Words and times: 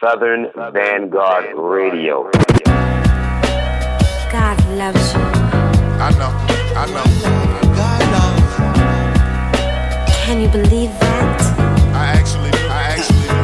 Southern 0.00 0.46
Vanguard 0.72 1.46
Radio. 1.56 2.30
God 4.30 4.64
loves 4.78 5.12
you. 5.12 5.20
I 5.98 6.10
know, 6.18 6.32
I 6.76 6.86
know. 6.94 7.02
God 7.74 8.02
loves. 8.14 8.54
Can 10.24 10.36
you 10.40 10.48
believe 10.50 10.92
that? 11.00 11.40
I 11.94 12.04
actually, 12.14 12.52
I 12.70 12.80
actually 12.94 13.26
do. 13.26 13.42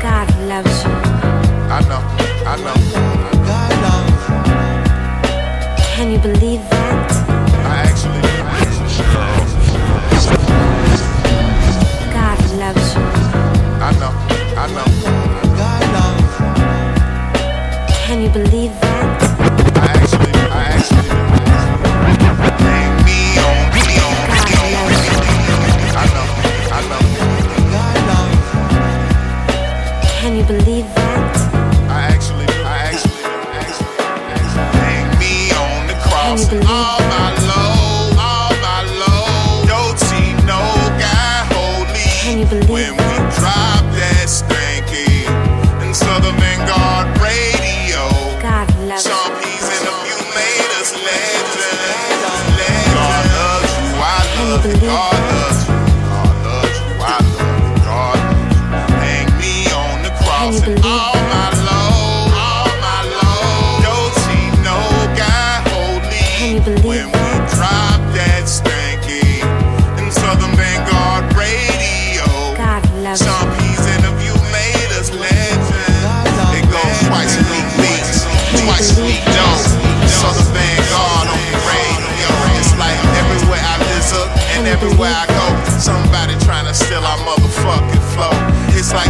God 0.00 0.28
loves 0.46 0.84
you. 0.84 0.92
I 1.68 1.80
know, 1.88 2.02
I 2.46 2.54
know. 2.62 2.78
God 3.50 3.72
loves. 3.82 4.22
Can 5.96 6.06
you 6.12 6.18
believe 6.20 6.62
that? 6.70 6.77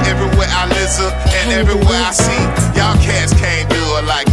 Everywhere 0.08 0.48
I 0.48 0.64
listen 0.68 1.10
and 1.38 1.52
everywhere 1.52 2.00
I 2.00 2.12
see, 2.12 2.44
y'all 2.76 2.96
cats 3.04 3.32
can't 3.34 3.68
do 3.68 3.82
it 3.98 4.04
like 4.08 4.27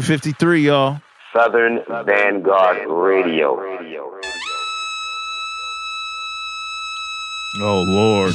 253, 0.00 0.66
y'all. 0.66 1.00
Southern 1.32 1.78
Vanguard 2.04 2.78
Radio. 2.88 3.54
Oh, 7.60 7.82
Lord. 7.82 8.34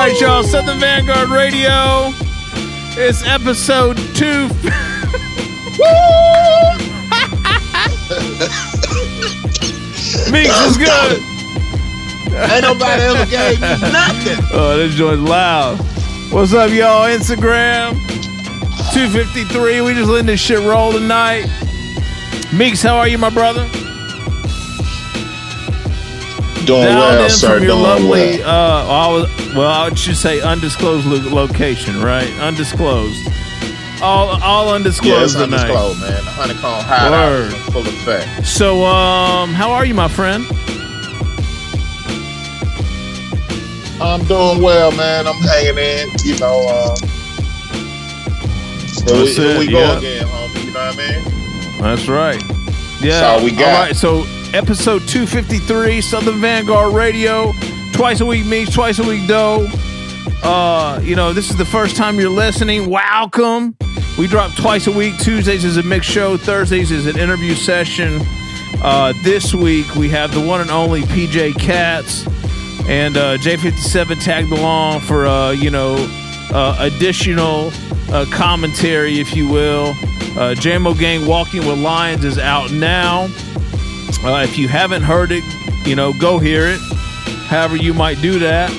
Right, 0.00 0.18
y'all. 0.20 0.42
Southern 0.42 0.78
Vanguard 0.78 1.28
Radio. 1.28 2.12
It's 2.96 3.22
episode 3.26 3.98
two. 4.14 4.48
Meeks 10.32 10.60
is 10.66 10.78
good. 10.78 11.29
Ain't 12.40 12.62
nobody 12.62 13.02
ever 13.02 13.26
gave 13.30 13.60
me 13.60 13.68
nothing. 13.92 14.38
Oh, 14.52 14.76
this 14.76 14.94
joint's 14.94 15.28
loud. 15.28 15.78
What's 16.32 16.52
up, 16.54 16.70
y'all? 16.70 17.04
Instagram 17.08 17.92
253. 18.92 19.80
We 19.80 19.94
just 19.94 20.08
letting 20.10 20.26
this 20.26 20.40
shit 20.40 20.60
roll 20.60 20.92
tonight. 20.92 21.46
Meeks, 22.52 22.82
how 22.82 22.96
are 22.96 23.08
you, 23.08 23.18
my 23.18 23.30
brother? 23.30 23.68
Doing 26.66 26.82
Down 26.84 26.98
well, 26.98 27.28
sir. 27.30 27.58
Doing 27.60 27.70
lovely, 27.82 28.38
well. 28.40 28.48
uh, 28.48 29.06
I 29.08 29.08
was, 29.12 29.54
well, 29.54 29.68
I 29.68 29.94
should 29.94 30.16
say 30.16 30.40
undisclosed 30.40 31.06
lo- 31.06 31.34
location, 31.44 32.00
right? 32.02 32.30
Undisclosed. 32.40 33.28
All, 34.02 34.28
all 34.42 34.66
Yeah, 34.68 34.72
undisclosed 34.74 35.22
it's 35.36 35.44
tonight. 35.44 35.70
undisclosed, 35.70 36.00
man. 36.00 36.24
The 36.24 36.30
honeycomb 36.30 36.84
hideout 36.84 37.30
Word. 37.30 37.46
is 37.48 37.54
in 37.54 37.72
full 37.72 37.86
effect. 37.88 38.46
So, 38.46 38.84
um, 38.84 39.50
how 39.52 39.72
are 39.72 39.84
you, 39.84 39.94
my 39.94 40.08
friend? 40.08 40.44
I'm 44.00 44.24
doing 44.24 44.62
well, 44.62 44.90
man. 44.92 45.26
I'm 45.26 45.34
hanging 45.34 45.76
in. 45.76 46.08
You 46.24 46.38
know, 46.38 46.64
uh, 46.68 46.96
here 49.04 49.22
we, 49.22 49.34
here 49.34 49.58
we 49.58 49.66
go 49.66 49.78
yeah. 49.78 49.98
again, 49.98 50.26
homie. 50.26 50.64
You 50.64 50.72
know 50.72 50.86
what 50.86 50.94
I 50.94 51.72
mean? 51.72 51.82
That's 51.82 52.08
right. 52.08 52.42
Yeah. 53.02 53.20
That's 53.20 53.22
all 53.22 53.44
we 53.44 53.50
got. 53.50 53.74
All 53.74 53.84
right. 53.84 53.96
So 53.96 54.24
episode 54.54 55.06
253, 55.06 56.00
Southern 56.00 56.40
Vanguard 56.40 56.94
Radio. 56.94 57.52
Twice 57.92 58.20
a 58.20 58.26
week 58.26 58.46
Meeks, 58.46 58.72
twice 58.72 58.98
a 58.98 59.06
week 59.06 59.28
dough. 59.28 59.66
Uh, 60.42 60.98
you 61.02 61.14
know, 61.14 61.34
this 61.34 61.50
is 61.50 61.56
the 61.56 61.66
first 61.66 61.94
time 61.94 62.18
you're 62.18 62.30
listening. 62.30 62.88
Welcome. 62.88 63.76
We 64.18 64.26
drop 64.26 64.54
twice 64.56 64.86
a 64.86 64.92
week. 64.92 65.18
Tuesdays 65.18 65.64
is 65.64 65.76
a 65.76 65.82
mixed 65.82 66.08
show. 66.08 66.38
Thursdays 66.38 66.90
is 66.90 67.06
an 67.06 67.18
interview 67.18 67.54
session. 67.54 68.22
Uh, 68.82 69.12
this 69.24 69.52
week 69.52 69.94
we 69.94 70.08
have 70.08 70.32
the 70.32 70.40
one 70.40 70.62
and 70.62 70.70
only 70.70 71.02
PJ 71.02 71.58
Katz 71.58 72.24
and 72.90 73.16
uh, 73.16 73.38
J57 73.38 74.22
tagged 74.22 74.50
along 74.50 75.00
for 75.00 75.24
uh, 75.24 75.52
you 75.52 75.70
know 75.70 75.94
uh, 76.52 76.76
additional 76.80 77.70
uh, 78.10 78.26
commentary, 78.32 79.20
if 79.20 79.34
you 79.34 79.48
will. 79.48 79.90
Uh, 79.90 80.54
JMO 80.54 80.98
Gang 80.98 81.26
Walking 81.26 81.64
with 81.66 81.78
Lions 81.78 82.24
is 82.24 82.36
out 82.36 82.72
now. 82.72 83.28
Uh, 84.22 84.42
if 84.42 84.58
you 84.58 84.66
haven't 84.66 85.02
heard 85.02 85.30
it, 85.30 85.44
you 85.86 85.94
know, 85.94 86.12
go 86.12 86.38
hear 86.38 86.66
it. 86.66 86.80
However, 87.46 87.76
you 87.76 87.94
might 87.94 88.20
do 88.20 88.40
that. 88.40 88.70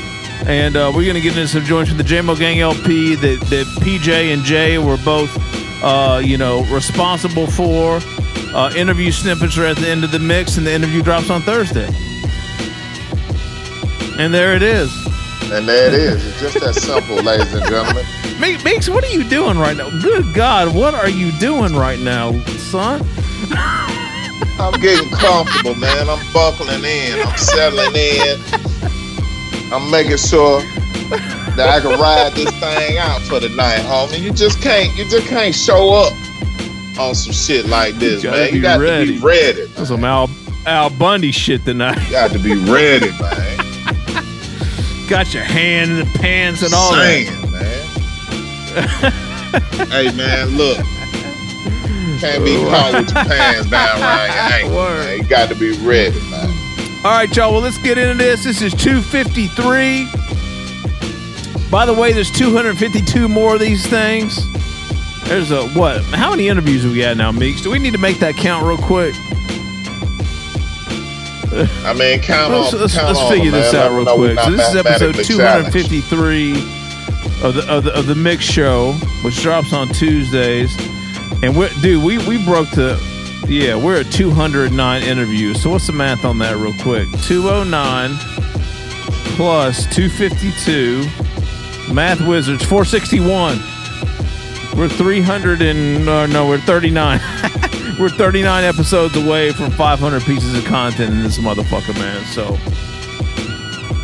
And 0.45 0.75
uh, 0.75 0.91
we're 0.93 1.03
going 1.03 1.15
to 1.15 1.21
get 1.21 1.37
into 1.37 1.47
some 1.47 1.63
joints 1.63 1.89
from 1.89 1.97
the 1.97 2.03
JMO 2.03 2.37
Gang 2.37 2.59
LP 2.59 3.15
that, 3.15 3.39
that 3.49 3.65
PJ 3.79 4.33
and 4.33 4.43
Jay 4.43 4.77
were 4.77 4.97
both, 5.05 5.33
you 6.25 6.37
know, 6.37 6.65
responsible 6.73 7.47
for. 7.47 8.01
Interview 8.75 9.11
snippets 9.11 9.57
are 9.57 9.65
at 9.65 9.77
the 9.77 9.87
end 9.87 10.03
of 10.03 10.11
the 10.11 10.19
mix, 10.19 10.57
and 10.57 10.67
the 10.67 10.73
interview 10.73 11.01
drops 11.01 11.29
on 11.29 11.41
Thursday. 11.41 12.10
And 14.21 14.31
there 14.31 14.53
it 14.53 14.61
is. 14.61 14.95
And 15.51 15.67
there 15.67 15.87
it 15.87 15.95
is. 15.95 16.23
It's 16.23 16.39
just 16.39 16.59
that 16.59 16.75
simple, 16.75 17.15
ladies 17.23 17.51
and 17.55 17.65
gentlemen. 17.67 18.05
Mix, 18.39 18.87
what 18.87 19.03
are 19.03 19.09
you 19.09 19.27
doing 19.27 19.57
right 19.57 19.75
now? 19.75 19.89
Good 19.99 20.31
God, 20.35 20.75
what 20.75 20.93
are 20.93 21.09
you 21.09 21.31
doing 21.39 21.73
right 21.75 21.97
now, 21.97 22.31
son? 22.69 23.01
I'm 24.59 24.79
getting 24.79 25.09
comfortable, 25.09 25.73
man. 25.73 26.07
I'm 26.07 26.21
buckling 26.31 26.83
in. 26.83 27.19
I'm 27.19 27.35
settling 27.35 27.95
in. 27.95 28.37
I'm 29.73 29.89
making 29.89 30.17
sure 30.17 30.61
that 31.57 31.67
I 31.67 31.79
can 31.79 31.99
ride 31.99 32.33
this 32.33 32.51
thing 32.59 32.99
out 32.99 33.21
for 33.23 33.39
the 33.39 33.49
night, 33.49 33.79
homie. 33.79 34.21
You 34.21 34.31
just 34.31 34.61
can't. 34.61 34.95
You 34.95 35.09
just 35.09 35.25
can't 35.25 35.55
show 35.55 35.95
up 35.95 36.13
on 36.99 37.15
some 37.15 37.33
shit 37.33 37.65
like 37.65 37.95
this, 37.95 38.21
gotta 38.21 38.37
man. 38.37 38.53
You 38.53 38.61
got 38.61 38.79
ready. 38.79 39.15
to 39.15 39.19
be 39.19 39.25
ready. 39.25 39.65
That's 39.65 39.87
some 39.87 40.03
Al, 40.03 40.29
Al 40.67 40.91
Bundy 40.91 41.31
shit 41.31 41.65
tonight. 41.65 41.99
You 42.05 42.11
got 42.11 42.29
to 42.33 42.37
be 42.37 42.53
ready, 42.53 43.09
man. 43.19 43.60
Got 45.11 45.33
your 45.33 45.43
hand 45.43 45.91
in 45.91 45.97
the 45.97 46.05
pants 46.19 46.63
and 46.63 46.73
all 46.73 46.93
that. 46.93 47.03
Saying, 47.03 47.51
man. 47.51 47.81
hey, 49.89 50.09
man, 50.15 50.55
look. 50.55 50.77
Can't 52.21 52.45
be 52.45 52.55
caught 52.55 52.93
with 52.93 53.13
your 53.13 53.25
pants 53.25 53.69
down 53.69 53.99
around 53.99 54.31
your 54.31 54.39
ankles, 54.39 54.73
Word. 54.73 55.03
man. 55.03 55.17
You 55.17 55.25
got 55.25 55.49
to 55.49 55.55
be 55.55 55.71
ready, 55.85 56.17
man. 56.29 56.49
All 57.03 57.11
right, 57.11 57.35
y'all. 57.35 57.51
Well, 57.51 57.59
let's 57.59 57.77
get 57.79 57.97
into 57.97 58.23
this. 58.23 58.45
This 58.45 58.61
is 58.61 58.73
253. 58.73 60.07
By 61.69 61.85
the 61.85 61.93
way, 61.93 62.13
there's 62.13 62.31
252 62.31 63.27
more 63.27 63.55
of 63.55 63.59
these 63.59 63.85
things. 63.85 64.39
There's 65.25 65.51
a 65.51 65.67
what? 65.71 66.05
How 66.05 66.29
many 66.29 66.47
interviews 66.47 66.83
have 66.83 66.93
we 66.93 66.99
got 66.99 67.17
now, 67.17 67.33
Meeks? 67.33 67.59
Do 67.61 67.69
we 67.69 67.79
need 67.79 67.91
to 67.91 67.99
make 67.99 68.19
that 68.19 68.35
count 68.35 68.65
real 68.65 68.77
quick? 68.77 69.13
I 71.51 71.93
mean, 71.93 72.19
count 72.21 72.53
Let's, 72.53 72.73
on. 72.73 72.79
let's, 72.79 72.93
count 72.95 73.07
let's 73.07 73.19
on, 73.19 73.31
figure 73.31 73.51
man. 73.51 73.61
this 73.61 73.73
Let 73.73 73.91
out 73.91 73.97
real 73.97 74.15
quick. 74.15 74.39
So 74.39 74.51
this 74.51 74.69
is 74.69 74.75
episode 74.75 75.15
mathematically 75.17 75.37
challenged. 75.37 75.73
253 75.73 76.51
of 77.43 77.53
the, 77.55 77.65
of 77.69 77.83
the 77.83 77.91
of 77.97 78.05
the 78.07 78.15
mix 78.15 78.43
show, 78.43 78.93
which 79.23 79.41
drops 79.41 79.73
on 79.73 79.89
Tuesdays. 79.89 80.75
And 81.43 81.55
we 81.57 81.67
dude, 81.81 82.03
we 82.03 82.17
we 82.27 82.43
broke 82.45 82.69
the 82.71 82.99
yeah, 83.47 83.75
we're 83.75 83.99
at 83.99 84.11
209 84.11 85.03
interviews. 85.03 85.61
So 85.61 85.71
what's 85.71 85.87
the 85.87 85.93
math 85.93 86.23
on 86.23 86.37
that 86.39 86.55
real 86.57 86.73
quick? 86.81 87.09
209 87.23 88.11
plus 89.35 89.85
252 89.93 91.03
Math 91.93 92.21
Wizards 92.21 92.63
461. 92.63 93.57
We're 94.77 94.87
300 94.87 95.61
and 95.61 96.07
uh, 96.07 96.27
no, 96.27 96.47
we're 96.47 96.59
39. 96.59 97.19
we're 97.99 98.09
39 98.09 98.63
episodes 98.63 99.15
away 99.15 99.51
from 99.51 99.71
500 99.71 100.21
pieces 100.23 100.57
of 100.57 100.65
content 100.65 101.13
in 101.13 101.23
this 101.23 101.37
motherfucker, 101.37 101.93
man. 101.99 102.23
So 102.25 102.55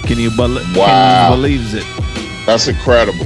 can 0.08 0.18
you, 0.20 0.30
bel 0.36 0.58
can 0.74 1.30
you 1.32 1.36
believe 1.36 1.76
it? 1.76 1.86
That's 2.46 2.68
incredible. 2.68 3.26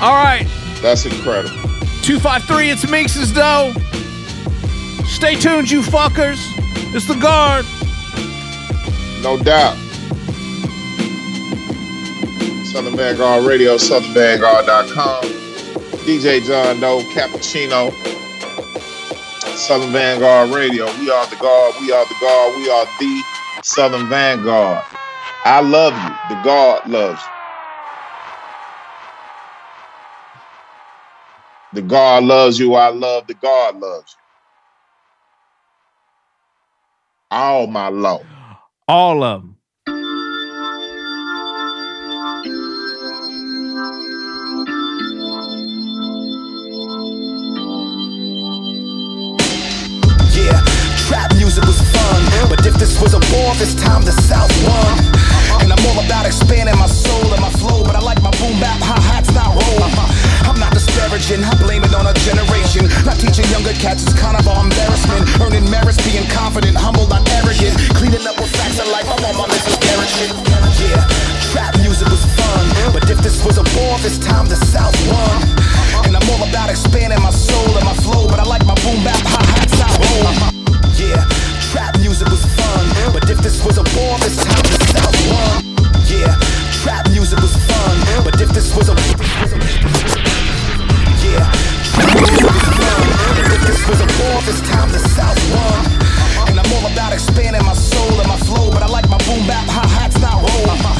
All 0.00 0.14
right, 0.14 0.46
That's 0.82 1.04
incredible. 1.06 1.56
253, 2.02 2.70
it's 2.70 2.90
Meeks' 2.90 3.32
dough. 3.32 3.72
Stay 5.04 5.34
tuned, 5.34 5.70
you 5.70 5.82
fuckers. 5.82 6.38
It's 6.94 7.06
the 7.06 7.14
guard. 7.14 7.66
No 9.22 9.36
doubt. 9.42 9.76
Southern 12.66 12.96
Vanguard 12.96 13.44
Radio, 13.44 13.76
SouthernVanguard.com. 13.76 15.24
DJ 16.04 16.42
John 16.46 16.80
Doe, 16.80 17.00
Cappuccino. 17.12 17.92
Southern 19.60 19.92
Vanguard 19.92 20.50
Radio. 20.50 20.92
We 20.92 21.10
are 21.10 21.28
the 21.28 21.36
guard. 21.36 21.76
We 21.80 21.92
are 21.92 22.06
the 22.06 22.16
guard. 22.16 22.56
We 22.56 22.70
are 22.70 22.88
the 22.98 23.26
Southern 23.62 24.08
Vanguard. 24.08 24.86
I 25.44 25.62
love 25.62 25.98
you. 25.98 26.20
The 26.24 26.36
guard 26.36 26.86
loves 26.86 27.26
you. 27.26 27.32
The 31.72 31.82
guard 31.82 32.24
loves 32.24 32.58
you. 32.58 32.74
I 32.74 32.88
love 32.90 33.26
the 33.28 33.34
guard 33.34 33.76
loves 33.76 34.16
you. 34.16 34.20
All 37.30 37.66
my 37.68 37.88
love. 37.88 38.26
All 38.88 39.24
of 39.24 39.42
them. 39.42 39.58
Trap 51.10 51.34
music 51.34 51.66
was 51.66 51.82
fun. 51.90 52.22
But 52.46 52.62
if 52.62 52.78
this 52.78 53.02
was 53.02 53.18
a 53.18 53.22
war, 53.34 53.50
this 53.58 53.74
time 53.74 54.06
the 54.06 54.14
South 54.30 54.50
won. 54.62 54.94
And 55.58 55.74
I'm 55.74 55.82
all 55.90 55.98
about 55.98 56.24
expanding 56.24 56.78
my 56.78 56.86
soul 56.86 57.26
and 57.34 57.42
my 57.42 57.50
flow. 57.58 57.82
But 57.82 57.98
I 57.98 58.00
like 58.00 58.22
my 58.22 58.30
boom 58.38 58.54
bap, 58.62 58.78
hi 58.78 58.94
hats, 59.10 59.34
not 59.34 59.50
roll. 59.50 59.82
I'm 60.48 60.58
not 60.62 60.72
disparaging, 60.72 61.42
I 61.42 61.50
blame 61.58 61.82
it 61.82 61.92
on 61.98 62.06
a 62.06 62.14
generation. 62.22 62.86
Not 63.02 63.18
teaching 63.18 63.44
younger 63.50 63.74
cats 63.74 64.06
is 64.06 64.14
kind 64.14 64.38
of 64.38 64.46
an 64.46 64.70
embarrassment. 64.70 65.26
Earning 65.42 65.66
merits, 65.66 65.98
being 66.06 66.26
confident, 66.30 66.78
humble, 66.78 67.10
not 67.10 67.26
arrogant. 67.42 67.74
Cleaning 67.98 68.22
up 68.30 68.38
with 68.38 68.54
facts 68.54 68.78
of 68.78 68.86
life, 68.94 69.10
I'm 69.10 69.18
on 69.26 69.34
my 69.34 69.46
Mrs. 69.50 69.82
Garrett 69.82 70.10
shit. 70.14 70.30
Yeah, 70.78 71.02
trap 71.50 71.74
music 71.82 72.06
was 72.06 72.22
fun. 72.38 72.64
But 72.94 73.10
if 73.10 73.18
this 73.18 73.42
was 73.42 73.58
a 73.58 73.66
war, 73.74 73.98
this 73.98 74.16
time 74.22 74.46
the 74.46 74.56
South 74.70 74.94
won. 75.10 75.42
And 76.06 76.14
I'm 76.14 76.26
all 76.30 76.46
about 76.46 76.70
expanding 76.70 77.18
my 77.18 77.34
soul 77.34 77.74
and 77.74 77.84
my 77.84 77.98
flow. 77.98 78.30
But 78.30 78.38
I 78.38 78.46
like 78.46 78.64
my 78.64 78.78
boom 78.86 79.02
bap, 79.02 79.18
hi 79.26 79.42
hats, 79.58 79.74
not 79.74 79.90
roll. 79.98 80.59
Trap 81.70 82.00
music 82.00 82.26
was 82.28 82.44
fun. 82.58 83.12
But 83.12 83.30
if 83.30 83.38
this 83.38 83.64
was 83.64 83.78
a 83.78 83.86
war, 83.94 84.18
this 84.18 84.42
time 84.42 84.62
the 84.66 84.78
South 84.90 85.14
won. 85.30 85.62
Yeah, 86.10 86.34
trap 86.82 87.08
music 87.10 87.38
was 87.38 87.54
fun. 87.54 88.24
But 88.24 88.40
if 88.40 88.50
this 88.50 88.74
was 88.74 88.88
a 88.88 88.94
yeah, 91.22 91.46
trap 91.94 92.10
music 92.18 92.42
was 92.42 92.66
fun. 92.74 93.06
But 93.38 93.52
if 93.54 93.62
this 93.70 93.86
was 93.86 94.00
a 94.02 94.08
war, 94.18 94.42
this 94.42 94.60
time 94.66 94.90
the 94.90 94.98
South 95.14 95.38
won. 95.54 96.50
And 96.50 96.58
I'm 96.58 96.72
all 96.74 96.90
about 96.90 97.12
expanding 97.12 97.64
my 97.64 97.74
soul 97.74 98.18
and 98.18 98.26
my 98.26 98.38
flow. 98.38 98.70
But 98.72 98.82
I 98.82 98.86
like 98.86 99.08
my 99.08 99.18
boom 99.18 99.46
bap, 99.46 99.62
hi 99.70 99.86
hats, 99.86 100.18
not 100.18 100.42
roll. 100.42 100.99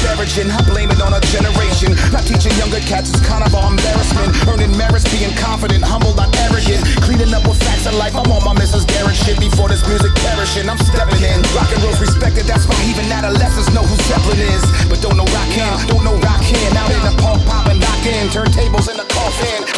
Disparaging, 0.00 0.48
I 0.48 0.56
blame 0.64 0.88
it 0.88 0.96
on 1.04 1.12
a 1.12 1.20
generation. 1.28 1.92
Not 2.08 2.24
teaching 2.24 2.56
younger 2.56 2.80
cats 2.80 3.12
is 3.12 3.20
kind 3.20 3.44
of 3.44 3.52
an 3.52 3.76
embarrassment. 3.76 4.32
Earning 4.48 4.72
merits, 4.72 5.04
being 5.12 5.28
confident, 5.36 5.84
humble, 5.84 6.16
not 6.16 6.32
arrogant. 6.40 6.88
Cleaning 7.04 7.28
up 7.36 7.44
with 7.44 7.60
facts 7.60 7.84
of 7.84 7.92
life, 8.00 8.16
I'm 8.16 8.24
on 8.32 8.40
my 8.40 8.56
Mrs. 8.56 8.88
Garrett 8.88 9.12
shit 9.12 9.36
before 9.36 9.68
this 9.68 9.84
music 9.84 10.08
perishing. 10.24 10.72
I'm 10.72 10.80
stepping 10.80 11.20
in. 11.20 11.44
Rock 11.52 11.68
and 11.76 11.84
roll's 11.84 12.00
respected, 12.00 12.48
that's 12.48 12.64
why 12.64 12.80
even 12.88 13.12
adolescents 13.12 13.68
know 13.76 13.84
who 13.84 13.92
Zeppelin 14.08 14.40
is. 14.40 14.64
But 14.88 15.04
don't 15.04 15.20
know 15.20 15.28
rockin', 15.36 15.68
don't 15.92 16.00
know 16.00 16.16
rockin'. 16.16 16.72
Out 16.80 16.88
in 16.96 17.04
the 17.04 17.12
punk 17.20 17.44
poppin', 17.44 17.76
knockin', 17.76 18.32
turntables 18.32 18.88
in 18.88 18.96
the 18.96 19.04
coffin. 19.04 19.68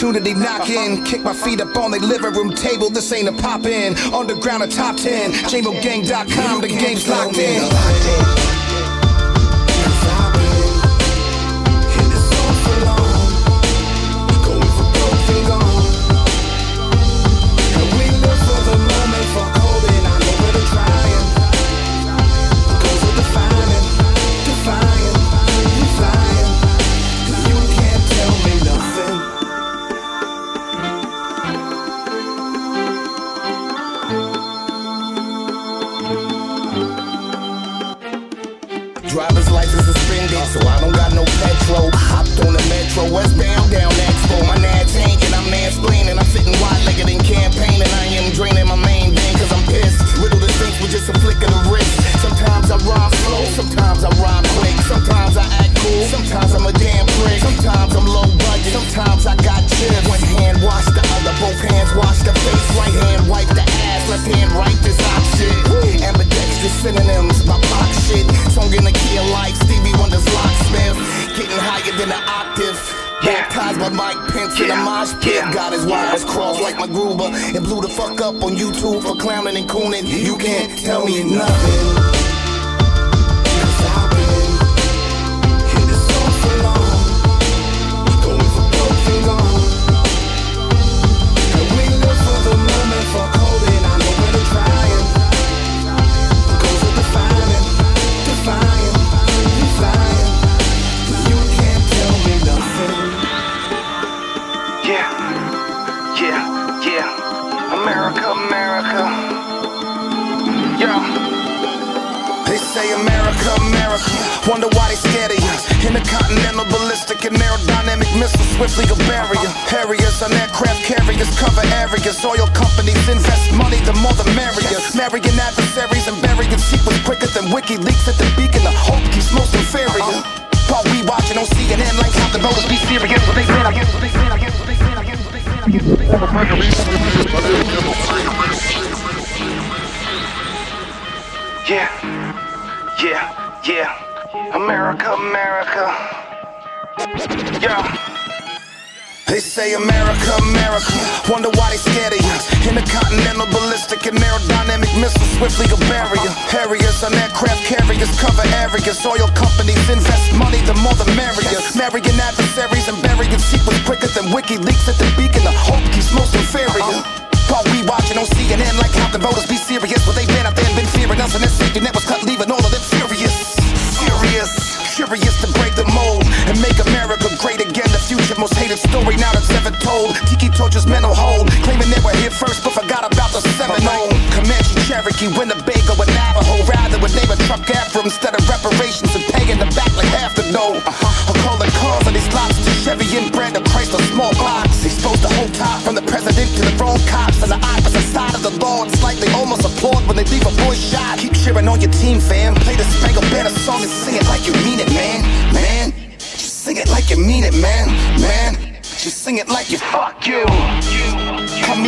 Opportunity 0.00 0.32
knock 0.32 0.68
in. 0.70 1.04
Kick 1.04 1.20
my 1.22 1.34
feet 1.34 1.60
up 1.60 1.76
on 1.76 1.90
the 1.90 1.98
living 1.98 2.32
room 2.32 2.54
table. 2.54 2.88
This 2.88 3.12
ain't 3.12 3.28
a 3.28 3.32
pop 3.32 3.66
in. 3.66 3.96
Underground 4.14 4.62
or 4.62 4.66
top 4.66 4.96
10. 4.96 5.32
JMOGang.com, 5.32 6.60
the 6.62 6.68
game's 6.68 7.06
locked 7.06 7.36
in. 7.36 8.49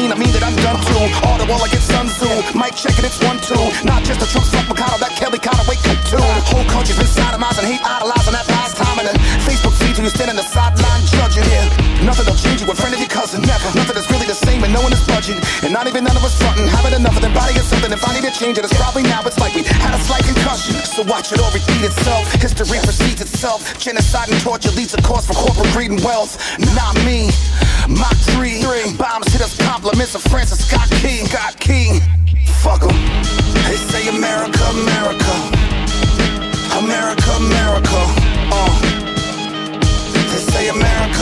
Mean, 0.02 0.11
I 0.11 0.18
mean 0.18 0.32
that 0.35 0.42
I'm 0.42 0.56
done 0.59 0.82
too. 0.82 0.99
Audible 1.30 1.59
like 1.62 1.71
it's 1.73 1.87
Sun 1.87 2.11
Tzu. 2.11 2.59
Mic 2.59 2.75
checking, 2.75 3.06
it's 3.06 3.23
one, 3.23 3.38
two. 3.38 3.54
Not 3.87 4.02
just 4.02 4.18
a 4.18 4.26
Trump 4.26 4.47
fuck 4.50 4.66
Mikado, 4.66 4.99
that 4.99 5.14
Kelly 5.14 5.38
Conway 5.38 5.78
cut 5.78 6.00
too. 6.11 6.18
Whole 6.50 6.66
country's 6.66 6.99
been 6.99 7.06
sodomizing, 7.06 7.71
hate 7.71 7.85
idolizing 7.87 8.35
that 8.35 8.49
last 8.50 8.75
time. 8.76 8.99
And 8.99 9.06
then 9.06 9.16
Facebook 9.47 9.75
feed 9.92 9.99
you, 9.99 10.04
you 10.08 10.11
stand 10.11 10.30
on 10.30 10.37
the 10.37 10.42
sideline 10.42 11.04
judging. 11.12 11.44
Yeah, 11.52 12.04
nothing 12.04 12.25
will 12.25 12.38
change 12.40 12.61
you 12.64 12.68
in 12.68 12.76
front 12.76 12.94
of 12.94 13.00
your 13.00 13.08
cousin. 13.08 13.42
Never. 13.42 13.68
Nothing 13.76 13.96
is 13.96 14.08
really 14.08 14.26
the 14.26 14.34
same 14.34 14.64
and 14.64 14.72
no 14.72 14.80
one 14.80 14.92
is 14.92 15.04
budging. 15.06 15.37
And 15.62 15.72
not 15.72 15.87
even 15.87 16.04
none 16.04 16.16
of 16.16 16.25
us 16.25 16.37
fronting. 16.40 16.66
Having 16.68 17.00
enough 17.00 17.16
of 17.16 17.22
them 17.22 17.34
body 17.34 17.52
or 17.58 17.64
something. 17.64 17.92
If 17.92 18.00
I 18.08 18.14
need 18.16 18.25
to 18.25 18.32
change 18.32 18.58
it, 18.58 18.64
it's 18.64 18.76
probably 18.76 19.02
now. 19.02 19.20
It's 19.25 19.38
like 19.38 19.54
we 19.54 19.62
had 19.64 19.94
a 19.94 20.00
slight 20.00 20.25
concussion. 20.25 20.75
So 20.88 21.02
watch 21.04 21.32
it 21.32 21.40
all 21.40 21.52
repeat 21.52 21.84
itself. 21.84 22.25
History 22.40 22.80
precedes 22.80 23.20
itself. 23.20 23.76
Genocide 23.78 24.30
and 24.30 24.40
torture 24.40 24.72
leads 24.72 24.94
a 24.94 25.02
cause 25.02 25.26
for 25.26 25.34
corporate 25.34 25.72
greed 25.72 25.90
and 25.90 26.00
wealth. 26.00 26.40
Not 26.72 26.96
me. 27.04 27.28
Mach 27.88 28.16
3. 28.32 28.62
three. 28.64 28.96
Bombs 28.96 29.28
hit 29.32 29.42
us 29.42 29.56
compliments 29.58 30.14
of 30.14 30.22
Francis 30.22 30.64
Scott 30.64 30.88
Key. 31.02 31.26
Scott 31.28 31.58
Key. 31.61 32.00
Fuck 32.64 32.82
'em. 32.82 32.96
They 33.68 33.76
say 33.76 34.08
America, 34.08 34.62
America. 34.72 35.34
America, 36.80 37.30
America. 37.37 38.00
Uh. 38.52 39.01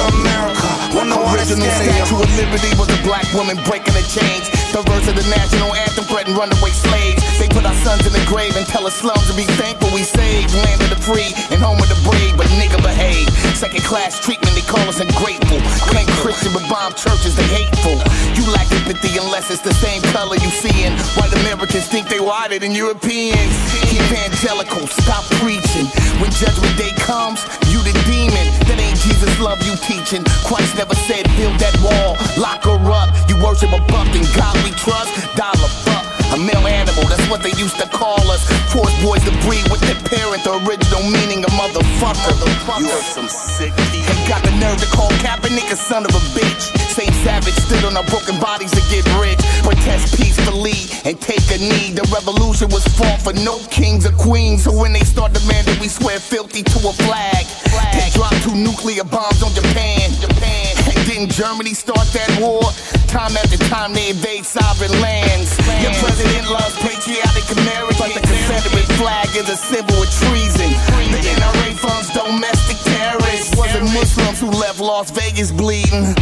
America. 0.09 0.69
Wonder 0.95 1.30
Original 1.41 1.73
scared 1.73 2.05
of 2.05 2.13
you. 2.13 2.21
Statue 2.21 2.21
of 2.21 2.31
Liberty 2.37 2.71
was 2.77 2.89
a 2.93 3.01
black 3.01 3.25
woman 3.33 3.57
breaking 3.65 3.97
the 3.97 4.05
chains. 4.05 4.53
The 4.77 4.85
verse 4.85 5.09
of 5.09 5.17
the 5.17 5.25
national 5.33 5.73
anthem 5.73 6.05
threatened 6.05 6.37
runaway 6.37 6.71
slaves. 6.71 7.25
They 7.41 7.49
put 7.49 7.65
our 7.65 7.75
sons 7.81 8.05
in 8.05 8.13
the 8.13 8.23
grave 8.29 8.55
and 8.61 8.69
tell 8.69 8.85
us 8.87 9.01
slums 9.01 9.25
to 9.27 9.35
be 9.35 9.49
thankful 9.57 9.89
we 9.97 10.05
saved. 10.05 10.53
Land 10.53 10.85
of 10.85 10.91
the 10.93 11.01
free 11.01 11.33
and 11.49 11.59
home 11.59 11.81
of 11.81 11.89
the 11.89 11.97
brave, 12.05 12.37
but 12.37 12.47
nigga 12.61 12.77
behave. 12.85 13.27
Second 13.57 13.83
class 13.89 14.21
treatment, 14.21 14.53
they 14.53 14.65
call 14.69 14.85
us 14.85 15.01
ungrateful. 15.01 15.59
Claim 15.89 16.07
Christian, 16.21 16.53
but 16.53 16.65
bomb 16.69 16.93
churches, 16.93 17.35
they 17.35 17.49
hateful. 17.49 17.97
You 18.37 18.45
lack 18.53 18.69
empathy 18.77 19.17
unless 19.17 19.51
it's 19.51 19.65
the 19.65 19.75
same 19.81 20.05
color 20.13 20.37
you 20.37 20.51
seeing. 20.53 20.93
White 21.17 21.33
Americans 21.41 21.89
think 21.89 22.09
they 22.09 22.21
whiter 22.21 22.61
than 22.61 22.77
Europeans. 22.77 23.53
Evangelical, 23.89 24.87
stop 24.87 25.25
preaching. 25.41 25.89
When 26.21 26.31
judgment 26.37 26.77
day 26.77 26.93
comes, 27.01 27.43
you 27.73 27.81
the 27.81 27.97
demon. 28.05 28.47
That 28.69 28.79
ain't 28.79 29.01
Jesus 29.01 29.33
love 29.41 29.65
you 29.65 29.75
teaching. 29.83 30.23
Christ 30.47 30.77
never 30.77 30.95
said 31.09 31.30
build 31.37 31.59
that 31.61 31.75
wall, 31.83 32.17
lock 32.41 32.65
her 32.65 32.81
up. 32.91 33.11
You 33.29 33.37
worship 33.43 33.71
a 33.71 33.81
buck 33.91 34.11
and 34.15 34.27
God 34.35 34.57
we 34.65 34.71
trust. 34.79 35.11
Dollar 35.37 35.71
buck, 35.87 36.05
a 36.35 36.39
male 36.39 36.67
animal 36.67 37.05
that's 37.11 37.27
what 37.31 37.43
they 37.43 37.53
used 37.59 37.79
to 37.79 37.87
call 37.91 38.23
us. 38.31 38.43
Force 38.73 38.95
boys 39.03 39.23
to 39.27 39.35
breed 39.47 39.67
with 39.71 39.83
their 39.83 39.99
parent, 40.07 40.45
the 40.45 40.55
original 40.63 41.03
meaning 41.11 41.45
of 41.45 41.51
motherfucker. 41.59 42.35
You 42.79 42.87
are 42.87 43.03
some 43.03 43.29
sick 43.29 43.75
Ain't 43.93 44.29
got 44.29 44.43
the 44.43 44.55
nerve 44.63 44.79
to 44.79 44.87
call 44.95 45.11
Kaepernick 45.21 45.71
a 45.73 45.77
son 45.77 46.05
of 46.05 46.15
a 46.15 46.23
bitch. 46.35 46.71
Same 46.95 47.13
savage 47.25 47.55
stood 47.55 47.85
on 47.85 47.97
our 47.97 48.05
broken 48.05 48.39
bodies 48.41 48.71
to 48.73 48.83
get 48.91 49.05
rich. 49.19 49.39
Protest 49.63 50.17
peacefully 50.17 50.87
and 51.05 51.21
take 51.21 51.45
a 51.51 51.59
knee. 51.59 51.93
The 51.93 52.07
revolution 52.15 52.69
was 52.71 52.87
fought 52.99 53.21
for 53.23 53.33
no 53.45 53.59
kings 53.71 54.07
or 54.07 54.13
queens. 54.13 54.65
So 54.65 54.73
when 54.73 54.93
they 54.93 55.05
start 55.05 55.33
demanding, 55.33 55.79
we 55.81 55.89
swear 55.89 56.19
filthy 56.19 56.63
to 56.63 56.79
a 56.89 56.93
flag. 57.05 57.45
They 57.93 58.11
dropped 58.15 58.43
two 58.43 58.55
nuclear 58.55 59.05
bombs 59.05 59.43
on 59.43 59.53
Japan. 59.55 60.11
Japan. 60.21 60.80
Didn't 61.07 61.33
Germany 61.33 61.75
start 61.75 62.07
that 62.13 62.31
war? 62.41 62.63
Time 63.07 63.37
after 63.37 63.59
time 63.69 63.93
they 63.93 64.11
invade 64.11 64.45
sovereign 64.45 64.93
lands. 65.01 65.57
Your 65.83 65.93
president 65.99 66.49
loves 66.51 66.77
patriotic 66.79 67.47
Americans. 67.57 67.99
But 67.99 68.15
the 68.15 68.23
Confederate 68.23 68.91
flag 69.01 69.29
is 69.37 69.49
a 69.49 69.57
symbol 69.57 69.97
of 70.01 70.11
treason. 70.11 70.71
The 71.13 71.21
NRA 71.41 71.77
funds 71.79 72.09
domestic 72.13 72.79
terrorists. 72.85 73.57
Wasn't 73.57 73.85
Muslims 73.93 74.41
who 74.41 74.51
left 74.51 74.81
Las 74.81 75.11
Vegas 75.11 75.53
bleeding. 75.53 76.15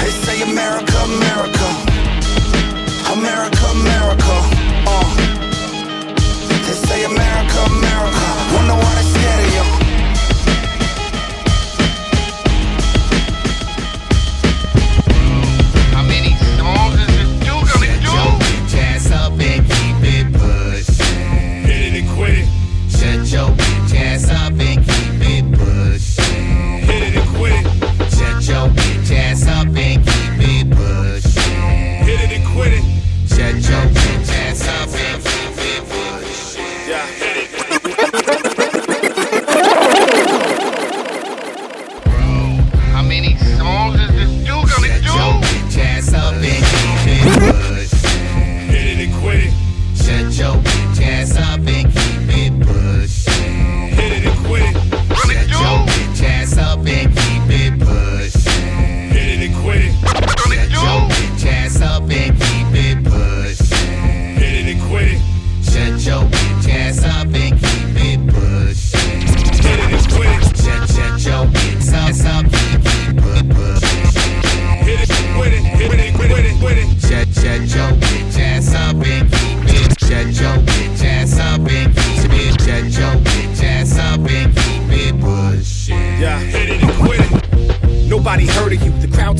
They 0.00 0.12
say 0.24 0.42
America, 0.42 0.96
America. 1.04 1.66
America, 3.12 3.64
America. 3.80 4.25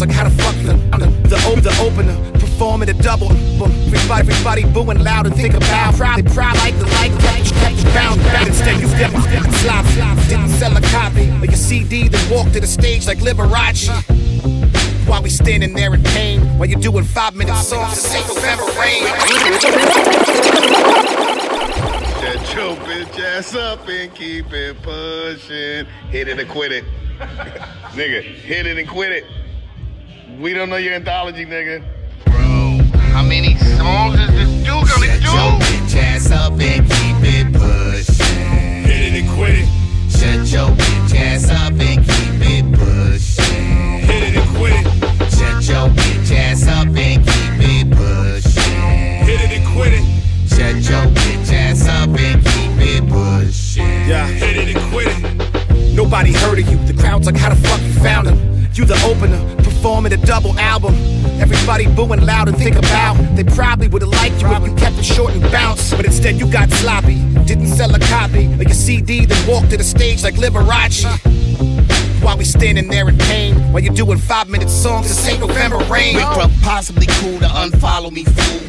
Like, 0.06 0.16
how 0.16 0.28
the 0.28 0.42
fuck 0.42 0.54
the, 0.56 0.74
the, 1.28 1.36
op- 1.36 1.62
the 1.62 1.76
opener, 1.80 2.16
performing 2.38 2.88
a 2.88 2.94
double. 2.94 3.30
Everybody, 3.30 4.20
everybody 4.20 4.64
booing 4.64 5.02
loud 5.02 5.26
and 5.26 5.34
think 5.34 5.54
about 5.54 5.94
proud. 5.94 6.24
Proud 6.32 6.56
like 6.58 6.78
the 6.78 6.86
like, 6.86 7.12
like, 7.22 7.94
bound, 7.94 8.22
bound. 8.22 8.48
Instead, 8.48 8.80
you 8.80 8.88
didn't 8.88 9.52
slop, 9.52 9.84
didn't 10.28 10.50
sell 10.50 10.76
a 10.76 10.80
copy 10.80 11.28
of 11.28 11.44
your 11.44 11.54
CD, 11.54 12.08
then 12.08 12.30
walk 12.30 12.52
to 12.52 12.60
the 12.60 12.66
stage 12.66 13.06
like 13.06 13.18
Liberace. 13.18 13.88
While 15.06 15.22
we 15.22 15.30
standing 15.30 15.72
there 15.74 15.94
in 15.94 16.02
pain, 16.02 16.40
while 16.58 16.68
you're 16.68 16.80
doing 16.80 17.04
five 17.04 17.34
minute 17.34 17.54
songs 17.56 17.94
to 17.94 18.00
sing 18.00 18.26
November 18.26 18.64
rain. 18.78 19.06
Shut 22.20 22.54
your 22.54 22.76
bitch 22.76 23.20
ass 23.20 23.54
up 23.54 23.88
and 23.88 24.12
keep 24.14 24.52
it 24.52 24.82
pushing. 24.82 25.86
Hit 26.10 26.28
it 26.28 26.38
and 26.38 26.48
quit 26.48 26.72
it. 26.72 26.84
nigga, 27.96 28.22
hit 28.22 28.66
it 28.66 28.78
and 28.78 28.88
quit 28.88 29.12
it. 29.12 29.24
We 30.38 30.52
don't 30.52 30.68
know 30.68 30.76
your 30.76 30.94
anthology, 30.94 31.46
nigga. 31.46 31.82
Bro, 32.26 32.84
how 33.12 33.22
many 33.22 33.56
songs 33.56 34.20
is 34.20 34.28
this 34.28 34.48
dude 34.58 34.66
gonna 34.66 35.06
Shut 35.06 35.22
your 35.22 35.58
do? 35.58 35.64
bitch 35.64 35.96
ass 35.96 36.30
up 36.30 36.52
and 36.52 36.84
keep 36.90 37.16
it 37.22 37.52
pushing. 37.52 38.84
Hit 38.84 39.14
it 39.14 39.22
and 39.22 39.30
quit 39.30 39.54
it. 39.54 39.68
Shut 40.10 40.52
your 40.52 40.68
bitch 40.76 41.14
ass 41.18 41.50
up 41.50 41.72
and 41.72 42.04
keep 42.04 42.40
it 42.52 42.64
pushing. 42.74 44.00
Hit 44.06 44.22
it 44.24 44.36
and 44.36 44.56
quit 44.56 44.72
it. 44.74 44.86
Shut 45.32 45.68
your 45.68 45.88
bitch 45.88 46.32
ass 46.36 46.66
up 46.68 46.86
and 46.86 47.24
keep 47.26 47.60
it 47.60 47.90
pushing. 47.90 49.26
Hit 49.26 49.40
it 49.40 49.58
and 49.58 49.66
quit 49.74 49.92
it. 49.94 50.04
Shut 50.48 50.90
your 50.90 51.12
bitch 51.14 51.52
ass 51.52 51.88
up 51.88 52.08
and 52.10 52.44
keep 52.44 52.86
it 52.86 53.08
pushing. 53.08 53.84
Yeah, 54.06 54.26
hit 54.26 54.56
it 54.56 54.76
and 54.76 54.92
quit 54.92 55.08
it. 55.08 55.94
Nobody 55.94 56.32
heard 56.32 56.58
of 56.58 56.68
you. 56.70 56.76
The 56.86 56.92
crowd's 57.00 57.26
like, 57.26 57.36
how 57.36 57.48
the 57.48 57.56
fuck 57.56 57.80
you 57.80 57.92
found 57.94 58.28
him? 58.28 58.55
You 58.76 58.84
the 58.84 59.02
opener, 59.06 59.40
performing 59.64 60.12
a 60.12 60.18
double 60.18 60.52
album. 60.58 60.94
Everybody 61.40 61.86
booing 61.86 62.20
loud 62.20 62.48
and 62.48 62.58
think 62.58 62.76
about. 62.76 63.16
They 63.34 63.42
probably 63.42 63.88
would've 63.88 64.10
liked 64.10 64.42
you 64.42 64.52
if 64.52 64.66
you 64.66 64.74
kept 64.74 64.98
it 64.98 65.02
short 65.02 65.32
and 65.32 65.40
bounce. 65.50 65.94
But 65.94 66.04
instead, 66.04 66.38
you 66.38 66.46
got 66.52 66.70
sloppy. 66.70 67.14
Didn't 67.46 67.68
sell 67.68 67.94
a 67.94 67.98
copy 67.98 68.44
of 68.44 68.60
your 68.60 68.74
CD, 68.74 69.24
then 69.24 69.48
walked 69.48 69.70
to 69.70 69.78
the 69.78 69.84
stage 69.84 70.22
like 70.22 70.34
Liberace. 70.34 71.06
While 72.22 72.36
we 72.36 72.44
standing 72.44 72.88
there 72.88 73.08
in 73.08 73.16
pain, 73.16 73.54
while 73.72 73.82
you're 73.82 73.94
doing 73.94 74.18
five 74.18 74.50
minute 74.50 74.68
songs 74.68 75.06
to 75.06 75.14
sing 75.14 75.40
November 75.40 75.78
rain. 75.90 76.16
We 76.16 76.22
pro- 76.24 76.50
possibly 76.60 77.06
cool 77.06 77.38
to 77.38 77.46
unfollow 77.46 78.12
me, 78.12 78.24
fool. 78.24 78.60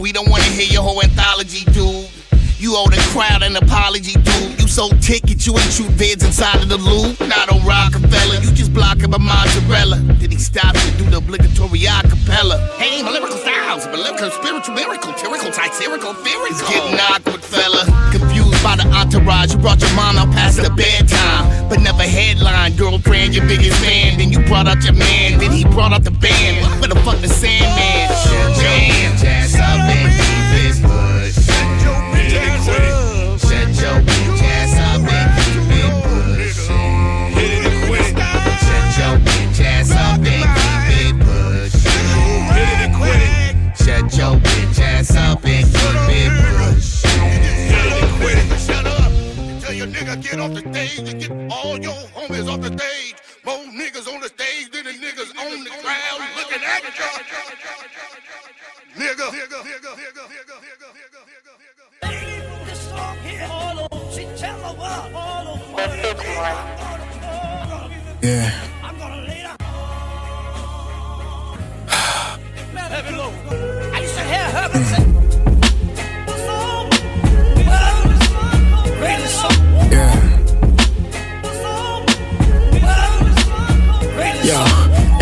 We 0.00 0.10
don't 0.10 0.28
wanna 0.28 0.42
hear 0.42 0.66
your 0.66 0.82
whole 0.82 1.00
anthology, 1.00 1.64
dude. 1.70 2.15
You 2.58 2.72
owe 2.72 2.88
the 2.88 2.96
crowd 3.12 3.42
an 3.42 3.54
apology, 3.54 4.16
dude. 4.16 4.56
You 4.56 4.66
sold 4.66 5.02
tickets, 5.02 5.46
you 5.46 5.52
ain't 5.58 5.70
shoot 5.70 5.92
vids 5.92 6.24
inside 6.24 6.62
of 6.62 6.70
the 6.70 6.78
loop. 6.80 7.20
Not 7.20 7.52
on 7.52 7.60
Rockefeller, 7.68 8.40
you 8.40 8.48
just 8.56 8.72
blocking 8.72 9.10
my 9.10 9.20
mozzarella. 9.20 10.00
Then 10.16 10.30
he 10.30 10.38
stops 10.38 10.80
to 10.80 10.90
do 10.96 11.04
the 11.04 11.18
obligatory 11.18 11.84
acapella. 11.84 12.56
Hey, 12.80 13.02
my 13.02 13.10
lyrical 13.12 13.36
styles, 13.36 13.84
my 13.92 14.00
lyrical 14.00 14.30
spiritual 14.30 14.74
miracle, 14.74 15.12
tyrical, 15.12 15.52
tyrical, 15.52 16.16
It's 16.48 16.62
getting 16.64 16.96
awkward, 17.12 17.44
fella. 17.44 17.84
Confused 18.10 18.64
by 18.64 18.76
the 18.76 18.88
entourage, 18.88 19.52
you 19.52 19.60
brought 19.60 19.82
your 19.82 19.92
mom 19.92 20.16
out 20.16 20.32
past 20.32 20.56
the 20.56 20.70
bedtime. 20.70 21.68
But 21.68 21.80
never 21.80 22.04
headline, 22.04 22.74
girlfriend, 22.76 23.34
your 23.34 23.46
biggest 23.46 23.76
fan. 23.84 24.16
Then 24.16 24.32
you 24.32 24.40
brought 24.48 24.66
out 24.66 24.82
your 24.82 24.94
man, 24.94 25.38
then 25.38 25.52
he 25.52 25.64
brought 25.64 25.92
out 25.92 26.04
the 26.04 26.10
band. 26.10 26.64
Where 26.80 26.88
the 26.88 26.96
fuck 27.04 27.20
the 27.20 27.28
Sandman? 27.28 28.08
Shut 28.24 28.64
your 28.64 29.76
bitch 29.84 30.15
get 50.36 50.44
off 50.44 50.52
the 50.52 50.60
stage 50.72 51.08
and 51.08 51.20
get 51.20 51.30
all 51.50 51.78
your 51.78 51.92
homies 52.14 52.48
off 52.52 52.60
the 52.60 52.68
stage. 52.68 53.14
More 53.44 53.56
niggas 53.56 54.12
on 54.12 54.20
the 54.20 54.28
stage 54.28 54.70
than 54.70 54.84
the 54.84 54.92
niggas 54.92 55.30
on 55.38 55.64
the 55.64 55.70
crowd 55.70 56.20
looking 56.36 56.62
at 56.62 56.82
you. 56.84 56.90
Nigga. 58.96 59.30
Nigga. 59.32 59.60
Nigga. 59.64 59.92
Nigga. 59.96 60.24
Nigga. 60.32 60.56
Nigga. 60.66 60.88
Nigga. 60.88 61.22
Yeah. 68.22 68.52
Yeah. 74.26 75.15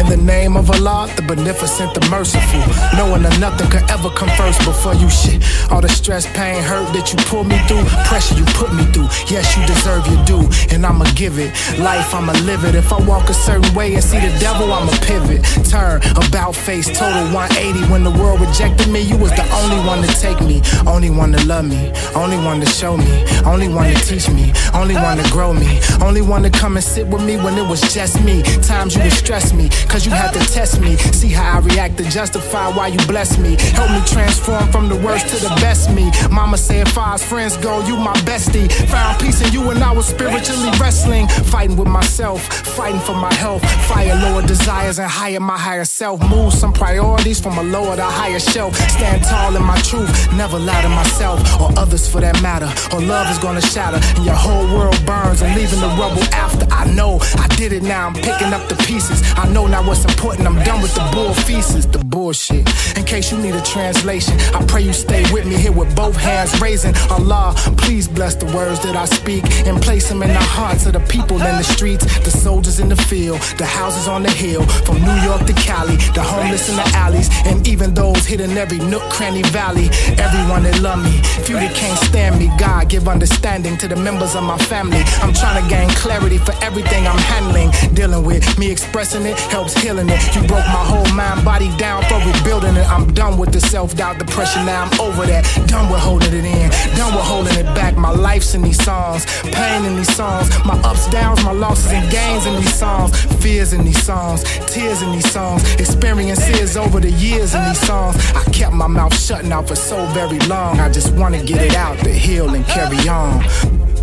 In 0.04 0.10
the 0.10 0.24
name 0.24 0.56
of 0.56 0.70
Allah, 0.70 1.08
the 1.16 1.22
beneficent, 1.22 1.94
the 1.94 2.00
merciful. 2.10 2.60
Knowing 2.96 3.22
that 3.22 3.38
nothing 3.40 3.68
could 3.70 3.88
ever 3.90 4.10
come 4.10 4.28
first 4.36 4.58
before 4.64 4.94
you 4.94 5.08
shit. 5.10 5.42
All 5.70 5.80
the 5.80 5.88
stress, 5.88 6.26
pain, 6.32 6.62
hurt 6.62 6.92
that 6.92 7.12
you 7.12 7.18
pull 7.26 7.44
me 7.44 7.58
through, 7.66 7.84
pressure 8.08 8.34
you 8.34 8.44
put 8.56 8.72
me 8.72 8.84
through. 8.92 9.08
Yes, 9.28 9.56
you 9.56 9.64
deserve 9.66 10.06
your 10.06 10.22
due, 10.24 10.44
and 10.70 10.84
I'ma 10.84 11.06
give 11.14 11.38
it. 11.38 11.52
Life, 11.78 12.14
I'ma 12.14 12.32
live 12.44 12.64
it. 12.64 12.74
If 12.74 12.92
I 12.92 13.00
walk 13.04 13.28
a 13.30 13.34
certain 13.34 13.72
way 13.74 13.94
and 13.94 14.04
see 14.04 14.20
the 14.20 14.32
devil, 14.38 14.72
I'ma 14.72 14.92
pivot. 15.02 15.44
Turn, 15.68 16.02
about 16.16 16.54
face, 16.54 16.86
total 16.86 17.24
180. 17.32 17.90
When 17.90 18.04
the 18.04 18.10
world 18.10 18.40
rejected 18.40 18.88
me, 18.88 19.00
you 19.00 19.16
was 19.16 19.30
the 19.32 19.46
only 19.62 19.80
one 19.86 20.02
to 20.02 20.08
take 20.20 20.40
me. 20.40 20.62
Only 20.86 21.10
one 21.10 21.32
to 21.32 21.44
love 21.46 21.64
me. 21.64 21.92
Only 22.14 22.36
one 22.36 22.60
to 22.60 22.66
show 22.66 22.96
me. 22.96 23.24
Only 23.44 23.68
one 23.68 23.92
to 23.92 23.98
teach 24.04 24.28
me. 24.28 24.52
Only 24.74 24.94
one 24.94 25.18
to 25.18 25.30
grow 25.30 25.52
me. 25.52 25.80
Only 26.02 26.22
one 26.22 26.42
to 26.42 26.50
come 26.50 26.76
and 26.76 26.84
sit 26.84 27.06
with 27.06 27.24
me 27.24 27.36
when 27.36 27.56
it 27.56 27.66
was 27.66 27.80
just 27.92 28.22
me. 28.22 28.42
Times 28.62 28.96
you 28.96 29.02
would 29.02 29.12
stress 29.12 29.52
me, 29.52 29.68
cause 29.94 30.06
you 30.06 30.10
had 30.10 30.32
to 30.32 30.40
test 30.52 30.80
me. 30.80 30.96
See 30.96 31.28
how 31.28 31.58
I 31.58 31.60
react 31.60 31.96
to 31.98 32.04
justify 32.10 32.66
why 32.76 32.88
you 32.88 32.98
bless 33.06 33.38
me. 33.38 33.54
Help 33.78 33.90
me 33.92 34.02
transform 34.04 34.66
from 34.72 34.88
the 34.88 34.96
worst 34.96 35.28
to 35.28 35.36
the 35.36 35.54
best 35.62 35.88
me. 35.88 36.10
Mama 36.32 36.58
said, 36.58 36.88
far 36.88 37.16
friends 37.16 37.56
go, 37.58 37.78
you 37.86 37.96
my 37.96 38.14
bestie. 38.26 38.66
Found 38.90 39.20
peace 39.20 39.40
in 39.40 39.52
you 39.52 39.70
and 39.70 39.78
I 39.84 39.92
was 39.92 40.06
spiritually 40.06 40.70
wrestling. 40.80 41.28
Fighting 41.54 41.76
with 41.76 41.86
myself, 41.86 42.42
fighting 42.76 43.00
for 43.02 43.14
my 43.14 43.32
health. 43.34 43.62
Fire 43.86 44.16
lower 44.16 44.42
desires 44.42 44.98
and 44.98 45.08
higher 45.08 45.38
my 45.38 45.56
higher 45.56 45.84
self. 45.84 46.18
Move 46.28 46.52
some 46.52 46.72
priorities 46.72 47.38
from 47.38 47.56
a 47.58 47.62
lower 47.62 47.94
to 47.94 48.02
higher 48.02 48.40
shelf. 48.40 48.74
Stand 48.96 49.22
tall 49.22 49.54
in 49.54 49.62
my 49.62 49.78
truth, 49.82 50.10
never 50.34 50.58
lie 50.58 50.82
to 50.82 50.88
myself 50.88 51.38
or 51.60 51.70
others 51.78 52.08
for 52.08 52.20
that 52.20 52.42
matter. 52.42 52.70
Or 52.92 53.00
love 53.00 53.30
is 53.30 53.38
gonna 53.38 53.62
shatter 53.62 54.00
and 54.16 54.24
your 54.24 54.34
whole 54.34 54.66
world 54.74 55.00
burns 55.06 55.40
and 55.42 55.54
leaving 55.54 55.78
the 55.78 55.92
rubble 56.00 56.24
after. 56.34 56.66
I 56.72 56.84
know 56.92 57.20
I 57.38 57.46
did 57.56 57.72
it 57.72 57.84
now, 57.84 58.08
I'm 58.08 58.14
picking 58.14 58.52
up 58.52 58.68
the 58.68 58.74
pieces. 58.88 59.22
I 59.36 59.46
know 59.52 59.68
now 59.68 59.83
what's 59.86 60.04
important, 60.04 60.46
I'm 60.46 60.62
done 60.64 60.80
with 60.82 60.94
the 60.94 61.08
bull 61.12 61.34
feces, 61.34 61.86
the 61.86 61.98
bullshit. 61.98 62.66
In 62.96 63.04
case 63.04 63.30
you 63.32 63.38
need 63.38 63.54
a 63.54 63.62
translation, 63.62 64.38
I 64.54 64.64
pray 64.66 64.82
you 64.82 64.92
stay 64.92 65.22
with 65.32 65.46
me 65.46 65.56
here 65.56 65.72
with 65.72 65.94
both 65.94 66.16
hands 66.16 66.60
raising. 66.60 66.94
Allah, 67.10 67.54
please 67.76 68.08
bless 68.08 68.34
the 68.34 68.46
words 68.46 68.80
that 68.80 68.96
I 68.96 69.04
speak 69.04 69.44
and 69.66 69.80
place 69.80 70.08
them 70.08 70.22
in 70.22 70.28
the 70.28 70.46
hearts 70.56 70.86
of 70.86 70.92
the 70.92 71.00
people 71.00 71.36
in 71.36 71.56
the 71.56 71.64
streets, 71.64 72.04
the 72.20 72.30
soldiers 72.30 72.80
in 72.80 72.88
the 72.88 72.96
field, 72.96 73.40
the 73.58 73.66
houses 73.66 74.08
on 74.08 74.22
the 74.22 74.30
hill, 74.30 74.62
from 74.86 74.96
New 75.00 75.18
York 75.22 75.44
to 75.46 75.52
Cali, 75.54 75.96
the 76.14 76.22
homeless 76.22 76.68
in 76.68 76.76
the 76.76 76.88
alleys, 76.96 77.28
and 77.44 77.66
even 77.68 77.94
those 77.94 78.24
hidden 78.26 78.56
every 78.56 78.78
nook, 78.78 79.02
cranny, 79.10 79.42
valley. 79.42 79.88
Everyone 80.18 80.62
that 80.62 80.80
love 80.80 81.02
me, 81.02 81.20
few 81.44 81.56
that 81.56 81.74
can't 81.74 81.98
stand 81.98 82.38
me. 82.38 82.50
God, 82.58 82.88
give 82.88 83.08
understanding 83.08 83.76
to 83.78 83.88
the 83.88 83.96
members 83.96 84.34
of 84.34 84.44
my 84.44 84.58
family. 84.58 85.02
I'm 85.22 85.32
trying 85.32 85.62
to 85.62 85.68
gain 85.68 85.88
clarity 85.90 86.38
for 86.38 86.54
everything 86.62 87.06
I'm 87.06 87.18
handling, 87.18 87.70
dealing 87.94 88.24
with. 88.24 88.42
Me 88.58 88.70
expressing 88.70 89.26
it 89.26 89.38
helps 89.52 89.73
healing 89.78 90.08
it. 90.08 90.20
You 90.34 90.42
broke 90.42 90.66
my 90.66 90.84
whole 90.84 91.08
mind, 91.14 91.44
body 91.44 91.70
down 91.76 92.02
for 92.04 92.18
rebuilding 92.18 92.76
it. 92.76 92.86
I'm 92.90 93.12
done 93.14 93.38
with 93.38 93.52
the 93.52 93.60
self 93.60 93.96
doubt, 93.96 94.18
depression. 94.18 94.66
Now 94.66 94.84
I'm 94.84 95.00
over 95.00 95.26
that. 95.26 95.44
Done 95.66 95.90
with 95.90 96.00
holding 96.00 96.32
it 96.32 96.44
in, 96.44 96.70
done 96.96 97.14
with 97.14 97.24
holding 97.24 97.56
it 97.56 97.66
back. 97.74 97.96
My 97.96 98.10
life's 98.10 98.54
in 98.54 98.62
these 98.62 98.82
songs, 98.82 99.26
pain 99.42 99.84
in 99.84 99.96
these 99.96 100.14
songs, 100.14 100.48
my 100.64 100.78
ups, 100.82 101.08
downs, 101.10 101.44
my 101.44 101.52
losses 101.52 101.92
and 101.92 102.10
gains 102.10 102.46
in 102.46 102.54
these 102.56 102.74
songs, 102.74 103.10
fears 103.42 103.72
in 103.72 103.84
these 103.84 104.02
songs, 104.02 104.42
tears 104.72 105.02
in 105.02 105.12
these 105.12 105.30
songs, 105.30 105.62
experiences 105.74 106.76
over 106.76 107.00
the 107.00 107.10
years 107.10 107.54
in 107.54 107.64
these 107.64 107.80
songs. 107.80 108.16
I 108.34 108.44
kept 108.52 108.72
my 108.72 108.86
mouth 108.86 109.18
shut 109.18 109.44
now 109.44 109.62
for 109.62 109.76
so 109.76 110.06
very 110.06 110.38
long. 110.40 110.80
I 110.80 110.90
just 110.90 111.14
wanna 111.14 111.42
get 111.42 111.62
it 111.62 111.74
out 111.74 111.98
to 112.00 112.10
heal 112.10 112.54
and 112.54 112.64
carry 112.66 113.08
on. 113.08 113.93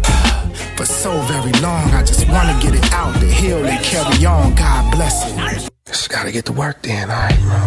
For 0.82 0.88
so 0.88 1.22
very 1.22 1.52
long, 1.62 1.92
I 1.92 2.02
just 2.02 2.28
wanna 2.28 2.60
get 2.60 2.74
it 2.74 2.92
out 2.92 3.14
the 3.20 3.28
heal 3.28 3.64
and 3.64 3.86
carry 3.86 4.26
on. 4.26 4.56
God 4.56 4.92
bless 4.92 5.32
it. 5.32 5.81
Just 5.88 6.10
gotta 6.14 6.32
get 6.32 6.46
to 6.46 6.54
work 6.54 6.84
then, 6.84 7.10
alright, 7.10 7.42
bro. 7.42 7.58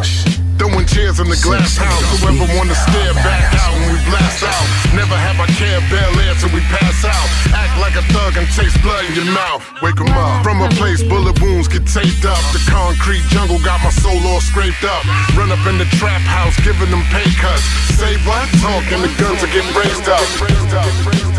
Throwing 0.55 0.87
chairs 0.87 1.19
in 1.19 1.27
the 1.27 1.41
glass 1.43 1.75
house. 1.75 2.07
Whoever 2.23 2.47
wanna 2.55 2.79
stare 2.87 3.13
back 3.27 3.51
out 3.59 3.75
when 3.75 3.91
we 3.91 3.99
blast 4.07 4.39
out. 4.47 4.67
Never 4.95 5.19
have 5.19 5.35
I 5.43 5.51
care 5.59 5.83
Bel 5.91 6.15
Air 6.23 6.35
till 6.39 6.55
we 6.55 6.63
pass 6.71 7.03
out. 7.03 7.29
Act 7.51 7.75
like 7.83 7.99
a 7.99 8.05
thug 8.15 8.39
and 8.39 8.47
taste 8.55 8.79
blood 8.87 9.03
in 9.11 9.19
your 9.19 9.27
mouth. 9.35 9.67
Wake 9.83 9.99
'em 9.99 10.15
up. 10.15 10.47
From 10.47 10.63
a 10.63 10.71
place 10.79 11.03
bullet 11.03 11.35
wounds 11.43 11.67
get 11.67 11.83
taped 11.91 12.25
up. 12.25 12.39
The 12.55 12.63
concrete 12.71 13.27
jungle 13.35 13.59
got 13.67 13.83
my 13.83 13.91
soul 13.91 14.23
all 14.31 14.41
scraped 14.41 14.85
up. 14.87 15.03
Run 15.35 15.51
up 15.51 15.67
in 15.67 15.77
the 15.83 15.89
trap 15.99 16.23
house, 16.23 16.55
giving 16.63 16.91
them 16.95 17.03
pay 17.11 17.27
cuts. 17.43 17.67
Say 17.99 18.15
what? 18.23 18.47
Talking 18.63 19.03
the 19.03 19.11
guns 19.19 19.43
are 19.43 19.51
getting 19.51 19.75
raised 19.75 20.07
up. 20.09 20.23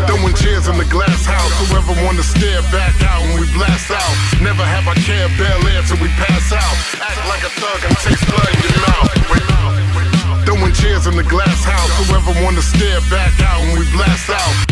Throwing 0.04 0.36
chairs 0.36 0.68
in 0.68 0.76
the 0.76 0.88
glass 0.92 1.24
house. 1.24 1.52
Whoever 1.66 1.96
wanna 2.04 2.22
stare 2.22 2.60
back 2.68 2.94
out 3.00 3.22
when 3.24 3.40
we 3.40 3.46
blast 3.56 3.90
out. 3.90 4.14
Never 4.44 4.62
have 4.62 4.86
I 4.86 4.94
care 5.08 5.28
Bel 5.40 5.66
Air 5.72 5.82
till 5.88 5.96
we 6.04 6.08
pass 6.20 6.52
out. 6.52 6.65
Act 7.00 7.28
like 7.28 7.42
a 7.42 7.52
thug 7.60 7.80
and 7.86 7.96
taste 7.98 8.26
blood 8.26 8.50
in 8.54 8.60
your 8.66 8.80
mouth. 8.90 10.46
Throwing 10.46 10.72
chairs 10.72 11.06
in 11.06 11.16
the 11.16 11.22
glass 11.22 11.64
house. 11.64 12.08
Whoever 12.08 12.32
wanna 12.42 12.62
stare 12.62 13.00
back 13.10 13.38
out 13.40 13.60
when 13.60 13.78
we 13.78 13.86
blast 13.92 14.30
out. 14.30 14.65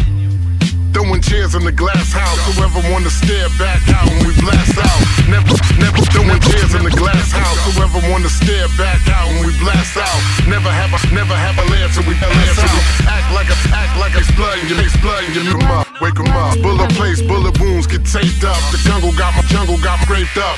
Throwing 0.94 1.20
chairs 1.20 1.58
in 1.58 1.66
the 1.66 1.74
glass 1.74 2.14
house. 2.14 2.38
Whoever 2.54 2.78
wanna 2.94 3.10
stare 3.10 3.50
back 3.58 3.82
out 3.90 4.06
when 4.06 4.30
we 4.30 4.34
blast 4.38 4.78
out. 4.78 5.02
Never, 5.26 5.50
never 5.82 5.98
throwing 6.14 6.38
chairs 6.38 6.70
in 6.70 6.86
the 6.86 6.94
glass 6.94 7.34
house. 7.34 7.58
Whoever 7.66 7.98
wanna 8.14 8.30
stare 8.30 8.70
back 8.78 9.02
out 9.10 9.26
when 9.34 9.42
we 9.42 9.58
blast 9.58 9.98
out. 9.98 10.20
Never 10.46 10.70
have 10.70 10.94
a, 10.94 11.00
never 11.10 11.34
have 11.34 11.58
a 11.58 11.66
lair 11.66 11.90
till 11.90 12.06
we 12.06 12.14
blast 12.22 12.62
out. 12.62 13.10
Act 13.10 13.26
like 13.34 13.50
a, 13.50 13.58
act 13.74 13.98
like 13.98 14.14
it's 14.14 14.30
blood 14.38 14.54
in 14.62 14.70
your, 14.70 14.78
it's 14.86 14.94
blood 15.02 15.26
in 15.26 15.34
your 15.34 15.58
up, 15.74 15.90
wake 15.98 16.14
'em 16.14 16.30
up. 16.30 16.54
Bullet 16.62 16.94
place, 16.94 17.18
bullet 17.20 17.58
wounds 17.58 17.90
get 17.90 18.06
taped 18.06 18.46
up. 18.46 18.62
The 18.70 18.78
jungle 18.86 19.10
got 19.18 19.34
my 19.34 19.42
jungle 19.50 19.82
got 19.82 19.98
scraped 20.06 20.38
up. 20.38 20.54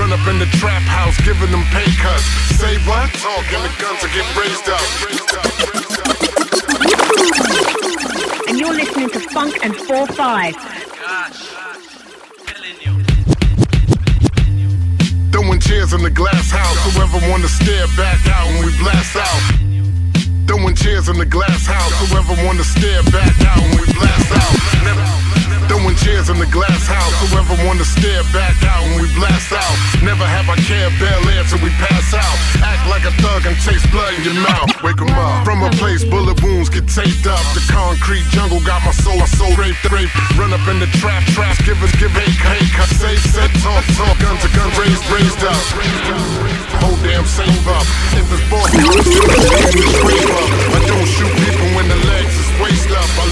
Run 0.00 0.16
up 0.16 0.24
in 0.32 0.40
the 0.40 0.48
trap 0.56 0.80
house, 0.88 1.20
giving 1.28 1.52
them 1.52 1.68
pay 1.76 1.92
cuts. 2.00 2.24
Say 2.56 2.80
what? 2.88 3.12
Talking 3.20 3.60
the 3.60 3.72
guns 3.76 4.00
are 4.00 4.12
getting 4.16 4.32
raised 4.32 4.64
up. 4.72 4.80
You're 8.66 8.74
listening 8.74 9.08
to 9.10 9.20
Funk 9.20 9.54
and 9.62 9.72
4-5. 9.72 10.56
Throwing 15.30 15.60
chairs 15.60 15.92
in 15.92 16.02
the 16.02 16.10
glass 16.10 16.50
house. 16.50 16.76
Whoever 16.92 17.30
wanna 17.30 17.46
stare 17.46 17.86
back 17.96 18.26
out 18.26 18.46
when 18.48 18.66
we 18.66 18.76
blast 18.78 19.14
out. 19.14 19.40
Throwing 20.48 20.74
chairs 20.74 21.08
in 21.08 21.16
the 21.16 21.26
glass 21.26 21.64
house. 21.64 22.10
Whoever 22.10 22.34
wanna 22.44 22.64
stare 22.64 23.04
back 23.04 23.40
out 23.46 23.60
when 23.60 23.82
we 23.82 23.92
blast 23.92 24.32
out. 24.32 24.54
Never. 24.82 25.35
Throwing 25.66 25.98
chairs 25.98 26.30
in 26.30 26.38
the 26.38 26.46
glass 26.46 26.86
house. 26.86 27.10
Whoever 27.26 27.58
wanna 27.66 27.84
stare 27.84 28.22
back 28.30 28.54
out 28.62 28.86
when 28.86 29.02
we 29.02 29.10
blast 29.18 29.50
out. 29.52 29.74
Never 30.02 30.22
have 30.22 30.48
I 30.48 30.54
cared 30.62 30.94
Bel 31.02 31.18
Air 31.34 31.42
till 31.50 31.58
we 31.58 31.70
pass 31.82 32.14
out. 32.14 32.38
Act 32.62 32.86
like 32.86 33.02
a 33.02 33.10
thug 33.22 33.46
and 33.46 33.58
taste 33.66 33.90
blood 33.90 34.14
in 34.14 34.22
your 34.22 34.38
mouth. 34.46 34.70
Wake 34.82 35.00
'em 35.02 35.10
up. 35.18 35.44
From 35.44 35.62
a 35.62 35.70
place 35.82 36.04
bullet 36.04 36.40
wounds 36.42 36.68
get 36.70 36.86
taped 36.86 37.26
up. 37.26 37.42
The 37.54 37.60
concrete 37.66 38.26
jungle 38.30 38.60
got 38.62 38.84
my 38.86 38.92
soul, 38.92 39.18
my 39.18 39.26
soul 39.26 39.52
raped, 39.56 39.82
raped. 39.90 40.14
Run 40.38 40.52
up 40.54 40.66
in 40.68 40.78
the 40.78 40.86
trap, 41.02 41.24
trap, 41.34 41.58
give 41.66 41.82
us, 41.82 41.90
give 41.98 42.12
hey, 42.12 42.30
hey, 42.30 42.62
cut, 42.76 42.88
say, 42.88 43.16
set, 43.16 43.50
talk, 43.64 43.84
talk, 43.98 44.16
guns 44.22 44.42
to 44.42 44.48
guns 44.54 44.78
raised, 44.78 45.04
raised 45.10 45.42
up. 45.42 45.58
Whole 46.80 46.96
damn 47.02 47.26
save 47.26 47.66
up. 47.68 47.86
If 48.14 48.30
it's 48.30 48.52
up. 48.52 48.70
I 50.76 50.78
don't 50.86 51.06
shoot 51.06 51.32
people 51.44 51.68
when 51.74 51.88
the 51.88 51.95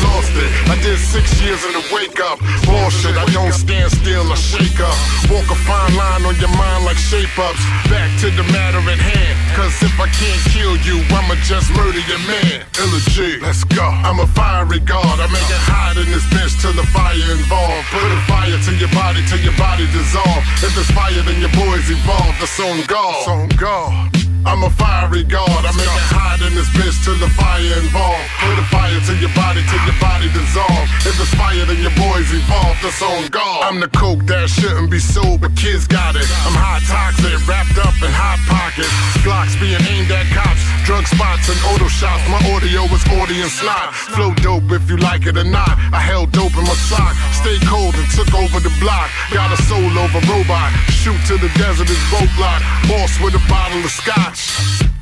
lost 0.03 0.33
it. 0.35 0.51
I 0.71 0.77
did 0.83 0.99
six 0.99 1.41
years 1.41 1.63
in 1.65 1.73
the 1.73 1.85
wake 1.93 2.19
up. 2.21 2.39
Bullshit, 2.67 3.17
I 3.17 3.27
don't 3.31 3.53
stand 3.53 3.93
still, 3.93 4.27
I 4.27 4.37
shake 4.37 4.81
up. 4.81 4.97
Walk 5.31 5.47
a 5.51 5.59
fine 5.67 5.95
line 5.97 6.25
on 6.27 6.35
your 6.43 6.53
mind 6.57 6.85
like 6.85 6.97
shape 6.99 7.31
ups. 7.39 7.63
Back 7.87 8.11
to 8.21 8.31
the 8.35 8.45
matter 8.51 8.83
at 8.91 8.99
hand. 8.99 9.37
Cause 9.55 9.75
if 9.83 9.95
I 10.01 10.09
can't 10.11 10.43
kill 10.51 10.75
you, 10.83 11.03
I'ma 11.15 11.37
just 11.47 11.71
murder 11.77 12.03
your 12.11 12.23
man. 12.27 12.67
Illa 12.81 13.01
Ghee, 13.15 13.39
let's 13.41 13.63
go. 13.65 13.85
I'm 13.85 14.19
a 14.19 14.27
fiery 14.35 14.81
god. 14.81 15.21
I 15.21 15.27
make 15.31 15.47
it 15.47 15.63
hot 15.71 15.97
in 15.97 16.11
this 16.11 16.27
bitch 16.35 16.59
till 16.61 16.75
the 16.75 16.87
fire 16.91 17.15
involved. 17.15 17.87
Put 17.95 18.11
a 18.11 18.21
fire 18.27 18.59
to 18.59 18.73
your 18.77 18.91
body 18.91 19.23
till 19.31 19.41
your 19.41 19.57
body 19.57 19.87
dissolve. 19.93 20.43
If 20.65 20.75
it's 20.77 20.91
fire, 20.91 21.23
then 21.23 21.41
your 21.41 21.53
boys 21.53 21.87
evolve. 21.91 22.35
That's 22.41 22.59
on 22.61 22.83
God. 22.87 23.15
That's 23.15 23.29
on 23.29 23.49
God. 23.61 24.24
I'm 24.45 24.63
a 24.63 24.71
fiery 24.71 25.25
god. 25.25 25.49
I 25.65 25.73
make 25.73 25.89
it 25.89 26.09
hot 26.13 26.41
in 26.45 26.53
this 26.53 26.69
bitch 26.77 27.01
till 27.01 27.17
the 27.17 27.33
fire 27.33 27.65
involved. 27.81 28.29
Put 28.45 28.61
a 28.61 28.67
fire 28.69 29.01
to 29.09 29.13
your 29.17 29.33
body 29.33 29.65
till 29.65 29.83
your 29.89 29.97
body 29.97 30.29
dissolve. 30.37 30.89
If 31.09 31.17
it's 31.17 31.33
fire, 31.35 31.65
then 31.65 31.81
your 31.81 31.97
boys 31.97 32.29
evolve. 32.29 32.77
That's 32.85 33.01
on 33.01 33.33
God. 33.33 33.65
I'm 33.65 33.81
the 33.81 33.89
coke 33.89 34.25
that 34.29 34.53
shouldn't 34.53 34.93
be 34.93 35.01
sold, 35.01 35.41
but 35.41 35.57
kids 35.57 35.89
got 35.89 36.17
it. 36.17 36.29
I'm 36.45 36.53
hot 36.53 36.85
toxic, 36.85 37.41
wrapped 37.49 37.81
up 37.81 37.97
in 38.05 38.13
hot 38.13 38.37
pockets. 38.45 38.93
Glocks 39.25 39.57
being 39.57 39.81
aimed 39.89 40.13
at 40.13 40.29
cops, 40.37 40.61
drug 40.85 41.09
spots 41.09 41.49
and 41.49 41.57
auto 41.73 41.89
shops. 41.89 42.21
My 42.29 42.41
audio 42.53 42.85
is 42.93 43.05
audience 43.17 43.57
slot. 43.57 43.97
Flow 44.13 44.37
dope 44.45 44.69
if 44.77 44.85
you 44.93 45.01
like 45.01 45.25
it 45.25 45.41
or 45.41 45.49
not. 45.49 45.73
I 45.89 46.05
held 46.05 46.33
dope 46.37 46.53
in 46.53 46.69
my 46.69 46.77
sock. 46.77 47.17
Stay 47.33 47.57
cold 47.65 47.97
and 47.97 48.09
took 48.13 48.29
over 48.37 48.61
the 48.61 48.73
block. 48.77 49.09
Got 49.33 49.57
a 49.57 49.59
soul 49.65 49.93
over 49.97 50.21
robot. 50.29 50.69
Shoot 50.93 51.21
to 51.33 51.41
the 51.41 51.49
desert 51.57 51.89
is 51.89 52.03
roadblock. 52.13 52.61
Boss 52.89 53.17
with 53.25 53.33
a 53.33 53.45
bottle 53.49 53.81
of 53.81 53.91
scotch. 53.91 54.34
Go. 54.35 54.94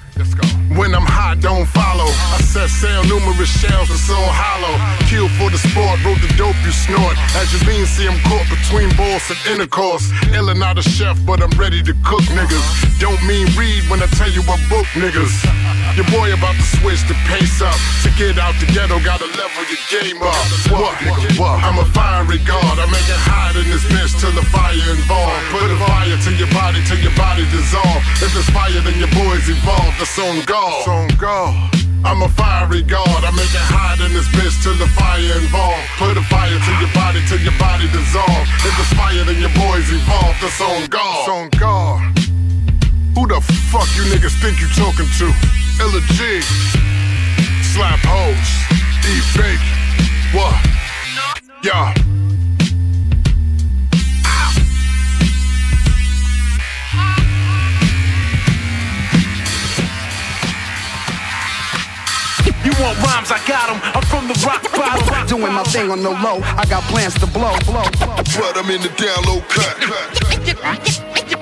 When 0.76 0.94
I'm 0.94 1.04
hot, 1.04 1.40
don't 1.40 1.68
follow. 1.68 2.08
I 2.08 2.40
set 2.40 2.68
sail 2.68 3.04
numerous 3.04 3.48
shells 3.48 3.88
and 3.92 4.00
so 4.00 4.16
hollow. 4.16 4.72
Kill 5.08 5.28
for 5.36 5.48
the 5.52 5.60
sport, 5.60 6.00
wrote 6.04 6.20
the 6.20 6.32
dope 6.36 6.56
you 6.64 6.72
snort. 6.72 7.16
As 7.36 7.52
you 7.52 7.60
lean, 7.68 7.84
see 7.84 8.08
I'm 8.08 8.16
caught 8.24 8.48
between 8.48 8.88
balls 8.96 9.24
and 9.28 9.40
intercourse. 9.52 10.08
Ill 10.32 10.48
and 10.48 10.60
not 10.60 10.78
a 10.78 10.84
chef, 10.84 11.16
but 11.24 11.40
I'm 11.40 11.52
ready 11.60 11.82
to 11.84 11.92
cook 12.04 12.24
niggas. 12.32 12.64
Don't 13.00 13.20
mean 13.28 13.48
read 13.56 13.84
when 13.88 14.00
I 14.00 14.08
tell 14.16 14.30
you 14.32 14.40
a 14.48 14.56
book 14.72 14.88
niggas. 14.96 15.32
Your 15.96 16.08
boy 16.08 16.32
about 16.32 16.56
to 16.56 16.66
switch 16.80 17.04
the 17.04 17.16
pace 17.28 17.60
up. 17.60 17.76
To 18.04 18.08
get 18.16 18.40
out 18.40 18.56
the 18.56 18.68
ghetto, 18.72 18.96
gotta 19.04 19.28
level 19.36 19.62
your 19.68 19.82
game 19.92 20.20
up. 20.24 20.44
What? 20.72 20.96
What? 21.36 21.60
I'm 21.60 21.76
a 21.76 21.86
fiery 21.92 22.40
god. 22.48 22.80
I 22.80 22.88
make 22.88 23.08
it 23.12 23.22
hot 23.28 23.56
in 23.60 23.68
this 23.68 23.84
bitch 23.92 24.16
till 24.16 24.32
the 24.32 24.44
fire 24.48 24.72
involved. 24.72 25.36
Put 25.52 25.68
a 25.68 25.76
fire 25.84 26.16
to 26.16 26.30
your 26.40 26.48
body 26.56 26.80
till 26.88 27.00
your 27.00 27.12
body 27.12 27.44
dissolve. 27.52 28.00
If 28.24 28.32
it's 28.32 28.48
fire, 28.56 28.80
then 28.80 28.96
your 28.96 29.12
boys 29.12 29.44
evolve. 29.52 29.92
That's 30.02 30.18
on 30.18 30.44
God. 30.46 30.88
on 30.88 31.08
God. 31.14 31.54
I'm 32.02 32.22
a 32.22 32.28
fiery 32.30 32.82
god. 32.82 33.22
I 33.22 33.30
make 33.38 33.54
it 33.54 33.66
hot 33.70 34.02
in 34.02 34.10
this 34.10 34.26
bitch 34.34 34.58
till 34.58 34.74
the 34.74 34.90
fire 34.98 35.22
involved. 35.38 35.78
Put 35.94 36.18
a 36.18 36.24
fire 36.26 36.58
to 36.58 36.72
your 36.82 36.90
body 36.90 37.22
till 37.30 37.38
your 37.38 37.54
body 37.54 37.86
dissolve. 37.86 38.26
If 38.66 38.74
it's 38.82 38.90
fire, 38.98 39.22
then 39.22 39.38
your 39.38 39.54
boys 39.54 39.86
evolve. 39.94 40.34
That's 40.42 40.58
on 40.58 40.90
God. 40.90 41.06
That's 41.06 41.30
on 41.30 41.46
God. 41.54 42.02
Who 43.14 43.30
the 43.30 43.38
fuck 43.70 43.86
you 43.94 44.02
niggas 44.10 44.34
think 44.42 44.58
you 44.58 44.66
talking 44.74 45.06
to? 45.22 45.30
Illa 45.78 46.02
Ghee. 46.18 46.42
Slap 47.70 48.02
hoes. 48.02 48.50
Eat 49.06 49.22
bake. 49.38 49.62
What? 50.34 50.58
Yeah. 51.62 51.94
You 62.72 62.84
want 62.84 62.96
rhymes? 63.04 63.30
I 63.30 63.38
got 63.46 63.68
'em. 63.68 63.78
I'm 63.92 64.02
from 64.08 64.28
the 64.28 64.36
rock 64.48 64.64
bottom. 64.72 65.04
Doing 65.32 65.52
my 65.52 65.62
thing 65.64 65.90
on 65.90 66.02
the 66.02 66.10
low, 66.10 66.40
I 66.56 66.64
got 66.64 66.82
plans 66.88 67.14
to 67.20 67.26
blow, 67.26 67.52
blow, 67.68 67.84
blow. 68.00 68.16
But 68.40 68.56
I'm 68.56 68.70
in 68.70 68.80
the 68.80 68.88
down 68.96 69.20
low 69.28 69.40
cut. 69.48 69.76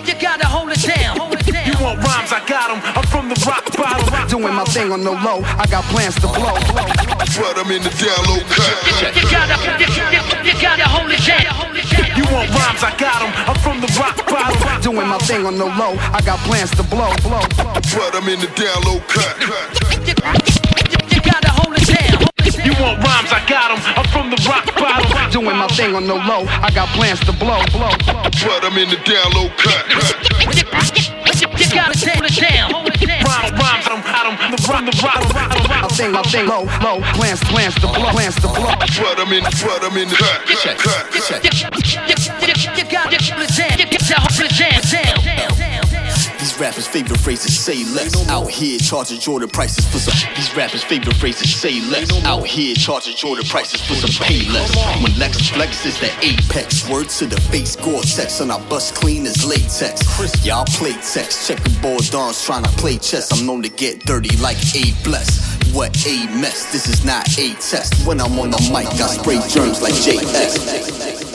You 0.06 0.14
gotta 0.18 0.46
hold 0.46 0.72
it 0.72 0.82
down. 0.82 1.16
You 1.66 1.74
want 1.78 2.02
rhymes? 2.02 2.32
I 2.32 2.42
got 2.46 2.70
'em. 2.70 2.80
I'm 2.98 3.06
from 3.06 3.28
the 3.28 3.38
rock 3.46 3.64
bottom. 3.78 4.28
Doing 4.28 4.54
my 4.54 4.64
thing 4.64 4.90
on 4.92 5.04
the 5.04 5.12
low, 5.12 5.42
I 5.58 5.66
got 5.70 5.84
plans 5.84 6.14
to 6.16 6.26
blow, 6.26 6.54
blow. 6.74 6.88
But 7.38 7.54
I'm 7.62 7.70
in 7.70 7.82
the 7.82 7.90
down 7.94 8.22
low 8.26 8.42
cut. 8.50 8.74
You 9.14 9.22
gotta, 9.30 9.54
you, 9.78 9.86
you, 9.86 10.22
you 10.50 10.54
gotta 10.60 10.88
hold 10.88 11.10
it 11.14 11.22
down. 11.22 11.54
You 12.18 12.24
want 12.34 12.50
rhymes? 12.50 12.82
I 12.82 12.90
got 12.98 13.22
'em. 13.22 13.30
I'm 13.46 13.58
from 13.62 13.80
the 13.80 13.90
rock 14.00 14.18
bottom. 14.26 14.82
Doing 14.82 15.06
my 15.06 15.18
thing 15.18 15.46
on 15.46 15.56
the 15.58 15.66
low, 15.66 15.94
I 16.12 16.20
got 16.22 16.38
plans 16.40 16.70
to 16.72 16.82
blow, 16.82 17.12
blow, 17.22 17.44
blow. 17.54 17.74
But 17.94 18.14
I'm 18.18 18.28
in 18.28 18.40
the 18.40 18.50
down 18.58 18.82
low 18.82 18.98
cut. 19.06 20.59
You 22.64 22.72
want 22.80 23.02
rhymes? 23.02 23.32
I 23.32 23.40
got 23.48 23.70
'em. 23.72 23.80
I'm 23.96 24.06
from 24.12 24.30
the 24.30 24.36
rock 24.48 24.66
bottom. 24.76 25.30
Doing 25.30 25.56
my 25.56 25.68
thing 25.68 25.94
on 25.94 26.06
the 26.06 26.14
low, 26.14 26.44
I 26.62 26.70
got 26.70 26.88
plans 26.96 27.20
to 27.20 27.32
blow, 27.32 27.62
blow, 27.72 27.92
blow. 28.04 28.22
But 28.44 28.64
I'm 28.64 28.76
in 28.76 28.88
the 28.90 28.96
down 29.08 29.32
low 29.32 29.48
cut. 29.56 29.84
You 31.60 31.66
gotta 31.72 31.96
hold 32.10 32.26
it 32.26 32.36
down. 32.40 32.72
Rhyme, 32.72 33.54
rhymes, 33.56 33.86
I'm 33.88 34.02
out 34.04 34.26
'em. 34.26 34.36
The 34.52 34.58
rock, 34.68 34.84
the 34.84 34.94
rock, 35.02 35.20
the 35.20 35.34
rock, 35.34 35.50
the 35.62 35.68
My 35.68 35.80
rock. 35.80 35.90
thing, 35.92 36.12
my 36.12 36.22
thing, 36.22 36.46
low, 36.46 36.68
low, 36.82 37.00
plans, 37.14 37.40
plans 37.44 37.74
to 37.76 37.86
blow, 37.86 38.10
plans 38.10 38.34
to 38.36 38.48
blow. 38.48 38.74
But 38.76 39.20
I'm 39.20 39.32
in, 39.32 39.44
but 39.44 39.84
I'm 39.84 39.96
in 39.96 40.08
the 40.08 40.16
cut. 40.16 40.46
cut, 40.46 40.78
cut, 40.78 41.10
cut. 41.12 41.44
You, 41.44 42.84
gotta 42.84 43.16
hold 43.24 43.42
it 43.42 43.56
down. 43.56 43.78
You 43.78 43.86
gotta 43.86 44.20
hold 44.20 44.40
it 44.40 44.58
down. 44.58 45.26
down. 45.26 45.89
Rappers' 46.60 46.86
favorite 46.86 47.18
phrases 47.20 47.58
say 47.58 47.84
less. 47.94 48.28
Out 48.28 48.50
here 48.50 48.78
charging 48.78 49.18
Jordan 49.18 49.48
prices 49.48 49.86
for 49.86 49.98
some. 49.98 50.34
These 50.36 50.54
rappers' 50.54 50.84
favorite 50.84 51.16
phrases 51.16 51.54
say 51.54 51.80
less. 51.88 52.12
Out 52.26 52.46
here 52.46 52.74
charging 52.74 53.16
Jordan 53.16 53.46
prices 53.46 53.80
for 53.80 53.94
some 53.94 54.26
pay 54.26 54.46
less. 54.50 54.70
When 55.02 55.18
Lex 55.18 55.48
Flex 55.48 55.86
is 55.86 55.98
the 55.98 56.10
apex. 56.20 56.86
Word 56.86 57.08
to 57.08 57.26
the 57.26 57.40
face, 57.40 57.76
Gore-Tex 57.76 58.40
and 58.40 58.52
I 58.52 58.62
bust 58.68 58.94
clean 58.94 59.24
as 59.24 59.42
latex. 59.42 60.04
Y'all 60.44 60.66
play 60.66 60.92
text, 60.92 61.48
checkerboard 61.48 62.04
dons 62.10 62.44
trying 62.44 62.64
to 62.64 62.70
play 62.72 62.98
chess. 62.98 63.32
I'm 63.32 63.46
known 63.46 63.62
to 63.62 63.70
get 63.70 64.04
dirty 64.04 64.36
like 64.36 64.58
A 64.76 64.92
bless. 65.02 65.56
What 65.72 65.96
a 66.06 66.26
mess, 66.42 66.70
this 66.72 66.88
is 66.88 67.06
not 67.06 67.26
a 67.38 67.54
test. 67.54 68.06
When 68.06 68.20
I'm 68.20 68.38
on 68.38 68.50
the 68.50 68.60
mic, 68.70 68.86
I 69.00 69.06
spray 69.06 69.40
germs 69.48 69.80
like 69.80 69.94
JS. 69.94 71.29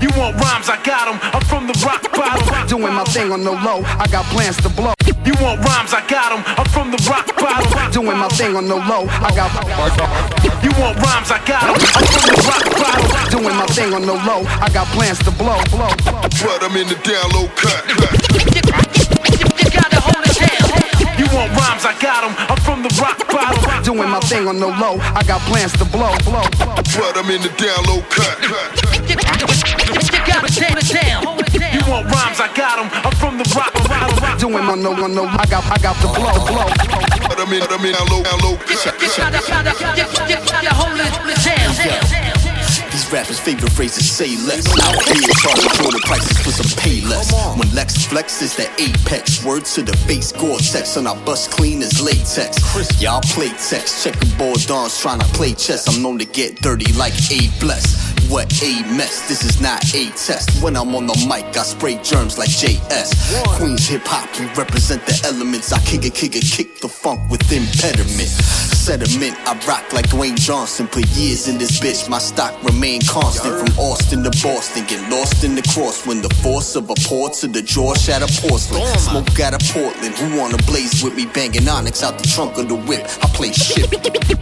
You 0.00 0.08
want 0.16 0.36
rhymes? 0.40 0.68
I 0.68 0.78
got 0.82 1.08
'em. 1.08 1.18
I'm 1.34 1.42
from 1.46 1.66
the 1.66 1.74
rock 1.84 2.02
bottom. 2.12 2.66
Doing 2.72 2.92
my 2.94 3.04
thing 3.04 3.32
on 3.32 3.42
the 3.44 3.52
low, 3.52 3.82
I 3.98 4.06
got 4.08 4.24
plans 4.26 4.56
to 4.58 4.68
blow. 4.68 4.92
You 5.24 5.34
want 5.40 5.64
rhymes? 5.64 5.92
I 5.94 6.02
got 6.06 6.32
'em. 6.32 6.42
I'm 6.58 6.66
from 6.68 6.90
the 6.90 7.00
rock 7.08 7.26
bottom. 7.36 7.90
Doing 7.92 8.18
my 8.18 8.28
thing 8.28 8.56
on 8.56 8.68
the 8.68 8.76
low, 8.76 9.06
I 9.08 9.30
got. 9.34 9.50
You 10.64 10.70
want 10.80 10.96
rhymes? 10.98 11.30
I 11.30 11.38
got 11.46 11.62
'em. 11.64 11.76
I'm 11.76 12.06
from 12.12 12.24
the 12.34 12.38
rock 12.48 12.64
bottom. 12.80 13.30
Doing 13.30 13.56
my 13.56 13.66
thing 13.66 13.94
on 13.94 14.02
the 14.06 14.14
low, 14.14 14.44
I 14.60 14.68
got 14.70 14.86
plans 14.88 15.18
to 15.20 15.30
blow, 15.30 15.60
blow, 15.70 15.88
blow. 16.04 16.22
But 16.42 16.62
I'm 16.64 16.76
in 16.76 16.88
the 16.88 16.96
down 17.06 17.30
low 17.32 17.48
cut. 17.56 17.82
cut. 17.88 18.12
You, 18.34 18.62
you, 19.40 19.46
you 19.64 19.70
gotta 19.70 20.00
want 21.34 21.50
rhymes? 21.58 21.84
I 21.84 21.94
got 21.98 22.22
'em. 22.24 22.32
I'm 22.48 22.60
from 22.62 22.82
the 22.82 22.92
rock 23.02 23.18
bottom. 23.28 23.82
Doing 23.82 24.08
my 24.08 24.20
thing 24.20 24.46
on 24.48 24.58
the 24.58 24.68
low, 24.68 24.96
I 25.18 25.22
got 25.24 25.40
plans 25.50 25.72
to 25.74 25.84
blow, 25.84 26.14
blow, 26.24 26.46
blow. 26.62 26.78
But 26.96 27.18
I'm 27.18 27.28
in 27.30 27.42
the 27.42 27.52
down 27.58 27.82
low 27.90 28.00
cut. 28.08 28.38
cut. 28.40 28.68
You, 29.10 29.16
you, 29.42 29.56
you 30.14 30.20
gotta 30.24 30.48
hold 31.26 31.42
it 31.42 31.52
down. 31.52 31.74
You 31.74 31.82
want 31.90 32.06
rhymes? 32.14 32.40
I 32.40 32.48
got 32.54 32.78
'em. 32.78 32.88
I'm 33.04 33.14
from 33.18 33.36
the 33.36 33.46
rock 33.58 33.74
bottom. 33.88 34.38
Doing 34.38 34.64
my 34.64 34.74
no, 34.74 34.94
no, 34.94 35.06
no, 35.06 35.24
I 35.26 35.44
got, 35.46 35.64
I 35.70 35.78
got 35.78 35.96
the 36.00 36.08
blow, 36.08 36.36
blow, 36.46 36.68
blow. 36.86 37.02
But 37.28 37.40
I'm 37.40 37.52
in, 37.52 37.60
but 37.60 37.72
I'm 37.72 37.84
in 37.84 37.92
down 37.92 38.06
low, 38.08 38.22
down 38.22 38.38
low 38.40 38.56
cut. 38.56 38.94
You 39.02 39.08
gotta, 39.16 39.40
gotta, 39.46 39.72
you, 39.98 40.06
you 40.30 40.38
gotta 40.46 40.74
hold 40.74 41.00
it, 41.00 41.06
hold 41.06 41.28
it 41.28 41.38
down. 41.44 42.33
These 42.94 43.10
rappers' 43.12 43.40
favorite 43.40 43.72
phrases 43.72 44.08
say 44.08 44.36
less. 44.46 44.68
Out 44.86 45.02
here 45.08 45.34
charging 45.42 45.82
Jordan 45.82 46.00
prices 46.04 46.38
for 46.38 46.52
some 46.52 46.78
pay 46.80 47.00
less. 47.00 47.32
When 47.58 47.68
Lex 47.74 48.06
Flex 48.06 48.40
is 48.40 48.54
the 48.54 48.70
apex. 48.78 49.44
Word 49.44 49.64
to 49.74 49.82
the 49.82 49.96
face, 50.06 50.30
Gore-Tex 50.30 50.96
And 50.96 51.08
our 51.08 51.16
bus 51.26 51.48
clean 51.48 51.82
as 51.82 52.00
latex. 52.00 53.02
Y'all 53.02 53.20
play 53.20 53.48
text, 53.48 54.04
checkerboard 54.04 54.60
dons 54.68 54.96
trying 55.00 55.18
to 55.18 55.26
play 55.34 55.54
chess. 55.54 55.88
I'm 55.88 56.04
known 56.04 56.20
to 56.20 56.24
get 56.24 56.62
dirty 56.62 56.92
like 56.92 57.14
A 57.32 57.50
bless. 57.58 58.13
What 58.28 58.50
a 58.62 58.82
mess, 58.96 59.28
this 59.28 59.44
is 59.44 59.60
not 59.60 59.84
a 59.94 60.10
test. 60.10 60.62
When 60.62 60.76
I'm 60.76 60.94
on 60.94 61.06
the 61.06 61.14
mic, 61.28 61.56
I 61.56 61.62
spray 61.62 61.98
germs 62.02 62.38
like 62.38 62.48
JS. 62.48 63.44
Queens 63.56 63.86
hip 63.86 64.02
hop, 64.04 64.28
we 64.40 64.46
represent 64.54 65.04
the 65.06 65.20
elements. 65.24 65.72
I 65.72 65.78
kick 65.80 66.04
it, 66.04 66.14
kick 66.14 66.34
it, 66.34 66.44
kick 66.44 66.80
the 66.80 66.88
funk 66.88 67.30
with 67.30 67.40
impediment. 67.52 68.28
Sediment, 68.28 69.36
I 69.46 69.54
rock 69.66 69.92
like 69.92 70.08
Dwayne 70.08 70.36
Johnson. 70.36 70.88
Put 70.88 71.06
years 71.08 71.48
in 71.48 71.58
this 71.58 71.80
bitch, 71.80 72.08
my 72.08 72.18
stock 72.18 72.52
remain 72.64 73.00
constant. 73.02 73.54
From 73.54 73.78
Austin 73.78 74.22
to 74.24 74.30
Boston, 74.42 74.84
get 74.86 75.00
lost 75.10 75.44
in 75.44 75.54
the 75.54 75.62
cross. 75.74 76.06
When 76.06 76.20
the 76.20 76.32
force 76.42 76.76
of 76.76 76.90
a 76.90 76.94
pour 77.04 77.30
to 77.30 77.46
the 77.46 77.62
jaw 77.62 77.94
shatter 77.94 78.26
porcelain. 78.40 78.82
Smoke 78.98 79.40
out 79.40 79.54
of 79.54 79.62
Portland, 79.72 80.14
who 80.16 80.38
wanna 80.38 80.58
blaze 80.66 81.02
with 81.02 81.14
me? 81.14 81.26
Banging 81.26 81.68
onyx 81.68 82.02
out 82.02 82.18
the 82.18 82.26
trunk 82.28 82.58
of 82.58 82.68
the 82.68 82.74
whip. 82.74 83.06
I 83.22 83.28
play 83.28 83.52
shit. 83.52 83.90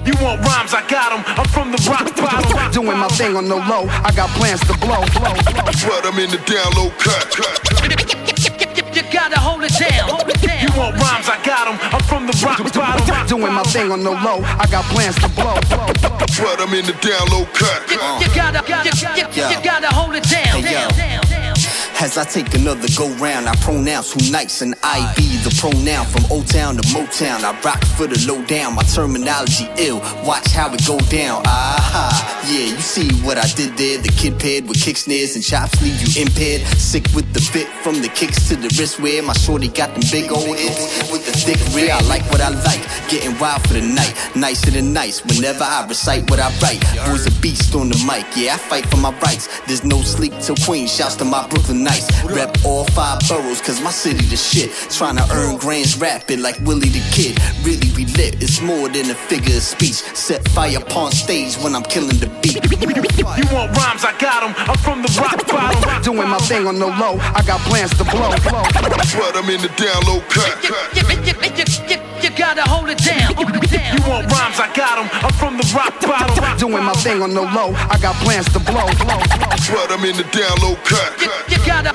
You 0.07 0.15
want 0.23 0.41
rhymes? 0.43 0.75
I 0.75 0.83
got 0.89 1.13
'em. 1.13 1.23
I'm 1.39 1.47
from 1.49 1.71
the 1.71 1.79
rock 1.89 2.15
bottom. 2.17 2.73
Doing 2.73 2.99
my 2.99 3.09
thing 3.09 3.37
on 3.37 3.49
the 3.49 3.57
low, 3.57 3.82
I 3.89 4.13
got 4.15 4.31
plans 4.39 4.61
to 4.69 4.75
blow, 4.79 5.03
blow, 5.17 5.35
blow. 5.51 5.67
But 5.87 6.07
I'm 6.07 6.19
in 6.19 6.31
the 6.31 6.41
down 6.47 6.71
low 6.79 6.91
cut. 6.99 7.27
cut. 7.31 7.57
You 8.95 9.03
gotta 9.11 9.39
hold 9.41 9.65
it 9.65 9.73
down. 9.79 10.09
You 10.63 10.69
want 10.79 10.97
rhymes? 11.01 11.29
I 11.29 11.39
got 11.45 11.69
'em. 11.69 11.79
I'm 11.95 12.03
from 12.03 12.27
the 12.27 12.35
rock 12.45 12.59
bottom. 12.75 13.27
Doing 13.27 13.53
my 13.53 13.63
thing 13.65 13.91
on 13.91 14.03
the 14.05 14.11
low, 14.11 14.43
I 14.45 14.67
got 14.71 14.85
plans 14.87 15.17
to 15.17 15.29
blow, 15.29 15.59
blow, 15.69 15.87
blow. 16.01 16.19
But 16.39 16.61
I'm 16.61 16.73
in 16.75 16.87
the 16.87 16.93
down 17.01 17.29
low 17.31 17.47
cut. 17.53 17.89
You 17.91 18.29
gotta, 18.35 18.63
you, 18.85 18.93
you, 19.17 19.49
you 19.51 19.59
gotta 19.65 19.89
hold 19.89 20.15
it 20.15 20.25
down. 20.25 20.63
Hey, 20.63 20.73
yo. 20.73 20.89
down, 20.89 20.91
down, 20.97 21.55
down. 21.55 21.62
As 22.03 22.19
I 22.19 22.25
take 22.25 22.53
another 22.55 22.89
go 22.99 23.09
round, 23.23 23.49
I 23.49 23.55
pronounce 23.63 24.13
who 24.13 24.33
nice 24.33 24.61
and 24.61 24.75
I 24.83 25.15
be 25.15 25.39
the 25.47 25.55
pronoun 25.55 26.05
from 26.07 26.25
Old 26.33 26.49
Town 26.49 26.75
to 26.75 26.83
Motown. 26.89 27.45
I 27.45 27.55
rock 27.63 27.85
for 27.95 28.09
the 28.09 28.19
low 28.27 28.45
down, 28.45 28.75
my 28.75 28.83
terminology 28.83 29.69
ill. 29.79 30.01
Watch 30.27 30.51
how 30.51 30.75
it 30.75 30.85
go 30.85 30.99
down. 31.07 31.47
Aha, 31.47 32.43
yeah, 32.51 32.75
you 32.75 32.81
see 32.83 33.09
what 33.23 33.39
I 33.39 33.47
did 33.55 33.79
there. 33.79 34.03
The 34.03 34.09
kid 34.19 34.41
paired 34.41 34.67
with 34.67 34.83
kick 34.83 34.97
snares 34.97 35.37
and 35.37 35.45
chops 35.45 35.81
leave 35.81 35.95
you 36.03 36.23
impaired. 36.23 36.67
Sick 36.75 37.07
with 37.15 37.33
the 37.35 37.41
fit 37.41 37.69
from 37.87 38.03
the 38.03 38.09
kicks 38.09 38.49
to 38.49 38.57
the 38.57 38.75
wrist 38.77 38.99
wear. 38.99 39.23
My 39.23 39.35
shorty 39.35 39.69
got 39.69 39.95
them 39.95 40.03
big 40.11 40.33
old 40.33 40.59
hips 40.59 41.07
with 41.13 41.25
the 41.25 41.33
thick 41.39 41.63
rear. 41.71 41.95
I 41.95 42.03
like 42.11 42.27
what 42.33 42.41
I 42.41 42.49
like, 42.51 42.83
getting 43.11 43.39
wild 43.39 43.63
for 43.63 43.75
the 43.75 43.81
night. 43.81 44.13
Nicer 44.35 44.73
than 44.73 44.93
nice 44.93 45.25
whenever 45.25 45.63
I 45.63 45.87
recite 45.87 46.29
what 46.29 46.41
I 46.41 46.51
write. 46.59 46.83
Boys 47.07 47.31
a 47.31 47.33
beast 47.41 47.77
on 47.77 47.91
the 47.91 47.99
mic, 48.11 48.27
yeah, 48.35 48.55
I 48.55 48.59
fight 48.59 48.87
for 48.87 48.97
my 48.97 49.15
rights. 49.21 49.47
There's 49.71 49.85
no 49.85 50.03
sleep 50.03 50.35
till 50.43 50.57
Queen 50.67 50.89
shouts 50.89 51.15
to 51.23 51.25
my 51.25 51.47
Brooklyn 51.47 51.85
Nights. 51.93 52.25
Rep 52.25 52.57
all 52.65 52.85
five 52.97 53.21
boroughs, 53.29 53.61
cause 53.61 53.81
my 53.81 53.91
city 53.91 54.25
the 54.27 54.37
shit. 54.37 54.71
Trying 54.91 55.17
to 55.17 55.27
earn 55.33 55.57
grands 55.59 55.99
rapping 55.99 56.41
like 56.41 56.59
Willie 56.61 56.89
the 56.89 57.05
Kid. 57.13 57.37
Really, 57.65 57.91
we 57.97 58.07
lit, 58.17 58.43
it's 58.43 58.61
more 58.61 58.89
than 58.89 59.11
a 59.11 59.15
figure 59.15 59.57
of 59.57 59.63
speech. 59.63 60.01
Set 60.17 60.47
fire 60.49 60.79
upon 60.79 61.13
stage 61.13 61.57
when 61.57 61.75
I'm 61.77 61.83
killing 61.83 62.17
the 62.17 62.31
beat. 62.41 62.65
You 63.37 63.47
want 63.53 63.77
rhymes? 63.77 64.05
I 64.05 64.17
got 64.19 64.43
'em. 64.43 64.55
I'm 64.57 64.79
from 64.79 65.03
the 65.03 65.13
rock 65.21 65.47
bottom. 65.49 66.03
Doing 66.03 66.29
my 66.29 66.39
thing 66.39 66.67
on 66.67 66.79
the 66.79 66.87
low, 66.87 67.19
I 67.21 67.43
got 67.47 67.61
plans 67.69 67.91
to 67.99 68.05
blow, 68.05 68.33
blow, 68.49 68.65
blow. 68.73 68.99
But 69.21 69.37
I'm 69.37 69.49
in 69.51 69.61
the 69.61 69.71
down 69.77 70.01
low 70.09 70.21
cut. 70.29 70.57
Gotta 72.43 72.69
hold 72.69 72.91
it 72.91 72.99
down. 72.99 73.31
You 73.95 74.03
want 74.11 74.27
rhymes? 74.33 74.59
I 74.59 74.69
got 74.75 74.99
'em. 74.99 75.09
I'm 75.25 75.33
from 75.35 75.57
the 75.57 75.67
rock 75.77 75.95
bottom. 76.01 76.59
Doing 76.65 76.83
my 76.83 76.93
thing 76.95 77.23
on 77.23 77.35
the 77.35 77.43
low, 77.43 77.71
I 77.89 77.97
got 78.03 78.17
plans 78.17 78.47
to 78.53 78.59
blow. 78.59 78.87
blow, 78.99 79.21
blow. 79.39 79.55
But 79.71 79.93
I'm 79.93 80.05
in 80.05 80.17
the 80.17 80.27
down 80.35 80.57
low 80.61 80.75
cut. 80.83 81.13
You 81.49 81.59
gotta, 81.65 81.93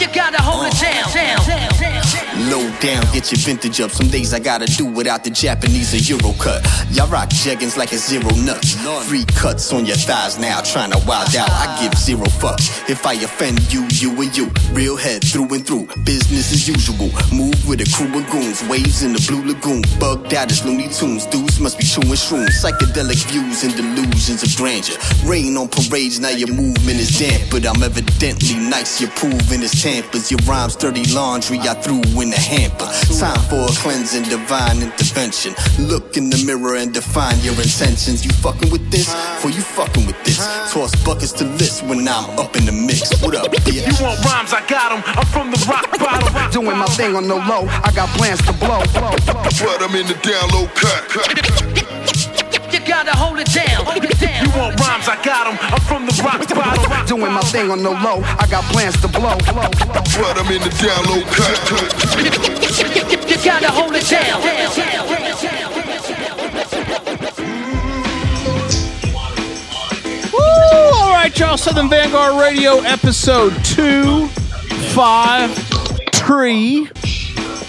you 0.00 0.06
gotta 0.14 0.40
hold 0.40 0.64
it 0.66 0.74
down, 0.80 1.04
down, 1.12 1.44
down, 1.46 1.70
down. 1.78 2.09
Low 2.50 2.68
down, 2.80 3.04
get 3.14 3.30
your 3.30 3.38
vintage 3.38 3.80
up. 3.80 3.92
Some 3.92 4.08
days 4.08 4.34
I 4.34 4.40
gotta 4.40 4.66
do 4.66 4.84
without 4.84 5.22
the 5.22 5.30
Japanese 5.30 5.94
or 5.94 6.02
Euro 6.16 6.34
cut. 6.36 6.66
Y'all 6.90 7.06
rock 7.06 7.28
jeggings 7.30 7.76
like 7.76 7.92
a 7.92 7.96
zero 7.96 8.28
nut. 8.42 8.64
Free 9.06 9.24
cuts 9.36 9.72
on 9.72 9.86
your 9.86 9.94
thighs 9.94 10.36
now, 10.36 10.60
trying 10.60 10.90
to 10.90 10.98
wild 11.06 11.36
out. 11.36 11.48
I 11.48 11.78
give 11.80 11.96
zero 11.96 12.24
fucks. 12.42 12.90
If 12.90 13.06
I 13.06 13.12
offend 13.14 13.72
you, 13.72 13.86
you 13.90 14.10
and 14.20 14.36
you. 14.36 14.50
Real 14.72 14.96
head 14.96 15.22
through 15.22 15.54
and 15.54 15.64
through. 15.64 15.86
Business 16.02 16.50
as 16.52 16.66
usual. 16.66 17.10
Move 17.32 17.54
with 17.68 17.82
a 17.82 17.88
crew 17.94 18.10
of 18.18 18.28
goons. 18.32 18.66
Waves 18.68 19.04
in 19.04 19.12
the 19.12 19.22
blue 19.28 19.46
lagoon. 19.46 19.82
Bugged 20.00 20.34
out 20.34 20.50
as 20.50 20.64
Looney 20.66 20.88
Tunes. 20.88 21.26
Dudes 21.26 21.60
must 21.60 21.78
be 21.78 21.84
chewing 21.84 22.18
shrooms. 22.18 22.50
Psychedelic 22.58 23.30
views 23.30 23.62
and 23.62 23.76
delusions 23.76 24.42
of 24.42 24.50
grandeur. 24.56 24.98
Rain 25.24 25.56
on 25.56 25.68
parades, 25.68 26.18
now 26.18 26.30
your 26.30 26.50
movement 26.52 26.98
is 26.98 27.16
damp. 27.16 27.48
But 27.48 27.64
I'm 27.64 27.80
evidently 27.80 28.58
nice. 28.58 29.00
You're 29.00 29.14
proving 29.14 29.62
it's 29.62 29.80
tampers. 29.80 30.32
Your 30.32 30.40
rhymes 30.50 30.74
dirty 30.74 31.04
laundry. 31.14 31.60
I 31.60 31.74
threw 31.74 32.02
in 32.18 32.30
the 32.30 32.39
hamper. 32.40 32.88
Time 33.20 33.38
for 33.48 33.62
a 33.68 33.72
cleansing, 33.82 34.24
divine 34.24 34.82
intervention. 34.82 35.52
Look 35.78 36.16
in 36.16 36.30
the 36.30 36.42
mirror 36.44 36.76
and 36.76 36.92
define 36.92 37.38
your 37.40 37.54
intentions. 37.54 38.24
You 38.24 38.32
fucking 38.40 38.70
with 38.70 38.90
this? 38.90 39.12
for 39.40 39.48
you 39.50 39.60
fucking 39.62 40.06
with 40.06 40.22
this? 40.24 40.38
Toss 40.72 40.94
buckets 41.04 41.32
to 41.32 41.44
list 41.44 41.82
when 41.84 42.06
I'm 42.08 42.38
up 42.38 42.56
in 42.56 42.64
the 42.66 42.72
mix. 42.72 43.10
What 43.22 43.34
up, 43.34 43.50
bitch? 43.52 43.74
You 43.74 44.04
want 44.04 44.24
rhymes? 44.24 44.52
I 44.52 44.62
got 44.66 44.92
'em. 44.92 45.02
I'm 45.06 45.26
from 45.26 45.50
the 45.50 45.58
rock 45.68 45.86
bottom. 45.98 46.50
Doing 46.50 46.76
my 46.78 46.86
thing 46.98 47.14
on 47.16 47.28
the 47.28 47.36
low, 47.36 47.66
I 47.68 47.90
got 47.94 48.08
plans 48.16 48.40
to 48.46 48.52
blow. 48.52 48.80
blow, 48.92 49.14
blow. 49.26 49.42
But 49.44 49.82
I'm 49.82 49.94
in 49.94 50.06
the 50.06 50.14
down 50.24 50.48
low 50.50 50.66
cut. 50.74 51.04
You 52.72 52.80
gotta 52.86 53.16
hold 53.16 53.38
it 53.40 53.50
down. 53.52 53.84
You 54.42 54.48
want 54.58 54.78
rhymes? 54.80 55.08
I 55.08 55.16
got 55.22 55.46
'em. 55.46 55.58
I'm 55.60 55.80
from 55.80 56.06
the 56.06 56.14
rock 56.22 56.46
bottom. 56.48 57.06
Doing 57.06 57.32
my 57.32 57.40
thing 57.42 57.70
on 57.70 57.82
the 57.82 57.90
low, 57.90 58.22
I 58.38 58.46
got 58.48 58.64
plans 58.72 59.00
to 59.02 59.08
blow. 59.08 59.36
blow, 59.36 59.68
blow. 59.68 60.02
But 60.18 60.38
I'm 60.38 60.50
in 60.52 60.62
the 60.62 60.70
down 60.80 61.04
low 61.10 61.22
cut. 61.36 61.58
You 63.30 63.36
gotta 63.44 63.70
hold 63.70 63.94
it 63.96 64.08
down. 64.08 64.40
Woo! 70.32 70.38
All 70.40 71.10
right, 71.10 71.32
y'all. 71.38 71.56
Southern 71.56 71.88
Vanguard 71.88 72.40
Radio, 72.40 72.78
episode 72.80 73.52
two, 73.64 74.28
five, 74.94 75.52
three. 76.12 76.88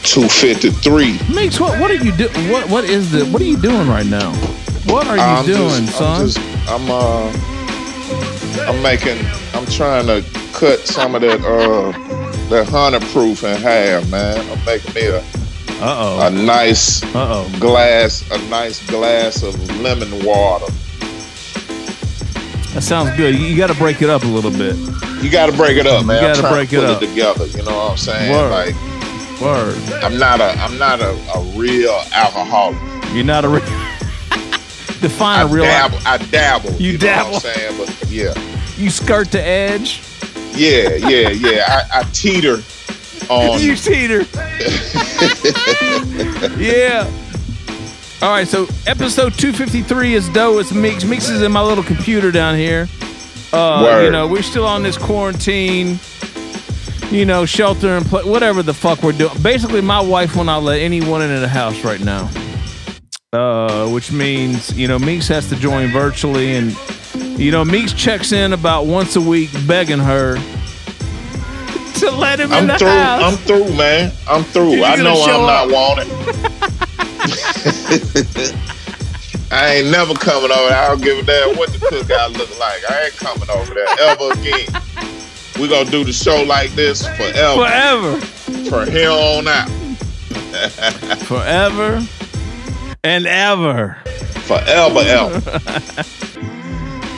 253. 0.03 1.19
Mix, 1.33 1.59
what 1.59 1.79
what 1.79 1.89
are 1.91 1.95
you 1.95 2.11
doing? 2.11 2.49
What 2.49 2.69
what 2.69 2.83
is 2.85 3.11
the 3.11 3.25
what 3.25 3.41
are 3.41 3.45
you 3.45 3.57
doing 3.57 3.87
right 3.87 4.05
now? 4.05 4.33
What 4.85 5.07
are 5.07 5.15
you 5.15 5.21
I'm 5.21 5.45
doing, 5.45 5.85
just, 5.85 5.97
son? 5.97 6.50
I'm 6.71 6.89
uh, 6.89 7.29
I'm 8.65 8.81
making, 8.81 9.17
I'm 9.53 9.65
trying 9.65 10.07
to 10.07 10.25
cut 10.53 10.79
some 10.79 11.15
of 11.15 11.21
that 11.21 11.41
uh, 11.41 11.91
that 12.47 12.65
honey 12.69 12.99
proof 13.11 13.43
in 13.43 13.59
half, 13.61 14.09
man. 14.09 14.39
I'm 14.49 14.63
making 14.63 14.93
me 14.93 15.07
a 15.07 15.21
Uh 15.81 16.29
a 16.31 16.31
nice 16.31 17.01
oh. 17.13 17.53
glass, 17.59 18.23
a 18.31 18.37
nice 18.49 18.87
glass 18.87 19.43
of 19.43 19.53
lemon 19.81 20.23
water. 20.23 20.71
That 22.73 22.83
sounds 22.83 23.17
good. 23.17 23.35
You, 23.35 23.57
got 23.57 23.67
to 23.67 23.73
break 23.73 24.01
it 24.01 24.09
up 24.09 24.23
a 24.23 24.27
little 24.27 24.49
bit. 24.49 24.77
You 25.21 25.29
got 25.29 25.47
to 25.47 25.57
break 25.57 25.75
it 25.75 25.85
up, 25.85 26.05
man. 26.05 26.23
You 26.23 26.41
gotta 26.41 26.55
break 26.55 26.69
to 26.69 26.77
it 26.77 26.79
put 26.79 26.89
up. 26.89 27.03
it 27.03 27.07
together. 27.07 27.47
You 27.47 27.63
know 27.63 27.75
what 27.75 27.91
I'm 27.91 27.97
saying? 27.97 28.31
Word. 28.31 28.49
Like, 28.49 29.41
Word. 29.41 29.75
I'm 30.03 30.17
not 30.17 30.39
a, 30.39 30.57
I'm 30.61 30.77
not 30.77 31.01
a, 31.01 31.09
a 31.35 31.41
real 31.57 32.01
alcoholic. 32.13 32.79
You're 33.13 33.25
not 33.25 33.43
a 33.43 33.49
real. 33.49 33.80
Define 35.01 35.39
I 35.39 35.43
a 35.43 35.47
real. 35.47 35.63
dabble. 35.63 35.97
I 36.05 36.17
dabble. 36.17 36.71
You 36.73 36.93
know 36.93 36.97
dabble. 36.99 37.39
Saying, 37.39 37.77
but 37.77 38.09
yeah, 38.09 38.33
You 38.77 38.89
skirt 38.89 39.31
the 39.31 39.41
edge. 39.41 40.01
yeah, 40.53 40.95
yeah, 40.95 41.29
yeah. 41.29 41.87
I, 41.93 41.99
I 41.99 42.03
teeter 42.13 42.61
on. 43.29 43.59
you 43.59 43.75
teeter. 43.75 44.21
yeah. 46.57 47.09
All 48.21 48.29
right, 48.29 48.47
so 48.47 48.67
episode 48.85 49.33
253 49.33 50.13
is 50.13 50.29
Doe. 50.29 50.59
It's 50.59 50.71
Meeks. 50.71 51.03
Meeks 51.03 51.29
is 51.29 51.41
in 51.41 51.51
my 51.51 51.61
little 51.63 51.83
computer 51.83 52.31
down 52.31 52.55
here. 52.55 52.87
Uh, 53.51 54.01
you 54.03 54.11
know, 54.11 54.27
we're 54.27 54.43
still 54.43 54.65
on 54.65 54.83
this 54.83 54.97
quarantine, 54.97 55.99
you 57.09 57.25
know, 57.25 57.45
shelter 57.45 57.97
and 57.97 58.05
play, 58.05 58.23
whatever 58.23 58.61
the 58.63 58.73
fuck 58.73 59.01
we're 59.01 59.11
doing. 59.11 59.35
Basically, 59.41 59.81
my 59.81 59.99
wife 59.99 60.35
will 60.35 60.43
not 60.43 60.61
let 60.63 60.79
anyone 60.79 61.21
into 61.23 61.39
the 61.39 61.47
house 61.47 61.83
right 61.83 61.99
now. 61.99 62.29
Uh, 63.33 63.87
which 63.87 64.11
means, 64.11 64.77
you 64.77 64.89
know, 64.89 64.99
Meeks 64.99 65.29
has 65.29 65.47
to 65.47 65.55
join 65.55 65.87
virtually. 65.87 66.57
And, 66.57 66.75
you 67.39 67.49
know, 67.49 67.63
Meeks 67.63 67.93
checks 67.93 68.33
in 68.33 68.51
about 68.51 68.87
once 68.87 69.15
a 69.15 69.21
week 69.21 69.49
begging 69.65 69.99
her 69.99 70.35
to 71.99 72.11
let 72.11 72.41
him 72.41 72.51
in 72.51 72.57
I'm 72.57 72.67
the 72.67 72.77
through. 72.77 72.89
house. 72.89 73.23
I'm 73.23 73.37
through, 73.37 73.73
man. 73.77 74.11
I'm 74.27 74.43
through. 74.43 74.83
I 74.83 74.97
know 74.97 75.23
I'm 75.23 75.45
up? 75.45 75.69
not 75.69 75.71
wanted. 75.71 76.07
I 79.49 79.75
ain't 79.75 79.87
never 79.91 80.13
coming 80.13 80.51
over 80.51 80.67
there. 80.67 80.77
I 80.77 80.89
don't 80.89 81.01
give 81.01 81.19
a 81.19 81.23
damn 81.23 81.55
what 81.55 81.71
the 81.71 81.77
cookout 81.77 82.37
look 82.37 82.59
like. 82.59 82.83
I 82.91 83.05
ain't 83.05 83.15
coming 83.15 83.49
over 83.49 83.73
there 83.73 83.87
ever 84.09 84.31
again. 84.31 84.67
We 85.57 85.69
gonna 85.69 85.89
do 85.89 86.03
the 86.03 86.11
show 86.11 86.43
like 86.43 86.71
this 86.71 87.07
forever. 87.07 87.63
Forever. 87.63 88.19
From 88.69 88.91
here 88.91 89.09
on 89.09 89.47
out. 89.47 89.69
Forever 91.27 92.05
and 93.03 93.25
ever. 93.25 93.97
Forever, 94.45 94.99
ever. 94.99 95.59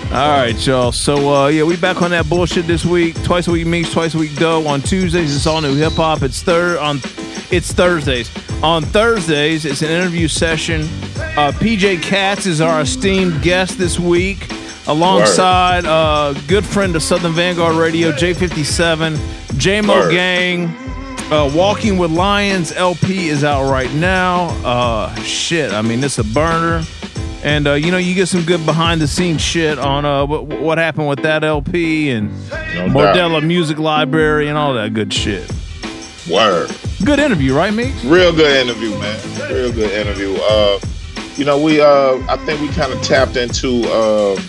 All 0.13 0.29
right, 0.29 0.67
y'all. 0.67 0.91
So 0.91 1.33
uh, 1.33 1.47
yeah, 1.47 1.63
we 1.63 1.75
back 1.75 2.01
on 2.03 2.11
that 2.11 2.29
bullshit 2.29 2.67
this 2.67 2.85
week. 2.85 3.21
Twice 3.23 3.47
a 3.47 3.51
week 3.51 3.65
meets, 3.65 3.91
twice 3.91 4.13
a 4.13 4.17
week 4.19 4.35
dough. 4.35 4.67
On 4.67 4.79
Tuesdays, 4.79 5.35
it's 5.35 5.47
all 5.47 5.59
new 5.59 5.75
hip 5.75 5.93
hop. 5.93 6.21
It's 6.21 6.43
third 6.43 6.77
on. 6.77 6.97
It's 7.51 7.71
Thursdays. 7.71 8.31
On 8.61 8.83
Thursdays, 8.83 9.65
it's 9.65 9.81
an 9.81 9.89
interview 9.89 10.27
session. 10.27 10.81
Uh, 11.35 11.51
PJ 11.55 12.01
Katz 12.03 12.45
is 12.45 12.61
our 12.61 12.81
esteemed 12.81 13.41
guest 13.41 13.79
this 13.79 13.99
week, 13.99 14.47
alongside 14.87 15.85
uh, 15.85 16.33
good 16.47 16.65
friend 16.65 16.95
of 16.95 17.01
Southern 17.01 17.33
Vanguard 17.33 17.75
Radio, 17.75 18.11
J57, 18.11 19.15
JMO 19.57 19.87
Word. 19.87 20.11
Gang. 20.11 20.82
Uh, 21.31 21.51
Walking 21.55 21.97
with 21.97 22.11
Lions 22.11 22.71
LP 22.73 23.29
is 23.29 23.43
out 23.43 23.71
right 23.71 23.91
now. 23.93 24.49
Uh, 24.63 25.13
shit, 25.15 25.71
I 25.71 25.81
mean, 25.81 26.03
it's 26.03 26.19
a 26.19 26.23
burner. 26.23 26.83
And 27.43 27.67
uh, 27.67 27.73
you 27.73 27.91
know, 27.91 27.97
you 27.97 28.13
get 28.15 28.27
some 28.27 28.43
good 28.43 28.65
behind 28.65 29.01
the 29.01 29.07
scenes 29.07 29.41
shit 29.41 29.77
on 29.77 30.05
uh, 30.05 30.25
what, 30.25 30.45
what 30.45 30.77
happened 30.77 31.09
with 31.09 31.23
that 31.23 31.43
LP 31.43 32.09
and 32.11 32.29
No 32.49 32.87
Bordella 32.87 33.45
Music 33.45 33.79
Library 33.79 34.47
and 34.47 34.57
all 34.57 34.73
that 34.75 34.93
good 34.93 35.11
shit. 35.13 35.51
Word. 36.29 36.71
Good 37.03 37.19
interview, 37.19 37.53
right, 37.53 37.73
Meeks? 37.73 38.05
Real 38.05 38.31
good 38.31 38.65
interview, 38.65 38.91
man. 38.91 39.51
Real 39.51 39.73
good 39.73 39.91
interview. 39.91 40.37
Uh, 40.41 40.79
you 41.35 41.43
know, 41.43 41.61
we 41.61 41.81
uh, 41.81 42.17
I 42.29 42.37
think 42.45 42.61
we 42.61 42.69
kind 42.69 42.93
of 42.93 43.01
tapped 43.01 43.35
into 43.35 43.83
uh, 43.91 44.39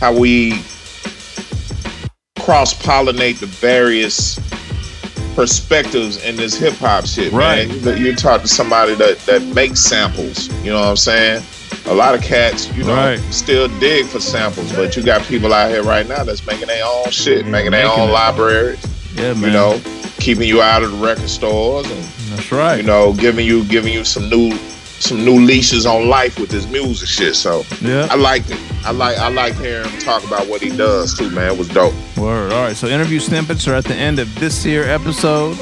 how 0.00 0.16
we 0.18 0.52
cross 2.38 2.72
pollinate 2.72 3.38
the 3.40 3.46
various 3.46 4.38
perspectives 5.34 6.24
in 6.24 6.36
this 6.36 6.56
hip 6.56 6.74
hop 6.74 7.06
shit, 7.06 7.32
Right. 7.32 7.68
man. 7.68 7.98
You, 7.98 8.06
you 8.06 8.14
talk 8.16 8.42
to 8.42 8.48
somebody 8.48 8.94
that 8.96 9.18
that 9.26 9.42
makes 9.54 9.80
samples. 9.80 10.48
You 10.64 10.72
know 10.72 10.80
what 10.80 10.88
I'm 10.88 10.96
saying? 10.96 11.42
A 11.86 11.94
lot 11.94 12.14
of 12.14 12.22
cats, 12.22 12.68
you 12.76 12.84
know, 12.84 12.94
Right. 12.94 13.20
still 13.30 13.68
dig 13.80 14.06
for 14.06 14.20
samples, 14.20 14.72
but 14.72 14.96
you 14.96 15.02
got 15.02 15.22
people 15.22 15.52
out 15.52 15.70
here 15.70 15.82
right 15.82 16.08
now 16.08 16.24
that's 16.24 16.46
making 16.46 16.68
their 16.68 16.84
own 16.84 17.10
shit, 17.10 17.44
Yeah, 17.44 17.50
making 17.50 17.72
their 17.72 17.86
own 17.88 18.08
it. 18.08 18.12
libraries 18.12 18.78
Yeah, 19.16 19.34
man. 19.34 19.42
you 19.42 19.50
know, 19.50 19.80
keeping 20.18 20.48
you 20.48 20.62
out 20.62 20.82
of 20.82 20.92
the 20.92 20.96
record 20.98 21.28
stores 21.28 21.86
and 21.90 22.04
That's 22.30 22.50
right. 22.52 22.76
you 22.76 22.82
know, 22.84 23.12
giving 23.12 23.44
you 23.44 23.64
giving 23.64 23.92
you 23.92 24.04
some 24.04 24.28
new 24.30 24.56
some 25.00 25.24
new 25.24 25.40
leashes 25.40 25.86
on 25.86 26.08
life 26.08 26.38
with 26.38 26.50
his 26.50 26.66
music 26.68 27.08
shit. 27.08 27.34
So 27.36 27.64
Yeah. 27.80 28.08
I 28.10 28.14
liked 28.16 28.50
it. 28.50 28.58
I 28.84 28.90
like 28.92 29.16
I 29.18 29.28
like 29.28 29.54
hearing 29.56 29.88
him 29.88 29.98
talk 30.00 30.24
about 30.24 30.46
what 30.46 30.60
he 30.62 30.74
does 30.76 31.16
too, 31.16 31.30
man. 31.30 31.52
It 31.52 31.58
was 31.58 31.68
dope. 31.68 31.94
Word. 32.16 32.52
All 32.52 32.62
right. 32.62 32.76
So 32.76 32.86
interview 32.86 33.18
snippets 33.20 33.66
are 33.68 33.74
at 33.74 33.84
the 33.84 33.94
end 33.94 34.18
of 34.18 34.32
this 34.38 34.62
here 34.62 34.84
episode 34.84 35.56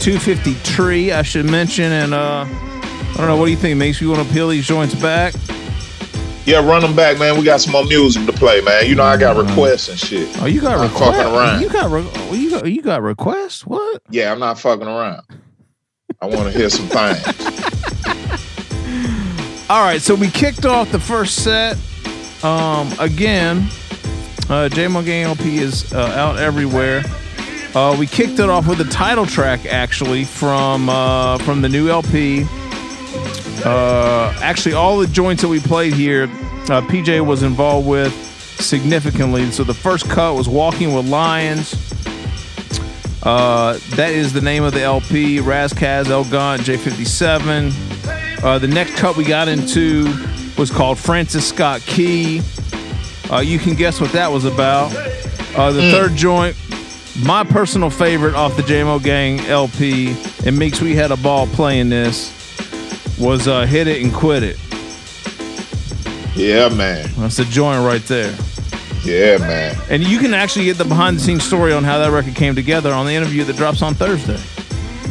253, 0.00 1.12
I 1.12 1.22
should 1.22 1.46
mention. 1.46 1.90
And 1.92 2.14
uh, 2.14 2.44
I 2.48 3.14
don't 3.16 3.26
know. 3.26 3.36
What 3.36 3.46
do 3.46 3.50
you 3.50 3.56
think, 3.56 3.78
Meeks 3.78 4.00
You 4.00 4.10
want 4.10 4.26
to 4.26 4.32
peel 4.34 4.48
these 4.48 4.66
joints 4.66 4.94
back? 4.94 5.34
Yeah, 6.46 6.64
run 6.66 6.80
them 6.80 6.96
back, 6.96 7.18
man. 7.18 7.36
We 7.36 7.44
got 7.44 7.60
some 7.60 7.72
more 7.72 7.84
music 7.84 8.24
to 8.24 8.32
play, 8.32 8.62
man. 8.62 8.86
You 8.86 8.94
know 8.94 9.02
I 9.02 9.18
got 9.18 9.36
requests 9.36 9.88
and 9.90 9.98
shit. 9.98 10.28
Oh, 10.40 10.46
you 10.46 10.62
got 10.62 10.80
requests. 10.80 11.16
fucking 11.16 11.34
around. 11.34 11.60
You 11.60 11.68
got 11.68 11.90
re- 11.90 12.10
oh, 12.10 12.32
you 12.34 12.50
got 12.50 12.64
you 12.66 12.80
got 12.80 13.02
requests. 13.02 13.66
What? 13.66 14.00
Yeah, 14.08 14.32
I'm 14.32 14.38
not 14.38 14.58
fucking 14.58 14.86
around. 14.86 15.22
I 16.22 16.26
want 16.26 16.50
to 16.50 16.58
hear 16.58 16.70
some 16.70 16.86
things. 16.86 17.22
All 19.70 19.82
right, 19.82 20.00
so 20.00 20.14
we 20.14 20.30
kicked 20.30 20.64
off 20.64 20.90
the 20.90 20.98
first 20.98 21.44
set. 21.44 21.76
Um, 22.42 22.90
again, 22.98 23.58
uh, 24.48 24.70
Jamo 24.72 25.04
Gang 25.04 25.24
LP 25.24 25.58
is 25.58 25.92
uh, 25.92 26.06
out 26.16 26.38
everywhere. 26.38 27.02
Uh, 27.74 27.94
we 27.98 28.06
kicked 28.06 28.38
it 28.38 28.48
off 28.48 28.66
with 28.66 28.80
a 28.80 28.84
title 28.84 29.26
track, 29.26 29.66
actually, 29.66 30.24
from 30.24 30.88
uh, 30.88 31.36
from 31.38 31.60
the 31.60 31.68
new 31.68 31.90
LP. 31.90 32.46
Uh, 33.62 34.32
actually, 34.40 34.74
all 34.74 34.96
the 34.96 35.06
joints 35.06 35.42
that 35.42 35.48
we 35.48 35.60
played 35.60 35.92
here, 35.92 36.24
uh, 36.24 36.80
PJ 36.88 37.22
was 37.26 37.42
involved 37.42 37.86
with 37.86 38.14
significantly. 38.58 39.50
So 39.50 39.64
the 39.64 39.74
first 39.74 40.08
cut 40.08 40.34
was 40.34 40.48
"Walking 40.48 40.94
with 40.94 41.06
Lions." 41.06 41.74
Uh, 43.22 43.78
that 43.96 44.12
is 44.12 44.32
the 44.32 44.40
name 44.40 44.64
of 44.64 44.72
the 44.72 44.80
LP. 44.80 45.40
Ras 45.40 45.74
Kass, 45.74 46.08
El 46.08 46.24
Gant, 46.24 46.62
J57. 46.62 48.17
Uh, 48.42 48.58
the 48.58 48.68
next 48.68 48.96
cut 48.96 49.16
we 49.16 49.24
got 49.24 49.48
into 49.48 50.04
was 50.56 50.70
called 50.70 50.98
Francis 50.98 51.48
Scott 51.48 51.80
Key. 51.82 52.40
Uh, 53.30 53.38
you 53.38 53.58
can 53.58 53.74
guess 53.74 54.00
what 54.00 54.12
that 54.12 54.30
was 54.30 54.44
about. 54.44 54.92
Uh, 55.56 55.72
the 55.72 55.90
third 55.90 56.14
joint, 56.14 56.56
my 57.24 57.42
personal 57.44 57.90
favorite 57.90 58.34
off 58.34 58.56
the 58.56 58.62
Jamo 58.62 59.02
Gang 59.02 59.40
LP, 59.40 60.16
and 60.46 60.56
Meeks, 60.56 60.80
we 60.80 60.94
had 60.94 61.10
a 61.10 61.16
ball 61.16 61.46
playing 61.48 61.88
this, 61.88 62.32
was 63.18 63.48
uh, 63.48 63.66
Hit 63.66 63.88
It 63.88 64.02
and 64.02 64.12
Quit 64.12 64.42
It. 64.42 64.58
Yeah, 66.36 66.68
man. 66.68 67.10
That's 67.16 67.36
the 67.36 67.44
joint 67.44 67.84
right 67.84 68.02
there. 68.02 68.34
Yeah, 69.02 69.38
man. 69.38 69.76
And 69.90 70.02
you 70.02 70.18
can 70.18 70.34
actually 70.34 70.66
get 70.66 70.78
the 70.78 70.84
behind 70.84 71.16
the 71.16 71.20
scenes 71.20 71.44
story 71.44 71.72
on 71.72 71.82
how 71.82 71.98
that 71.98 72.12
record 72.12 72.34
came 72.34 72.54
together 72.54 72.92
on 72.92 73.06
the 73.06 73.12
interview 73.12 73.42
that 73.44 73.56
drops 73.56 73.82
on 73.82 73.94
Thursday. 73.94 74.38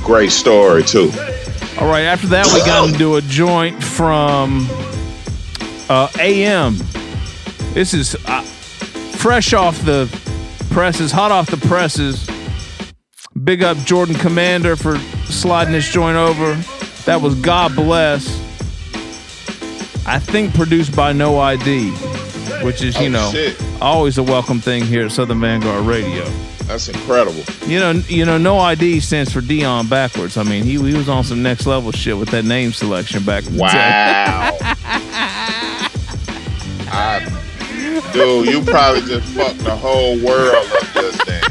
Great 0.03 0.31
story 0.31 0.83
too. 0.83 1.11
All 1.79 1.87
right, 1.87 2.05
after 2.05 2.27
that, 2.27 2.45
we 2.47 2.59
got 2.65 2.89
into 2.89 3.17
a 3.17 3.21
joint 3.21 3.83
from 3.83 4.65
uh, 5.89 6.09
AM. 6.19 6.75
This 7.73 7.93
is 7.93 8.15
uh, 8.25 8.41
fresh 8.41 9.53
off 9.53 9.79
the 9.83 10.07
presses, 10.71 11.11
hot 11.11 11.31
off 11.31 11.51
the 11.51 11.57
presses. 11.67 12.27
Big 13.43 13.61
up 13.61 13.77
Jordan 13.79 14.15
Commander 14.15 14.75
for 14.75 14.97
sliding 15.29 15.73
this 15.73 15.91
joint 15.91 16.17
over. 16.17 16.55
That 17.05 17.21
was 17.21 17.35
God 17.35 17.75
Bless. 17.75 18.25
I 20.07 20.17
think 20.17 20.55
produced 20.55 20.95
by 20.95 21.11
No 21.13 21.37
ID, 21.37 21.91
which 22.63 22.81
is, 22.81 22.99
you 22.99 23.07
Oh, 23.07 23.09
know, 23.09 23.31
shit. 23.31 23.61
always 23.81 24.17
a 24.17 24.23
welcome 24.23 24.59
thing 24.59 24.83
here 24.83 25.05
at 25.05 25.11
Southern 25.11 25.39
Vanguard 25.41 25.85
Radio. 25.85 26.25
That's 26.67 26.89
incredible. 26.89 27.43
You 27.65 27.79
know, 27.79 27.91
you 28.07 28.25
know, 28.25 28.37
no 28.37 28.59
ID 28.59 28.99
stands 28.99 29.31
for 29.31 29.39
Dion 29.39 29.87
backwards. 29.87 30.35
I 30.35 30.43
mean, 30.43 30.63
he, 30.65 30.71
he 30.73 30.95
was 30.97 31.07
on 31.07 31.23
some 31.23 31.41
next 31.41 31.65
level 31.65 31.93
shit 31.93 32.17
with 32.17 32.29
that 32.29 32.43
name 32.43 32.73
selection 32.73 33.23
back 33.23 33.45
in 33.47 33.53
the 33.55 33.61
Wow. 33.61 34.57
I, 36.89 38.11
dude, 38.11 38.47
you 38.47 38.61
probably 38.63 39.01
just 39.01 39.27
fucked 39.33 39.59
the 39.59 39.75
whole 39.75 40.19
world 40.21 40.67
up 40.73 40.93
just 40.93 41.25
then. 41.25 41.43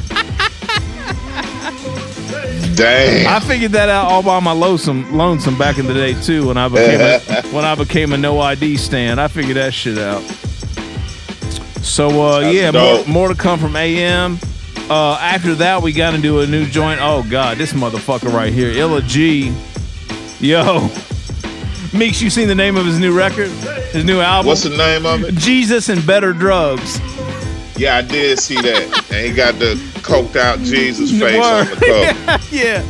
I 3.26 3.40
figured 3.40 3.72
that 3.72 3.88
out 3.88 4.06
all 4.12 4.22
by 4.22 4.38
my 4.40 4.52
lonesome, 4.52 5.16
lonesome 5.16 5.56
back 5.56 5.78
in 5.78 5.86
the 5.86 5.94
day 5.94 6.12
too. 6.20 6.48
When 6.48 6.58
I 6.58 6.68
became 6.68 7.00
a, 7.00 7.42
when 7.54 7.64
I 7.64 7.74
became 7.74 8.12
a 8.12 8.18
no 8.18 8.38
ID 8.40 8.76
stand, 8.76 9.18
I 9.18 9.28
figured 9.28 9.56
that 9.56 9.72
shit 9.72 9.96
out. 9.96 10.20
So 11.82 12.08
uh, 12.34 12.40
yeah, 12.40 12.70
more, 12.70 13.06
more 13.06 13.28
to 13.28 13.34
come 13.34 13.58
from 13.58 13.76
AM. 13.76 14.38
Uh, 14.88 15.18
after 15.20 15.54
that, 15.56 15.82
we 15.82 15.92
got 15.92 16.14
into 16.14 16.40
a 16.40 16.46
new 16.46 16.66
joint. 16.66 17.00
Oh 17.02 17.24
god, 17.28 17.56
this 17.56 17.72
motherfucker 17.72 18.32
right 18.32 18.52
here, 18.52 18.70
Illa 18.70 19.02
Ghee. 19.02 19.52
Yo, 20.38 20.88
Meeks, 21.92 22.20
you 22.20 22.30
seen 22.30 22.46
the 22.46 22.54
name 22.54 22.76
of 22.76 22.86
his 22.86 22.98
new 22.98 23.16
record, 23.16 23.48
his 23.92 24.04
new 24.04 24.20
album? 24.20 24.48
What's 24.48 24.62
the 24.62 24.76
name 24.76 25.06
of 25.06 25.24
it? 25.24 25.34
Jesus 25.34 25.88
and 25.88 26.06
Better 26.06 26.32
Drugs. 26.32 27.00
Yeah, 27.78 27.96
I 27.96 28.02
did 28.02 28.38
see 28.38 28.54
that. 28.54 29.12
And 29.12 29.26
he 29.26 29.32
got 29.32 29.58
the 29.58 29.74
coked 30.00 30.36
out 30.36 30.58
Jesus 30.60 31.10
face 31.20 31.42
on 31.42 31.66
the 31.66 31.76
cover. 32.26 32.44
yeah. 32.54 32.84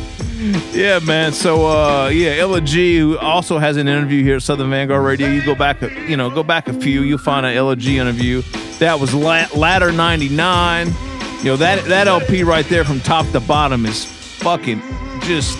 Yeah, 0.71 0.99
man. 0.99 1.33
So, 1.33 1.65
uh, 1.65 2.09
yeah, 2.09 2.35
Illa 2.35 2.61
Ghee, 2.61 2.99
who 2.99 3.17
also 3.17 3.57
has 3.57 3.75
an 3.77 3.87
interview 3.87 4.23
here 4.23 4.35
at 4.35 4.43
Southern 4.43 4.69
Vanguard 4.69 5.03
Radio. 5.03 5.27
You 5.29 5.43
go 5.43 5.55
back, 5.55 5.81
a, 5.81 5.89
you 6.07 6.15
know, 6.15 6.29
go 6.29 6.43
back 6.43 6.67
a 6.67 6.73
few, 6.73 7.01
you'll 7.01 7.17
find 7.17 7.45
an 7.45 7.53
Illa 7.53 7.75
Ghee 7.75 7.97
interview. 7.97 8.43
That 8.79 8.99
was 8.99 9.13
La- 9.13 9.47
Ladder 9.55 9.91
'99. 9.91 10.93
You 11.39 11.51
know 11.51 11.57
that 11.57 11.85
that 11.85 12.07
LP 12.07 12.43
right 12.43 12.65
there 12.65 12.83
from 12.83 12.99
top 12.99 13.29
to 13.31 13.39
bottom 13.39 13.85
is 13.85 14.05
fucking 14.05 14.81
just 15.21 15.57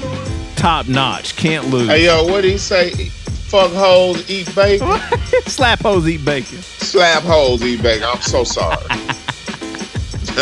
top 0.55 0.87
notch. 0.87 1.35
Can't 1.35 1.67
lose. 1.67 1.87
Hey, 1.87 2.05
yo, 2.05 2.25
what 2.25 2.41
did 2.41 2.51
he 2.51 2.57
say? 2.57 2.89
Fuck 2.89 3.71
hoes, 3.71 4.29
eat 4.29 4.53
bacon? 4.55 4.87
Slap 5.45 5.79
hoes, 5.79 6.07
eat 6.07 6.25
bacon. 6.25 6.57
Slap 6.57 7.23
hoes, 7.23 7.63
eat 7.63 7.81
bacon. 7.81 8.07
I'm 8.07 8.21
so 8.21 8.43
sorry. 8.43 8.75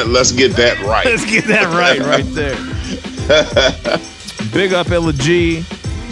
Let's 0.08 0.32
get 0.32 0.54
that 0.54 0.82
right. 0.86 1.06
Let's 1.06 1.26
get 1.26 1.46
that 1.46 1.68
right, 1.68 2.00
right 2.00 2.26
there. 2.34 2.56
Big 4.54 4.74
up 4.74 4.90
Illa 4.90 5.14
Ghee. 5.14 5.64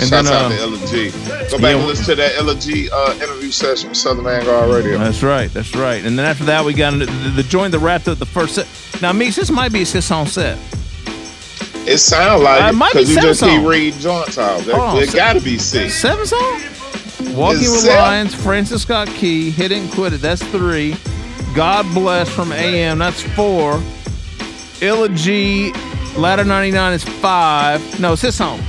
And 0.03 0.09
Shouts 0.09 0.29
then, 0.29 0.37
out 0.45 0.51
uh, 0.51 0.55
to 0.55 0.61
Illa 0.63 0.77
Ghee. 0.91 1.11
Go 1.49 1.57
back 1.57 1.61
yeah. 1.61 1.77
and 1.77 1.87
listen 1.87 2.05
to 2.05 2.15
that 2.15 2.35
Illa 2.35 2.55
Ghee 2.55 2.89
uh, 2.91 3.13
interview 3.15 3.51
session 3.51 3.89
with 3.89 3.97
Southern 3.97 4.23
Vanguard 4.25 4.69
Radio. 4.71 4.97
That's 4.97 5.23
right. 5.23 5.51
That's 5.51 5.75
right. 5.75 6.03
And 6.03 6.17
then 6.17 6.25
after 6.25 6.43
that, 6.45 6.63
we 6.65 6.73
got 6.73 6.93
into 6.93 7.05
the, 7.05 7.29
the 7.29 7.43
joint 7.43 7.71
that 7.71 7.79
wrapped 7.79 8.07
up 8.07 8.17
the 8.19 8.25
first 8.25 8.55
set. 8.55 8.67
Now, 9.01 9.11
Meeks, 9.13 9.35
this 9.35 9.49
might 9.51 9.71
be 9.71 9.81
a 9.81 9.85
six 9.85 10.05
song 10.05 10.25
set. 10.27 10.57
It 11.85 11.97
sounds 11.97 12.41
like 12.43 12.61
Uh, 12.61 12.65
it 12.67 12.69
it 12.69 12.75
might 12.75 12.93
be 12.93 12.99
because 12.99 13.15
you 13.15 13.21
just 13.21 13.41
keep 13.41 13.65
reading 13.67 13.99
joints 13.99 14.37
out. 14.37 14.69
On, 14.69 14.97
It 14.97 15.09
se- 15.09 15.17
got 15.17 15.33
to 15.33 15.41
be 15.41 15.57
six. 15.57 15.95
Seven 15.95 16.25
song? 16.25 16.61
Walking 17.35 17.61
It's 17.61 17.71
with 17.71 17.81
seven. 17.81 17.97
Lions, 17.97 18.33
Francis 18.35 18.83
Scott 18.83 19.07
Key, 19.09 19.49
Hit 19.51 19.71
It 19.71 19.79
and 19.79 19.91
Quit 19.91 20.13
It. 20.13 20.21
That's 20.21 20.43
three. 20.43 20.95
God 21.53 21.85
Bless 21.93 22.29
from 22.29 22.51
AM. 22.51 22.99
That's 22.99 23.21
four. 23.21 23.81
Illa 24.81 25.09
Ghee, 25.09 25.71
Ladder 26.17 26.43
99 26.43 26.93
is 26.93 27.03
five. 27.03 27.99
No, 27.99 28.15
Sis 28.15 28.37
Home. 28.39 28.61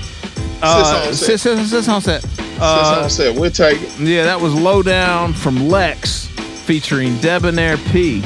Uh, 0.62 1.12
Sis 1.12 1.44
Home 1.86 2.00
set. 2.00 2.24
Uh, 2.60 3.00
Home 3.00 3.08
set. 3.08 3.38
We'll 3.38 3.50
take 3.50 3.80
it. 3.82 3.98
Yeah, 3.98 4.24
that 4.24 4.40
was 4.40 4.54
Low 4.54 4.82
Down 4.82 5.32
from 5.32 5.68
Lex 5.68 6.26
featuring 6.64 7.16
Debonair 7.18 7.76
P. 7.76 8.20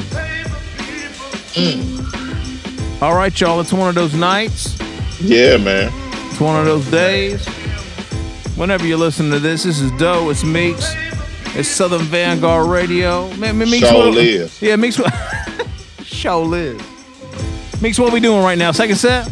Mm. 1.55 3.01
All 3.01 3.15
right, 3.15 3.37
y'all. 3.39 3.59
It's 3.59 3.73
one 3.73 3.89
of 3.89 3.95
those 3.95 4.13
nights. 4.13 4.77
Yeah, 5.19 5.57
man. 5.57 5.91
It's 6.29 6.39
one 6.39 6.59
of 6.59 6.65
those 6.65 6.89
days. 6.89 7.45
Whenever 8.55 8.85
you 8.85 8.97
listen 8.97 9.29
to 9.31 9.39
this, 9.39 9.63
this 9.63 9.79
is 9.79 9.91
Doe. 9.93 10.29
It's 10.29 10.43
Meeks. 10.43 10.93
It's 11.55 11.67
Southern 11.67 12.01
Vanguard 12.01 12.67
Radio. 12.69 13.27
Man, 13.35 13.57
man, 13.57 13.69
Meeks. 13.69 13.87
Show 13.87 14.09
live. 14.09 14.57
Yeah, 14.61 14.75
Meeks. 14.75 14.99
Show 16.03 16.43
live. 16.43 16.81
Meeks, 17.81 17.97
what 17.97 18.13
we 18.13 18.19
doing 18.19 18.43
right 18.43 18.57
now? 18.57 18.71
Second 18.71 18.97
set? 18.97 19.29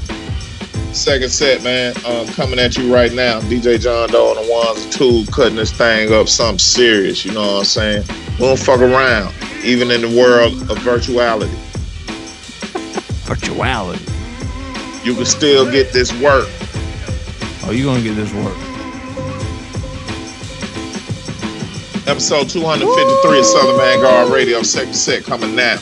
Second 0.93 1.29
set, 1.29 1.63
man. 1.63 1.95
Um, 2.05 2.27
coming 2.27 2.59
at 2.59 2.77
you 2.77 2.93
right 2.93 3.13
now. 3.13 3.39
DJ 3.41 3.79
John 3.79 4.09
Doe 4.09 4.35
and 4.35 4.45
the 4.45 4.51
ones 4.51 4.83
and 4.83 4.91
twos, 4.93 5.29
cutting 5.29 5.55
this 5.55 5.71
thing 5.71 6.11
up 6.13 6.27
something 6.27 6.59
serious. 6.59 7.23
You 7.23 7.33
know 7.33 7.41
what 7.41 7.59
I'm 7.59 7.65
saying? 7.65 8.03
We 8.39 8.45
don't 8.45 8.59
fuck 8.59 8.79
around, 8.81 9.33
even 9.63 9.91
in 9.91 10.01
the 10.01 10.09
world 10.09 10.53
of 10.69 10.77
virtuality. 10.79 11.53
Virtuality. 13.25 14.03
You 15.05 15.15
can 15.15 15.25
still 15.25 15.69
get 15.71 15.93
this 15.93 16.11
work. 16.21 16.47
Oh, 17.63 17.71
you 17.71 17.85
gonna 17.85 18.01
get 18.01 18.15
this 18.15 18.33
work? 18.33 18.57
Episode 22.07 22.49
253 22.49 23.39
of 23.39 23.45
Southern 23.45 23.77
Vanguard 23.77 24.31
Radio, 24.31 24.61
second 24.63 24.93
set 24.93 25.25
coming 25.25 25.55
now. 25.55 25.77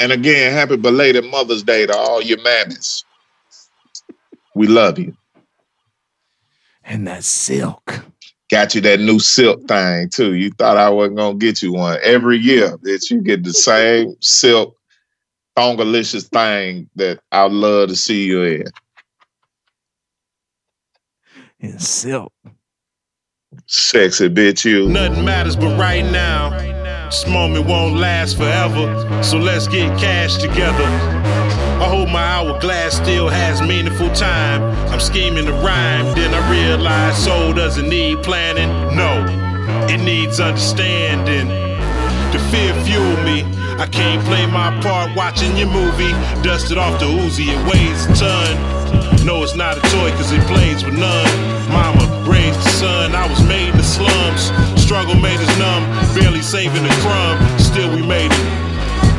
And 0.00 0.12
again, 0.12 0.52
happy 0.54 0.76
belated 0.76 1.26
Mother's 1.26 1.62
Day 1.62 1.84
to 1.84 1.94
all 1.94 2.22
your 2.22 2.38
mammies. 2.38 3.04
We 4.54 4.66
love 4.66 4.98
you. 4.98 5.14
And 6.82 7.06
that 7.06 7.22
silk. 7.22 8.02
Got 8.50 8.74
you 8.74 8.80
that 8.80 8.98
new 8.98 9.18
silk 9.20 9.68
thing 9.68 10.08
too. 10.08 10.34
You 10.34 10.50
thought 10.52 10.78
I 10.78 10.88
wasn't 10.88 11.18
gonna 11.18 11.36
get 11.36 11.62
you 11.62 11.74
one. 11.74 11.98
Every 12.02 12.38
year 12.38 12.78
that 12.82 13.10
you 13.10 13.20
get 13.20 13.44
the 13.44 13.52
same 13.52 14.16
silk 14.20 14.74
thongalicious 15.56 16.28
thing 16.28 16.88
that 16.96 17.20
I'd 17.30 17.52
love 17.52 17.90
to 17.90 17.96
see 17.96 18.24
you 18.24 18.42
in. 18.42 18.64
In 21.60 21.78
silk. 21.78 22.32
Sexy 23.66 24.30
bitch 24.30 24.64
you. 24.64 24.88
Nothing 24.88 25.24
matters 25.24 25.56
but 25.56 25.78
right 25.78 26.04
now. 26.04 26.79
This 27.10 27.26
moment 27.26 27.66
won't 27.66 27.96
last 27.96 28.36
forever. 28.36 29.20
So 29.20 29.36
let's 29.36 29.66
get 29.66 29.98
cash 29.98 30.36
together. 30.36 30.84
I 31.82 31.88
hope 31.88 32.08
my 32.08 32.22
hourglass 32.22 32.98
still 32.98 33.28
has 33.28 33.60
meaningful 33.60 34.10
time. 34.10 34.62
I'm 34.92 35.00
scheming 35.00 35.46
to 35.46 35.52
rhyme, 35.52 36.14
then 36.14 36.32
I 36.32 36.48
realize 36.48 37.18
soul 37.18 37.52
doesn't 37.52 37.88
need 37.88 38.22
planning. 38.22 38.70
No, 38.96 39.26
it 39.92 39.98
needs 39.98 40.38
understanding. 40.38 41.48
The 42.30 42.38
fear 42.52 42.72
fuel 42.84 43.16
me. 43.24 43.42
I 43.80 43.88
can't 43.90 44.24
play 44.24 44.46
my 44.46 44.80
part 44.80 45.16
watching 45.16 45.56
your 45.56 45.68
movie. 45.68 46.12
Dusted 46.42 46.78
off 46.78 47.00
the 47.00 47.06
Uzi, 47.06 47.48
it 47.48 47.60
weighs 47.68 48.06
a 48.06 48.14
ton. 48.14 49.09
No, 49.24 49.42
it's 49.42 49.54
not 49.54 49.76
a 49.76 49.80
toy, 49.92 50.10
cause 50.12 50.32
it 50.32 50.40
plays 50.46 50.84
with 50.84 50.98
none. 50.98 51.28
Mama 51.70 52.02
raised 52.28 52.58
the 52.58 52.68
son, 52.70 53.14
I 53.14 53.28
was 53.28 53.40
made 53.46 53.68
in 53.68 53.76
the 53.76 53.82
slums. 53.82 54.50
Struggle 54.80 55.14
made 55.14 55.38
us 55.38 55.58
numb, 55.58 55.84
barely 56.14 56.42
saving 56.42 56.84
a 56.84 56.94
crumb. 57.04 57.38
Still, 57.58 57.94
we 57.94 58.02
made 58.02 58.32
it. 58.32 58.60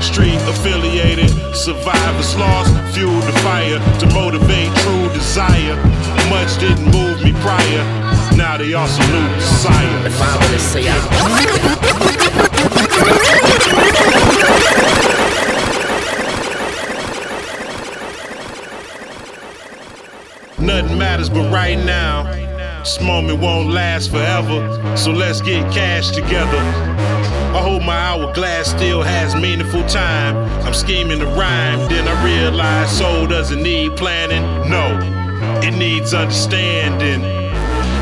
Street 0.01 0.41
affiliated, 0.49 1.29
survivors 1.55 2.35
lost, 2.35 2.73
fueled 2.93 3.23
the 3.23 3.31
fire 3.39 3.79
to 3.99 4.07
motivate 4.13 4.73
true 4.77 5.07
desire. 5.13 5.75
Much 6.29 6.57
didn't 6.59 6.85
move 6.91 7.23
me 7.23 7.33
prior, 7.33 7.83
now 8.35 8.57
they 8.57 8.73
all 8.73 8.87
salute 8.87 9.29
the 9.35 9.41
sire. 9.41 10.05
If 10.07 10.19
I 10.19 10.35
were 10.35 10.51
to 10.51 10.59
say 10.59 10.89
Nothing 20.61 20.99
matters 20.99 21.29
but 21.29 21.51
right 21.51 21.77
now. 21.77 22.23
This 22.83 23.01
moment 23.01 23.39
won't 23.39 23.71
last 23.71 24.11
forever, 24.11 24.95
so 24.95 25.11
let's 25.11 25.41
get 25.41 25.71
cash 25.73 26.11
together. 26.11 26.57
I 27.53 27.61
hope 27.61 27.83
my 27.83 27.97
hourglass 27.97 28.69
still 28.69 29.01
has 29.01 29.35
meaningful 29.35 29.83
time. 29.87 30.37
I'm 30.63 30.73
scheming 30.73 31.19
to 31.19 31.25
rhyme, 31.25 31.79
then 31.89 32.07
I 32.07 32.23
realize 32.23 32.95
soul 32.95 33.25
doesn't 33.25 33.61
need 33.61 33.97
planning. 33.97 34.43
No, 34.69 34.99
it 35.61 35.75
needs 35.77 36.13
understanding. 36.13 37.21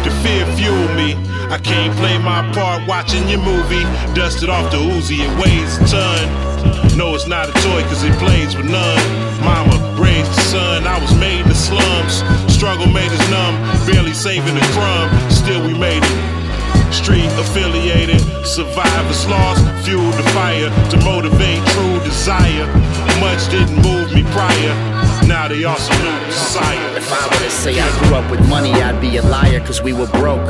The 0.04 0.12
fear 0.22 0.46
fueled 0.56 0.96
me. 0.96 1.16
I 1.50 1.58
can't 1.58 1.96
play 1.96 2.18
my 2.18 2.50
part 2.54 2.88
watching 2.88 3.28
your 3.28 3.42
movie. 3.42 3.84
Dusted 4.14 4.50
off 4.50 4.70
the 4.72 4.78
Uzi, 4.78 5.20
it 5.20 5.32
weighs 5.44 5.78
a 5.78 5.86
ton. 5.88 6.98
No, 6.98 7.16
it's 7.16 7.26
not 7.26 7.50
a 7.50 7.54
toy, 7.54 7.82
cause 7.84 8.04
it 8.04 8.14
plays 8.20 8.56
with 8.56 8.70
none. 8.70 9.44
Mama 9.44 9.98
raised 10.00 10.30
the 10.32 10.42
son, 10.42 10.86
I 10.86 11.00
was 11.00 11.18
made 11.18 11.42
in 11.42 11.48
the 11.48 11.56
slums. 11.56 12.49
Struggle 12.60 12.88
made 12.88 13.10
us 13.10 13.30
numb, 13.32 13.56
barely 13.88 14.14
saving 14.14 14.58
a 14.58 14.66
crumb. 14.76 15.32
Still, 15.32 15.66
we 15.66 15.74
made 15.74 16.04
it. 16.04 16.94
Street 16.94 17.32
affiliated, 17.40 18.20
survivors 18.46 19.26
lost, 19.28 19.64
fueled 19.86 20.14
the 20.16 20.24
fire 20.36 20.70
to 20.90 20.98
motivate 21.06 21.66
true 21.68 22.04
desire. 22.04 22.68
Much 23.22 23.48
didn't 23.50 23.82
move 23.82 24.14
me 24.14 24.24
prior, 24.34 24.76
now 25.26 25.48
they 25.48 25.62
salute 25.62 26.26
the 26.28 26.32
sire. 26.34 26.98
If 26.98 27.10
I 27.14 27.28
were 27.28 27.46
to 27.46 27.50
say 27.50 27.80
I 27.80 28.00
grew 28.00 28.18
up 28.18 28.30
with 28.30 28.46
money, 28.50 28.74
I'd 28.74 29.00
be 29.00 29.16
a 29.16 29.22
liar, 29.22 29.62
cause 29.62 29.82
we 29.82 29.94
were 29.94 30.08
broke. 30.08 30.46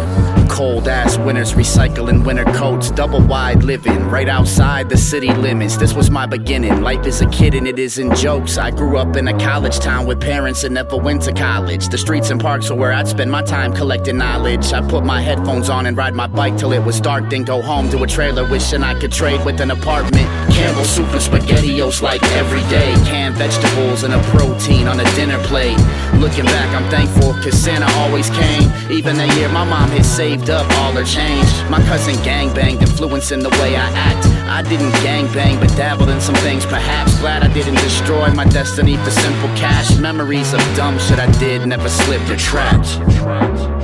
Cold 0.60 0.90
ass 0.90 1.18
winters, 1.18 1.54
recycling 1.54 2.26
winter 2.26 2.44
coats, 2.44 2.92
double 2.92 3.26
wide 3.26 3.64
living, 3.64 4.10
right 4.10 4.28
outside 4.28 4.90
the 4.90 4.98
city 4.98 5.34
limits. 5.34 5.78
This 5.78 5.94
was 5.94 6.12
my 6.12 6.26
beginning. 6.26 6.82
Life 6.82 7.06
is 7.06 7.22
a 7.22 7.30
kid 7.30 7.56
and 7.56 7.66
it 7.66 7.80
isn't 7.80 8.14
jokes. 8.18 8.58
I 8.58 8.70
grew 8.72 8.98
up 8.98 9.16
in 9.16 9.30
a 9.30 9.40
college 9.40 9.80
town 9.80 10.06
with 10.06 10.20
parents 10.20 10.64
that 10.64 10.74
never 10.74 10.98
went 10.98 11.22
to 11.22 11.32
college. 11.32 11.88
The 11.88 11.98
streets 11.98 12.30
and 12.30 12.42
parks 12.42 12.70
were 12.70 12.76
where 12.76 12.92
I'd 12.92 13.08
spend 13.08 13.32
my 13.32 13.42
time 13.42 13.72
collecting 13.72 14.18
knowledge. 14.18 14.74
I 14.74 14.86
put 14.86 15.06
my 15.06 15.22
headphones 15.22 15.70
on 15.70 15.86
and 15.86 15.96
ride 15.96 16.14
my 16.14 16.28
bike 16.28 16.58
till 16.58 16.74
it 16.74 16.84
was 16.84 17.00
dark, 17.00 17.30
then 17.30 17.44
go 17.44 17.62
home 17.62 17.90
to 17.92 18.04
a 18.04 18.08
trailer 18.08 18.44
wishing 18.44 18.84
I 18.84 19.00
could 19.00 19.14
trade 19.14 19.46
with 19.46 19.62
an 19.62 19.72
apartment. 19.72 20.49
Campbell 20.60 20.84
soup 20.84 21.08
and 21.14 21.22
spaghettios 21.22 22.02
like 22.02 22.22
every 22.34 22.60
day. 22.64 22.92
Canned 23.06 23.36
vegetables 23.36 24.04
and 24.04 24.14
a 24.14 24.22
protein 24.24 24.90
on 24.90 25.00
a 25.00 25.06
dinner 25.16 25.40
plate. 25.46 25.80
Looking 26.20 26.44
back, 26.44 26.76
I'm 26.76 26.84
thankful 26.92 27.32
cause 27.42 27.58
Santa 27.58 27.88
always 28.02 28.30
came. 28.30 28.70
Even 28.92 29.16
that 29.16 29.34
year 29.38 29.48
my 29.48 29.64
mom 29.64 29.90
had 29.90 30.06
saved 30.06 30.50
up 30.50 30.70
all 30.80 30.92
her 30.92 31.06
change. 31.06 31.48
My 31.70 31.82
cousin 31.88 32.16
gangbanged, 32.28 32.82
influencing 32.82 33.40
the 33.40 33.52
way 33.62 33.78
I 33.78 33.88
act. 33.96 34.26
I 34.50 34.62
didn't 34.62 34.92
gangbang, 35.00 35.62
but 35.62 35.70
dabbled 35.78 36.10
in 36.10 36.20
some 36.20 36.36
things 36.36 36.66
perhaps. 36.66 37.18
Glad 37.20 37.42
I 37.42 37.54
didn't 37.54 37.76
destroy 37.76 38.30
my 38.32 38.44
destiny 38.44 38.98
for 38.98 39.12
simple 39.12 39.48
cash. 39.56 39.98
Memories 39.98 40.54
of 40.54 40.60
dumb 40.76 41.00
shit 41.00 41.20
I 41.20 41.32
did 41.40 41.66
never 41.68 41.88
slipped 41.88 42.30
or 42.30 42.36
trapped. 42.36 43.79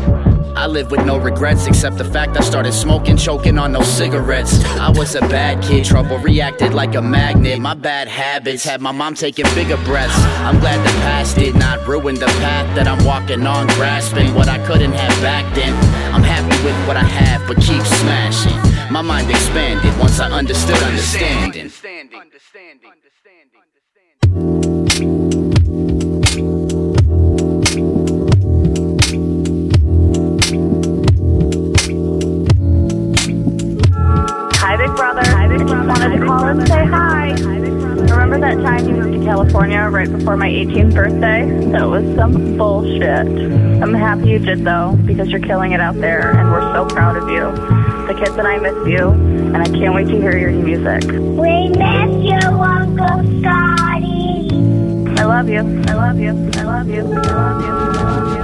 I 0.56 0.68
live 0.68 0.89
with 0.89 1.06
no 1.06 1.18
regrets 1.18 1.68
except 1.68 1.97
the 1.97 2.06
fact 2.06 2.38
I 2.38 2.41
started 2.41 2.74
smoking, 2.74 3.18
choking 3.18 3.58
on 3.58 3.74
those 3.74 3.88
cigarettes. 3.88 4.64
I 4.80 4.89
was 4.89 5.14
a 5.16 5.22
bad 5.22 5.62
kid, 5.62 5.84
trouble 5.84 6.18
reacted 6.20 6.74
like 6.74 6.95
a 6.95 7.01
magnet. 7.01 7.60
My 7.60 7.74
bad 7.74 8.08
habits 8.08 8.64
had 8.64 8.82
my 8.82 8.91
mom 8.91 9.16
taking 9.16 9.45
bigger 9.53 9.78
breaths. 9.84 10.16
I'm 10.39 10.60
glad 10.60 10.80
the 10.86 10.91
past 11.01 11.36
did 11.36 11.56
not 11.56 11.86
ruin 11.86 12.16
the 12.16 12.28
path 12.28 12.74
that 12.76 12.88
I'm 12.88 13.03
walking 13.06 13.45
on, 13.45 13.68
grasping 13.68 14.34
what 14.34 14.47
I 14.47 14.66
couldn't 14.66 14.93
have 14.93 15.22
back 15.22 15.53
then. 15.53 15.74
I'm 16.14 16.24
happy 16.24 16.56
with 16.64 16.88
what 16.88 16.95
I 16.95 17.03
have, 17.03 17.45
but 17.47 17.58
keep 17.58 17.84
smashing. 17.84 18.58
My 18.91 19.01
mind 19.01 19.30
expanded 19.30 19.97
once 19.99 20.20
I 20.20 20.32
understood 20.32 20.82
understanding. 20.82 21.70
Hi, 24.97 25.34
Big 34.86 34.95
Brother. 34.97 35.21
Hi, 35.25 35.47
Big 35.47 35.65
Brother. 35.65 35.91
I 35.91 35.97
just 35.97 35.99
wanted 35.99 36.19
to 36.19 36.25
call 36.25 36.45
and 36.45 36.67
say 36.67 36.86
hi. 36.86 37.31
Remember 37.31 38.38
that 38.39 38.61
time 38.61 38.88
you 38.88 38.93
moved 38.93 39.19
to 39.19 39.25
California 39.25 39.79
right 39.79 40.11
before 40.11 40.38
my 40.38 40.47
18th 40.47 40.93
birthday? 40.93 41.71
That 41.71 41.89
was 41.89 42.03
some 42.15 42.55
bullshit. 42.55 43.25
I'm 43.81 43.95
happy 43.95 44.29
you 44.29 44.38
did 44.38 44.63
though, 44.63 44.95
because 45.07 45.29
you're 45.29 45.39
killing 45.39 45.71
it 45.71 45.81
out 45.81 45.95
there, 45.95 46.38
and 46.38 46.51
we're 46.51 46.71
so 46.75 46.86
proud 46.86 47.17
of 47.17 47.27
you. 47.29 47.51
The 48.05 48.13
kids 48.13 48.38
and 48.38 48.47
I 48.47 48.59
miss 48.59 48.88
you, 48.88 49.09
and 49.09 49.57
I 49.57 49.65
can't 49.65 49.95
wait 49.95 50.05
to 50.05 50.21
hear 50.21 50.38
your 50.38 50.51
new 50.51 50.61
music. 50.61 51.09
We 51.11 51.69
miss 51.69 52.23
you, 52.23 52.47
Uncle 52.47 53.41
Scotty. 53.41 54.49
I 55.19 55.23
love 55.25 55.49
you. 55.49 55.61
I 55.88 55.93
love 55.95 56.19
you. 56.19 56.29
I 56.29 56.61
love 56.61 56.89
you. 56.89 57.01
I 57.01 57.15
love 57.15 57.61
you. 57.65 57.71
I 57.71 58.03
love 58.03 58.29
you. 58.29 58.34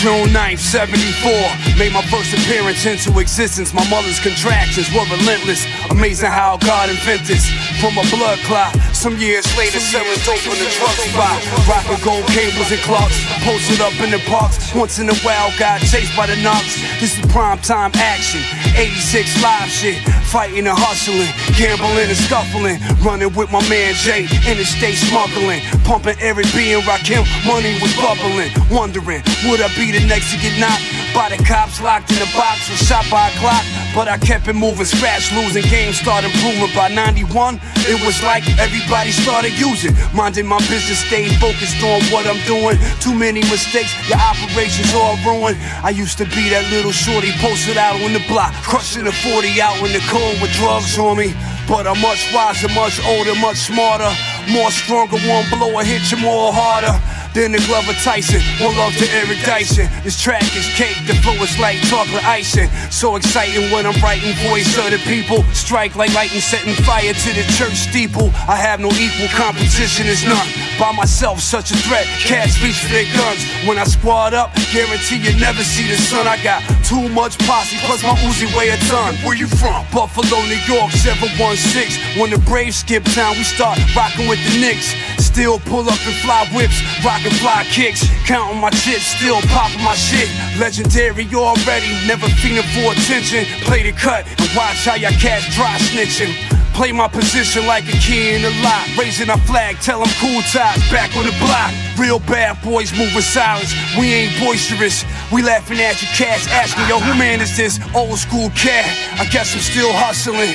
June 0.00 0.32
9th, 0.32 0.64
74. 0.64 1.76
Made 1.76 1.92
my 1.92 2.00
first 2.08 2.32
appearance 2.32 2.86
into 2.86 3.20
existence. 3.20 3.74
My 3.74 3.84
mother's 3.90 4.18
contractions 4.18 4.88
were 4.96 5.04
relentless. 5.12 5.66
Amazing 5.90 6.30
how 6.30 6.56
God 6.56 6.88
invented 6.88 7.26
this. 7.26 7.44
From 7.84 7.92
a 8.00 8.04
blood 8.08 8.38
clot. 8.48 8.72
Some 8.96 9.18
years 9.18 9.44
later, 9.58 9.78
selling 9.78 10.16
dope 10.24 10.40
in 10.48 10.56
the 10.56 10.72
drug 10.72 10.96
spot. 11.04 11.36
Rocking 11.68 12.00
gold 12.00 12.24
cables 12.32 12.72
and 12.72 12.80
clocks. 12.80 13.20
Posted 13.44 13.82
up 13.84 13.92
in 14.00 14.10
the 14.10 14.24
parks. 14.24 14.74
Once 14.74 14.98
in 14.98 15.10
a 15.10 15.14
while, 15.20 15.52
got 15.58 15.84
chased 15.84 16.16
by 16.16 16.24
the 16.24 16.36
knocks. 16.40 16.80
This 16.96 17.18
is 17.18 17.26
prime 17.30 17.58
time 17.58 17.92
action. 17.96 18.40
86 18.80 19.42
live 19.42 19.68
shit. 19.68 20.00
Fighting 20.30 20.62
and 20.62 20.78
hustling. 20.78 21.26
Gambling 21.58 22.06
and 22.06 22.14
scuffling. 22.14 22.78
Running 23.02 23.34
with 23.34 23.50
my 23.50 23.58
man 23.66 23.94
Jay. 23.98 24.30
Interstate 24.46 24.94
smuggling. 24.94 25.58
Pumping 25.82 26.14
every 26.22 26.46
being 26.54 26.78
Rakim. 26.86 27.26
Money 27.42 27.74
was 27.82 27.90
bubbling. 27.98 28.54
Wondering, 28.70 29.26
would 29.50 29.58
I 29.58 29.66
be 29.74 29.90
the 29.90 30.06
next 30.06 30.30
to 30.30 30.38
get 30.38 30.54
knocked? 30.62 30.86
By 31.14 31.28
the 31.34 31.42
cops 31.42 31.80
locked 31.80 32.12
in 32.12 32.18
the 32.18 32.30
box 32.36 32.70
or 32.70 32.76
shot 32.76 33.04
by 33.10 33.28
a 33.28 33.38
clock. 33.38 33.64
But 33.94 34.06
I 34.06 34.18
kept 34.18 34.46
it 34.46 34.54
moving, 34.54 34.86
scratch 34.86 35.32
losing, 35.34 35.64
games 35.66 35.98
started 35.98 36.30
improving. 36.30 36.70
By 36.74 36.88
91, 36.88 37.58
it 37.90 37.98
was 38.06 38.22
like 38.22 38.46
everybody 38.58 39.10
started 39.10 39.58
using. 39.58 39.96
Minding 40.14 40.46
my 40.46 40.58
business, 40.70 41.02
stayed 41.02 41.34
focused 41.42 41.82
on 41.82 42.00
what 42.14 42.26
I'm 42.26 42.38
doing. 42.46 42.78
Too 43.00 43.14
many 43.14 43.40
mistakes, 43.50 43.90
your 44.08 44.18
operations 44.18 44.94
all 44.94 45.18
ruined. 45.26 45.58
I 45.82 45.90
used 45.90 46.18
to 46.18 46.24
be 46.30 46.48
that 46.54 46.70
little 46.70 46.92
shorty 46.92 47.32
posted 47.42 47.76
out 47.76 47.98
on 48.00 48.12
the 48.12 48.22
block, 48.28 48.54
crushing 48.62 49.06
a 49.06 49.12
40 49.12 49.60
out 49.60 49.82
in 49.82 49.92
the 49.92 50.04
cold 50.06 50.40
with 50.40 50.52
drugs 50.54 50.98
on 50.98 51.18
me. 51.18 51.34
But 51.66 51.86
I'm 51.86 52.00
much 52.00 52.30
wiser, 52.32 52.68
much 52.70 53.02
older, 53.06 53.34
much 53.42 53.58
smarter. 53.58 54.10
More 54.48 54.70
stronger, 54.70 55.18
one 55.28 55.44
blow 55.50 55.74
will 55.74 55.84
hit 55.84 56.10
you 56.10 56.18
more 56.18 56.52
harder. 56.52 56.96
Than 57.30 57.52
the 57.52 57.62
Glover 57.70 57.94
Tyson, 58.02 58.42
one 58.58 58.74
love 58.74 58.90
to 58.98 59.06
Eric 59.14 59.38
Dyson. 59.46 59.86
This 60.02 60.20
track 60.20 60.42
is 60.58 60.66
cake, 60.74 60.98
the 61.06 61.14
flow 61.22 61.38
is 61.38 61.54
like 61.60 61.78
chocolate 61.86 62.26
icing. 62.26 62.68
So 62.90 63.14
exciting 63.14 63.70
when 63.70 63.86
I'm 63.86 63.94
writing 64.02 64.34
voice 64.50 64.74
of 64.74 64.90
the 64.90 64.98
people. 65.06 65.44
Strike 65.54 65.94
like 65.94 66.12
lightning, 66.12 66.40
setting 66.40 66.74
fire 66.82 67.14
to 67.14 67.30
the 67.30 67.46
church 67.54 67.86
steeple. 67.86 68.34
I 68.50 68.58
have 68.58 68.80
no 68.80 68.90
equal 68.98 69.30
competition, 69.30 70.10
is 70.10 70.26
none. 70.26 70.48
By 70.74 70.90
myself, 70.90 71.38
such 71.38 71.70
a 71.70 71.76
threat. 71.86 72.06
Cats 72.18 72.58
reach 72.66 72.82
for 72.82 72.90
their 72.90 73.06
guns. 73.14 73.46
When 73.62 73.78
I 73.78 73.84
squad 73.84 74.34
up, 74.34 74.50
guarantee 74.74 75.22
you 75.22 75.38
never 75.38 75.62
see 75.62 75.86
the 75.86 76.02
sun. 76.02 76.26
I 76.26 76.34
got 76.42 76.66
too 76.82 77.08
much 77.14 77.38
posse, 77.46 77.78
plus 77.86 78.02
my 78.02 78.18
Uzi 78.26 78.50
weigh 78.58 78.70
a 78.70 78.78
ton. 78.90 79.14
Where 79.22 79.36
you 79.36 79.46
from? 79.46 79.86
Buffalo, 79.94 80.42
New 80.50 80.58
York, 80.66 80.90
716. 80.90 82.18
When 82.18 82.30
the 82.34 82.42
Braves 82.42 82.82
skip 82.82 83.04
town, 83.14 83.38
we 83.38 83.44
start 83.44 83.78
rocking 83.94 84.26
with 84.30 84.38
the 84.46 84.60
Knicks. 84.62 84.94
Still 85.18 85.58
pull 85.58 85.90
up 85.90 85.98
and 86.06 86.14
fly 86.22 86.46
whips, 86.54 86.78
rockin' 87.04 87.34
fly 87.42 87.66
kicks, 87.74 88.06
countin' 88.26 88.62
my 88.62 88.70
chips, 88.70 89.18
still 89.18 89.42
poppin' 89.50 89.82
my 89.82 89.94
shit. 89.94 90.30
Legendary 90.56 91.26
already, 91.34 91.90
never 92.06 92.30
feenin' 92.38 92.62
for 92.70 92.94
attention. 92.94 93.44
Play 93.66 93.82
the 93.82 93.92
cut 93.92 94.24
and 94.38 94.48
watch 94.54 94.86
how 94.86 94.94
y'all 94.94 95.10
cats 95.18 95.50
dry 95.54 95.74
snitchin'. 95.90 96.30
Play 96.74 96.92
my 96.92 97.08
position 97.08 97.66
like 97.66 97.84
a 97.88 97.98
key 97.98 98.34
in 98.36 98.42
the 98.42 98.50
lot. 98.62 98.86
Raising 98.96 99.28
a 99.28 99.36
flag, 99.50 99.76
tell 99.82 99.98
them 99.98 100.08
cool 100.20 100.40
ties, 100.42 100.78
back 100.90 101.14
on 101.16 101.26
the 101.26 101.34
block. 101.42 101.74
Real 101.98 102.20
bad 102.20 102.62
boys 102.62 102.92
movin' 102.96 103.22
silence, 103.22 103.74
we 103.98 104.14
ain't 104.14 104.38
boisterous. 104.38 105.04
We 105.32 105.42
laughing 105.42 105.80
at 105.80 106.00
your 106.00 106.10
cats, 106.14 106.46
asking, 106.46 106.86
yo, 106.88 107.00
who 107.00 107.18
man 107.18 107.40
is 107.40 107.56
this? 107.56 107.80
Old 107.94 108.16
school 108.18 108.48
cat, 108.50 108.86
I 109.18 109.26
guess 109.26 109.52
I'm 109.54 109.60
still 109.60 109.92
hustling. 109.92 110.54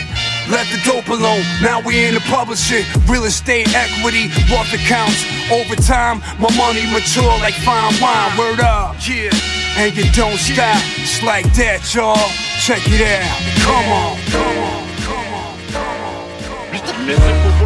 Let 0.50 0.68
the 0.68 0.80
dope 0.86 1.08
alone, 1.08 1.43
now 1.62 1.82
we 1.82 2.06
in 2.06 2.14
the 2.14 2.20
publishing. 2.22 2.86
Real 3.08 3.24
estate, 3.26 3.68
equity, 3.74 4.30
wealth 4.52 4.72
accounts. 4.74 5.26
Over 5.52 5.76
time, 5.76 6.20
my 6.39 6.50
money 6.56 6.86
mature 6.93 7.24
like 7.41 7.56
fine 7.66 7.93
wine. 8.00 8.38
Word 8.38 8.60
up, 8.60 8.96
yeah. 9.08 9.34
And 9.78 9.96
you 9.98 10.06
don't 10.12 10.38
stop, 10.38 10.82
it's 10.98 11.24
like 11.24 11.52
that, 11.54 11.82
y'all. 11.93 12.30
Check 12.62 12.84
it 12.86 13.02
out. 13.02 13.41
Come 13.66 13.89
on, 13.89 14.18
come 14.30 14.58
on, 14.62 14.86
come 15.02 15.34
on, 15.34 15.58
come 15.74 16.02
on. 16.06 16.30
Come 16.43 16.58
on. 16.58 17.08
Mr. 17.08 17.64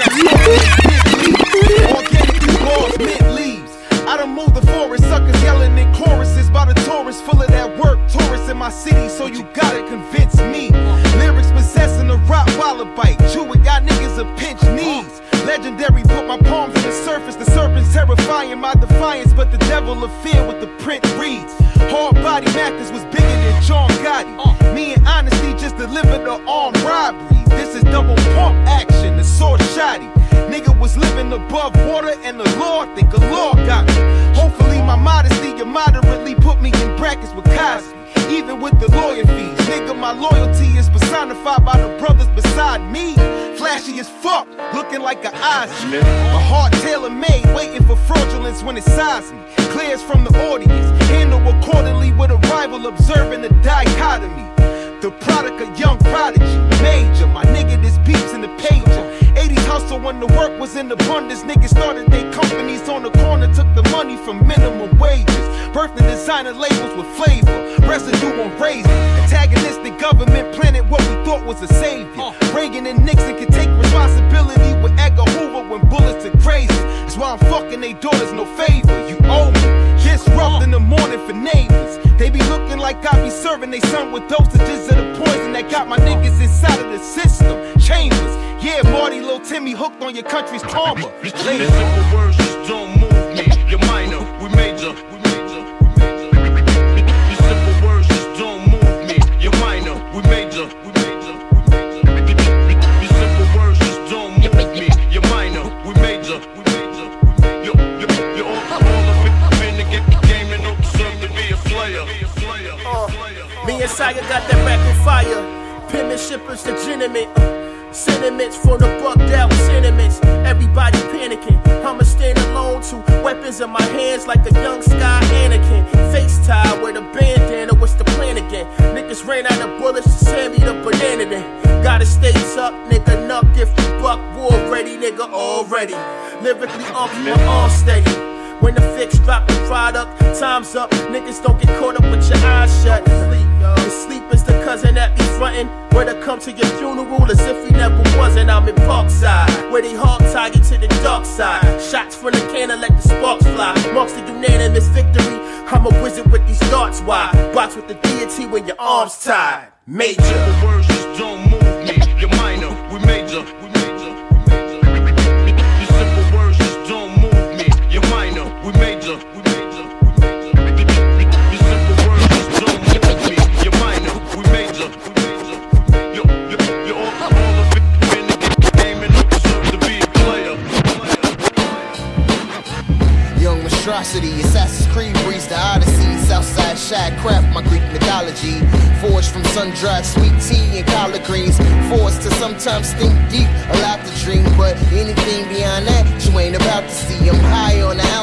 amigos. 0.00 0.25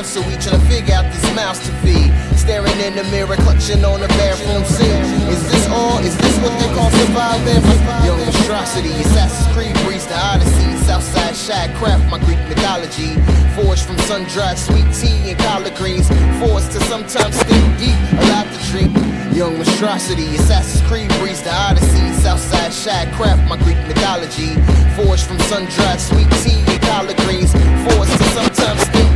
So 0.05 0.21
we 0.21 0.35
tryna 0.35 0.59
figure 0.67 0.93
out 0.93 1.05
these 1.11 1.35
mouths 1.35 1.59
to 1.65 1.71
feed. 1.81 2.11
Staring 2.35 2.79
in 2.79 2.95
the 2.95 3.03
mirror, 3.05 3.35
clutching 3.37 3.83
on 3.85 4.01
the 4.01 4.07
bathroom 4.19 4.63
sink. 4.65 4.91
Is 5.31 5.41
this 5.49 5.67
all? 5.69 5.99
Is 5.99 6.15
this 6.17 6.35
what 6.43 6.51
they 6.59 6.67
call 6.75 6.91
surviving? 6.91 7.63
Young 8.03 8.19
monstrosity, 8.19 8.91
Assassin's 8.99 9.47
Creed 9.55 9.73
breeze 9.85 10.05
the 10.07 10.17
Odyssey. 10.17 10.75
Southside 10.83 11.35
shad 11.35 11.75
craft, 11.77 12.09
my 12.11 12.19
Greek 12.25 12.39
mythology. 12.49 13.15
Forged 13.55 13.85
from 13.85 13.97
sun-dried 14.09 14.57
sweet 14.57 14.87
tea 14.93 15.31
and 15.31 15.39
collard 15.39 15.75
greens. 15.75 16.07
Forced 16.39 16.71
to 16.73 16.79
sometimes 16.91 17.41
think 17.43 17.63
deep, 17.79 17.97
allowed 18.19 18.49
to 18.51 18.59
drink. 18.71 18.91
Young 19.33 19.57
monstrosity, 19.57 20.27
Assassin's 20.35 20.85
Creed 20.87 21.09
breeze 21.19 21.41
the 21.41 21.53
Odyssey. 21.53 22.11
Southside 22.21 22.73
shad 22.73 23.13
craft, 23.13 23.47
my 23.47 23.57
Greek 23.63 23.79
mythology. 23.87 24.53
Forged 24.99 25.25
from 25.25 25.39
sun-dried 25.47 25.99
sweet 25.99 26.29
tea 26.43 26.59
and 26.67 26.81
collard 26.81 27.17
greens. 27.23 27.53
Forced 27.87 28.17
to 28.17 28.25
sometimes 28.35 28.83
think 28.89 29.12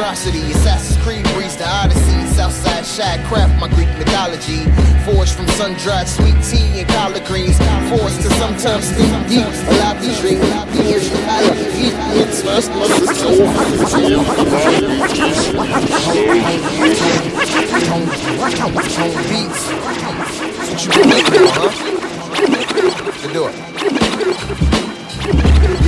monstrosity, 0.00 0.40
Assassin's 0.52 0.96
Creed 1.04 1.24
breeze 1.34 1.56
the 1.56 1.68
Odyssey. 1.68 2.26
Southside 2.34 2.86
shad 2.86 3.24
craft, 3.26 3.60
my 3.60 3.68
Greek 3.74 3.88
mythology. 3.98 4.64
Forged 5.04 5.34
from 5.34 5.46
sun-dried 5.48 6.08
sweet 6.08 6.36
tea 6.42 6.80
and 6.80 6.88
collard 6.88 7.24
greens. 7.26 7.58
Forced 7.90 8.22
to 8.22 8.30
sometimes 8.40 8.90
think 8.92 9.28
deep, 9.28 9.44
allowed 9.44 10.00
to 10.00 10.14
drink. 10.20 10.40
It's 12.16 12.42
first 12.42 12.72
Beats. 19.28 19.62
What 20.70 20.80
you 20.84 20.90
been 20.92 21.10
for, 21.28 21.44
huh? 21.52 21.70
To 23.20 23.32
do 23.32 23.46
it. 23.48 23.69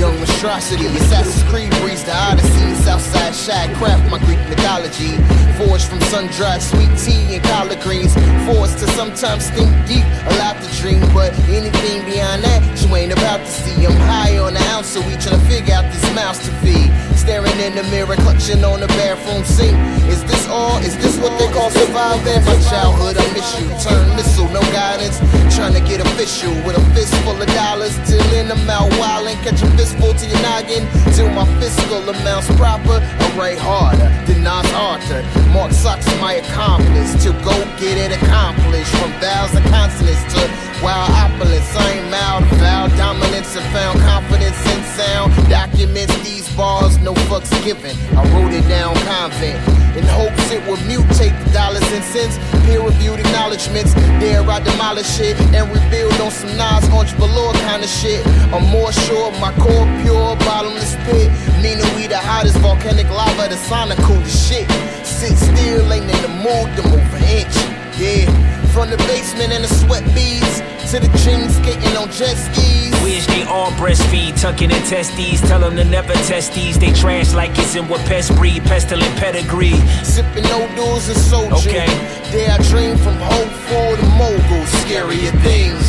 Young 0.03 0.17
monstrosity, 0.17 0.87
Assassin's 0.87 1.49
Creed 1.49 1.71
breeze 1.79 2.03
the 2.03 2.11
Odyssey. 2.13 2.75
Southside 2.83 3.33
shad 3.33 3.73
craft, 3.77 4.03
my 4.11 4.19
Greek 4.27 4.39
mythology. 4.49 5.15
Forged 5.55 5.87
from 5.87 6.01
sun-dried 6.11 6.61
sweet 6.61 6.91
tea 6.99 7.35
and 7.35 7.43
collard 7.45 7.79
greens. 7.79 8.11
Forced 8.43 8.79
to 8.79 8.87
sometimes 8.99 9.49
think 9.51 9.71
deep, 9.87 10.03
allowed 10.27 10.59
to 10.59 10.67
dream. 10.81 10.99
But 11.13 11.31
anything 11.47 12.03
beyond 12.03 12.43
that, 12.43 12.59
you 12.83 12.93
ain't 12.93 13.13
about 13.13 13.39
to 13.39 13.47
see. 13.47 13.85
I'm 13.85 13.95
high 14.11 14.37
on 14.39 14.55
the 14.55 14.63
ounce, 14.75 14.87
so 14.87 14.99
we 15.07 15.15
tryna 15.23 15.39
figure 15.47 15.73
out 15.73 15.87
these 15.87 16.03
mouths 16.13 16.39
to 16.43 16.51
feed. 16.59 16.91
Staring 17.15 17.57
in 17.63 17.73
the 17.73 17.83
mirror, 17.83 18.17
clutching 18.27 18.65
on 18.65 18.81
the 18.81 18.87
bathroom 18.99 19.45
sink. 19.45 19.71
Is 20.11 20.21
this 20.25 20.49
all? 20.49 20.83
Is 20.83 20.97
this 20.97 21.15
what 21.23 21.31
they 21.39 21.47
call 21.55 21.71
surviving? 21.71 22.43
My 22.43 22.59
childhood, 22.67 23.15
I 23.15 23.23
miss 23.31 23.47
you. 23.55 23.71
Turn 23.79 24.03
missile, 24.19 24.49
no 24.51 24.59
guidance. 24.75 25.15
Trying 25.55 25.71
to 25.79 25.79
get 25.79 26.03
official 26.03 26.51
with 26.67 26.75
a 26.75 26.83
fist 26.91 27.15
full 27.23 27.39
of 27.39 27.47
dollars. 27.55 27.95
Till 28.03 28.19
in 28.35 28.51
I'm 28.51 28.69
out 28.69 28.91
wildin', 28.99 29.39
catch 29.47 29.63
a 29.63 29.69
fistful 29.93 30.13
to 30.13 30.25
your 30.27 30.41
noggin. 30.41 30.87
Till 31.13 31.29
my 31.29 31.45
fiscal 31.59 32.07
amounts 32.09 32.47
proper. 32.55 32.99
I 33.01 33.37
write 33.37 33.57
harder 33.57 34.09
than 34.25 34.43
Nas 34.43 34.71
Arthur. 34.73 35.23
Mark 35.51 35.71
Sucks 35.71 36.05
my 36.19 36.33
accomplice. 36.33 37.23
to 37.23 37.31
go 37.43 37.53
get 37.79 37.97
it 37.97 38.11
accomplished. 38.21 38.91
From 38.97 39.11
vowels 39.19 39.53
and 39.55 39.65
consonants 39.67 40.23
to 40.33 40.41
wild 40.83 41.09
opulence. 41.11 41.75
I 41.75 41.91
ain't 41.91 42.11
mild, 42.11 42.45
foul 42.59 42.89
dominance 42.97 43.55
and 43.55 43.65
found 43.73 43.99
confidence 44.01 44.59
in 44.67 44.83
sound. 44.95 45.33
Documents 45.49 46.15
these 46.23 46.49
bars, 46.55 46.97
no 46.99 47.13
fucks 47.29 47.51
given. 47.63 47.95
I 48.17 48.21
wrote 48.33 48.53
it 48.53 48.67
down 48.67 48.95
convent 49.07 49.83
in 49.95 50.03
hopes 50.05 50.49
it 50.51 50.61
would 50.67 50.79
mutate 50.89 51.33
the 51.45 51.51
dollars 51.53 51.85
and 51.93 52.03
cents. 52.03 52.37
Peer 52.65 52.81
reviewed 52.81 53.19
acknowledgments. 53.19 53.93
There 54.19 54.41
I 54.41 54.59
demolish 54.59 55.19
it 55.19 55.39
and 55.53 55.69
rebuild 55.69 56.13
on 56.21 56.31
some 56.31 56.55
Nas 56.57 56.83
Orange 56.93 57.13
Velour 57.13 57.53
kind 57.69 57.83
of 57.83 57.89
shit. 57.89 58.25
I'm 58.53 58.65
more 58.69 58.91
sure 58.91 59.31
my 59.39 59.53
core 59.61 59.72
pure, 60.01 60.35
bottomless 60.45 60.95
pit. 61.05 61.29
Meaning 61.61 61.87
we 61.95 62.07
the 62.07 62.17
hottest 62.17 62.57
volcanic 62.57 63.09
lava, 63.09 63.49
the 63.49 63.57
sonic 63.57 63.97
coolest 63.99 64.49
shit. 64.49 64.69
Sit 65.05 65.37
still, 65.37 65.91
ain't 65.93 66.05
in 66.05 66.21
the 66.21 66.33
mood 66.45 66.67
to 66.77 66.83
move 66.89 67.09
an 67.13 67.23
inch. 67.39 67.55
Yeah, 67.97 68.25
from 68.73 68.89
the 68.89 68.97
basement 69.09 69.53
and 69.53 69.63
the 69.63 69.67
sweat 69.69 70.03
beads 70.15 70.61
to 70.93 70.99
the 70.99 71.09
jeans 71.25 71.55
skating 71.57 71.97
on 71.97 72.09
jet 72.11 72.35
skis. 72.37 72.93
Wish 73.03 73.25
they 73.27 73.43
all 73.43 73.71
breastfeed, 73.71 74.39
tucking 74.39 74.69
in 74.69 74.81
testes. 74.83 75.41
Tell 75.41 75.59
them 75.59 75.75
to 75.75 75.83
never 75.83 76.13
test 76.29 76.53
these. 76.53 76.77
They 76.77 76.91
trash 76.93 77.33
like 77.33 77.57
it's 77.57 77.75
in 77.75 77.87
what 77.87 77.99
pest 78.01 78.35
breed, 78.35 78.63
pestilent 78.63 79.15
pedigree. 79.17 79.77
Sipping 80.03 80.43
noodles 80.43 81.09
and 81.09 81.17
soju. 81.17 81.67
Okay. 81.67 81.89
There 82.31 82.51
I 82.51 82.57
dream 82.69 82.97
from 82.97 83.15
hopeful 83.17 83.97
to 83.97 84.05
mogul. 84.21 84.65
Scarier 84.81 85.33
things. 85.41 85.83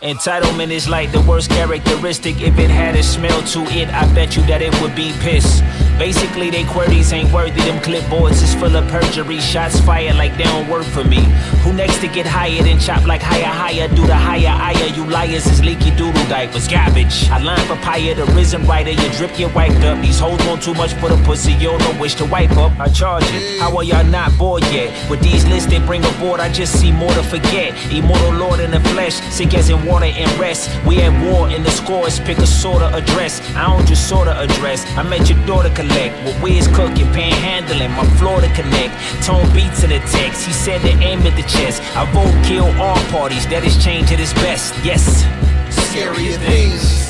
Entitlement 0.02 0.70
is 0.70 0.88
like 0.88 1.12
the 1.12 1.22
worst 1.22 1.50
characteristic. 1.50 2.40
If 2.40 2.60
it 2.60 2.70
had 2.70 2.96
a 2.96 3.02
smell 3.02 3.42
to 3.48 3.62
it, 3.74 3.90
I 3.90 4.06
bet 4.14 4.36
you 4.36 4.44
that 4.44 4.62
it 4.62 4.80
would 4.80 4.96
be 4.96 5.12
piss. 5.22 5.64
Basically, 5.98 6.52
they 6.52 6.66
queries 6.66 7.12
ain't 7.12 7.34
worthy. 7.34 7.62
Them 7.62 7.82
clipboards 7.82 8.44
is 8.44 8.54
full 8.54 8.76
of 8.76 8.88
perjury. 8.90 9.40
Shots 9.40 9.80
fired 9.80 10.16
like 10.16 10.38
they 10.38 10.44
don't 10.44 10.70
work 10.70 10.84
for 10.84 11.04
me. 11.04 11.24
Who 11.64 11.74
next 11.74 11.98
to 12.02 12.08
get 12.08 12.28
hired 12.28 12.68
and 12.68 12.80
chop 12.80 13.08
like 13.08 13.24
higher, 13.24 13.46
higher? 13.46 13.88
Do 13.88 14.06
the 14.06 14.16
higher, 14.16 14.50
higher. 14.50 14.86
You 14.94 15.10
liars 15.10 15.48
is 15.48 15.64
leaky 15.64 15.90
doodle 15.96 16.24
diapers. 16.30 16.68
Garbage. 16.68 17.28
I 17.32 17.42
line 17.42 17.66
papaya, 17.66 18.14
the 18.14 18.26
risen 18.38 18.68
writer. 18.68 18.92
You 18.92 19.10
drip, 19.18 19.36
get 19.36 19.56
wiped 19.56 19.84
up. 19.84 20.00
These 20.00 20.20
hoes 20.20 20.38
want 20.46 20.62
too 20.62 20.76
much 20.76 20.94
for 20.94 21.10
the 21.10 21.18
pussy. 21.26 21.54
You 21.54 21.76
don't 21.76 22.00
wish 22.00 22.14
to 22.16 22.26
wipe 22.26 22.56
up. 22.58 22.80
I 22.80 22.88
charge 22.90 23.26
it. 23.30 23.60
How 23.60 23.76
are 23.76 23.84
y'all 23.84 24.06
not 24.06 24.38
bored 24.38 24.62
yet? 24.66 24.94
With 25.10 25.22
these 25.22 25.44
lists 25.48 25.72
they 25.72 25.80
bring 25.80 26.06
aboard, 26.06 26.40
I 26.40 26.52
just 26.52 26.80
see 26.80 26.92
more 26.92 27.12
to 27.14 27.24
forget. 27.24 27.74
Immortal 27.92 28.34
Lord 28.34 28.60
in 28.60 28.70
the 28.70 28.80
flesh, 28.92 29.16
sick 29.34 29.56
as 29.56 29.72
in 29.72 29.87
water 29.88 30.06
and 30.06 30.30
rest. 30.40 30.70
We 30.86 31.02
at 31.02 31.14
war 31.26 31.50
in 31.50 31.64
the 31.64 31.72
scores, 31.72 32.20
pick 32.20 32.38
a 32.40 32.48
sorta 32.48 32.94
address. 32.96 33.42
I 33.56 33.66
don't 33.66 33.86
just 33.88 34.08
sorta 34.08 34.38
address. 34.40 34.86
I 34.98 35.04
met 35.04 35.30
your 35.30 35.40
daughter 35.46 35.70
collect. 35.70 36.14
With 36.42 36.58
is 36.58 36.68
cooking, 36.68 37.08
panhandling, 37.18 37.96
my 37.96 38.06
floor 38.18 38.42
to 38.42 38.50
connect. 38.54 38.94
Tone 39.24 39.48
beats 39.54 39.84
in 39.84 39.90
the 39.90 40.00
text, 40.12 40.46
he 40.46 40.54
said 40.54 40.82
to 40.82 40.90
aim 41.04 41.22
at 41.22 41.36
the 41.36 41.48
chest. 41.48 41.82
I 41.96 42.06
vote 42.12 42.36
kill 42.46 42.68
all 42.82 42.98
parties, 43.10 43.48
that 43.48 43.64
is 43.64 43.82
change 43.84 44.12
at 44.12 44.20
its 44.20 44.34
best. 44.34 44.74
Yes. 44.84 45.24
Scarier 45.70 46.38
things. 46.50 47.08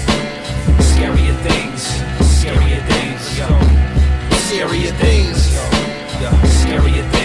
Scarier 0.92 1.36
things. 1.48 1.82
Scarier 2.38 2.82
things. 2.92 3.22
Scarier 4.48 4.94
things. 5.00 5.40
Yo. 6.22 6.30
Scarier 6.62 7.10
things. 7.12 7.17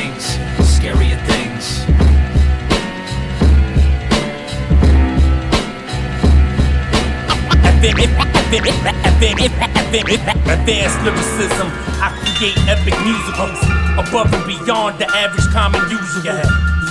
Advanced 10.52 11.00
lyricism, 11.00 11.72
I 12.04 12.12
create 12.36 12.60
epic 12.68 12.92
musicals 13.00 13.56
above 13.96 14.28
and 14.28 14.44
beyond 14.44 15.00
the 15.00 15.08
average 15.08 15.48
common 15.56 15.80
user. 15.88 16.20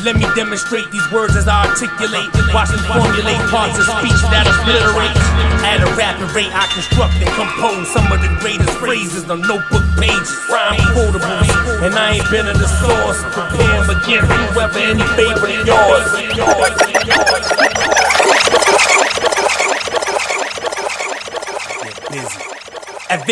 Let 0.02 0.18
me 0.18 0.26
demonstrate 0.34 0.90
these 0.90 1.06
words 1.14 1.38
as 1.38 1.46
I 1.48 1.70
articulate. 1.70 2.34
Watch 2.50 2.74
me 2.74 2.82
formulate 2.90 3.38
parts 3.54 3.78
of 3.78 3.86
speech 3.86 4.22
that 4.34 4.50
obliterate. 4.50 5.14
At 5.62 5.86
a 5.86 5.90
rapid 5.94 6.34
rate, 6.34 6.50
I 6.50 6.66
construct 6.74 7.14
and 7.22 7.30
compose 7.38 7.86
some 7.94 8.10
of 8.10 8.18
the 8.26 8.34
greatest 8.42 8.74
phrases 8.82 9.30
on 9.30 9.46
notebook 9.46 9.86
pages. 10.02 10.34
Rhyme 10.50 10.82
quotables, 10.98 11.46
and 11.86 11.94
I 11.94 12.18
ain't 12.18 12.30
been 12.34 12.50
in 12.50 12.58
the 12.58 12.70
source. 12.82 13.22
Prepare 13.38 13.86
against 13.86 14.34
whoever 14.50 14.82
any 14.82 15.06
favorite 15.14 15.62
of 15.62 15.70
yours. 15.70 16.10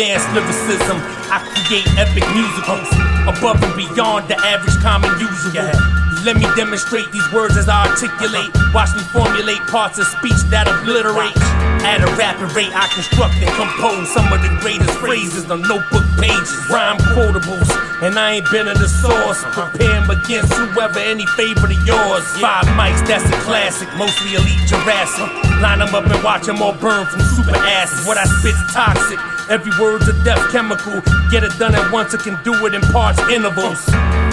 Advanced 0.00 0.32
lyricism, 0.32 0.96
I 1.28 1.44
create 1.68 1.84
epic 2.00 2.24
musicals 2.32 2.88
above 3.28 3.60
and 3.60 3.76
beyond 3.76 4.32
the 4.32 4.36
average 4.48 4.80
common 4.80 5.12
user. 5.20 5.52
Let 6.24 6.40
me 6.40 6.48
demonstrate 6.56 7.12
these 7.12 7.28
words 7.36 7.60
as 7.60 7.68
I 7.68 7.84
articulate. 7.84 8.48
Watch 8.72 8.96
me 8.96 9.04
formulate 9.12 9.60
parts 9.68 10.00
of 10.00 10.08
speech 10.08 10.40
that 10.48 10.64
obliterate. 10.72 11.36
At 11.84 12.00
a 12.00 12.08
rapid 12.16 12.48
rate, 12.56 12.72
I 12.72 12.88
construct 12.96 13.44
and 13.44 13.52
compose 13.60 14.08
some 14.08 14.24
of 14.32 14.40
the 14.40 14.48
greatest 14.64 14.88
phrases 15.04 15.44
on 15.52 15.60
notebook 15.68 16.08
pages. 16.16 16.48
Rhyme 16.72 16.96
quotables, 17.12 17.68
and 18.00 18.16
I 18.16 18.40
ain't 18.40 18.48
been 18.48 18.72
in 18.72 18.80
the 18.80 18.88
source. 18.88 19.44
Uh-huh. 19.44 19.68
Prepare 19.68 20.00
'em 20.00 20.08
against 20.08 20.48
whoever 20.56 21.00
any 21.00 21.28
favorite 21.36 21.76
of 21.76 21.82
yours. 21.84 22.24
Five 22.40 22.64
mics, 22.72 23.04
that's 23.04 23.28
a 23.28 23.36
classic, 23.44 23.92
mostly 24.00 24.32
elite 24.32 24.64
Jurassic. 24.64 25.28
Line 25.60 25.84
them 25.84 25.92
up 25.92 26.08
and 26.08 26.24
watch 26.24 26.48
them 26.48 26.64
all 26.64 26.72
burn 26.72 27.04
from 27.04 27.20
super 27.36 27.52
acid. 27.52 28.08
What 28.08 28.16
I 28.16 28.24
spit's 28.24 28.64
toxic. 28.72 29.20
Every 29.50 29.74
word's 29.82 30.06
a 30.06 30.14
death 30.22 30.38
chemical. 30.54 31.02
Get 31.34 31.42
it 31.42 31.50
done 31.58 31.74
at 31.74 31.90
once, 31.90 32.14
it 32.14 32.22
can 32.22 32.38
do 32.46 32.54
it 32.70 32.72
in 32.72 32.86
parts, 32.94 33.18
intervals. 33.26 33.82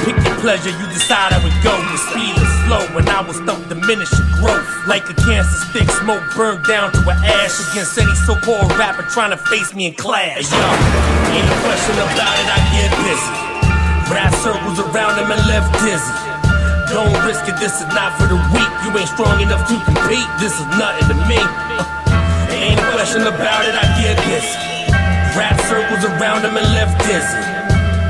Pick 0.06 0.14
your 0.14 0.38
pleasure, 0.46 0.70
you 0.70 0.86
decide 0.94 1.34
how 1.34 1.42
it 1.42 1.58
go. 1.66 1.74
The 1.74 1.98
speed 1.98 2.38
is 2.38 2.52
slow, 2.70 2.86
and 2.94 3.10
I 3.10 3.26
will 3.26 3.34
stump 3.34 3.66
diminish 3.66 4.14
your 4.14 4.30
growth. 4.38 4.70
Like 4.86 5.10
a 5.10 5.18
cancer 5.18 5.58
stick, 5.74 5.90
smoke 6.06 6.22
burned 6.38 6.62
down 6.70 6.94
to 6.94 7.02
an 7.02 7.18
ash 7.34 7.58
against 7.66 7.98
any 7.98 8.14
so-called 8.30 8.70
rapper 8.78 9.10
trying 9.10 9.34
to 9.34 9.42
face 9.50 9.74
me 9.74 9.90
in 9.90 9.98
class. 9.98 10.46
Yo, 10.54 10.62
ain't 11.34 11.50
a 11.50 11.58
question 11.66 11.98
about 11.98 12.38
it, 12.38 12.48
I 12.54 12.62
get 12.78 12.94
busy. 13.02 13.34
Rap 14.14 14.30
circles 14.38 14.78
around 14.78 15.18
him 15.18 15.34
and 15.34 15.42
left 15.50 15.74
dizzy. 15.82 16.14
Don't 16.94 17.10
risk 17.26 17.42
it, 17.50 17.58
this 17.58 17.82
is 17.82 17.90
not 17.90 18.14
for 18.22 18.30
the 18.30 18.38
weak. 18.54 18.72
You 18.86 18.94
ain't 18.94 19.10
strong 19.10 19.42
enough 19.42 19.66
to 19.66 19.82
compete, 19.82 20.30
this 20.38 20.54
is 20.54 20.68
nothing 20.78 21.10
to 21.10 21.18
me. 21.26 21.42
Uh, 21.42 22.54
ain't 22.54 22.78
a 22.78 22.86
question 22.94 23.26
about 23.26 23.66
it, 23.66 23.74
I 23.74 23.82
get 23.98 24.14
busy. 24.22 24.77
Circles 25.68 26.06
around 26.06 26.46
him 26.46 26.56
and 26.56 26.66
left 26.74 26.96
dizzy. 27.04 27.44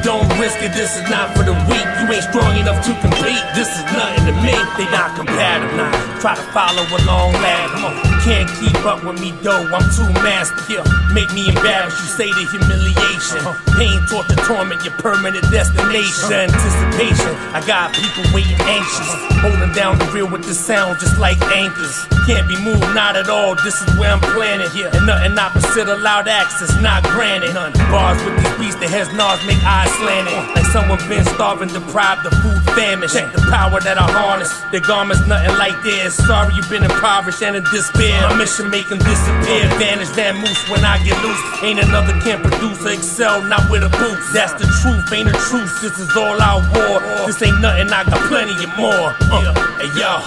Don't 0.05 0.29
risk 0.37 0.61
it, 0.61 0.73
this 0.73 0.95
is 0.95 1.09
not 1.09 1.35
for 1.35 1.41
the 1.41 1.53
weak. 1.65 1.87
You 1.97 2.05
ain't 2.13 2.23
strong 2.23 2.55
enough 2.55 2.85
to 2.85 2.93
compete, 3.01 3.41
this 3.55 3.67
is 3.67 3.83
nothing 3.97 4.29
to 4.29 4.33
me. 4.45 4.53
They 4.77 4.85
not 4.91 5.17
compatible. 5.17 6.16
Try 6.19 6.33
to 6.33 6.41
follow 6.49 6.81
along, 6.81 7.33
lad. 7.45 7.69
Come 7.69 7.85
on, 7.85 7.93
can't 8.25 8.49
keep 8.57 8.73
up 8.85 9.03
with 9.05 9.21
me, 9.21 9.31
though. 9.45 9.69
I'm 9.69 9.85
too 9.93 10.09
master. 10.25 10.57
Yeah. 10.65 10.83
Make 11.13 11.31
me 11.33 11.47
embarrassed, 11.47 12.01
you 12.01 12.09
say 12.09 12.29
the 12.33 12.45
humiliation. 12.49 13.45
Uh-huh. 13.45 13.53
Pain, 13.77 14.01
torture, 14.09 14.35
torment, 14.49 14.81
your 14.83 14.97
permanent 14.97 15.45
destination. 15.53 16.33
Uh-huh. 16.33 16.49
Anticipation, 16.49 17.33
I 17.53 17.61
got 17.69 17.93
people 17.93 18.25
waiting 18.33 18.57
anxious. 18.65 19.05
Uh-huh. 19.13 19.49
Holding 19.49 19.71
down 19.77 20.01
the 20.01 20.09
real 20.09 20.25
with 20.25 20.43
the 20.43 20.57
sound, 20.57 20.99
just 20.99 21.21
like 21.21 21.37
anchors. 21.53 22.09
Can't 22.25 22.49
be 22.49 22.57
moved, 22.65 22.81
not 22.97 23.15
at 23.15 23.29
all. 23.29 23.53
This 23.61 23.77
is 23.79 23.89
where 24.01 24.09
I'm 24.09 24.19
planning 24.33 24.69
here. 24.73 24.89
And 24.91 25.05
nothing 25.05 25.37
opposite 25.37 25.87
allowed 25.87 26.27
access, 26.27 26.73
not 26.81 27.03
granted. 27.13 27.53
None. 27.53 27.71
Bars 27.93 28.17
with 28.25 28.35
these 28.41 28.57
beats, 28.57 28.75
that 28.81 28.89
heads 28.89 29.13
nars 29.13 29.39
make 29.45 29.61
eyes 29.61 29.93
slanted. 30.01 30.33
Like 30.57 30.65
someone 30.73 30.97
been 31.07 31.23
starving, 31.37 31.69
deprived 31.69 32.25
of 32.25 32.33
food 32.41 32.59
famine. 32.73 33.07
Check 33.07 33.31
the 33.31 33.45
power 33.53 33.79
that 33.79 34.01
I 34.01 34.09
harness. 34.09 34.51
Their 34.73 34.81
garments 34.81 35.25
nothing 35.27 35.55
like 35.57 35.77
theirs. 35.83 36.06
Sorry 36.09 36.55
you've 36.55 36.69
been 36.69 36.83
impoverished 36.83 37.43
and 37.43 37.55
in 37.55 37.63
despair. 37.67 38.15
My 38.29 38.39
mission 38.39 38.69
make 38.69 38.87
them 38.87 38.99
disappear. 38.99 39.67
Vanish, 39.75 40.07
van 40.15 40.39
moose 40.39 40.63
when 40.71 40.85
I 40.85 41.03
get 41.03 41.19
loose. 41.19 41.41
Ain't 41.63 41.83
another 41.83 42.15
can 42.23 42.39
produce 42.39 42.79
or 42.85 42.95
excel, 42.95 43.43
not 43.43 43.69
with 43.69 43.83
a 43.83 43.91
boost. 43.91 44.31
That's 44.31 44.55
the 44.55 44.71
truth, 44.79 45.03
ain't 45.11 45.27
a 45.27 45.35
truth. 45.51 45.67
This 45.83 45.99
is 45.99 46.07
all 46.15 46.39
I 46.39 46.63
war. 46.71 47.03
This 47.27 47.41
ain't 47.43 47.59
nothing, 47.59 47.91
I 47.91 48.07
got 48.07 48.23
plenty 48.31 48.55
of 48.55 48.71
more. 48.79 49.11
Uh, 49.27 49.51
hey 49.83 49.91
yo, 49.99 50.23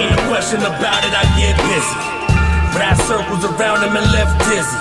ain't 0.00 0.16
no 0.16 0.18
question 0.32 0.64
about 0.64 1.04
it, 1.04 1.12
I 1.12 1.24
get 1.36 1.60
busy. 1.60 1.98
Rap 2.72 2.96
circles 3.04 3.44
around 3.44 3.84
him 3.84 3.96
and 4.00 4.08
left 4.16 4.32
dizzy. 4.48 4.80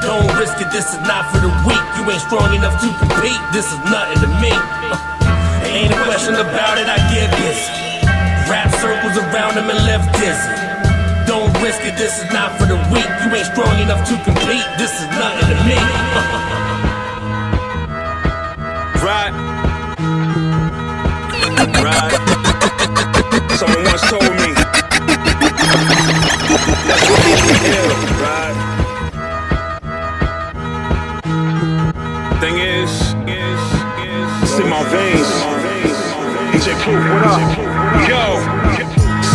Don't 0.00 0.30
risk 0.40 0.56
it, 0.56 0.72
this 0.72 0.88
is 0.88 1.00
not 1.04 1.28
for 1.28 1.44
the 1.44 1.52
weak. 1.68 1.84
You 2.00 2.08
ain't 2.08 2.24
strong 2.24 2.48
enough 2.54 2.80
to 2.80 2.88
compete, 2.96 3.40
this 3.52 3.68
is 3.68 3.80
nothing 3.92 4.24
to 4.24 4.28
me. 4.40 4.52
Uh, 4.52 5.68
ain't 5.68 5.92
a 5.92 6.00
question 6.08 6.34
about 6.34 6.80
it, 6.80 6.88
I 6.88 6.96
get 7.12 7.28
busy. 7.36 7.85
Around 9.16 9.56
him 9.56 9.70
and 9.70 9.78
left 9.86 10.12
dizzy. 10.20 10.52
Don't 11.26 11.50
risk 11.62 11.80
it, 11.80 11.96
this 11.96 12.22
is 12.22 12.30
not 12.32 12.58
for 12.58 12.66
the 12.66 12.76
weak. 12.92 13.08
You 13.24 13.34
ain't 13.34 13.46
strong 13.46 13.80
enough 13.80 14.06
to 14.08 14.14
compete, 14.24 14.66
this 14.76 14.92
is 15.00 15.08
nothing 15.16 15.48
to 15.48 15.56
me. 15.64 15.76
Right. 19.06 19.32
Right. 21.80 22.12
Someone 23.56 23.84
once 23.84 24.02
told 24.10 24.22
me. 24.22 24.52
That's 26.88 27.04
what 27.08 27.20
me 27.24 27.32
right? 28.20 28.56
Thing 32.40 32.58
is, 32.58 32.90
it's 33.26 34.58
in 34.58 34.68
my 34.68 34.82
veins. 34.90 35.30
DJ 36.52 36.74
Proof, 36.82 37.02
what 37.12 37.22
up? 37.24 37.40
Yo. 38.08 38.75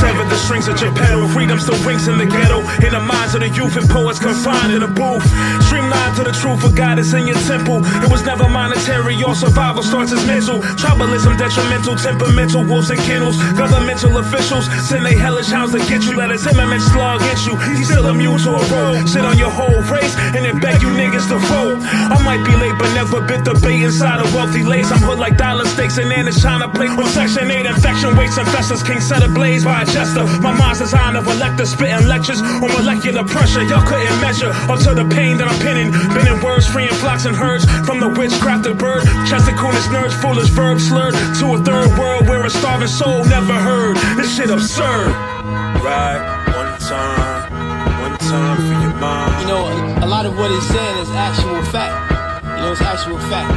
Sever 0.02 0.26
the 0.26 0.36
strings 0.36 0.68
of 0.68 0.82
Geppetto. 0.82 1.28
Freedom 1.30 1.60
still 1.60 1.78
rings 1.86 2.08
in 2.08 2.18
the 2.18 2.26
ghetto. 2.26 2.66
In 2.82 2.90
the 2.90 3.00
minds 3.00 3.36
of 3.38 3.42
the 3.46 3.50
youth 3.54 3.78
and 3.78 3.88
poets 3.88 4.18
confined 4.18 4.74
in 4.74 4.82
a 4.82 4.90
booth. 4.90 5.22
Streamlined 5.70 6.16
to 6.18 6.24
the 6.26 6.34
truth 6.34 6.66
of 6.66 6.74
God 6.74 6.98
is 6.98 7.14
in 7.14 7.28
your 7.30 7.38
temple. 7.46 7.86
It 8.02 8.10
was 8.10 8.26
never 8.26 8.50
monetary. 8.50 9.14
Your 9.14 9.36
survival 9.36 9.84
starts 9.84 10.12
as 10.12 10.26
mental. 10.26 10.58
Tribalism 10.82 11.38
detrimental. 11.38 11.96
Temperamental 11.96 12.66
wolves 12.66 12.90
and 12.90 13.00
kennels. 13.06 13.38
Governmental 13.54 14.18
officials 14.18 14.66
send 14.90 15.06
they 15.06 15.14
hellish 15.14 15.54
hounds 15.54 15.72
to 15.74 15.80
get 15.86 16.02
you. 16.02 16.18
Let 16.18 16.32
his 16.32 16.42
Zimmerman 16.42 16.82
slug 16.82 17.22
hit 17.22 17.46
you. 17.46 17.54
He's 17.78 17.86
still 17.86 18.10
immune 18.10 18.40
to 18.42 18.58
a 18.58 18.64
road. 18.74 19.06
Sit 19.06 19.22
on 19.22 19.38
your 19.38 19.54
whole 19.54 19.86
race 19.94 20.18
and 20.34 20.42
then 20.42 20.58
beg 20.58 20.82
you 20.82 20.90
niggas 20.98 21.30
to 21.30 21.38
vote. 21.46 21.78
I 22.10 22.18
might 22.26 22.42
be 22.42 22.58
late, 22.58 22.74
but 22.82 22.90
never 22.98 23.22
bit 23.22 23.46
the 23.46 23.54
bait 23.62 23.86
inside 23.86 24.18
a 24.18 24.26
wealthy 24.34 24.64
lace. 24.64 24.90
I'm 24.90 24.98
hood 25.06 25.20
like 25.20 25.38
dollar 25.38 25.66
stakes 25.66 26.00
and 26.00 26.12
Anna's 26.12 26.42
trying 26.42 26.66
to 26.66 26.70
play 26.74 26.88
on 26.90 27.06
Section 27.06 27.52
8 27.52 27.68
infection 27.68 28.18
weights 28.18 28.38
and 28.42 28.48
festers. 28.50 28.82
King 28.82 29.00
set 29.00 29.22
ablaze 29.22 29.64
by 29.64 29.84
a 29.84 29.91
jester. 29.92 30.24
My 30.42 30.56
mind's 30.56 30.80
designed 30.80 31.18
of 31.18 31.28
elector 31.28 31.66
spitting 31.66 32.08
lectures 32.08 32.42
on 32.42 32.70
molecular 32.80 33.24
pressure. 33.24 33.64
Y'all 33.64 33.86
couldn't 33.86 34.20
measure 34.22 34.52
up 34.72 34.80
to 34.88 34.96
the 34.96 35.06
pain 35.14 35.38
that 35.38 35.48
I'm 35.48 35.60
pinning. 35.60 35.92
Bending 36.16 36.40
words, 36.44 36.66
freeing 36.68 36.96
flocks 37.04 37.26
and 37.26 37.36
herds 37.36 37.66
from 37.86 38.00
the 38.00 38.10
witchcrafted 38.10 38.80
bird. 38.80 39.04
Chested 39.28 39.56
coolest 39.56 39.90
nerds, 39.90 40.16
foolish 40.16 40.50
verbs 40.50 40.88
slurred 40.88 41.14
to 41.40 41.46
a 41.56 41.60
third 41.62 41.92
world 42.00 42.28
where 42.28 42.44
a 42.46 42.50
starving 42.50 42.88
soul 42.88 43.24
never 43.26 43.54
heard. 43.54 43.98
This 44.16 44.36
shit 44.36 44.50
absurd. 44.50 45.12
Right, 45.84 46.22
one 46.56 46.74
time, 46.80 47.52
one 48.02 48.18
time 48.20 48.58
for 48.58 48.76
your 48.80 48.96
mind. 49.02 49.42
You 49.42 49.48
know, 49.48 50.06
a, 50.06 50.08
lot 50.08 50.26
of 50.26 50.38
what 50.38 50.52
he's 50.52 50.68
saying 50.68 50.98
is 51.00 51.10
actual 51.12 51.64
fact. 51.66 51.96
You 52.44 52.64
know, 52.64 52.72
it's 52.72 52.82
actual 52.82 53.20
fact. 53.28 53.50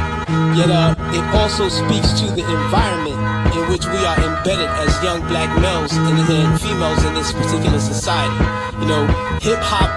Yet, 0.57 0.69
uh, 0.69 0.95
it 1.13 1.23
also 1.35 1.69
speaks 1.69 2.19
to 2.19 2.25
the 2.33 2.41
environment 2.41 3.24
in 3.53 3.69
which 3.69 3.85
we 3.85 3.99
are 4.05 4.17
embedded 4.17 4.69
as 4.81 5.03
young 5.03 5.21
black 5.27 5.49
males 5.61 5.93
and, 5.93 6.19
and 6.19 6.61
females 6.61 7.03
in 7.05 7.13
this 7.13 7.31
particular 7.31 7.79
society. 7.79 8.33
You 8.79 8.87
know, 8.87 9.03
hip 9.41 9.59
hop 9.61 9.89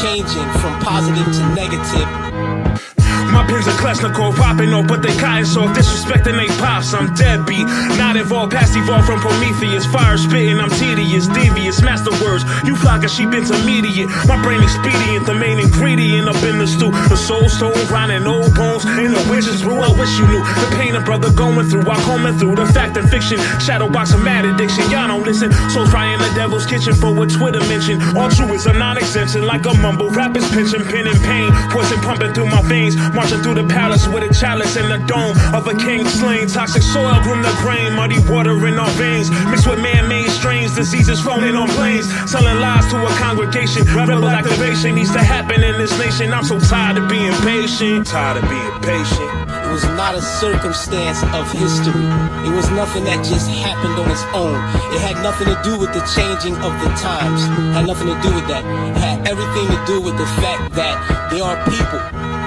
changing 0.00 0.48
from 0.60 0.78
positive 0.80 1.26
to 1.26 1.42
negative. 1.54 2.99
My 3.32 3.46
pins 3.46 3.68
are 3.68 3.78
Kleshnikov 3.78 4.36
popping 4.36 4.72
off, 4.74 4.88
but 4.88 5.02
they 5.02 5.14
cotton 5.16 5.46
soft. 5.46 5.78
Disrespecting 5.78 6.36
they 6.36 6.48
pops, 6.58 6.92
I'm 6.94 7.14
deadbeat. 7.14 7.66
Not 7.96 8.16
involved, 8.16 8.52
past 8.52 8.76
evolved 8.76 9.06
from 9.06 9.20
Prometheus. 9.20 9.86
Fire 9.86 10.18
spitting, 10.18 10.58
I'm 10.58 10.70
tedious, 10.70 11.26
devious. 11.28 11.82
Master 11.82 12.10
words, 12.22 12.44
you 12.64 12.74
flock 12.76 13.04
a 13.04 13.08
sheep 13.08 13.32
intermediate. 13.32 14.08
My 14.26 14.40
brain 14.42 14.62
expedient, 14.62 15.26
the 15.26 15.34
main 15.34 15.58
ingredient 15.58 16.28
up 16.28 16.42
in 16.42 16.58
the 16.58 16.66
stew. 16.66 16.90
The 16.90 17.16
soul 17.16 17.48
stone, 17.48 17.78
grinding 17.86 18.26
old 18.26 18.54
bones 18.54 18.84
in 18.98 19.12
the 19.14 19.22
witch's 19.30 19.62
brew. 19.62 19.78
I 19.78 19.90
wish 19.94 20.10
you 20.18 20.26
knew 20.26 20.42
the 20.42 20.68
pain 20.76 20.94
a 20.96 21.00
brother 21.00 21.30
going 21.32 21.68
through. 21.68 21.86
I 21.86 21.96
combing 22.02 22.38
through 22.38 22.56
the 22.56 22.66
fact 22.66 22.96
and 22.96 23.08
fiction. 23.08 23.38
Shadow 23.60 23.88
box 23.88 24.12
of 24.12 24.22
mad 24.22 24.44
addiction. 24.44 24.90
Y'all 24.90 25.08
don't 25.08 25.22
listen. 25.22 25.52
Souls 25.70 25.90
frying 25.90 26.18
the 26.18 26.30
devil's 26.34 26.66
kitchen 26.66 26.94
for 26.94 27.14
what 27.14 27.30
Twitter 27.30 27.60
mentioned. 27.70 28.02
All 28.18 28.30
true 28.30 28.52
is 28.54 28.66
a 28.66 28.72
non 28.72 28.98
exemption, 28.98 29.46
like 29.46 29.66
a 29.66 29.74
mumble. 29.74 30.10
Rappers 30.10 30.48
pinching, 30.50 30.84
pen 30.84 31.06
and 31.06 31.20
pain. 31.22 31.52
Poison 31.70 32.00
pumping 32.00 32.32
through 32.34 32.50
my 32.50 32.62
veins. 32.62 32.96
Marching 33.20 33.42
through 33.42 33.60
the 33.60 33.68
palace 33.68 34.08
with 34.08 34.24
a 34.24 34.32
chalice 34.32 34.80
and 34.80 34.88
the 34.88 34.96
dome 35.04 35.36
of 35.52 35.68
a 35.68 35.76
king 35.76 36.08
slain. 36.08 36.48
Toxic 36.48 36.80
soil 36.80 37.20
groom 37.20 37.42
the 37.42 37.52
grain, 37.60 37.92
muddy 37.92 38.16
water 38.32 38.56
in 38.66 38.80
our 38.80 38.88
veins. 38.96 39.28
Mixed 39.52 39.68
with 39.68 39.78
man-made 39.78 40.30
strains, 40.30 40.74
diseases 40.74 41.20
floating 41.20 41.54
on 41.54 41.68
planes. 41.76 42.08
Selling 42.24 42.58
lies 42.64 42.88
to 42.88 42.96
a 42.96 43.12
congregation. 43.20 43.84
Rebel 43.92 44.24
activation 44.24 44.94
needs 44.94 45.12
to 45.12 45.20
happen 45.20 45.62
in 45.62 45.76
this 45.76 45.92
nation. 45.98 46.32
I'm 46.32 46.44
so 46.44 46.58
tired 46.58 46.96
of 46.96 47.10
being 47.10 47.36
patient. 47.44 48.06
Tired 48.06 48.42
of 48.42 48.48
being 48.48 48.72
patient. 48.80 49.28
It 49.68 49.68
was 49.68 49.84
not 50.00 50.14
a 50.14 50.22
circumstance 50.22 51.20
of 51.36 51.44
history. 51.52 52.08
It 52.48 52.56
was 52.56 52.70
nothing 52.70 53.04
that 53.04 53.20
just 53.20 53.50
happened 53.50 54.00
on 54.00 54.08
its 54.08 54.24
own. 54.32 54.56
It 54.96 55.00
had 55.04 55.20
nothing 55.20 55.52
to 55.52 55.60
do 55.60 55.76
with 55.76 55.92
the 55.92 56.00
changing 56.16 56.56
of 56.64 56.72
the 56.80 56.88
times. 56.96 57.44
It 57.44 57.76
Had 57.76 57.86
nothing 57.86 58.08
to 58.08 58.16
do 58.24 58.32
with 58.32 58.48
that. 58.48 58.64
It 58.64 58.96
had 58.96 59.28
everything 59.28 59.68
to 59.68 59.78
do 59.84 60.00
with 60.00 60.16
the 60.16 60.26
fact 60.40 60.72
that 60.72 60.96
there 61.30 61.44
are 61.44 61.60
people 61.68 62.39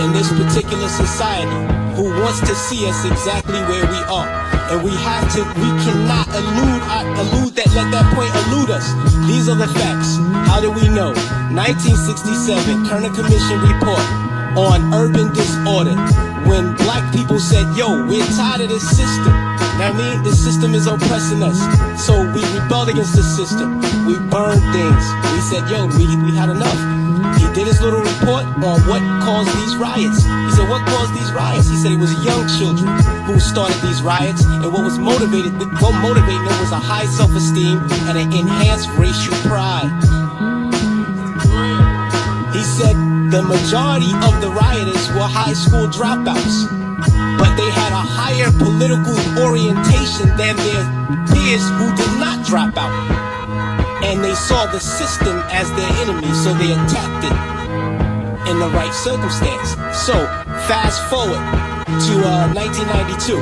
in 0.00 0.12
this 0.12 0.32
particular 0.32 0.88
society 0.88 1.60
who 1.94 2.08
wants 2.24 2.40
to 2.40 2.54
see 2.54 2.88
us 2.88 3.04
exactly 3.04 3.60
where 3.68 3.84
we 3.84 4.00
are. 4.08 4.28
And 4.72 4.82
we 4.82 4.92
have 5.04 5.28
to, 5.34 5.44
we 5.60 5.70
cannot 5.84 6.26
elude, 6.32 6.82
uh, 6.88 7.20
elude 7.20 7.54
that, 7.56 7.68
let 7.76 7.90
that 7.92 8.06
point 8.16 8.32
elude 8.48 8.70
us. 8.70 8.86
These 9.28 9.48
are 9.48 9.56
the 9.56 9.68
facts. 9.68 10.16
How 10.48 10.60
do 10.60 10.70
we 10.70 10.88
know? 10.88 11.12
1967, 11.52 12.88
Kerner 12.88 13.12
Commission 13.12 13.60
report 13.60 14.00
on 14.56 14.92
urban 14.94 15.32
disorder. 15.32 15.94
When 16.48 16.74
black 16.76 17.14
people 17.14 17.38
said, 17.38 17.66
yo, 17.76 18.06
we're 18.06 18.26
tired 18.34 18.62
of 18.62 18.68
this 18.68 18.88
system. 18.88 19.32
Now, 19.78 19.92
I 19.92 19.96
mean, 19.96 20.22
the 20.22 20.32
system 20.32 20.74
is 20.74 20.86
oppressing 20.86 21.42
us. 21.42 21.56
So 22.04 22.20
we 22.32 22.42
rebelled 22.58 22.88
against 22.88 23.14
the 23.16 23.22
system. 23.22 23.80
We 24.04 24.18
burned 24.28 24.60
things. 24.74 25.04
We 25.32 25.40
said, 25.46 25.68
yo, 25.70 25.86
we, 25.96 26.04
we 26.26 26.34
had 26.34 26.50
enough. 26.50 26.80
He 27.38 27.46
did 27.54 27.66
his 27.66 27.80
little 27.80 28.00
report 28.00 28.44
on 28.60 28.80
what 28.88 29.00
caused 29.22 29.52
these 29.56 29.76
riots. 29.76 30.24
He 30.24 30.50
said, 30.52 30.68
what 30.68 30.84
caused 30.88 31.14
these 31.14 31.32
riots? 31.32 31.68
He 31.68 31.76
said 31.76 31.92
it 31.92 32.00
was 32.00 32.12
young 32.24 32.46
children 32.58 32.88
who 33.24 33.38
started 33.40 33.76
these 33.80 34.02
riots. 34.02 34.44
And 34.44 34.72
what 34.72 34.84
was 34.84 34.98
motivated, 34.98 35.52
what 35.80 35.94
motivated 36.02 36.42
them 36.44 36.56
was 36.60 36.72
a 36.72 36.82
high 36.82 37.06
self-esteem 37.06 37.78
and 38.10 38.18
an 38.18 38.32
enhanced 38.32 38.88
racial 38.98 39.34
pride. 39.48 39.88
He 42.52 42.62
said 42.62 42.96
the 43.30 43.42
majority 43.42 44.10
of 44.26 44.42
the 44.42 44.50
rioters 44.50 45.06
were 45.14 45.22
high 45.22 45.54
school 45.54 45.86
dropouts, 45.86 46.66
but 47.38 47.54
they 47.54 47.70
had 47.70 47.94
a 47.94 48.02
higher 48.02 48.50
political 48.58 49.14
orientation 49.38 50.26
than 50.34 50.58
their 50.58 50.82
peers 51.30 51.62
who 51.78 51.94
did 51.94 52.10
not 52.18 52.44
drop 52.44 52.74
out. 52.74 52.90
And 54.02 54.24
they 54.24 54.34
saw 54.34 54.66
the 54.66 54.80
system 54.80 55.38
as 55.54 55.70
their 55.78 55.92
enemy, 56.02 56.26
so 56.42 56.50
they 56.58 56.74
attacked 56.74 57.22
it 57.30 58.50
in 58.50 58.58
the 58.58 58.68
right 58.74 58.92
circumstance. 58.92 59.78
So, 59.94 60.26
fast 60.66 60.98
forward 61.06 61.38
to 61.86 62.14
uh, 62.26 62.50
1992. 62.50 63.38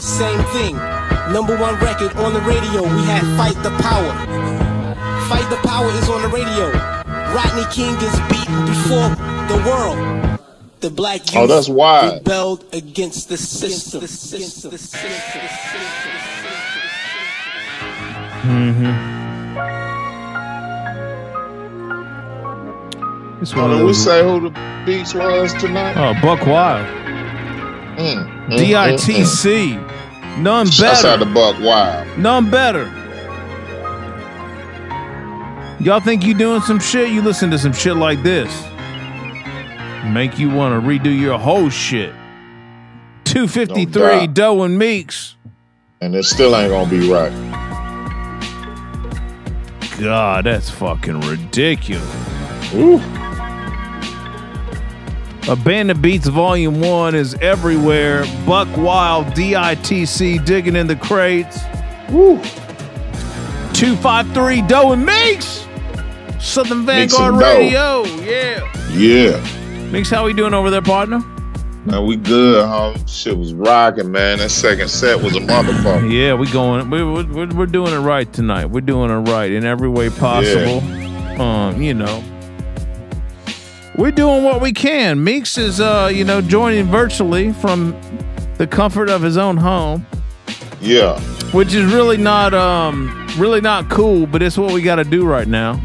Same 0.00 0.40
thing. 0.56 0.76
Number 1.36 1.52
one 1.60 1.76
record 1.84 2.16
on 2.16 2.32
the 2.32 2.40
radio, 2.40 2.80
we 2.80 3.04
had 3.04 3.28
Fight 3.36 3.60
the 3.62 3.76
Power. 3.84 4.12
Fight 5.28 5.44
the 5.52 5.60
Power 5.68 5.90
is 6.00 6.08
on 6.08 6.22
the 6.22 6.28
radio. 6.28 7.03
Rodney 7.34 7.64
King 7.72 7.96
is 7.96 8.20
beaten 8.30 8.64
before 8.66 9.08
the 9.50 9.62
world. 9.66 10.38
The 10.80 10.90
black 10.90 11.20
youth 11.32 11.42
Oh, 11.42 11.46
that's 11.46 11.68
wide. 11.68 12.14
rebelled 12.18 12.64
against 12.72 13.28
the 13.28 13.36
system. 13.36 14.02
Mm-hmm. 18.44 18.92
It's 23.42 23.52
Oh, 23.54 23.62
one 23.62 23.70
of 23.72 23.80
we 23.80 23.86
those. 23.86 24.04
say 24.04 24.22
who 24.22 24.48
the 24.48 24.82
beats 24.86 25.14
was 25.14 25.52
tonight? 25.54 25.96
Oh, 25.96 26.14
Buck 26.22 26.46
Wild. 26.46 26.86
Mm, 27.98 28.48
mm, 28.48 28.58
DITC. 28.58 30.38
None 30.38 30.66
Shouts 30.70 31.04
out 31.04 31.18
better. 31.20 31.24
to 31.26 31.34
Buck 31.34 31.56
Wild. 31.60 32.18
None 32.18 32.50
better. 32.50 32.84
Y'all 35.84 36.00
think 36.00 36.24
you 36.24 36.32
doing 36.32 36.62
some 36.62 36.80
shit? 36.80 37.10
You 37.10 37.20
listen 37.20 37.50
to 37.50 37.58
some 37.58 37.74
shit 37.74 37.96
like 37.96 38.22
this. 38.22 38.50
Make 40.06 40.38
you 40.38 40.48
want 40.48 40.72
to 40.72 40.88
redo 40.88 41.14
your 41.14 41.38
whole 41.38 41.68
shit. 41.68 42.14
253 43.24 44.26
No. 44.26 44.26
Doe 44.28 44.62
and 44.62 44.78
Meeks. 44.78 45.36
And 46.00 46.14
it 46.14 46.24
still 46.24 46.56
ain't 46.56 46.70
gonna 46.70 46.90
be 46.90 47.10
right. 47.10 47.30
God, 50.00 50.46
that's 50.46 50.70
fucking 50.70 51.20
ridiculous. 51.20 52.02
Ooh. 52.72 52.96
Abandoned 55.52 56.00
Beats 56.00 56.28
Volume 56.28 56.80
1 56.80 57.14
is 57.14 57.34
everywhere. 57.42 58.24
Buck 58.46 58.74
Wild, 58.78 59.26
DITC, 59.34 60.42
digging 60.46 60.76
in 60.76 60.86
the 60.86 60.96
crates. 60.96 61.58
Woo. 62.08 62.38
253 63.74 64.62
Doe 64.62 64.92
and 64.92 65.04
Meeks. 65.04 65.66
Southern 66.44 66.84
Vanguard. 66.86 67.36
Radio. 67.36 68.04
Yeah. 68.04 68.90
Yeah. 68.92 69.90
Meeks, 69.90 70.10
how 70.10 70.24
we 70.24 70.32
doing 70.32 70.54
over 70.54 70.70
there, 70.70 70.82
partner? 70.82 71.20
Man, 71.86 72.06
we 72.06 72.16
good, 72.16 72.64
homie. 72.64 73.08
Shit 73.08 73.36
was 73.36 73.52
rocking, 73.54 74.10
man. 74.10 74.38
That 74.38 74.50
second 74.50 74.88
set 74.88 75.20
was 75.22 75.36
a 75.36 75.40
motherfucker. 75.40 76.10
Yeah, 76.10 76.34
we 76.34 76.50
going. 76.50 76.88
We, 76.90 77.02
we, 77.02 77.24
we're, 77.24 77.46
we're 77.54 77.66
doing 77.66 77.92
it 77.92 77.98
right 77.98 78.30
tonight. 78.32 78.66
We're 78.66 78.80
doing 78.80 79.10
it 79.10 79.30
right 79.30 79.50
in 79.50 79.64
every 79.64 79.88
way 79.88 80.08
possible. 80.10 80.80
Um, 81.40 81.82
you 81.82 81.92
know, 81.94 82.22
we're 83.96 84.12
doing 84.12 84.44
what 84.44 84.60
we 84.60 84.72
can. 84.72 85.22
Meeks 85.22 85.58
is, 85.58 85.80
uh, 85.80 86.10
you 86.12 86.24
know, 86.24 86.40
joining 86.40 86.86
virtually 86.86 87.52
from 87.52 87.94
the 88.58 88.66
comfort 88.66 89.08
of 89.10 89.20
his 89.22 89.36
own 89.36 89.56
home, 89.56 90.06
Yeah. 90.80 91.18
which 91.52 91.74
is 91.74 91.92
really 91.92 92.16
not, 92.16 92.54
um, 92.54 93.26
really 93.36 93.60
not 93.60 93.90
cool. 93.90 94.26
But 94.26 94.42
it's 94.42 94.56
what 94.56 94.72
we 94.72 94.80
got 94.80 94.96
to 94.96 95.04
do 95.04 95.26
right 95.26 95.48
now. 95.48 95.80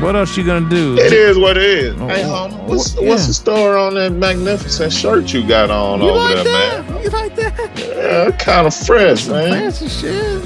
What 0.00 0.16
else 0.16 0.34
you 0.36 0.44
gonna 0.44 0.68
do? 0.68 0.96
It 0.96 1.12
is 1.12 1.36
what 1.36 1.58
it 1.58 1.62
is. 1.62 2.00
Oh, 2.00 2.08
hey, 2.08 2.24
oh, 2.24 2.28
homie, 2.28 2.64
what's, 2.64 2.94
yeah. 2.94 3.08
what's 3.08 3.26
the 3.26 3.34
story 3.34 3.78
on 3.78 3.94
that 3.94 4.12
magnificent 4.12 4.92
shirt 4.92 5.32
you 5.32 5.46
got 5.46 5.70
on 5.70 6.00
You 6.00 6.08
over 6.08 6.18
like 6.18 6.34
there, 6.36 6.44
that? 6.44 6.88
man? 6.88 7.02
You 7.02 7.10
like 7.10 7.36
that? 7.36 7.78
Yeah, 7.78 8.30
kind 8.38 8.66
of 8.66 8.74
fresh, 8.74 9.28
man. 9.28 9.50
Fancy 9.50 9.88
shit. 9.88 10.42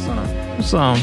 Some, 0.00 0.62
some, 0.62 1.02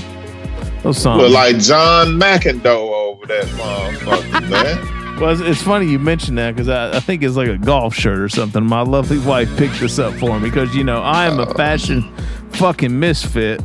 oh, 0.83 0.91
some. 0.91 1.19
Look 1.19 1.31
like 1.31 1.57
John 1.59 2.19
McEnroe 2.19 2.65
over 2.65 3.25
that 3.27 3.45
motherfucker, 3.45 4.49
man. 4.49 5.19
Well, 5.19 5.29
it's, 5.29 5.39
it's 5.39 5.61
funny 5.61 5.85
you 5.85 5.97
mentioned 5.97 6.37
that 6.37 6.53
because 6.53 6.67
I, 6.67 6.97
I 6.97 6.99
think 6.99 7.23
it's 7.23 7.37
like 7.37 7.47
a 7.47 7.57
golf 7.57 7.95
shirt 7.95 8.19
or 8.19 8.27
something. 8.27 8.61
My 8.65 8.81
lovely 8.81 9.19
wife 9.19 9.55
picked 9.55 9.79
this 9.79 9.99
up 9.99 10.13
for 10.15 10.37
me 10.37 10.49
because 10.49 10.75
you 10.75 10.83
know 10.83 11.01
I 11.01 11.27
am 11.27 11.39
a 11.39 11.45
fashion 11.53 12.13
fucking 12.49 12.99
misfit, 12.99 13.61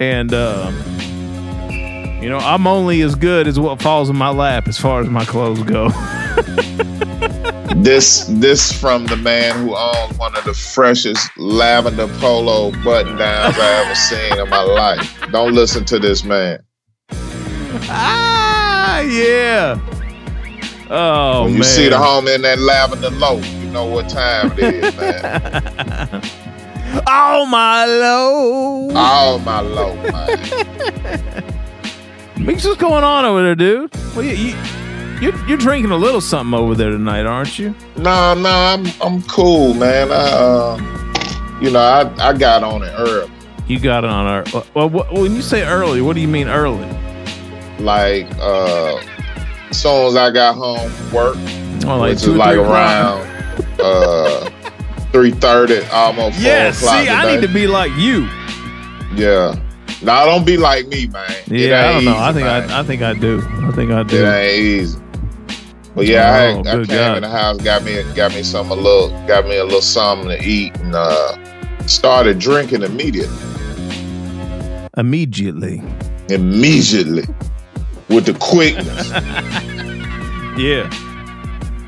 and 0.00 0.32
uh, 0.32 0.72
you 2.20 2.28
know 2.28 2.38
I'm 2.38 2.66
only 2.66 3.02
as 3.02 3.14
good 3.14 3.46
as 3.46 3.58
what 3.58 3.80
falls 3.80 4.10
in 4.10 4.16
my 4.16 4.30
lap 4.30 4.68
as 4.68 4.78
far 4.78 5.00
as 5.00 5.08
my 5.08 5.24
clothes 5.24 5.62
go. 5.62 5.88
This 7.76 8.26
this 8.28 8.72
from 8.78 9.06
the 9.06 9.16
man 9.16 9.56
who 9.58 9.74
owns 9.74 10.18
one 10.18 10.36
of 10.36 10.44
the 10.44 10.52
freshest 10.52 11.30
lavender 11.38 12.08
polo 12.18 12.72
button 12.84 13.16
downs 13.16 13.56
I 13.58 13.84
ever 13.84 13.94
seen 13.94 14.38
in 14.38 14.50
my 14.50 14.60
life. 14.62 15.18
Don't 15.32 15.54
listen 15.54 15.86
to 15.86 15.98
this 15.98 16.22
man. 16.22 16.58
ah, 17.88 19.00
yeah. 19.00 19.80
Oh 20.90 21.44
when 21.44 21.52
you 21.52 21.60
man. 21.60 21.68
see 21.68 21.88
the 21.88 21.96
homie 21.96 22.34
in 22.34 22.42
that 22.42 22.58
lavender 22.58 23.10
loaf, 23.10 23.46
you 23.54 23.70
know 23.70 23.86
what 23.86 24.10
time 24.10 24.52
it 24.58 24.74
is, 24.74 24.96
man. 24.96 26.22
oh 27.06 27.46
my 27.46 27.86
low. 27.86 28.90
All 28.94 29.38
my 29.38 29.60
low, 29.60 29.94
man. 29.94 31.54
Meeks, 32.40 32.64
what's 32.64 32.80
going 32.80 33.04
on 33.04 33.24
over 33.24 33.42
there, 33.42 33.54
dude? 33.54 33.94
Well, 34.16 34.22
you, 34.24 34.32
you, 34.32 34.56
you're, 35.20 35.46
you're 35.46 35.58
drinking 35.58 35.90
a 35.92 35.96
little 35.96 36.20
something 36.20 36.58
over 36.58 36.74
there 36.74 36.90
tonight, 36.90 37.26
aren't 37.26 37.58
you? 37.58 37.74
No, 37.96 38.34
no, 38.34 38.48
I'm 38.48 38.86
I'm 39.02 39.22
cool, 39.24 39.74
man. 39.74 40.10
I, 40.10 40.14
uh, 40.14 41.58
you 41.60 41.70
know, 41.70 41.80
I, 41.80 42.30
I 42.30 42.32
got 42.36 42.64
on 42.64 42.82
it 42.82 42.92
early. 42.96 43.30
You 43.66 43.78
got 43.78 44.04
it 44.04 44.10
on 44.10 44.26
our. 44.26 44.44
Well, 44.74 44.88
what, 44.88 45.12
when 45.12 45.34
you 45.34 45.42
say 45.42 45.64
early, 45.66 46.00
what 46.00 46.14
do 46.16 46.20
you 46.22 46.28
mean 46.28 46.48
early? 46.48 46.88
Like, 47.78 48.26
uh, 48.38 48.96
as 49.70 49.80
soon 49.80 50.06
as 50.06 50.16
I 50.16 50.30
got 50.32 50.54
home 50.56 50.90
from 50.90 51.12
work, 51.12 51.36
Oh, 51.84 51.98
like 51.98 52.10
which 52.14 52.22
two 52.22 52.32
is 52.32 52.36
like 52.36 52.54
three 52.54 52.64
around 52.64 53.26
uh, 53.80 54.50
three 55.12 55.30
thirty, 55.30 55.84
almost 55.92 56.36
four 56.36 56.44
Yeah, 56.46 56.70
see. 56.72 57.08
I 57.08 57.34
need 57.36 57.46
to 57.46 57.52
be 57.52 57.66
like 57.66 57.92
you. 57.96 58.28
Yeah. 59.14 59.54
Now 60.02 60.24
don't 60.24 60.46
be 60.46 60.56
like 60.56 60.86
me, 60.88 61.06
man. 61.08 61.30
It 61.46 61.68
Yeah, 61.68 61.80
I 61.88 61.92
don't 61.92 62.04
know. 62.04 62.10
easy, 62.12 62.20
I 62.20 62.32
think 62.32 62.44
man. 62.46 62.70
I, 62.70 62.80
I 62.80 62.82
think 62.82 63.02
I 63.02 63.12
do. 63.14 63.42
I 63.46 63.70
think 63.72 63.90
I 63.90 64.00
It 64.00 64.08
do. 64.08 64.26
ain't 64.26 64.58
easy. 64.64 64.98
But 65.94 66.06
yeah, 66.06 66.30
I, 66.32 66.46
Oh, 66.52 66.56
had, 66.58 66.66
I 66.68 66.76
good 66.76 66.88
came 66.88 66.96
God. 66.98 67.16
in 67.18 67.22
the 67.24 67.28
house, 67.28 67.56
got 67.58 67.82
me 67.84 68.02
got 68.14 68.32
me 68.34 68.42
some 68.42 68.70
a 68.70 68.74
little 68.74 69.08
got 69.26 69.44
me 69.46 69.56
a 69.58 69.64
little 69.64 69.82
something 69.82 70.28
to 70.28 70.42
eat, 70.42 70.74
and 70.78 70.94
uh, 70.94 71.36
started 71.86 72.38
drinking 72.38 72.82
immediately. 72.82 73.36
Immediately. 74.96 75.82
Immediately, 76.28 77.24
with 78.08 78.26
the 78.26 78.34
quickness. 78.40 79.10
Yeah. 80.58 80.90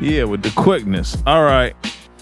Yeah, 0.00 0.24
with 0.24 0.42
the 0.42 0.50
quickness. 0.56 1.18
All 1.26 1.42
right. 1.42 1.74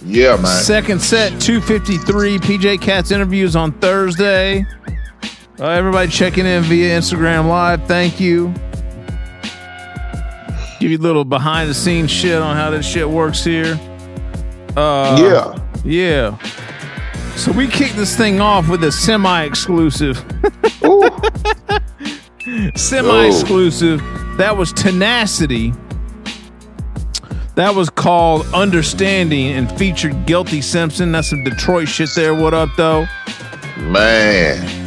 Yeah, 0.04 0.34
man. 0.36 0.46
Second 0.46 1.00
set, 1.00 1.38
253. 1.40 2.38
PJ 2.38 2.80
Cats 2.80 3.12
interviews 3.12 3.54
on 3.54 3.70
Thursday. 3.78 4.64
Uh, 5.60 5.66
everybody 5.68 6.10
checking 6.10 6.46
in 6.46 6.62
via 6.62 6.98
Instagram 6.98 7.46
Live. 7.46 7.86
Thank 7.86 8.18
you. 8.18 8.54
Give 10.80 10.90
you 10.90 10.96
a 10.96 11.02
little 11.02 11.26
behind 11.26 11.68
the 11.68 11.74
scenes 11.74 12.10
shit 12.10 12.40
on 12.40 12.56
how 12.56 12.70
this 12.70 12.86
shit 12.86 13.06
works 13.08 13.44
here. 13.44 13.78
Uh, 14.74 15.18
Yeah. 15.20 15.58
Yeah. 15.84 16.38
So 17.36 17.52
we 17.52 17.66
kicked 17.68 17.96
this 17.96 18.16
thing 18.16 18.40
off 18.40 18.68
with 18.68 18.82
a 18.84 18.92
semi 18.92 19.42
exclusive. 19.44 20.16
semi 22.74 23.26
exclusive. 23.26 24.00
That 24.38 24.56
was 24.56 24.72
Tenacity. 24.72 25.74
That 27.56 27.74
was 27.74 27.90
called 27.90 28.46
Understanding 28.54 29.52
and 29.52 29.70
featured 29.78 30.24
Guilty 30.24 30.62
Simpson. 30.62 31.12
That's 31.12 31.28
some 31.28 31.44
Detroit 31.44 31.88
shit 31.88 32.08
there. 32.14 32.34
What 32.34 32.54
up, 32.54 32.70
though? 32.78 33.06
Man. 33.78 34.79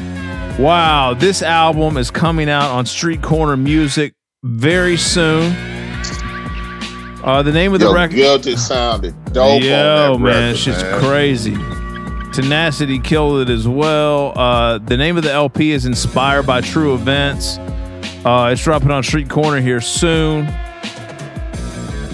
Wow. 0.59 1.13
This 1.15 1.41
album 1.41 1.97
is 1.97 2.11
coming 2.11 2.49
out 2.49 2.69
on 2.71 2.85
Street 2.85 3.21
Corner 3.21 3.57
Music 3.57 4.13
very 4.43 4.97
soon. 4.97 5.51
Uh, 7.23 7.41
the 7.41 7.51
name 7.51 7.73
of 7.73 7.79
the 7.79 7.85
Yo, 7.87 7.93
record. 7.93 8.15
Guilty 8.15 8.55
sounded 8.57 9.15
dope 9.33 9.63
Yo, 9.63 10.17
man, 10.17 10.21
record, 10.21 10.43
it's 10.51 10.63
just 10.63 10.85
man. 10.85 10.99
crazy. 11.01 11.55
Tenacity 12.33 12.99
killed 12.99 13.47
it 13.47 13.51
as 13.51 13.67
well. 13.67 14.37
Uh, 14.37 14.77
the 14.79 14.97
name 14.97 15.17
of 15.17 15.23
the 15.23 15.31
LP 15.31 15.71
is 15.71 15.85
inspired 15.85 16.43
by 16.45 16.61
true 16.61 16.93
events. 16.93 17.57
Uh, 18.25 18.49
it's 18.51 18.63
dropping 18.63 18.91
on 18.91 19.03
Street 19.03 19.29
Corner 19.29 19.61
here 19.61 19.81
soon. 19.81 20.45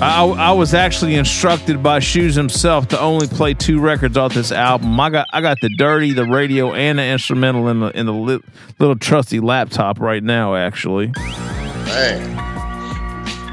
I, 0.02 0.26
I 0.26 0.52
was 0.54 0.74
actually 0.74 1.16
instructed 1.16 1.84
by 1.84 2.00
Shoes 2.00 2.34
himself 2.34 2.88
to 2.90 3.00
only 3.00 3.28
play 3.28 3.54
two 3.54 3.82
records 3.82 4.16
off 4.16 4.34
this 4.34 4.52
album. 4.52 4.98
I 4.98 5.10
got 5.10 5.28
I 5.34 5.42
got 5.42 5.58
the 5.62 5.70
dirty, 5.76 6.14
the 6.14 6.24
radio, 6.24 6.74
and 6.74 7.00
the 7.00 7.04
instrumental 7.04 7.68
in 7.68 7.82
the 7.82 7.88
in 7.88 8.06
the 8.06 8.14
li- 8.14 8.42
little 8.80 8.96
trusty 8.96 9.42
laptop 9.42 10.00
right 10.00 10.24
now. 10.24 10.56
Actually, 10.56 11.08
Man. 11.08 12.38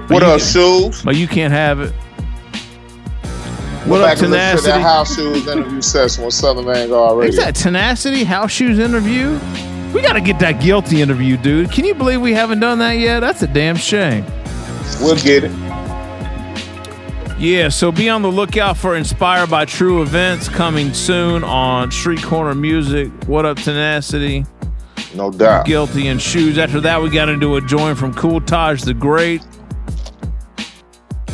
What 0.09 0.23
up, 0.23 0.41
Shoes? 0.41 1.03
But 1.03 1.17
you 1.17 1.27
can't 1.27 1.53
have 1.53 1.81
it. 1.81 1.93
What 3.87 4.03
up, 4.03 4.21
listen 4.21 4.57
to 4.57 4.63
that 4.63 4.81
House 4.81 5.17
Shoes 5.17 5.47
interview 5.49 5.81
session 5.81 6.25
with 6.25 6.35
Southern 6.35 6.65
Vanguard 6.65 7.25
Is 7.25 7.37
that 7.37 7.57
Tenacity 7.57 8.23
House 8.23 8.53
Shoes 8.53 8.79
interview? 8.79 9.33
We 9.93 10.03
got 10.03 10.13
to 10.13 10.21
get 10.21 10.39
that 10.41 10.61
guilty 10.61 11.01
interview, 11.01 11.37
dude. 11.37 11.73
Can 11.73 11.85
you 11.85 11.95
believe 11.95 12.21
we 12.21 12.35
haven't 12.35 12.61
done 12.61 12.79
that 12.81 12.99
yet? 12.99 13.21
That's 13.21 13.43
a 13.43 13.47
damn 13.47 13.77
shame. 13.77 14.25
We'll 15.01 15.17
get 15.17 15.45
it. 15.45 15.66
Yeah, 17.39 17.69
so 17.69 17.93
be 17.93 18.09
on 18.09 18.23
the 18.23 18.31
lookout 18.31 18.79
for 18.79 18.97
Inspired 18.97 19.51
by 19.51 19.67
True 19.67 20.01
Events 20.01 20.49
coming 20.49 20.95
soon 20.95 21.45
on 21.45 21.91
Street 21.91 22.23
Corner 22.23 22.55
Music. 22.55 23.13
What 23.27 23.45
up, 23.45 23.59
Tenacity? 23.59 24.47
No 25.15 25.31
doubt. 25.31 25.67
Guilty 25.67 26.09
and 26.09 26.21
Shoes. 26.21 26.57
After 26.57 26.81
that, 26.81 27.03
we 27.03 27.11
got 27.11 27.29
into 27.29 27.57
a 27.57 27.61
joint 27.61 27.99
from 27.99 28.15
Cool 28.15 28.41
Taj 28.41 28.85
the 28.85 28.95
Great. 28.95 29.43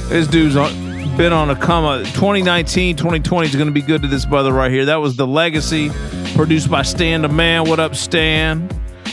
This 0.09 0.27
dude's 0.27 0.57
on, 0.57 0.73
been 1.17 1.33
on 1.33 1.51
a 1.51 1.57
come 1.57 1.85
up. 1.85 2.05
2019, 2.07 2.97
2020 2.97 3.49
is 3.49 3.55
going 3.55 3.69
to 3.69 3.73
be 3.73 3.81
good 3.81 4.03
to 4.03 4.09
this 4.09 4.27
brother 4.27 4.53
right 4.53 4.73
here. 4.73 4.85
That 4.87 4.97
was 4.97 5.15
The 5.15 5.27
Legacy, 5.27 5.93
produced 6.35 6.69
by 6.69 6.83
Stan 6.83 7.23
the 7.23 7.29
Man. 7.29 7.69
What 7.69 7.79
up, 7.79 7.95
Stan? 7.95 8.69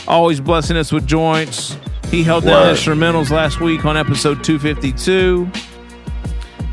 Always 0.08 0.40
blessing 0.40 0.76
us 0.76 0.90
with 0.90 1.06
joints. 1.06 1.76
He 2.10 2.24
held 2.24 2.42
down 2.42 2.74
instrumentals 2.74 3.30
last 3.30 3.60
week 3.60 3.84
on 3.84 3.96
episode 3.96 4.42
252. 4.42 5.69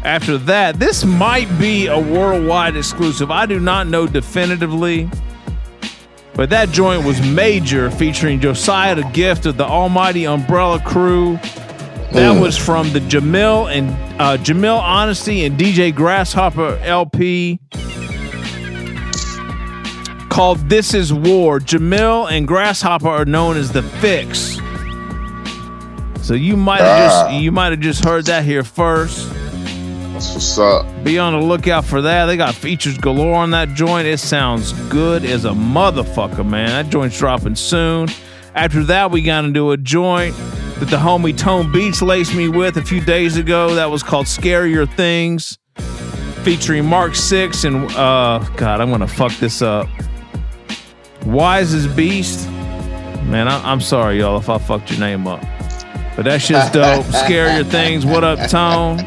After 0.08 0.38
that, 0.38 0.80
this 0.80 1.04
might 1.04 1.50
be 1.60 1.88
a 1.88 2.00
worldwide 2.00 2.78
exclusive. 2.78 3.30
I 3.30 3.46
do 3.46 3.60
not 3.60 3.88
know 3.88 4.08
definitively. 4.08 5.10
But 6.34 6.50
that 6.52 6.70
joint 6.70 7.04
was 7.06 7.20
major, 7.28 7.92
featuring 7.92 8.40
Josiah 8.40 8.96
the 8.96 9.04
Gift 9.04 9.46
of 9.46 9.58
the 9.58 9.66
Almighty 9.66 10.26
Umbrella 10.26 10.80
Crew. 10.80 11.38
That 12.14 12.40
was 12.42 12.58
from 12.58 12.94
the 12.94 13.02
Jamil 13.02 13.70
and 13.70 13.90
uh, 14.22 14.38
Jamil 14.38 14.80
Honesty 14.80 15.44
and 15.44 15.60
DJ 15.60 15.94
Grasshopper 15.94 16.80
LP 16.84 17.60
called 20.30 20.70
"This 20.70 20.94
Is 20.94 21.14
War." 21.14 21.60
Jamil 21.60 22.32
and 22.32 22.48
Grasshopper 22.48 23.10
are 23.10 23.26
known 23.26 23.58
as 23.58 23.74
the 23.74 23.84
Fix. 23.84 24.58
So 26.26 26.34
you 26.34 26.56
might 26.56 26.80
have 26.80 27.12
Ah. 27.12 27.28
just 27.30 27.42
you 27.42 27.52
might 27.52 27.72
have 27.72 27.82
just 27.82 28.06
heard 28.06 28.26
that 28.28 28.46
here 28.46 28.64
first. 28.64 29.28
That's 30.18 30.34
what's 30.34 30.58
up. 30.58 31.04
Be 31.04 31.20
on 31.20 31.34
the 31.34 31.46
lookout 31.46 31.86
for 31.86 32.02
that. 32.02 32.26
They 32.26 32.38
got 32.38 32.56
features 32.56 32.98
galore 32.98 33.36
on 33.36 33.52
that 33.52 33.76
joint. 33.76 34.08
It 34.08 34.18
sounds 34.18 34.74
good 34.90 35.24
as 35.24 35.46
a 35.46 35.52
motherfucker, 35.52 36.44
man. 36.44 36.70
That 36.70 36.90
joint's 36.90 37.20
dropping 37.20 37.54
soon. 37.54 38.10
After 38.56 38.84
that, 38.86 39.12
we 39.12 39.22
got 39.22 39.46
into 39.46 39.74
a 39.74 39.78
joint 39.78 40.36
that 40.80 40.88
the 40.90 40.98
homie 40.98 41.38
Tone 41.38 41.72
Beats 41.72 42.02
laced 42.02 42.34
me 42.34 42.50
with 42.50 42.78
a 42.78 42.82
few 42.82 43.00
days 43.00 43.38
ago. 43.38 43.76
That 43.76 43.92
was 43.92 44.02
called 44.02 44.26
Scarier 44.26 44.92
Things, 44.96 45.60
featuring 46.42 46.86
Mark 46.86 47.14
Six 47.14 47.64
and 47.64 47.92
uh 47.92 48.40
God, 48.56 48.82
I'm 48.82 48.90
gonna 48.90 49.08
fuck 49.08 49.34
this 49.34 49.62
up. 49.62 49.88
Wise 51.28 51.76
as 51.76 51.86
Beast. 51.86 52.50
Man, 53.28 53.48
I, 53.48 53.62
I'm 53.72 53.82
sorry, 53.82 54.18
y'all, 54.18 54.40
if 54.40 54.50
I 54.50 54.58
fucked 54.58 54.90
your 54.90 55.00
name 55.00 55.28
up. 55.28 55.44
But 56.16 56.26
that 56.26 56.42
shit's 56.42 56.72
dope. 56.72 57.06
Scarier 57.06 57.70
Things. 57.70 58.04
What 58.04 58.24
up, 58.24 58.50
Tone? 58.50 58.98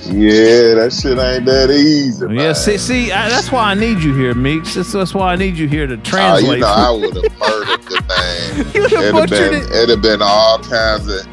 Yeah, 0.00 0.74
that 0.74 0.92
shit 0.92 1.18
ain't 1.18 1.44
that 1.46 1.70
easy. 1.70 2.26
Man. 2.26 2.36
Yeah, 2.36 2.52
see, 2.52 2.78
see, 2.78 3.12
I, 3.12 3.28
that's 3.28 3.50
why 3.52 3.70
I 3.70 3.74
need 3.74 4.02
you 4.02 4.14
here, 4.14 4.34
Meeks. 4.34 4.74
That's, 4.74 4.92
that's 4.92 5.14
why 5.14 5.32
I 5.32 5.36
need 5.36 5.56
you 5.56 5.68
here 5.68 5.86
to 5.86 5.94
Oh, 5.94 6.00
translate. 6.02 6.54
you 6.58 6.60
know, 6.60 6.66
I 6.66 6.90
would 6.90 7.14
have 7.16 7.38
murdered 7.38 7.82
the 7.82 8.54
name. 8.56 8.66
You 8.74 8.82
would've 8.82 8.98
It'd 8.98 9.12
butchered 9.14 9.50
been, 9.50 9.62
it. 9.62 9.70
It'd 9.70 9.88
have 9.90 10.02
been 10.02 10.20
all 10.22 10.58
kinds 10.60 11.08
of 11.08 11.26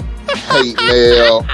hate 0.51 0.76
mail 0.82 1.45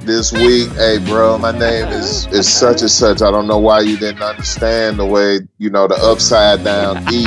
this 0.00 0.32
week. 0.32 0.68
Hey, 0.72 0.98
bro, 1.04 1.38
my 1.38 1.52
name 1.52 1.88
is 1.88 2.26
is 2.28 2.48
such 2.52 2.80
and 2.80 2.90
such. 2.90 3.22
I 3.22 3.30
don't 3.30 3.46
know 3.46 3.58
why 3.58 3.80
you 3.80 3.96
didn't 3.96 4.22
understand 4.22 4.98
the 4.98 5.06
way 5.06 5.40
you 5.58 5.70
know 5.70 5.86
the 5.88 5.96
upside 5.96 6.64
down 6.64 6.98
E. 7.12 7.26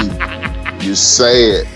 You 0.86 0.96
say 0.96 1.52
it. 1.52 1.68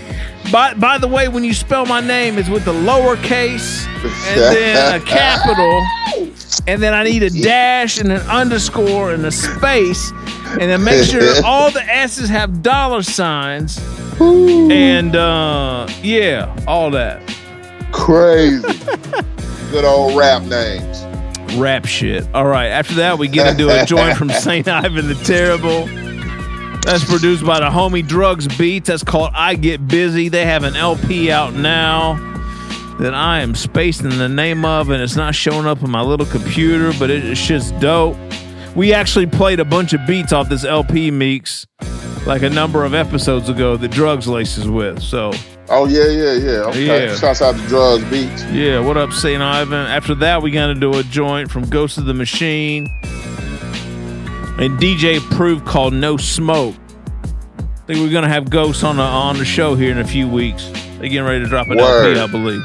By, 0.52 0.74
by 0.74 0.98
the 0.98 1.08
way, 1.08 1.28
when 1.28 1.44
you 1.44 1.52
spell 1.54 1.86
my 1.86 2.00
name, 2.00 2.38
it's 2.38 2.48
with 2.48 2.64
the 2.64 2.72
lowercase 2.72 3.86
and 4.28 4.40
then 4.40 5.00
a 5.00 5.04
capital, 5.04 5.84
and 6.66 6.82
then 6.82 6.94
I 6.94 7.04
need 7.04 7.22
a 7.22 7.30
dash 7.30 7.98
and 7.98 8.10
an 8.12 8.20
underscore 8.22 9.12
and 9.12 9.24
a 9.26 9.32
space, 9.32 10.10
and 10.52 10.62
then 10.62 10.82
make 10.84 11.04
sure 11.04 11.22
all 11.44 11.70
the 11.70 11.82
S's 11.84 12.28
have 12.28 12.62
dollar 12.62 13.02
signs, 13.02 13.78
and 14.20 15.14
uh, 15.16 15.86
yeah, 16.02 16.54
all 16.66 16.90
that. 16.92 17.22
Crazy. 17.92 18.62
Good 19.70 19.84
old 19.84 20.16
rap 20.16 20.42
names. 20.44 21.04
rap 21.58 21.84
shit. 21.86 22.26
All 22.34 22.46
right. 22.46 22.68
After 22.68 22.94
that, 22.94 23.18
we 23.18 23.28
get 23.28 23.46
into 23.48 23.68
a 23.68 23.84
joint 23.84 24.16
from 24.16 24.30
St. 24.46 24.66
Ivan 24.66 25.08
the 25.08 25.14
Terrible. 25.14 25.86
That's 26.82 27.04
produced 27.04 27.44
by 27.44 27.60
the 27.60 27.66
homie 27.68 28.06
Drugs 28.06 28.48
Beats. 28.56 28.88
That's 28.88 29.02
called 29.04 29.30
I 29.34 29.54
Get 29.56 29.86
Busy. 29.88 30.28
They 30.30 30.46
have 30.46 30.64
an 30.64 30.74
LP 30.74 31.30
out 31.30 31.52
now 31.52 32.14
that 32.98 33.14
I 33.14 33.40
am 33.40 33.54
spacing 33.54 34.08
the 34.16 34.28
name 34.28 34.64
of, 34.64 34.88
and 34.88 35.02
it's 35.02 35.14
not 35.16 35.34
showing 35.34 35.66
up 35.66 35.82
on 35.82 35.90
my 35.90 36.00
little 36.00 36.26
computer, 36.26 36.92
but 36.98 37.10
it- 37.10 37.24
it's 37.24 37.46
just 37.46 37.78
dope. 37.78 38.16
We 38.74 38.92
actually 38.94 39.26
played 39.26 39.60
a 39.60 39.64
bunch 39.64 39.92
of 39.92 40.00
beats 40.06 40.32
off 40.32 40.48
this 40.48 40.64
LP, 40.64 41.10
Meeks, 41.10 41.66
like 42.26 42.42
a 42.42 42.50
number 42.50 42.84
of 42.84 42.94
episodes 42.94 43.48
ago 43.50 43.76
that 43.76 43.90
Drugs 43.90 44.26
laces 44.26 44.66
with. 44.68 45.00
So, 45.02 45.32
Oh 45.70 45.84
yeah, 45.86 46.06
yeah, 46.08 46.32
yeah. 46.32 46.50
Okay. 46.70 47.06
Yeah. 47.08 47.16
Shouts 47.16 47.42
out 47.42 47.54
to 47.54 47.60
Drugs 47.68 48.02
Beats. 48.04 48.42
yeah, 48.46 48.78
what 48.80 48.96
up, 48.96 49.12
St. 49.12 49.42
Ivan? 49.42 49.74
After 49.86 50.14
that, 50.16 50.40
we 50.42 50.50
to 50.68 50.80
do 50.80 50.94
a 50.98 51.02
joint 51.02 51.50
from 51.50 51.68
Ghost 51.68 51.98
of 51.98 52.06
the 52.06 52.14
Machine 52.14 52.88
and 54.58 54.78
DJ 54.78 55.20
Proof 55.30 55.64
called 55.64 55.92
No 55.94 56.16
Smoke. 56.16 56.74
I 57.58 57.62
think 57.92 58.00
we're 58.00 58.12
gonna 58.12 58.28
have 58.28 58.50
Ghost 58.50 58.84
on 58.84 58.96
the 58.96 59.02
on 59.02 59.38
the 59.38 59.44
show 59.44 59.74
here 59.74 59.90
in 59.90 59.98
a 59.98 60.06
few 60.06 60.28
weeks. 60.28 60.68
They're 60.98 61.08
getting 61.08 61.24
ready 61.24 61.44
to 61.44 61.48
drop 61.48 61.68
an 61.68 61.78
Word. 61.78 62.16
LP, 62.16 62.20
I 62.20 62.26
believe. 62.26 62.62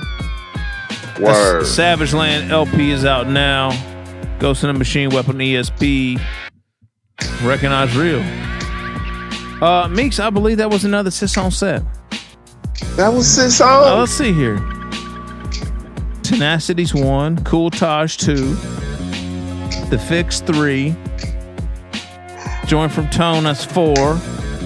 Word. 1.19 1.61
The 1.61 1.65
Savage 1.65 2.13
Land 2.13 2.51
LP 2.51 2.91
is 2.91 3.05
out 3.05 3.27
now. 3.27 3.69
Ghost 4.39 4.63
in 4.63 4.67
the 4.67 4.73
Machine, 4.77 5.09
Weapon 5.11 5.37
ESP. 5.37 6.19
Recognize 7.43 7.95
real. 7.95 8.21
Uh, 9.63 9.87
Meeks, 9.87 10.19
I 10.19 10.29
believe 10.29 10.57
that 10.57 10.69
was 10.69 10.83
another 10.83 11.11
Sis 11.11 11.37
on 11.37 11.51
set. 11.51 11.83
That 12.97 13.13
was 13.13 13.27
Sis 13.27 13.61
Uh, 13.61 13.65
on. 13.93 13.99
let's 13.99 14.11
see 14.11 14.33
here. 14.33 14.57
Tenacity's 16.23 16.93
one, 16.93 17.41
Cool 17.43 17.69
Taj 17.69 18.17
two, 18.17 18.55
The 19.89 20.03
Fix 20.09 20.41
three, 20.41 20.95
Join 22.67 22.89
from 22.89 23.09
Tone 23.09 23.43
that's 23.43 23.63
four, 23.65 24.17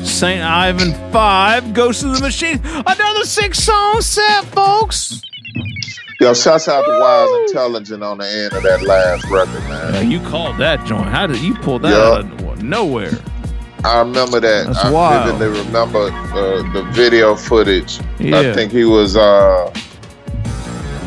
Saint 0.03 0.41
Ivan 0.43 0.93
five, 1.11 1.73
Ghost 1.73 2.03
of 2.03 2.13
the 2.15 2.21
Machine 2.21 2.59
another 2.63 3.23
six 3.25 3.59
song 3.59 4.01
set, 4.01 4.45
folks. 4.45 5.21
Yo, 6.19 6.33
shouts 6.33 6.67
out 6.67 6.83
to 6.83 6.99
Wise 6.99 7.49
Intelligent 7.49 8.03
on 8.03 8.17
the 8.19 8.27
end 8.27 8.53
of 8.53 8.63
that 8.63 8.81
last 8.83 9.25
record, 9.29 9.61
man. 9.69 9.93
Now, 9.93 9.99
you 9.99 10.19
called 10.29 10.57
that 10.57 10.85
joint. 10.85 11.05
How 11.07 11.27
did 11.27 11.39
you 11.41 11.53
pull 11.55 11.79
that 11.79 11.91
Yeah. 11.91 12.19
out 12.19 12.49
of 12.51 12.63
nowhere? 12.63 13.11
I 13.83 13.99
remember 13.99 14.39
that. 14.39 14.65
That's 14.67 14.79
I 14.85 14.91
wild. 14.91 15.35
vividly 15.37 15.63
remember 15.65 15.99
uh, 16.09 16.73
the 16.73 16.87
video 16.93 17.35
footage. 17.35 17.99
Yeah. 18.19 18.39
I 18.39 18.53
think 18.53 18.71
he 18.71 18.83
was 18.85 19.15
uh, 19.15 19.71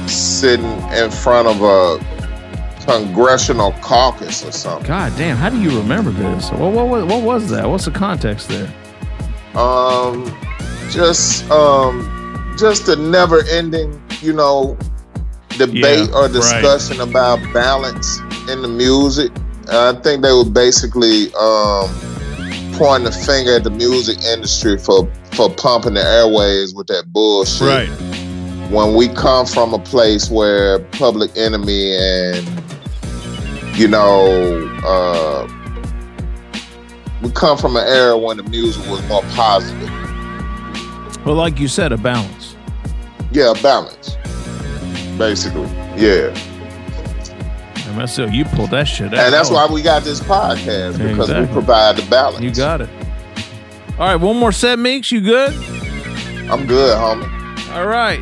sitting 0.07 0.71
in 0.93 1.11
front 1.11 1.49
of 1.49 1.61
a 1.63 2.10
congressional 2.91 3.73
caucus 3.81 4.45
or 4.45 4.53
something. 4.53 4.87
God 4.87 5.17
damn, 5.17 5.37
how 5.37 5.49
do 5.51 5.61
you 5.61 5.77
remember 5.79 6.11
this? 6.11 6.51
What, 6.53 6.73
what, 6.73 6.89
what, 6.89 7.07
what 7.07 7.23
was 7.23 7.51
that? 7.51 7.69
What's 7.69 7.85
the 7.85 7.91
context 7.91 8.49
there? 8.49 8.73
Um, 9.55 10.25
just 10.91 11.49
um, 11.51 12.55
just 12.59 12.89
a 12.89 12.97
never-ending, 12.97 14.01
you 14.21 14.33
know, 14.33 14.77
debate 15.51 16.09
Yeah, 16.09 16.15
or 16.15 16.23
right. 16.25 16.33
discussion 16.33 17.01
about 17.01 17.39
balance 17.53 18.19
in 18.49 18.63
the 18.63 18.69
music. 18.69 19.31
I 19.73 19.93
think 20.03 20.23
they 20.23 20.33
were 20.33 20.49
basically 20.49 21.33
um, 21.35 21.89
pointing 22.75 23.05
the 23.05 23.13
finger 23.27 23.57
at 23.57 23.65
the 23.65 23.71
music 23.71 24.19
industry 24.23 24.79
for 24.79 25.11
for 25.33 25.49
pumping 25.51 25.95
the 25.95 26.03
airways 26.03 26.75
with 26.75 26.89
that 26.89 27.05
bullshit. 27.13 27.69
Right 27.69 27.89
When 28.71 28.95
we 28.95 29.09
come 29.09 29.47
from 29.47 29.75
a 29.75 29.79
place 29.79 30.29
where 30.31 30.79
Public 30.91 31.31
Enemy 31.37 31.97
and 31.97 32.47
you 33.81 33.89
know, 33.89 34.69
uh, 34.85 35.49
we 37.23 37.31
come 37.31 37.57
from 37.57 37.77
an 37.77 37.87
era 37.87 38.19
when 38.19 38.37
the 38.37 38.43
music 38.43 38.87
was 38.91 39.03
more 39.09 39.23
positive. 39.35 39.89
Well, 41.25 41.35
like 41.35 41.59
you 41.59 41.67
said, 41.67 41.91
a 41.91 41.97
balance. 41.97 42.57
Yeah, 43.33 43.53
a 43.53 43.63
balance. 43.63 44.17
Basically. 45.17 45.63
Yeah. 45.97 46.29
And 47.89 47.99
that's 47.99 48.19
it. 48.19 48.35
You 48.35 48.45
pulled 48.45 48.71
that 48.73 48.85
shit 48.85 49.15
out. 49.15 49.25
And 49.25 49.33
that's 49.33 49.51
why 49.51 49.67
we 49.67 49.81
got 49.81 50.03
this 50.03 50.21
podcast 50.21 50.99
because 50.99 51.31
Exactly. 51.31 51.47
we 51.47 51.53
provide 51.53 51.97
the 51.97 52.09
balance. 52.11 52.41
You 52.45 52.53
got 52.55 52.83
it. 52.83 52.91
All 53.99 54.07
right, 54.09 54.17
one 54.17 54.37
more 54.37 54.53
set, 54.53 54.79
Meeks. 54.79 55.11
You 55.11 55.23
good? 55.23 55.55
I'm 56.51 56.67
good, 56.67 56.97
homie. 56.99 57.71
All 57.75 57.87
right. 57.87 58.21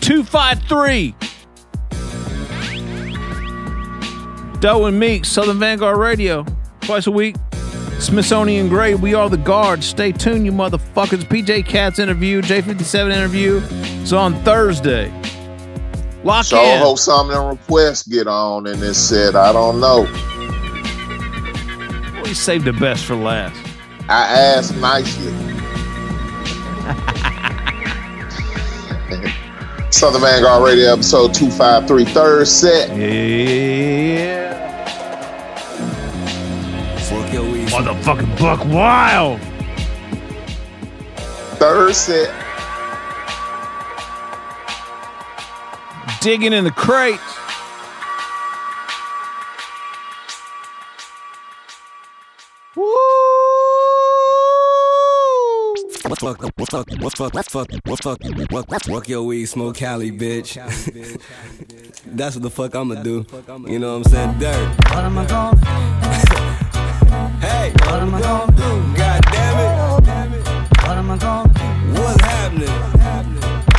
253. 0.00 1.14
Doe 4.60 4.86
and 4.86 4.98
Meeks, 4.98 5.28
Southern 5.28 5.58
Vanguard 5.58 5.98
Radio. 5.98 6.44
Twice 6.80 7.06
a 7.06 7.10
week. 7.10 7.36
Smithsonian 7.98 8.68
Gray, 8.68 8.94
we 8.94 9.14
are 9.14 9.28
the 9.30 9.36
guards. 9.36 9.86
Stay 9.86 10.12
tuned, 10.12 10.44
you 10.44 10.52
motherfuckers. 10.52 11.24
PJ 11.24 11.64
Cats 11.66 11.98
interview, 11.98 12.42
J57 12.42 13.12
interview. 13.14 13.60
It's 14.02 14.12
on 14.12 14.34
Thursday. 14.42 15.12
Lock 16.24 16.44
So 16.46 16.60
in. 16.62 16.80
hope 16.80 16.98
some 16.98 17.30
of 17.30 17.34
them 17.36 17.48
requests 17.48 18.02
get 18.06 18.26
on 18.26 18.66
and 18.66 18.80
this 18.80 18.98
said, 19.08 19.34
I 19.36 19.52
don't 19.52 19.80
know. 19.80 20.02
We 22.22 22.34
saved 22.34 22.64
the 22.64 22.72
best 22.72 23.04
for 23.04 23.14
last. 23.14 23.54
I 24.08 24.26
asked 24.26 24.74
nicely. 24.76 25.32
Southern 29.94 30.22
Vanguard 30.22 30.64
Radio 30.64 30.92
episode 30.92 31.32
253, 31.32 32.04
third 32.06 32.48
set. 32.48 32.96
Yeah. 32.98 34.52
Fuck 36.98 37.32
your 37.32 37.44
weed. 37.44 37.68
Motherfucking 37.68 38.36
Buck 38.36 38.64
Wild. 38.64 39.40
Third 41.60 41.94
set. 41.94 42.34
Digging 46.20 46.52
in 46.52 46.64
the 46.64 46.72
crates. 46.72 47.43
What 56.14 56.38
fuck? 56.38 56.42
What 56.56 56.70
fuck? 56.70 56.86
What 57.00 57.16
fuck? 57.16 57.34
What 57.34 57.50
fuck? 57.50 57.68
What 57.86 58.02
fuck? 58.04 58.18
What 58.52 58.70
fuck? 58.70 58.86
Walk 58.88 59.08
your 59.08 59.24
weed, 59.24 59.46
smoke 59.46 59.74
Cali, 59.74 60.12
bitch. 60.12 60.54
That's 62.06 62.36
what 62.36 62.42
the 62.44 62.50
fuck 62.50 62.76
I'ma 62.76 63.02
do. 63.02 63.26
You 63.66 63.80
know 63.80 63.98
what 63.98 64.06
I'm 64.06 64.12
saying? 64.12 64.38
Dirt. 64.38 64.68
What 64.90 65.04
am 65.04 65.18
I 65.18 65.26
gonna 65.26 65.56
do? 65.56 65.66
Hey, 67.44 67.72
what 67.80 68.00
am 68.00 68.14
I 68.14 68.20
gonna 68.20 68.52
do? 68.52 68.96
God 68.96 69.22
damn 69.32 69.58
it. 69.58 70.46
What 70.86 70.98
am 70.98 71.10
I 71.10 71.16
gonna 71.18 71.52
do? 71.52 72.00
What's 72.00 72.20
happening? 72.22 72.68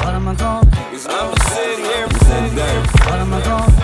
What 0.03 0.13
am 0.13 0.27
I 0.27 0.35
gonna 0.35 0.69
do? 0.69 1.09
I'ma 1.09 1.35
sit 1.35 1.79
here, 1.79 2.09
sitting 2.19 2.55
there. 2.55 2.81
What 2.81 3.19
am 3.19 3.33
I 3.33 3.41
gonna 3.45 3.71
do? 3.71 3.75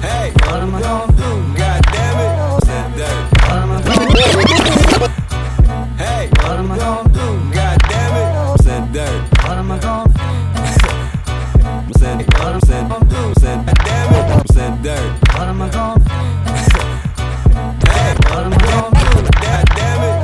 Hey, 0.06 0.32
what 0.32 0.62
am 0.62 0.74
I 0.74 0.80
gonna 0.80 1.06
do? 1.06 1.09
Am 6.60 6.72
I 6.72 6.78
gonna 6.78 7.08
do? 7.08 7.54
God 7.54 7.78
damn 7.88 8.16
it. 8.20 8.62
Said 8.62 8.92
dirt. 8.92 9.22
What 9.44 9.56
am 9.56 9.72
I 9.72 9.78
gonna 9.78 10.12
I'm 11.64 11.92
saying, 11.94 12.18
what 12.18 12.52
I'm 12.54 12.60
saying, 12.60 12.92
I'm 12.92 13.34
saying, 13.34 13.64
God 13.64 13.78
damn 13.84 14.14
it. 14.14 14.24
I'm 14.36 14.46
saying 14.52 14.82
dirt. 14.82 15.10
What 15.32 15.48
am 15.48 15.62
I 15.62 15.70
gonna 15.70 16.04
Hey, 17.88 18.14
what 18.28 18.44
am 18.44 18.52
I 18.52 18.58
gonna 18.68 19.00
do? 19.00 19.10
God 19.40 19.64
damn 19.76 20.02
it. 20.04 20.16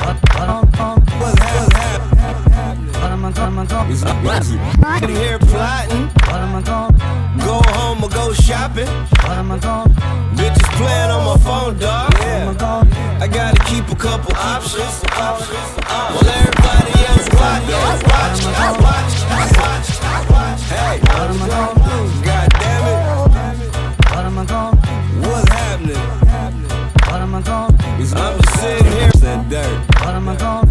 What, 0.00 0.16
what, 0.34 0.48
um, 0.48 1.00
what's 1.20 1.38
happening? 1.42 2.92
What 2.94 3.10
am 3.12 3.24
I 3.24 3.32
gonna, 3.32 3.66
gonna, 3.66 3.92
I'm 4.80 5.08
here 5.10 5.38
plotting. 5.38 6.07
Go 8.28 8.34
shopping. 8.34 8.86
What 9.24 9.38
am 9.38 9.52
I 9.52 9.58
gonna 9.58 9.94
Bitches 10.36 10.70
playing 10.76 11.10
on 11.10 11.24
my 11.24 11.36
phone, 11.44 11.78
dog. 11.78 12.12
Yeah. 12.20 12.50
I 12.50 12.54
going? 12.54 12.92
I 13.22 13.26
gotta 13.26 13.60
keep 13.64 13.88
a 13.88 13.96
couple 13.96 14.34
options. 14.36 15.02
While 15.16 15.40
everybody 16.38 16.92
else 17.08 17.28
watch, 17.40 17.64
watch, 17.72 18.02
watch, 18.04 18.42
watch, 18.44 20.26
watch. 20.30 20.60
Hey, 20.68 20.98
what 21.10 21.28
am 21.32 21.42
I 21.42 21.48
gonna 21.54 21.88
do? 21.88 21.98
God 22.28 22.48
damn 22.60 22.86
it. 22.92 23.00
What 24.12 24.24
am 24.28 24.38
I 24.38 24.44
gonna 24.44 24.76
do? 24.76 25.28
What's 25.28 25.48
happening? 25.52 26.04
What 27.08 27.20
am 27.24 27.34
I 27.34 27.40
gonna 27.42 27.76
I'm 27.88 28.40
just 28.40 28.60
sitting 28.60 28.92
here 28.92 29.10
saying 29.10 29.48
dirt. 29.48 29.78
What 30.00 30.14
am 30.14 30.28
I 30.28 30.36
gonna 30.36 30.70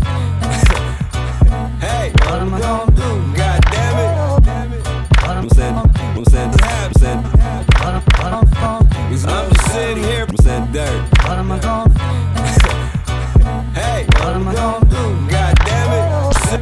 Hey, 1.82 2.12
what 2.26 2.40
am 2.40 2.54
I 2.54 2.60
gonna 2.62 2.92
do? 2.92 3.10
God 3.36 3.60
damn 3.72 3.98
it. 4.06 4.88
What 5.24 5.38
I'm 5.38 5.50
saying, 5.50 5.76
I'm 5.76 6.26
saying, 6.26 6.54
I'm 6.62 6.94
saying, 6.94 7.37
what 8.32 8.44
am, 8.44 8.50
I 8.54 8.60
gonna 8.60 9.28
I'm 9.28 9.50
just 9.52 9.72
sitting 9.72 10.04
here, 10.04 10.26
I'm 10.28 10.38
saying 10.38 10.72
dirt. 10.72 11.02
What 11.24 11.38
am 11.38 11.52
I 11.52 11.60
do 11.60 11.92
Hey, 13.74 14.06
what 14.20 14.36
am 14.36 14.48
I 14.48 14.54
gonna 14.54 14.86
do? 14.86 15.32
God 15.32 15.56
damn 15.66 15.94
it. 15.96 16.36
Sit, 16.48 16.62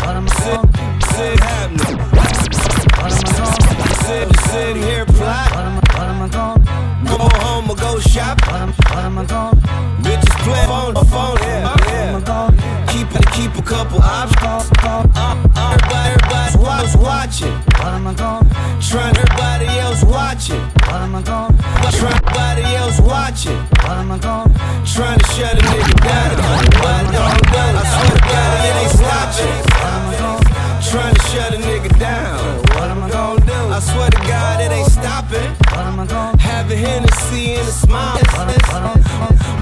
what 0.00 0.16
am 0.16 0.26
I 0.26 0.34
gonna 0.40 1.00
sit 1.12 1.40
happening? 1.40 1.98
What 1.98 3.12
am 3.12 3.18
I 3.18 3.32
gonna 3.36 3.94
sit, 4.04 4.36
sit 4.50 4.76
here 4.76 5.04
plot? 5.06 5.50
What 5.52 5.64
am, 5.64 5.76
I- 5.76 5.98
what 5.98 6.08
am 6.08 6.22
I 6.22 6.28
do 6.28 6.62
go 7.08 7.28
home 7.44 7.70
or 7.70 7.76
go 7.76 7.98
shop? 8.00 8.40
What 8.46 8.60
am, 8.62 8.68
what 8.72 9.04
am 9.04 9.18
I 9.18 9.24
gonna 9.24 9.60
bitches 10.02 10.36
play 10.44 10.64
phone 10.66 10.94
phone? 11.04 11.36
Yeah, 11.40 11.76
yeah. 11.88 12.12
What 12.14 12.28
am 12.28 12.48
I 12.48 12.50
do 12.50 12.92
keep 12.92 13.08
it 13.14 13.26
keep 13.32 13.54
a 13.56 13.62
couple 13.62 14.00
options? 14.00 14.70
Everybody, 14.80 16.08
everybody's 16.14 16.56
watch, 16.56 16.96
watching. 16.96 17.52
What 17.52 17.92
am 17.98 18.06
I 18.06 18.14
gonna 18.14 18.80
trying? 18.80 19.16
Everybody 19.16 19.66
else 19.78 20.02
watching. 20.04 20.71
What 21.12 21.28
am 21.28 21.28
I 21.28 21.28
gonna? 21.28 21.52
Everybody 21.92 22.62
else 22.74 22.98
watching. 23.00 23.60
What 23.84 24.00
am 24.00 24.12
I 24.12 24.18
gonna 24.18 24.48
trying 24.88 25.18
to 25.18 25.26
shut 25.36 25.52
a 25.52 25.60
nigga 25.60 25.92
down? 26.00 26.36
But 26.80 27.04
I 27.12 27.84
swear 27.92 28.16
to 28.16 28.22
God, 28.32 28.64
it 28.64 28.80
ain't 28.80 28.96
stopping. 28.96 29.60
What 29.76 29.92
am 29.92 30.08
I 30.08 30.16
gonna 30.16 30.80
trying 30.88 31.14
to 31.14 31.20
shut 31.28 31.52
a 31.52 31.58
nigga 31.58 31.92
down? 31.98 32.40
What 32.72 32.88
am 32.88 33.02
I 33.02 33.10
gonna 33.10 33.44
do? 33.44 33.52
I 33.52 33.80
swear 33.80 34.08
to 34.08 34.20
God, 34.20 34.60
it 34.62 34.72
ain't 34.72 34.90
stopping. 34.90 35.50
What 35.68 35.84
am 35.84 36.00
I 36.00 36.06
gonna 36.06 36.40
have 36.40 36.70
a 36.70 36.76
Hennessy 36.76 37.56
and 37.60 37.68
a 37.68 37.72
smile? 37.72 38.16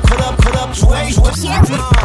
Put 0.07 0.21
up, 0.21 0.37
put 0.39 0.55
up, 0.55 0.71
wait. 0.89 1.19
What 1.19 1.35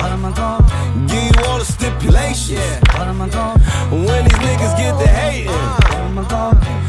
am 0.10 0.26
I 0.26 0.32
gonna 0.34 1.06
give 1.06 1.22
you 1.22 1.46
all 1.46 1.60
the 1.60 1.66
stipulations? 1.66 2.82
What 2.98 3.08
am 3.08 3.22
I 3.22 3.30
gonna 3.30 3.60
when 3.94 4.24
these 4.26 4.40
niggas 4.42 4.76
get 4.76 4.98
the 4.98 5.08
hating? 5.08 5.52
What 5.52 5.94
am 5.94 6.18
I 6.18 6.28
gonna 6.30 6.85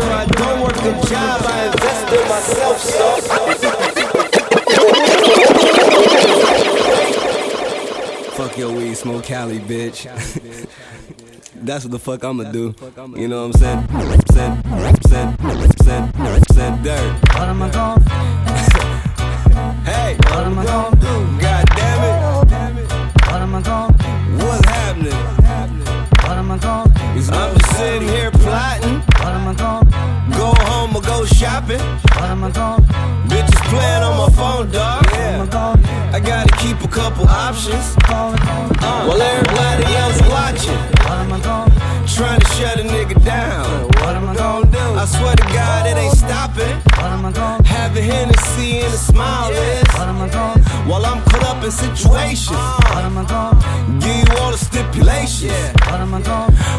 low 0.00 0.12
I 0.12 0.24
don't 0.26 0.60
work 0.62 0.76
a 0.76 0.92
job, 1.08 1.40
I 1.44 1.66
invest 1.66 2.12
in 2.12 2.28
myself, 2.28 2.78
so. 2.80 3.20
Fuck 8.36 8.56
your 8.58 8.72
weed, 8.72 8.94
smoke 8.94 9.24
Cali, 9.24 9.58
bitch. 9.58 10.06
That's 11.62 11.84
what 11.84 11.90
the 11.92 11.98
fuck 11.98 12.24
I'ma 12.24 12.44
do. 12.50 12.74
You 13.16 13.28
know 13.28 13.46
what 13.46 13.54
I'm 13.54 13.60
saying? 13.60 13.86
Saying, 14.32 14.62
saying, 15.08 15.36
saying, 15.82 16.12
saying 16.52 16.82
dirt. 16.82 17.18
What 17.34 17.48
am 17.48 17.62
I 17.62 17.68
gonna 17.70 18.00
Hey, 19.84 20.16
what 20.24 20.46
am 20.46 20.58
I 20.58 20.64
gonna 20.64 20.96
do? 20.96 21.26
God 21.38 21.64
damn 21.76 22.02
it. 22.02 22.16
What 23.28 23.42
am 23.42 23.54
I 23.54 23.60
gonna 23.60 23.92
do? 23.98 24.08
What's 24.46 24.64
happening? 24.64 25.12
What 25.12 26.36
am 26.38 26.50
I 26.50 26.56
gonna 26.56 26.88
do? 26.94 27.00
I'm 29.60 29.79
just 31.02 31.06
go 31.06 31.24
shopping. 31.26 31.80
Bitches 33.28 33.49
playing 33.70 34.02
on 34.02 34.16
my 34.18 34.30
phone, 34.34 34.70
dog. 34.70 35.06
I 36.12 36.18
gotta 36.18 36.54
keep 36.56 36.78
a 36.82 36.88
couple 36.88 37.26
options. 37.28 37.96
Uh, 38.08 39.06
while 39.06 39.22
everybody 39.22 39.86
else 40.02 40.20
watching. 40.28 40.80
Trying 42.16 42.40
to 42.40 42.48
shut 42.48 42.78
a 42.78 42.82
nigga 42.82 43.16
down. 43.24 43.64
What 44.02 44.14
am 44.18 44.28
I 44.28 44.34
gonna 44.34 44.66
do? 44.66 44.78
I 44.78 45.04
swear 45.06 45.34
to 45.36 45.46
God, 45.54 45.86
it 45.86 45.96
ain't 45.96 46.16
stopping. 46.16 46.76
Have 47.64 47.96
a 47.96 48.02
Hennessy 48.02 48.80
and 48.80 48.92
a 48.92 48.98
smile 48.98 49.50
is. 49.52 49.88
While 50.88 51.06
I'm 51.06 51.22
caught 51.30 51.44
up 51.44 51.64
in 51.64 51.70
situations. 51.70 52.58
Give 54.04 54.16
you 54.28 54.36
all 54.42 54.50
the 54.50 54.58
stipulations. 54.58 55.52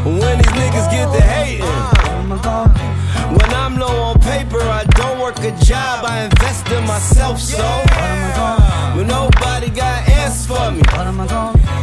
When 0.04 0.38
these 0.40 0.54
niggas 0.60 0.88
get 0.92 1.08
the 1.16 1.22
hating. 1.22 1.66
When 3.38 3.50
I'm 3.54 3.78
low 3.78 3.96
on 4.10 4.20
paper, 4.20 4.60
I 4.60 4.84
don't 5.42 5.62
a 5.62 5.66
job, 5.66 6.06
I 6.06 6.26
invest 6.26 6.68
in 6.70 6.86
myself, 6.86 7.40
so. 7.40 7.58
When 8.96 9.08
nobody 9.08 9.70
got 9.70 10.08
answers 10.10 10.46
for 10.46 10.72
me, 10.72 10.82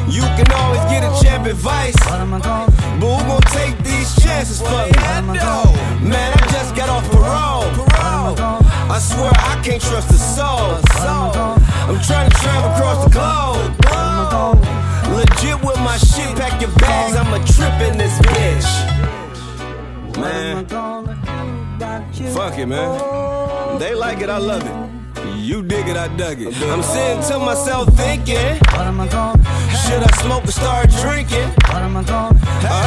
you 0.08 0.22
can 0.36 0.50
always 0.52 0.84
get 0.90 1.02
a 1.02 1.12
champ 1.22 1.46
advice. 1.46 1.96
But 2.06 2.20
who 3.00 3.26
gon' 3.26 3.40
take 3.52 3.76
these 3.82 4.14
chances 4.22 4.60
for 4.60 4.70
me? 4.70 4.92
Man, 6.08 6.32
I 6.32 6.46
just 6.52 6.74
got 6.76 6.88
off 6.88 7.10
parole. 7.10 7.64
I 8.90 8.98
swear 9.00 9.30
I 9.34 9.60
can't 9.64 9.82
trust 9.82 10.10
a 10.10 10.18
soul. 10.18 10.80
I'm 11.88 12.00
trying 12.02 12.30
to 12.30 12.36
travel 12.36 12.70
across 12.72 13.04
the 13.04 13.10
globe. 13.10 13.74
Legit 15.16 15.60
with 15.64 15.80
my 15.80 15.96
shit, 15.96 16.36
pack 16.36 16.60
your 16.60 16.70
bags, 16.76 17.16
I'm 17.16 17.32
a 17.32 17.44
trip 17.44 17.80
in 17.90 17.98
this 17.98 18.18
bitch. 18.20 18.68
Man, 20.18 20.66
fuck 22.34 22.58
it, 22.58 22.66
man. 22.66 23.78
They 23.78 23.94
like 23.94 24.20
it, 24.20 24.30
I 24.30 24.38
love 24.38 24.64
it. 24.64 24.98
You 25.36 25.62
dig 25.62 25.88
it, 25.88 25.96
I 25.96 26.08
dug 26.16 26.40
it. 26.40 26.54
I'm 26.62 26.82
sitting 26.82 27.22
to 27.30 27.38
myself 27.38 27.88
thinking, 27.96 28.58
what 28.72 28.86
should 29.82 30.02
I 30.02 30.12
smoke 30.22 30.44
or 30.44 30.52
start 30.52 30.90
drinking? 31.02 31.48
What 31.72 31.82
am 31.82 31.96
I 31.96 32.02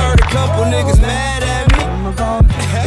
heard 0.04 0.20
a 0.20 0.24
couple 0.24 0.66
niggas 0.66 1.02
mad 1.02 1.44
at 1.44 1.66
me. 1.72 1.82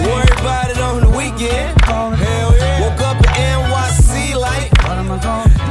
Worry 0.06 0.32
about 0.40 0.70
it 0.70 0.78
on 0.78 1.00
the 1.00 1.10
weekend. 1.10 1.80
Hell 1.82 2.56
yeah. 2.56 2.80
Woke 2.82 3.00
up 3.00 3.16
in 3.16 3.32
NYC 3.56 4.36
like, 4.38 4.70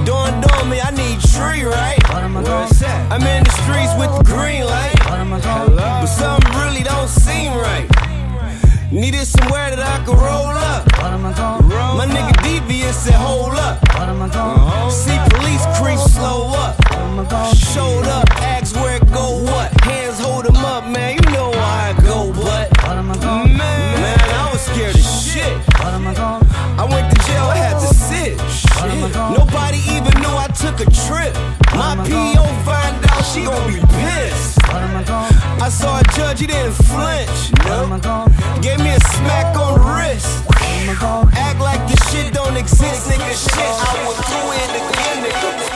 doing 0.05 0.41
doing 0.41 0.69
me, 0.69 0.81
I 0.81 0.91
need 0.91 1.19
tree, 1.21 1.63
right? 1.63 1.99
I'm 2.11 2.35
in 2.35 3.43
the 3.43 3.51
streets 3.63 3.93
with 3.97 4.11
the 4.17 4.23
green 4.23 4.65
light. 4.65 4.95
But 5.05 6.07
something 6.07 6.51
really 6.59 6.83
don't 6.83 7.07
seem 7.07 7.53
right. 7.53 7.87
Needed 8.93 9.25
somewhere 9.25 9.71
that 9.71 9.81
I 9.81 10.05
could 10.05 10.21
roll 10.21 10.53
up. 10.53 10.85
My 11.97 12.05
nigga 12.05 12.43
devious 12.43 12.95
said, 12.95 13.15
hold 13.15 13.53
uh-huh. 13.53 14.85
up. 14.85 14.91
See 14.91 15.17
police 15.33 15.65
creep 15.81 15.97
slow 15.97 16.53
up. 16.53 16.77
Showed 17.55 18.05
up, 18.05 18.29
asked 18.43 18.75
where 18.75 18.97
it 18.97 19.11
go 19.11 19.41
what. 19.41 19.73
Hands 19.81 20.19
hold 20.19 20.45
'em 20.45 20.57
up, 20.57 20.85
man. 20.85 21.15
You 21.15 21.31
know 21.31 21.49
why 21.49 21.95
I 21.97 22.01
go, 22.03 22.31
but 22.33 22.69
man, 22.85 23.57
man, 23.57 24.19
I 24.29 24.49
was 24.51 24.61
scared 24.61 24.95
as 24.95 25.25
shit. 25.25 25.57
I 25.81 26.85
went 26.87 27.09
to 27.15 27.25
jail, 27.25 27.45
I 27.45 27.55
had 27.55 27.79
to 27.79 27.93
sit. 27.95 28.72
Nobody 28.83 29.79
even 29.95 30.11
knew 30.19 30.35
I 30.35 30.47
took 30.59 30.81
a 30.81 30.89
trip. 31.07 31.33
My 31.73 31.95
PO 32.03 32.43
find 32.67 32.99
out 33.11 33.23
she 33.23 33.43
gon' 33.45 33.65
be 33.67 33.79
pissed. 33.79 34.59
I 35.61 35.69
saw 35.69 35.99
a 35.99 36.03
judge, 36.15 36.41
he 36.41 36.47
didn't 36.47 36.73
flinch. 36.73 37.53
No. 37.63 37.99
Gave 38.61 38.79
me 38.79 38.91
a 38.91 38.99
smack 39.15 39.55
on 39.55 39.79
the 39.79 39.85
wrist. 39.87 40.43
Act 41.35 41.59
like 41.61 41.79
your 41.87 41.97
shit 42.11 42.33
don't 42.33 42.57
exist, 42.57 43.09
nigga. 43.09 43.31
Shit, 43.31 43.73
I 43.89 44.05
was 44.05 44.17
through 44.27 44.51
it 44.51 44.71
again, 44.81 45.23
nigga. 45.23 45.72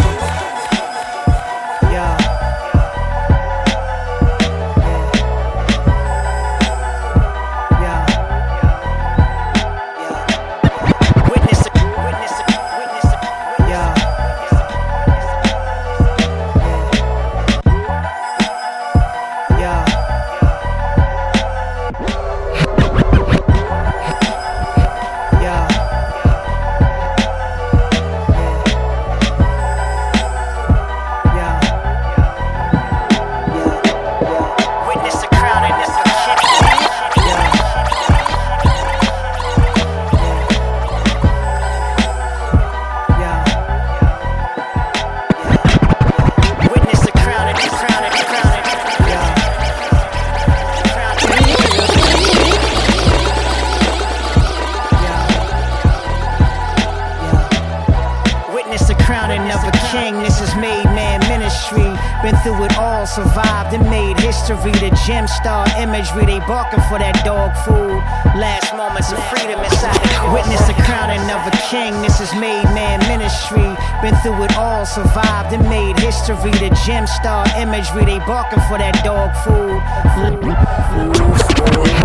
Survived 63.17 63.73
and 63.73 63.81
made 63.89 64.19
history. 64.19 64.71
The 64.77 64.93
gem 65.05 65.25
star 65.27 65.65
imagery, 65.81 66.25
they 66.29 66.39
barking 66.45 66.85
for 66.85 67.01
that 67.01 67.17
dog 67.25 67.49
food. 67.65 67.97
Last 68.37 68.77
moments 68.77 69.09
of 69.09 69.17
freedom 69.33 69.57
inside 69.57 69.97
the 70.05 70.29
Witness 70.29 70.61
the 70.69 70.77
crowning 70.85 71.25
of 71.33 71.41
a 71.49 71.53
king. 71.73 71.97
This 72.05 72.21
is 72.21 72.29
made 72.37 72.69
man 72.77 73.01
ministry. 73.09 73.73
Been 74.05 74.13
through 74.21 74.45
it 74.45 74.53
all, 74.53 74.85
survived 74.85 75.49
and 75.49 75.65
made 75.65 75.97
history. 75.97 76.53
The 76.61 76.69
gem 76.85 77.09
star 77.09 77.49
imagery, 77.57 78.05
they 78.05 78.21
barking 78.29 78.61
for 78.69 78.77
that 78.77 79.01
dog 79.01 79.33
food. 79.41 79.81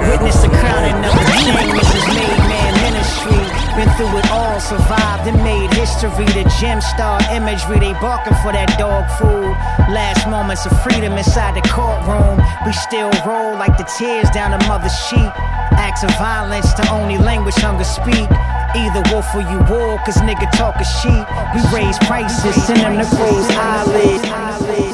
Witness 0.08 0.40
the 0.40 0.48
crowning 0.48 0.96
of 1.04 1.12
a 1.12 1.24
king. 1.36 1.76
This 1.76 1.92
is 1.92 2.06
made 2.16 2.40
man 2.48 2.72
ministry. 2.88 3.51
Been 3.76 3.88
through 3.96 4.18
it 4.18 4.30
all, 4.30 4.60
survived 4.60 5.26
and 5.26 5.42
made 5.42 5.72
history. 5.72 6.26
The 6.36 6.44
gem 6.60 6.82
star 6.82 7.20
imagery, 7.32 7.80
they 7.80 7.94
barking 8.04 8.36
for 8.44 8.52
that 8.52 8.68
dog 8.78 9.08
food. 9.16 9.56
Last 9.88 10.28
moments 10.28 10.66
of 10.66 10.76
freedom 10.82 11.16
inside 11.16 11.56
the 11.56 11.64
courtroom. 11.64 12.36
We 12.66 12.72
still 12.74 13.08
roll 13.24 13.56
like 13.56 13.78
the 13.78 13.88
tears 13.96 14.28
down 14.30 14.52
a 14.52 14.60
mother's 14.68 14.92
sheet. 15.08 15.32
Acts 15.80 16.04
of 16.04 16.12
violence, 16.20 16.74
the 16.74 16.84
only 16.92 17.16
language 17.16 17.56
hunger 17.56 17.84
speak. 17.84 18.28
Either 18.76 19.00
wolf 19.08 19.32
or 19.34 19.40
you 19.40 19.58
war, 19.72 19.96
cause 20.04 20.20
nigga 20.20 20.52
talk 20.52 20.76
a 20.76 20.84
sheep. 20.84 21.24
We 21.56 21.60
raise 21.72 21.96
prices, 22.04 22.52
send 22.64 22.80
them 22.80 23.00
to 23.00 23.08
close 23.08 23.48
eyelids. 23.56 24.91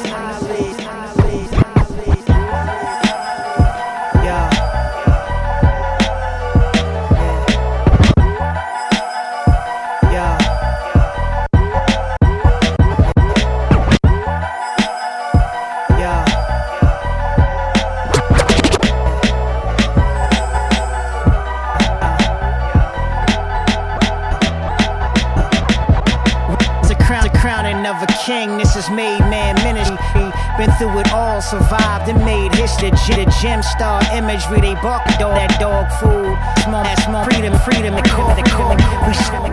Survived 31.49 32.07
and 32.07 32.21
made 32.23 32.53
history. 32.53 32.91
The 32.91 33.25
gem 33.41 33.63
star 33.63 34.01
imagery, 34.13 34.61
they 34.61 34.77
bark 34.85 35.01
dog 35.17 35.33
that 35.33 35.57
dog 35.57 35.89
food. 35.97 36.37
Small 36.61 36.85
ass 36.85 37.01
small 37.09 37.25
freedom, 37.25 37.57
freedom. 37.65 37.97
They 37.97 38.05
call, 38.05 38.37
they 38.37 38.45
call. 38.45 38.77
We 39.09 39.13
still 39.17 39.49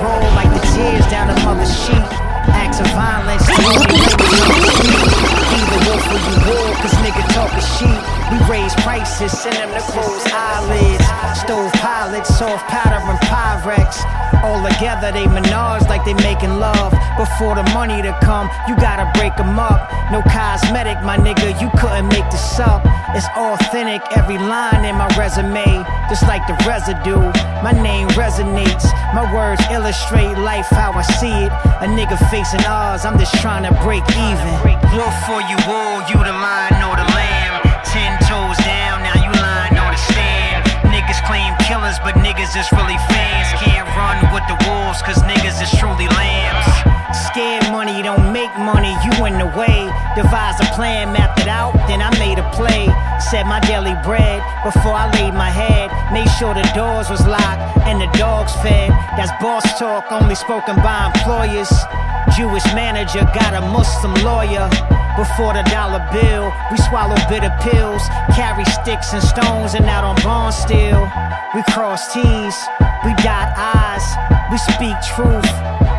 roll 0.00 0.24
like 0.32 0.48
the 0.48 0.64
tears 0.72 1.04
down 1.12 1.28
a 1.28 1.36
mother's 1.44 1.68
sheep. 1.84 2.00
Acts 2.48 2.80
of 2.80 2.88
violence. 2.96 3.44
the 3.44 3.60
speak. 3.60 5.04
Either 5.52 5.80
wolf 5.84 6.04
or 6.08 6.20
you 6.24 6.36
war, 6.48 6.68
cause 6.80 6.96
nigga 7.04 7.22
talk 7.36 7.52
a 7.52 7.60
sheep. 7.76 8.00
We 8.32 8.40
raise 8.48 8.72
prices, 8.80 9.36
send 9.36 9.60
them 9.60 9.68
to 9.76 9.84
close 9.92 10.24
eyelids. 10.32 11.04
Stove 11.36 11.72
pilots. 11.76 12.32
soft 12.40 12.64
powder, 12.72 13.04
and 13.04 13.20
Pyrex. 13.28 14.23
All 14.44 14.60
together, 14.60 15.10
they 15.10 15.26
menage 15.26 15.88
like 15.88 16.04
they 16.04 16.12
making 16.20 16.60
love. 16.60 16.92
Before 17.16 17.54
the 17.56 17.64
money 17.72 18.02
to 18.02 18.12
come, 18.20 18.50
you 18.68 18.76
gotta 18.76 19.08
break 19.16 19.34
them 19.40 19.58
up. 19.58 19.88
No 20.12 20.20
cosmetic, 20.20 21.00
my 21.00 21.16
nigga, 21.16 21.56
you 21.64 21.72
couldn't 21.80 22.08
make 22.08 22.28
this 22.28 22.60
up. 22.60 22.84
It's 23.16 23.24
authentic, 23.40 24.04
every 24.12 24.36
line 24.36 24.84
in 24.84 24.96
my 25.00 25.08
resume, 25.16 25.64
just 26.12 26.28
like 26.28 26.44
the 26.46 26.52
residue. 26.68 27.24
My 27.64 27.72
name 27.72 28.08
resonates, 28.12 28.84
my 29.16 29.24
words 29.32 29.64
illustrate 29.72 30.36
life 30.36 30.68
how 30.68 30.92
I 30.92 31.02
see 31.16 31.48
it. 31.48 31.52
A 31.80 31.88
nigga 31.88 32.20
facing 32.28 32.68
odds, 32.68 33.06
I'm 33.06 33.18
just 33.18 33.32
trying 33.40 33.64
to 33.64 33.72
break 33.80 34.04
even. 34.12 34.52
Wolf 34.92 35.16
for 35.24 35.40
you 35.40 35.56
wool, 35.64 36.04
you 36.12 36.20
the 36.20 36.36
lion 36.36 36.84
or 36.84 37.00
the 37.00 37.08
lamb. 37.16 37.64
Ten 37.88 38.12
toes 38.28 38.60
down, 38.60 39.00
now 39.08 39.16
you 39.24 39.32
lying 39.40 39.72
or 39.80 39.88
the 39.88 40.02
stand. 40.12 40.68
Niggas 40.92 41.24
claim 41.24 41.56
killers, 41.64 41.96
but 42.04 42.14
niggas 42.20 42.52
is 42.52 42.68
really 42.76 43.00
fans. 43.08 43.48
Can't 43.64 43.73
with 44.32 44.46
the 44.46 44.58
wolves, 44.66 45.02
cause 45.02 45.22
niggas 45.22 45.62
is 45.62 45.70
truly 45.78 46.08
lambs. 46.08 46.66
Scared 47.30 47.70
money 47.70 48.02
don't 48.02 48.32
make 48.32 48.50
money, 48.58 48.94
you 49.04 49.12
in 49.26 49.38
the 49.38 49.46
way. 49.58 49.90
Devise 50.14 50.58
a 50.60 50.68
plan, 50.74 51.12
mapped 51.12 51.40
it 51.40 51.48
out, 51.48 51.74
then 51.86 52.02
I 52.02 52.10
made 52.18 52.38
a 52.38 52.48
play. 52.50 52.90
Said 53.30 53.46
my 53.46 53.60
daily 53.60 53.94
bread 54.02 54.42
before 54.64 54.94
I 54.94 55.10
laid 55.18 55.34
my 55.34 55.50
head. 55.50 55.90
Made 56.12 56.30
sure 56.38 56.54
the 56.54 56.66
doors 56.74 57.10
was 57.10 57.26
locked 57.26 57.62
and 57.86 58.00
the 58.00 58.10
dogs 58.18 58.52
fed. 58.62 58.90
That's 59.16 59.30
boss 59.42 59.64
talk, 59.78 60.10
only 60.10 60.34
spoken 60.34 60.76
by 60.76 61.06
employers. 61.14 61.70
Jewish 62.36 62.64
manager 62.74 63.22
got 63.34 63.54
a 63.54 63.60
Muslim 63.60 64.14
lawyer. 64.24 64.68
Before 65.16 65.54
the 65.54 65.62
dollar 65.70 66.02
bill, 66.10 66.50
we 66.72 66.76
swallow 66.90 67.14
bitter 67.28 67.54
pills, 67.62 68.02
carry 68.34 68.64
sticks 68.64 69.12
and 69.12 69.22
stones, 69.22 69.74
and 69.74 69.86
out 69.86 70.02
on 70.02 70.16
bond 70.22 70.52
still. 70.52 71.06
We 71.54 71.62
cross 71.70 72.12
T's, 72.12 72.56
we 73.06 73.14
dot 73.22 73.54
I's, 73.54 73.83
we 74.50 74.58
speak 74.58 74.96
truth. 75.14 75.50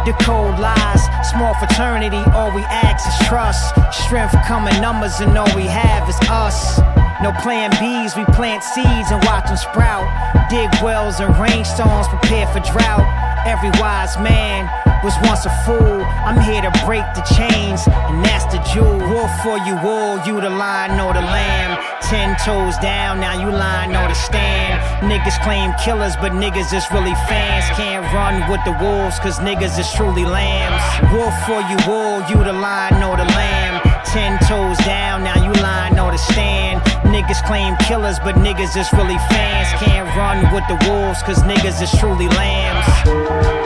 The 0.06 0.14
code 0.22 0.60
lies, 0.60 1.02
small 1.32 1.54
fraternity, 1.56 2.22
all 2.34 2.54
we 2.54 2.62
ask 2.64 3.08
is 3.08 3.28
trust. 3.28 3.74
Strength 3.92 4.36
come 4.46 4.68
in 4.68 4.82
numbers, 4.82 5.20
and 5.20 5.38
all 5.38 5.50
we 5.56 5.66
have 5.66 6.08
is 6.10 6.18
us. 6.30 6.80
No 7.22 7.32
plan 7.42 7.72
B's, 7.80 8.16
we 8.16 8.26
plant 8.36 8.64
seeds 8.64 9.12
and 9.12 9.24
watch 9.26 9.48
them 9.48 9.58
sprout. 9.58 10.06
Dig 10.50 10.70
wells 10.84 11.20
and 11.20 11.36
rainstorms, 11.40 12.08
prepare 12.08 12.48
for 12.48 12.60
drought. 12.60 13.06
Every 13.48 13.72
wise 13.80 14.18
man 14.18 14.70
was 15.06 15.14
once 15.22 15.46
a 15.46 15.54
fool. 15.62 16.02
I'm 16.26 16.42
here 16.42 16.66
to 16.66 16.74
break 16.84 17.06
the 17.14 17.22
chains, 17.38 17.86
and 17.86 18.26
that's 18.26 18.50
the 18.50 18.58
jewel. 18.74 18.98
Wolf 18.98 19.30
for 19.46 19.62
you, 19.62 19.78
wool, 19.86 20.18
you 20.26 20.42
the 20.42 20.50
lion 20.50 21.00
or 21.00 21.14
the 21.14 21.22
lamb. 21.22 21.78
Ten 22.02 22.36
toes 22.42 22.76
down, 22.80 23.20
now 23.22 23.38
you 23.38 23.54
lying 23.54 23.96
or 23.96 24.08
the 24.10 24.16
stand. 24.16 24.82
Niggas 25.06 25.38
claim 25.46 25.74
killers, 25.78 26.16
but 26.18 26.32
niggas 26.32 26.74
is 26.74 26.90
really 26.90 27.14
fans. 27.30 27.66
Can't 27.78 28.02
run 28.18 28.50
with 28.50 28.66
the 28.66 28.74
wolves, 28.82 29.20
cause 29.20 29.38
niggas 29.38 29.78
is 29.78 29.88
truly 29.94 30.26
lambs. 30.26 30.82
Wolf 31.14 31.36
for 31.46 31.62
you, 31.70 31.78
wool, 31.86 32.26
you 32.26 32.44
the 32.44 32.54
lion 32.54 33.04
or 33.04 33.16
the 33.16 33.30
lamb. 33.38 33.82
Ten 34.10 34.40
toes 34.50 34.78
down, 34.90 35.24
now 35.24 35.38
you 35.38 35.54
lying 35.62 36.00
or 36.00 36.12
the 36.12 36.18
stand. 36.18 36.82
Niggas 37.14 37.46
claim 37.46 37.78
killers, 37.86 38.18
but 38.18 38.36
niggas 38.42 38.76
is 38.76 38.92
really 38.94 39.20
fans. 39.30 39.70
Can't 39.86 40.10
run 40.18 40.42
with 40.52 40.66
the 40.66 40.78
wolves, 40.90 41.22
cause 41.22 41.44
niggas 41.44 41.80
is 41.80 41.92
truly 42.00 42.28
lambs. 42.30 43.65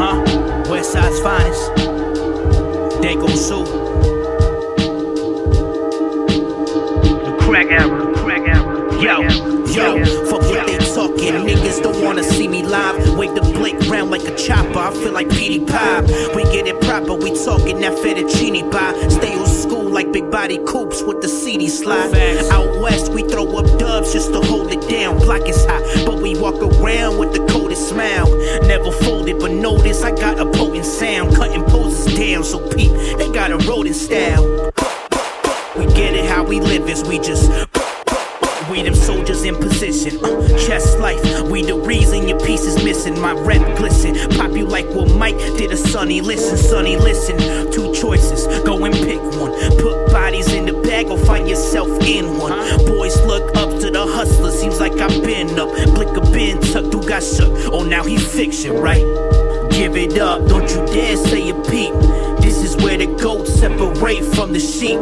Uh 0.00 0.24
huh. 0.24 0.64
West 0.70 0.92
Side's 0.92 1.20
finest. 1.20 1.76
They 3.02 3.14
go 3.16 3.28
Sue. 3.28 3.64
The 7.24 7.36
crack 7.40 7.66
era. 7.66 8.12
Crack 8.14 8.48
era. 8.48 9.02
Yo, 9.02 9.20
Yo, 9.20 10.04
fuck 10.24 10.40
what 10.40 10.66
they 10.66 10.78
talking. 10.94 11.34
Niggas 11.46 11.82
don't 11.82 12.02
wanna 12.02 12.22
see 12.22 12.48
me 12.48 12.62
live. 12.62 13.16
Wave 13.18 13.34
the 13.34 13.42
blick 13.42 13.78
round 13.90 14.10
like 14.10 14.22
a 14.22 14.34
chopper. 14.36 14.78
I 14.78 14.92
feel 14.94 15.12
like 15.12 15.28
Petey 15.28 15.64
Pie. 15.66 16.00
We 16.34 16.44
get 16.44 16.66
it 16.66 16.79
proper. 16.90 17.14
We 17.14 17.30
talking 17.44 17.78
that 17.82 17.92
fettuccine 17.98 18.68
pie. 18.72 19.08
Stay 19.08 19.38
old 19.38 19.46
school 19.46 19.84
like 19.84 20.10
big 20.12 20.28
body 20.28 20.58
coops 20.66 21.02
with 21.04 21.20
the 21.22 21.28
CD 21.28 21.68
slide. 21.68 22.12
Out 22.50 22.80
west, 22.80 23.12
we 23.12 23.22
throw 23.22 23.46
up 23.58 23.78
dubs 23.78 24.12
just 24.12 24.32
to 24.32 24.40
hold 24.40 24.72
it 24.72 24.82
down. 24.88 25.18
Block 25.18 25.48
is 25.48 25.64
hot, 25.66 25.82
but 26.04 26.20
we 26.20 26.36
walk 26.36 26.56
around 26.56 27.18
with 27.18 27.32
the 27.32 27.46
coldest 27.46 27.88
smile. 27.88 28.26
Never 28.66 28.90
folded, 28.90 29.38
but 29.38 29.52
notice 29.52 30.02
I 30.02 30.10
got 30.10 30.40
a 30.40 30.46
potent 30.46 30.84
sound. 30.84 31.36
Cutting 31.36 31.64
poses 31.64 32.12
down, 32.16 32.42
so 32.42 32.58
peep, 32.70 32.90
they 33.18 33.30
got 33.32 33.52
a 33.52 33.58
rodent 33.68 33.94
style. 33.94 34.44
We 35.78 35.86
get 35.94 36.14
it 36.14 36.24
how 36.24 36.42
we 36.42 36.60
live 36.60 36.88
is 36.88 37.04
we 37.04 37.20
just 37.20 37.48
we 38.70 38.82
them 38.82 38.94
soldiers 38.94 39.42
in 39.42 39.56
position, 39.56 40.24
uh, 40.24 40.48
chest 40.58 40.98
life. 40.98 41.20
We 41.42 41.62
the 41.62 41.74
reason 41.74 42.28
your 42.28 42.38
piece 42.40 42.64
is 42.64 42.82
missing. 42.84 43.20
My 43.20 43.32
rep 43.32 43.76
glisten. 43.76 44.14
Pop 44.36 44.52
you 44.52 44.64
like 44.64 44.86
what 44.90 45.10
Mike 45.16 45.36
did 45.58 45.72
a 45.72 45.76
Sonny. 45.76 46.20
Listen, 46.20 46.56
Sonny, 46.56 46.96
listen. 46.96 47.36
Two 47.72 47.92
choices, 47.92 48.46
go 48.64 48.84
and 48.84 48.94
pick 48.94 49.20
one. 49.40 49.52
Put 49.78 50.12
bodies 50.12 50.52
in 50.52 50.66
the 50.66 50.72
bag 50.72 51.08
or 51.08 51.18
find 51.18 51.48
yourself 51.48 51.88
in 52.04 52.38
one. 52.38 52.52
Boys 52.86 53.20
look 53.24 53.54
up 53.56 53.70
to 53.80 53.90
the 53.90 54.06
hustler. 54.06 54.52
Seems 54.52 54.78
like 54.78 54.92
I've 54.92 55.22
been 55.22 55.58
up. 55.58 55.70
Blick 55.94 56.16
a 56.16 56.20
bin 56.30 56.60
tucked, 56.60 56.92
who 56.92 57.06
got 57.06 57.22
shook? 57.22 57.50
Oh, 57.72 57.84
now 57.84 58.04
he 58.04 58.18
fiction, 58.18 58.74
right? 58.74 59.29
Give 59.80 59.96
it 59.96 60.18
up, 60.18 60.46
don't 60.46 60.68
you 60.68 60.76
dare 60.92 61.16
say 61.16 61.48
a 61.48 61.54
peep. 61.54 61.94
This 62.42 62.62
is 62.62 62.76
where 62.84 62.98
the 62.98 63.06
goats 63.16 63.54
separate 63.54 64.22
from 64.34 64.52
the 64.52 64.60
sheep. 64.60 65.00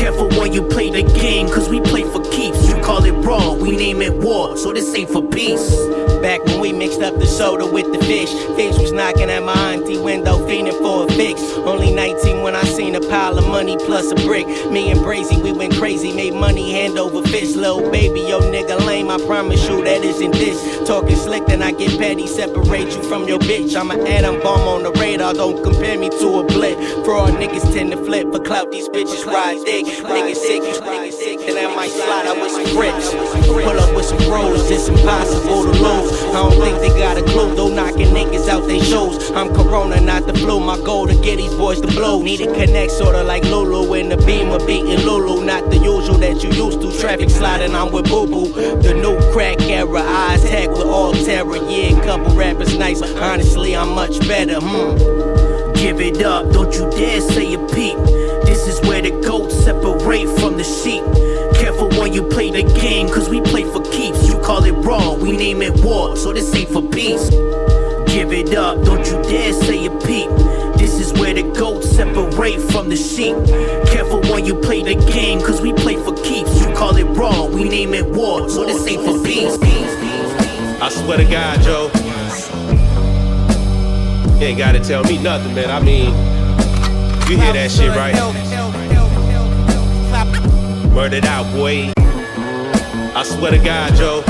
Careful 0.00 0.30
when 0.40 0.54
you 0.54 0.62
play 0.62 0.88
the 0.88 1.02
game, 1.02 1.46
cause 1.46 1.68
we 1.68 1.78
play 1.82 2.04
for 2.04 2.24
keeps. 2.30 2.66
You 2.66 2.74
call 2.80 3.04
it 3.04 3.12
raw, 3.12 3.52
we 3.52 3.76
name 3.76 4.00
it 4.00 4.14
war, 4.14 4.56
so 4.56 4.72
this 4.72 4.94
ain't 4.94 5.10
for 5.10 5.20
peace. 5.20 5.76
Back 6.24 6.42
when 6.46 6.58
we 6.58 6.72
mixed 6.72 7.02
up 7.02 7.18
the 7.18 7.26
soda 7.26 7.70
with 7.70 7.92
the 7.92 7.98
fish, 7.98 8.32
fish 8.56 8.78
was 8.78 8.92
knocking 8.92 9.28
at 9.28 9.42
my 9.42 9.74
auntie 9.74 9.98
window, 9.98 10.38
fiending 10.48 10.78
for 10.78 11.04
a 11.04 11.12
fix. 11.12 11.38
Only 11.68 11.92
19 11.92 12.40
when 12.40 12.56
I 12.56 12.62
seen 12.62 12.94
a 12.94 13.00
pile 13.00 13.36
of 13.36 13.46
money 13.46 13.76
plus 13.76 14.10
a 14.10 14.14
brick. 14.14 14.46
Me 14.70 14.90
and 14.90 15.00
Brazy, 15.00 15.36
we 15.42 15.52
went 15.52 15.74
crazy, 15.74 16.14
made 16.14 16.32
money 16.32 16.72
hand 16.72 16.98
over 16.98 17.20
fist. 17.28 17.56
Little 17.56 17.90
baby, 17.90 18.20
yo 18.20 18.40
nigga 18.40 18.86
lame, 18.86 19.10
I 19.10 19.18
promise 19.26 19.68
you 19.68 19.84
that 19.84 20.02
isn't 20.02 20.32
this. 20.32 20.88
Talking 20.88 21.14
slick, 21.14 21.44
then 21.44 21.62
I 21.62 21.72
get 21.72 21.98
petty, 21.98 22.26
separate 22.26 22.96
you 22.96 23.02
from 23.02 23.28
your 23.28 23.38
bitch. 23.40 23.76
I'm 23.78 23.90
an 23.90 24.06
atom 24.06 24.40
bomb 24.40 24.66
on 24.66 24.82
the 24.82 24.92
radar, 24.92 25.34
don't 25.34 25.62
compare 25.62 25.98
me 25.98 26.08
to 26.08 26.38
a 26.40 26.42
blip. 26.42 26.78
Fraud 27.04 27.34
niggas 27.34 27.70
tend 27.74 27.90
to 27.92 28.02
flip 28.02 28.32
for 28.32 28.40
clout, 28.40 28.70
these 28.70 28.88
bitches 28.88 29.26
ride 29.26 29.62
dick. 29.66 29.84
Niggas 29.84 30.36
sick, 30.36 30.62
niggas 30.62 31.12
sick, 31.12 31.38
then 31.40 31.70
I 31.70 31.76
might 31.76 31.90
slide 31.90 32.26
out 32.28 32.40
with 32.40 32.50
some 32.50 32.74
bricks. 32.74 33.10
Pull 33.44 33.78
up 33.78 33.94
with 33.94 34.06
some 34.06 34.18
bros, 34.24 34.70
it's 34.70 34.88
impossible 34.88 35.64
to 35.64 35.82
lose. 35.82 36.13
I 36.14 36.32
don't 36.32 36.60
think 36.60 36.78
they 36.80 36.88
got 36.98 37.16
a 37.16 37.22
clue, 37.22 37.54
though 37.54 37.68
knocking 37.68 38.08
niggas 38.08 38.48
out 38.48 38.66
they 38.66 38.80
shows. 38.80 39.30
I'm 39.32 39.52
Corona, 39.54 40.00
not 40.00 40.26
the 40.26 40.34
flu. 40.34 40.60
My 40.60 40.76
goal 40.78 41.06
to 41.06 41.14
get 41.14 41.36
these 41.36 41.54
boys 41.54 41.80
to 41.80 41.86
blow. 41.88 42.22
Need 42.22 42.38
to 42.38 42.46
connect, 42.46 42.92
sorta 42.92 43.22
like 43.22 43.44
Lulu 43.44 43.94
in 43.94 44.08
the 44.08 44.16
beam 44.18 44.48
beamer, 44.48 44.58
beating 44.66 45.04
Lulu. 45.04 45.44
Not 45.44 45.70
the 45.70 45.76
usual 45.76 46.18
that 46.18 46.42
you 46.42 46.50
used 46.50 46.80
to. 46.80 46.92
Traffic 47.00 47.30
sliding, 47.30 47.74
I'm 47.74 47.92
with 47.92 48.08
Boo 48.08 48.26
Boo. 48.26 48.52
The 48.82 48.94
new 48.94 49.16
crack 49.32 49.60
era, 49.62 50.02
eyes 50.02 50.42
tag 50.42 50.70
with 50.70 50.82
all 50.82 51.12
terror. 51.12 51.56
Yeah, 51.56 52.00
couple 52.04 52.34
rappers 52.34 52.76
nice, 52.78 53.00
but 53.00 53.16
honestly, 53.16 53.76
I'm 53.76 53.90
much 53.90 54.18
better. 54.28 54.58
Hmm. 54.60 55.72
Give 55.74 56.00
it 56.00 56.22
up, 56.22 56.50
don't 56.52 56.72
you 56.74 56.90
dare 56.90 57.20
say 57.20 57.54
a 57.54 57.58
peep. 57.68 57.98
This 58.54 58.78
is 58.78 58.88
where 58.88 59.02
the 59.02 59.10
goats 59.20 59.64
separate 59.64 60.28
from 60.38 60.56
the 60.56 60.62
sheep. 60.62 61.02
Careful 61.58 61.88
when 62.00 62.12
you 62.12 62.22
play 62.22 62.52
the 62.52 62.62
game, 62.80 63.08
cause 63.08 63.28
we 63.28 63.40
play 63.40 63.64
for 63.64 63.82
keeps. 63.82 64.28
You 64.28 64.38
call 64.38 64.62
it 64.62 64.70
raw, 64.70 65.12
we 65.14 65.36
name 65.36 65.60
it 65.60 65.84
war, 65.84 66.16
so 66.16 66.32
this 66.32 66.54
ain't 66.54 66.68
for 66.68 66.80
peace. 66.80 67.30
Give 68.14 68.32
it 68.32 68.54
up, 68.54 68.80
don't 68.84 69.04
you 69.04 69.20
dare 69.24 69.52
say 69.52 69.86
a 69.86 69.90
peep. 69.90 70.30
This 70.78 71.00
is 71.00 71.12
where 71.14 71.34
the 71.34 71.42
goats 71.42 71.90
separate 71.90 72.60
from 72.70 72.88
the 72.90 72.96
sheep. 72.96 73.34
Careful 73.92 74.20
when 74.32 74.46
you 74.46 74.54
play 74.54 74.84
the 74.84 74.94
game, 75.12 75.40
cause 75.40 75.60
we 75.60 75.72
play 75.72 75.96
for 75.96 76.14
keeps. 76.22 76.60
You 76.60 76.72
call 76.74 76.96
it 76.96 77.06
raw, 77.18 77.46
we 77.46 77.64
name 77.64 77.92
it 77.92 78.06
war, 78.06 78.48
so 78.48 78.64
this 78.64 78.86
ain't 78.86 79.02
for 79.02 79.20
peace. 79.24 79.58
I 80.80 80.90
swear 80.90 81.18
to 81.18 81.24
God, 81.24 81.60
Joe. 81.60 81.90
You 84.38 84.46
ain't 84.46 84.58
gotta 84.58 84.78
tell 84.78 85.02
me 85.02 85.18
nothing, 85.18 85.56
man. 85.56 85.72
I 85.72 85.80
mean, 85.80 86.33
you 87.28 87.38
hear 87.38 87.52
that 87.54 87.70
shit, 87.70 87.88
right? 87.96 88.14
Murdered 90.92 91.24
out, 91.24 91.50
boy. 91.54 91.90
I 93.16 93.22
swear 93.24 93.52
to 93.52 93.58
God, 93.58 93.94
Joe. 93.94 94.22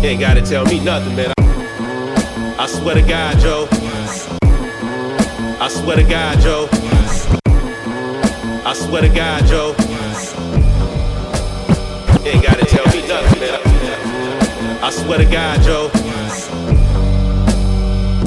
You 0.00 0.08
ain't 0.08 0.20
gotta 0.20 0.40
tell 0.42 0.64
me 0.64 0.80
nothing, 0.80 1.14
man. 1.14 1.32
I 2.58 2.66
swear 2.66 2.94
to 2.94 3.02
God, 3.02 3.38
Joe. 3.38 3.68
I 5.60 5.68
swear 5.68 5.96
to 5.96 6.02
God, 6.02 6.40
Joe. 6.40 6.68
I 8.64 8.72
swear 8.74 9.02
to 9.02 9.08
God, 9.08 9.44
Joe. 9.46 9.74
You 12.24 12.30
ain't 12.32 12.42
gotta 12.42 12.64
tell 12.64 12.86
me 12.86 13.06
nothing, 13.06 13.40
man. 13.40 14.82
I 14.82 14.90
swear 14.90 15.18
to 15.18 15.24
God, 15.26 15.62
Joe. 15.62 15.90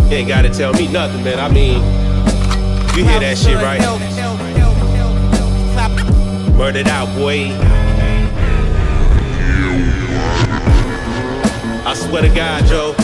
You 0.09 0.15
ain't 0.15 0.27
gotta 0.27 0.49
tell 0.49 0.73
me 0.73 0.87
nothing, 0.87 1.23
man. 1.23 1.39
I 1.39 1.49
mean, 1.49 1.98
you 2.95 3.05
hear 3.05 3.19
that 3.19 3.37
shit, 3.37 3.55
right? 3.55 3.79
Murdered 6.57 6.87
out, 6.87 7.07
boy. 7.15 7.51
I 11.85 11.93
swear 11.95 12.21
to 12.21 12.29
God, 12.29 12.65
Joe. 12.65 12.95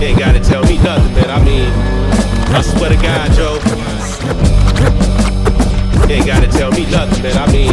You 0.00 0.06
ain't 0.08 0.18
gotta 0.18 0.40
tell 0.40 0.62
me 0.64 0.76
nothing, 0.78 1.14
man. 1.14 1.30
I 1.30 1.42
mean, 1.42 1.72
I 2.54 2.60
swear 2.60 2.90
to 2.90 2.96
God, 2.96 3.32
Joe. 3.32 3.58
You 6.06 6.14
ain't 6.14 6.26
gotta 6.26 6.48
tell 6.48 6.70
me 6.70 6.84
nothing, 6.90 7.22
man. 7.22 7.36
I 7.36 7.50
mean, 7.50 7.72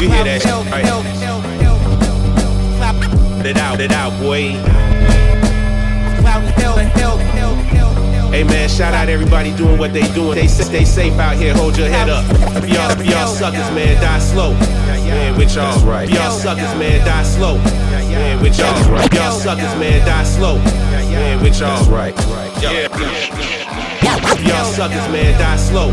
you 0.00 0.08
hear 0.10 0.24
that 0.24 0.42
shit, 0.42 0.72
right? 0.72 0.84
It 3.44 3.56
out, 3.56 3.80
it 3.80 3.92
out, 3.92 4.18
boy. 4.20 4.81
Hey 8.32 8.44
man, 8.44 8.66
shout 8.66 8.94
out 8.94 9.10
everybody 9.10 9.54
doing 9.56 9.76
what 9.76 9.92
they 9.92 10.10
doing. 10.14 10.36
They 10.36 10.46
stay 10.46 10.86
safe 10.86 11.12
out 11.18 11.36
here. 11.36 11.52
Hold 11.52 11.76
your 11.76 11.88
head 11.88 12.08
up. 12.08 12.24
Y'all, 12.66 13.02
y'all 13.04 13.26
suckers, 13.26 13.70
man, 13.76 14.00
die 14.00 14.18
slow. 14.20 14.54
Man, 14.54 15.36
with 15.36 15.54
y'all, 15.54 15.78
right. 15.84 16.08
Y'all 16.08 16.30
suckers, 16.30 16.74
man, 16.78 17.04
die 17.04 17.22
slow. 17.24 17.58
Man, 17.58 18.40
with 18.40 18.58
y'all, 18.58 18.90
right. 18.90 19.12
Y'all 19.12 19.38
suckers, 19.38 19.78
man, 19.78 20.06
die 20.06 20.24
slow. 20.24 20.56
Man, 20.56 21.42
with 21.42 21.60
y'all, 21.60 21.84
right. 21.90 22.16
Yeah. 22.62 22.88
Y'all 24.48 24.64
suckers, 24.64 25.08
man, 25.12 25.38
die 25.38 25.56
slow. 25.56 25.92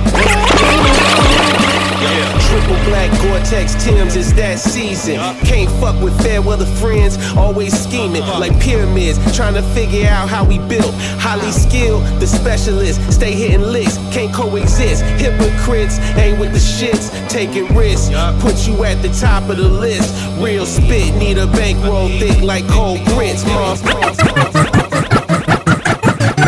Yeah. 2.01 2.39
Triple 2.47 2.79
black 2.85 3.11
Gore-Tex 3.21 3.83
Tims, 3.83 4.15
it's 4.15 4.31
that 4.33 4.57
season. 4.59 5.15
Can't 5.45 5.69
fuck 5.81 6.01
with 6.01 6.17
fair 6.21 6.41
weather 6.41 6.65
friends, 6.65 7.17
always 7.35 7.77
scheming 7.77 8.21
uh-huh. 8.21 8.39
like 8.39 8.57
pyramids, 8.61 9.19
trying 9.35 9.53
to 9.55 9.61
figure 9.73 10.07
out 10.07 10.29
how 10.29 10.45
we 10.45 10.59
built. 10.59 10.93
Highly 11.19 11.47
uh-huh. 11.47 11.51
skilled, 11.51 12.03
the 12.21 12.27
specialists, 12.27 13.03
stay 13.13 13.33
hitting 13.33 13.61
licks, 13.61 13.97
can't 14.13 14.33
coexist. 14.33 15.03
Hypocrites 15.19 15.99
ain't 16.15 16.39
with 16.39 16.53
the 16.53 16.59
shits, 16.59 17.11
taking 17.29 17.67
risks. 17.75 18.09
Put 18.41 18.65
you 18.65 18.81
at 18.85 19.01
the 19.01 19.09
top 19.09 19.49
of 19.49 19.57
the 19.57 19.67
list. 19.67 20.15
Real 20.39 20.65
spit, 20.65 21.13
need 21.15 21.37
a 21.37 21.47
bankroll 21.47 22.07
thick 22.07 22.41
like 22.41 22.65
cold 22.69 23.03
grits. 23.07 23.43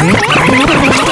I 0.03 1.07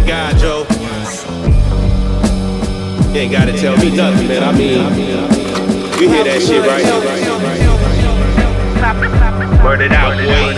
to 0.00 0.06
God, 0.06 0.36
Joe. 0.36 0.66
You 3.12 3.20
ain't 3.20 3.32
gotta 3.32 3.56
tell 3.56 3.76
me 3.78 3.96
nothing, 3.96 4.28
man. 4.28 4.42
I 4.42 4.52
mean, 4.52 4.76
you 6.00 6.08
hear 6.10 6.24
that 6.24 6.42
shit, 6.42 6.60
right? 6.60 6.84
Word 9.64 9.80
it 9.80 9.92
out, 9.92 10.12
boy. 10.12 10.52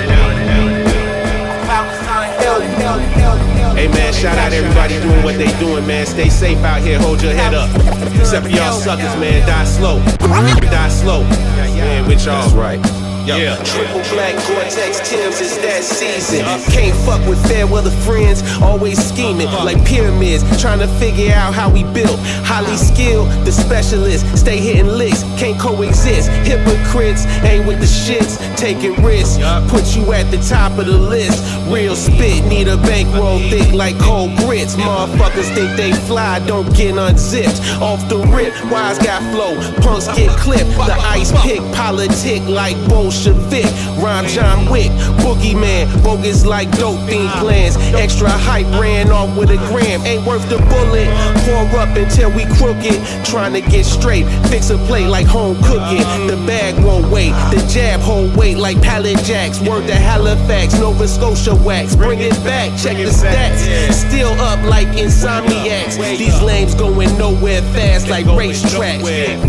Hey 3.77 3.86
man, 3.89 4.12
shout 4.12 4.39
out 4.39 4.52
everybody 4.52 4.98
doing 5.01 5.23
what 5.23 5.36
they 5.36 5.56
doing, 5.60 5.86
man. 5.86 6.05
Stay 6.06 6.28
safe 6.28 6.59
out 6.65 6.81
here, 6.81 6.98
hold 6.98 7.23
your 7.23 7.32
head 7.32 7.55
up. 7.55 7.70
Except 8.19 8.44
for 8.47 8.51
y'all 8.51 8.73
suckers, 8.73 9.15
man. 9.20 9.47
Die 9.47 9.65
slow. 9.65 10.01
Die 10.01 10.89
slow. 10.89 11.23
Man, 11.23 12.09
with 12.09 12.24
y'all. 12.24 12.51
right. 12.56 13.07
Yeah. 13.37 13.57
Triple 13.63 14.01
black 14.15 14.35
Gore-Tex 14.49 15.09
Tims, 15.09 15.41
it's 15.41 15.59
that 15.59 15.85
season. 15.85 16.41
Can't 16.73 16.97
fuck 17.05 17.21
with 17.29 17.37
fair 17.47 17.67
weather 17.67 17.91
friends, 17.91 18.43
always 18.63 18.97
scheming 18.99 19.49
like 19.65 19.85
pyramids, 19.85 20.43
trying 20.61 20.79
to 20.79 20.89
figure 20.99 21.35
out 21.35 21.53
how 21.53 21.69
we 21.69 21.85
built. 21.93 22.19
Highly 22.49 22.77
skilled, 22.77 23.29
the 23.45 23.53
specialist, 23.53 24.25
stay 24.37 24.57
hitting 24.59 24.87
licks, 24.87 25.23
can't 25.37 25.61
coexist. 25.61 26.31
Hypocrites 26.49 27.27
ain't 27.45 27.67
with 27.67 27.81
the 27.81 27.87
shits, 27.87 28.39
taking 28.57 28.95
risks. 29.05 29.37
Put 29.71 29.95
you 29.95 30.11
at 30.13 30.31
the 30.31 30.39
top 30.49 30.79
of 30.79 30.87
the 30.87 30.97
list. 30.97 31.45
Real 31.69 31.97
spit, 31.97 32.45
need 32.47 32.69
a 32.69 32.77
bankroll 32.79 33.39
thick 33.51 33.73
like 33.73 33.99
cold 33.99 34.35
grits. 34.39 34.75
Motherfuckers 34.77 35.53
think 35.55 35.77
they 35.77 35.93
fly, 36.07 36.39
don't 36.47 36.75
get 36.75 36.97
unzipped. 36.97 37.61
Off 37.83 38.09
the 38.09 38.19
rip, 38.33 38.55
wise 38.71 38.99
got 38.99 39.21
flow, 39.33 39.55
punks 39.83 40.07
get 40.17 40.31
clipped. 40.39 40.71
The 40.71 40.97
ice 41.05 41.33
pick, 41.43 41.61
politic 41.75 42.43
like 42.49 42.77
Bolshevik. 43.19 43.65
Rhyme 43.99 44.27
John 44.28 44.70
Wick, 44.70 44.90
boogeyman, 45.19 46.03
bogus 46.05 46.47
like 46.47 46.70
dope 46.78 47.01
fiend 47.09 47.31
plans. 47.40 47.77
Extra 47.95 48.28
hype 48.31 48.66
ran 48.81 49.11
off 49.11 49.36
with 49.36 49.51
a 49.51 49.57
gram, 49.69 50.07
ain't 50.07 50.24
worth 50.24 50.49
the 50.49 50.59
bullet. 50.70 51.09
Pour 51.45 51.81
up 51.81 51.97
until 51.97 52.31
we 52.31 52.45
crooked, 52.57 52.95
trying 53.24 53.53
to 53.55 53.61
get 53.61 53.85
straight. 53.85 54.24
Fix 54.49 54.70
a 54.70 54.78
plate 54.86 55.09
like 55.09 55.27
home 55.27 55.57
cooking. 55.65 56.05
The 56.28 56.36
bag 56.47 56.82
won't 56.85 57.11
wait, 57.11 57.31
the 57.51 57.65
jab 57.69 58.01
hold 58.01 58.36
weight 58.36 58.57
like 58.57 58.81
pallet 58.82 59.19
jacks. 59.24 59.61
Word 59.61 59.89
to 59.89 59.95
Halifax, 59.97 60.78
Nova 60.78 61.09
Scotia 61.09 61.57
wax. 61.57 61.97
Bring 61.97 62.20
it 62.20 62.32
back, 62.45 62.70
check 62.78 62.97
the 62.97 63.11
stats. 63.11 63.93
Still 63.93 64.32
up 64.40 64.62
like 64.65 64.86
insomniacs. 64.89 65.97
These 66.16 66.40
lames 66.43 66.74
going 66.77 67.16
nowhere 67.19 67.62
fast 67.74 68.07
like 68.09 68.27
racetracks. 68.27 69.03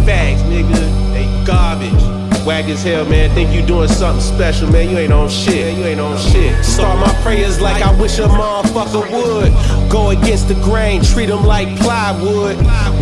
Fags, 0.05 0.41
nigga, 0.49 1.13
they 1.13 1.45
garbage. 1.45 2.28
Whack 2.45 2.65
as 2.65 2.83
hell, 2.83 3.05
man. 3.05 3.33
Think 3.35 3.51
you 3.51 3.61
doing 3.65 3.89
something 3.89 4.21
special, 4.21 4.71
man. 4.71 4.89
You 4.89 4.97
ain't 4.97 5.13
on 5.13 5.29
shit. 5.29 5.77
You 5.77 5.85
ain't 5.85 5.99
on 5.99 6.17
shit. 6.17 6.63
Start 6.65 6.99
my 6.99 7.13
prayers 7.21 7.61
like 7.61 7.81
I 7.83 7.93
wish 7.99 8.17
a 8.19 8.23
motherfucker 8.23 9.11
would. 9.11 9.53
Go 9.89 10.11
against 10.11 10.47
the 10.47 10.53
grain, 10.55 11.01
treat 11.03 11.27
them 11.27 11.43
like 11.45 11.67
plywood. 11.79 12.57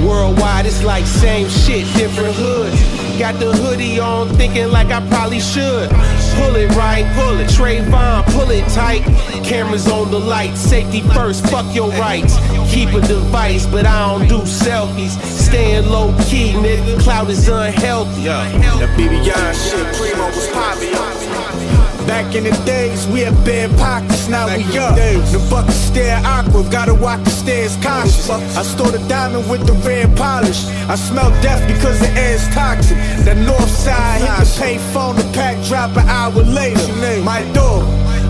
Worldwide, 0.05 0.65
it's 0.65 0.83
like 0.83 1.05
same 1.05 1.49
shit, 1.49 1.85
different 1.95 2.33
hoods. 2.35 2.79
Got 3.19 3.39
the 3.39 3.51
hoodie 3.51 3.99
on, 3.99 4.29
thinking 4.35 4.71
like 4.71 4.87
I 4.87 5.05
probably 5.09 5.39
should. 5.39 5.89
Pull 5.89 6.55
it 6.55 6.69
right, 6.75 7.05
pull 7.15 7.39
it. 7.39 7.49
Trayvon, 7.49 8.23
pull 8.31 8.51
it 8.51 8.67
tight. 8.69 9.03
Cameras 9.43 9.87
on 9.87 10.11
the 10.11 10.19
light, 10.19 10.55
safety 10.55 11.01
first, 11.01 11.45
fuck 11.49 11.65
your 11.75 11.89
rights. 11.91 12.37
Keep 12.71 12.93
a 12.93 13.01
device, 13.01 13.65
but 13.65 13.85
I 13.85 14.07
don't 14.07 14.27
do 14.27 14.39
selfies. 14.45 15.19
Staying 15.23 15.89
low 15.89 16.15
key, 16.25 16.53
nigga. 16.53 16.99
Cloud 17.01 17.29
is 17.29 17.47
unhealthy. 17.49 18.23
That 18.23 18.89
BBI 18.97 19.53
shit, 19.53 19.95
Primo 19.95 20.27
was. 20.27 21.76
Back 22.07 22.35
in 22.35 22.45
the 22.45 22.51
days, 22.65 23.05
we 23.07 23.19
had 23.19 23.35
bare 23.43 23.67
pockets, 23.77 24.29
now 24.29 24.47
we 24.47 24.63
up. 24.77 24.95
The 24.95 25.45
bucket 25.49 25.73
stare 25.73 26.21
awkward, 26.23 26.71
gotta 26.71 26.93
walk 26.93 27.21
the 27.25 27.29
stairs 27.29 27.75
cautious. 27.83 28.29
I 28.29 28.63
stole 28.63 28.91
the 28.91 29.03
diamond 29.09 29.49
with 29.49 29.67
the 29.67 29.73
red 29.87 30.15
polish. 30.15 30.65
I 30.87 30.95
smell 30.95 31.29
death 31.41 31.67
because 31.67 31.99
the 31.99 32.09
air's 32.11 32.47
toxic. 32.55 32.97
The 33.25 33.35
north 33.35 33.69
side 33.69 34.21
hit 34.21 34.47
the 34.47 34.59
pay 34.59 34.77
phone, 34.93 35.17
the 35.17 35.29
pack 35.33 35.61
drop 35.65 35.97
an 35.97 36.07
hour 36.07 36.31
later. 36.43 36.87
My 37.23 37.43
door. 37.53 37.83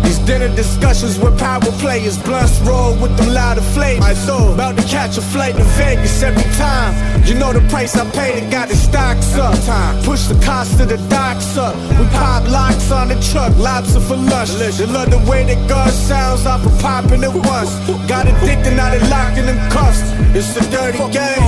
These 0.03 0.19
dinner 0.19 0.53
discussions 0.55 1.19
with 1.19 1.37
power 1.39 1.59
players, 1.79 2.17
blunts 2.17 2.59
roll 2.61 2.95
with 3.01 3.15
them 3.17 3.33
louder 3.33 3.61
flavors. 3.61 4.05
I 4.05 4.13
thought 4.13 4.53
about 4.53 4.77
to 4.77 4.83
catch 4.83 5.17
a 5.17 5.21
flight 5.21 5.55
to 5.55 5.63
Vegas 5.77 6.21
every 6.23 6.43
time. 6.55 6.93
You 7.25 7.35
know 7.35 7.51
the 7.53 7.61
price 7.69 7.95
I 7.95 8.09
paid, 8.11 8.43
it 8.43 8.51
got 8.51 8.69
the 8.69 8.75
stocks 8.75 9.35
up. 9.35 9.55
Time. 9.65 10.03
Push 10.03 10.27
the 10.27 10.39
cost 10.45 10.79
of 10.79 10.89
the 10.89 10.97
docks 11.09 11.57
up. 11.57 11.75
We 11.99 12.05
pop 12.15 12.47
locks 12.49 12.91
on 12.91 13.09
the 13.09 13.19
truck, 13.31 13.55
lobster 13.57 13.99
for 13.99 14.15
lunch. 14.15 14.51
They 14.51 14.85
love 14.85 15.09
the 15.11 15.19
way 15.29 15.43
that 15.43 15.67
God 15.67 15.91
sounds 15.91 16.45
off 16.45 16.65
of 16.65 16.79
popping 16.79 17.23
it 17.23 17.33
once. 17.33 17.71
Got 18.07 18.27
addicted, 18.27 18.75
now 18.75 18.91
they 18.91 18.99
locked 19.09 19.37
in 19.37 19.45
them 19.45 19.59
cuffs. 19.71 20.01
It's 20.35 20.55
a 20.55 20.63
dirty 20.71 20.99
game. 21.11 21.43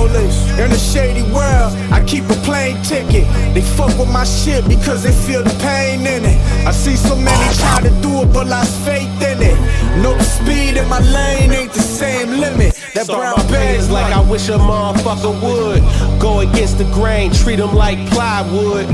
In 0.60 0.70
a 0.70 0.78
shady 0.78 1.22
world, 1.32 1.72
I 1.90 2.04
keep 2.06 2.24
a 2.24 2.34
plane 2.44 2.76
ticket. 2.82 3.24
They 3.54 3.62
fuck 3.62 3.96
with 3.98 4.10
my 4.10 4.24
shit 4.24 4.66
because 4.68 5.02
they 5.02 5.12
feel 5.12 5.42
the 5.42 5.54
pain 5.60 6.00
in 6.00 6.24
it. 6.24 6.38
I 6.66 6.72
see 6.72 6.96
so 6.96 7.16
many 7.16 7.54
try 7.56 7.80
to 7.80 7.90
do 8.02 8.09
but 8.26 8.46
lost 8.46 8.74
faith 8.84 9.08
in 9.22 9.42
it. 9.42 9.58
No 10.02 10.16
speed 10.18 10.76
in 10.76 10.88
my 10.88 11.00
lane 11.00 11.50
ain't 11.50 11.72
the 11.72 11.80
same 11.80 12.40
limit. 12.40 12.74
That 12.94 13.06
brown 13.06 13.36
bag 13.48 13.78
is 13.78 13.90
like 13.90 14.12
I 14.12 14.20
wish 14.20 14.48
a 14.48 14.58
motherfucker 14.58 15.34
would. 15.42 16.20
Go 16.20 16.40
against 16.40 16.78
the 16.78 16.84
grain, 16.92 17.32
treat 17.32 17.56
them 17.56 17.74
like 17.74 17.98
plywood. 18.10 18.86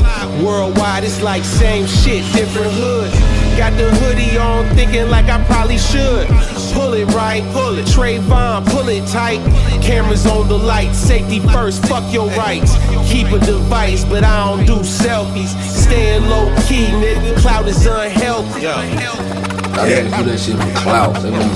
Worldwide, 0.43 1.05
it's 1.05 1.23
like 1.23 1.44
same 1.44 1.86
shit, 1.86 2.24
different 2.32 2.73
hoods. 2.73 3.35
Got 3.57 3.73
the 3.78 3.91
hoodie 4.01 4.37
on, 4.37 4.66
thinking 4.74 5.09
like 5.09 5.27
I 5.27 5.43
probably 5.45 5.78
should. 5.78 6.28
Pull 6.74 6.93
it 6.93 7.07
right, 7.15 7.43
pull 7.53 7.78
it. 7.78 7.87
Trayvon, 7.87 8.66
pull 8.66 8.89
it 8.89 9.07
tight. 9.09 9.41
Cameras 9.83 10.27
on 10.27 10.47
the 10.49 10.59
light, 10.59 10.95
safety 10.95 11.41
first, 11.41 11.87
fuck 11.87 12.05
your 12.12 12.28
rights. 12.31 12.77
Keep 13.11 13.28
a 13.33 13.39
device, 13.39 14.05
but 14.05 14.24
I 14.24 14.45
don't 14.45 14.66
do 14.66 14.77
selfies. 14.85 15.49
Staying 15.69 16.28
low 16.28 16.55
key, 16.69 16.87
nigga. 16.87 17.37
Cloud 17.39 17.66
is 17.66 17.87
unhealthy. 17.87 18.66
I 18.69 19.89
think 19.89 20.16
do 20.16 20.24
that 20.24 20.39
shit 20.39 20.57
for 20.57 20.81
clout. 20.81 21.15
They 21.23 21.31
want, 21.31 21.53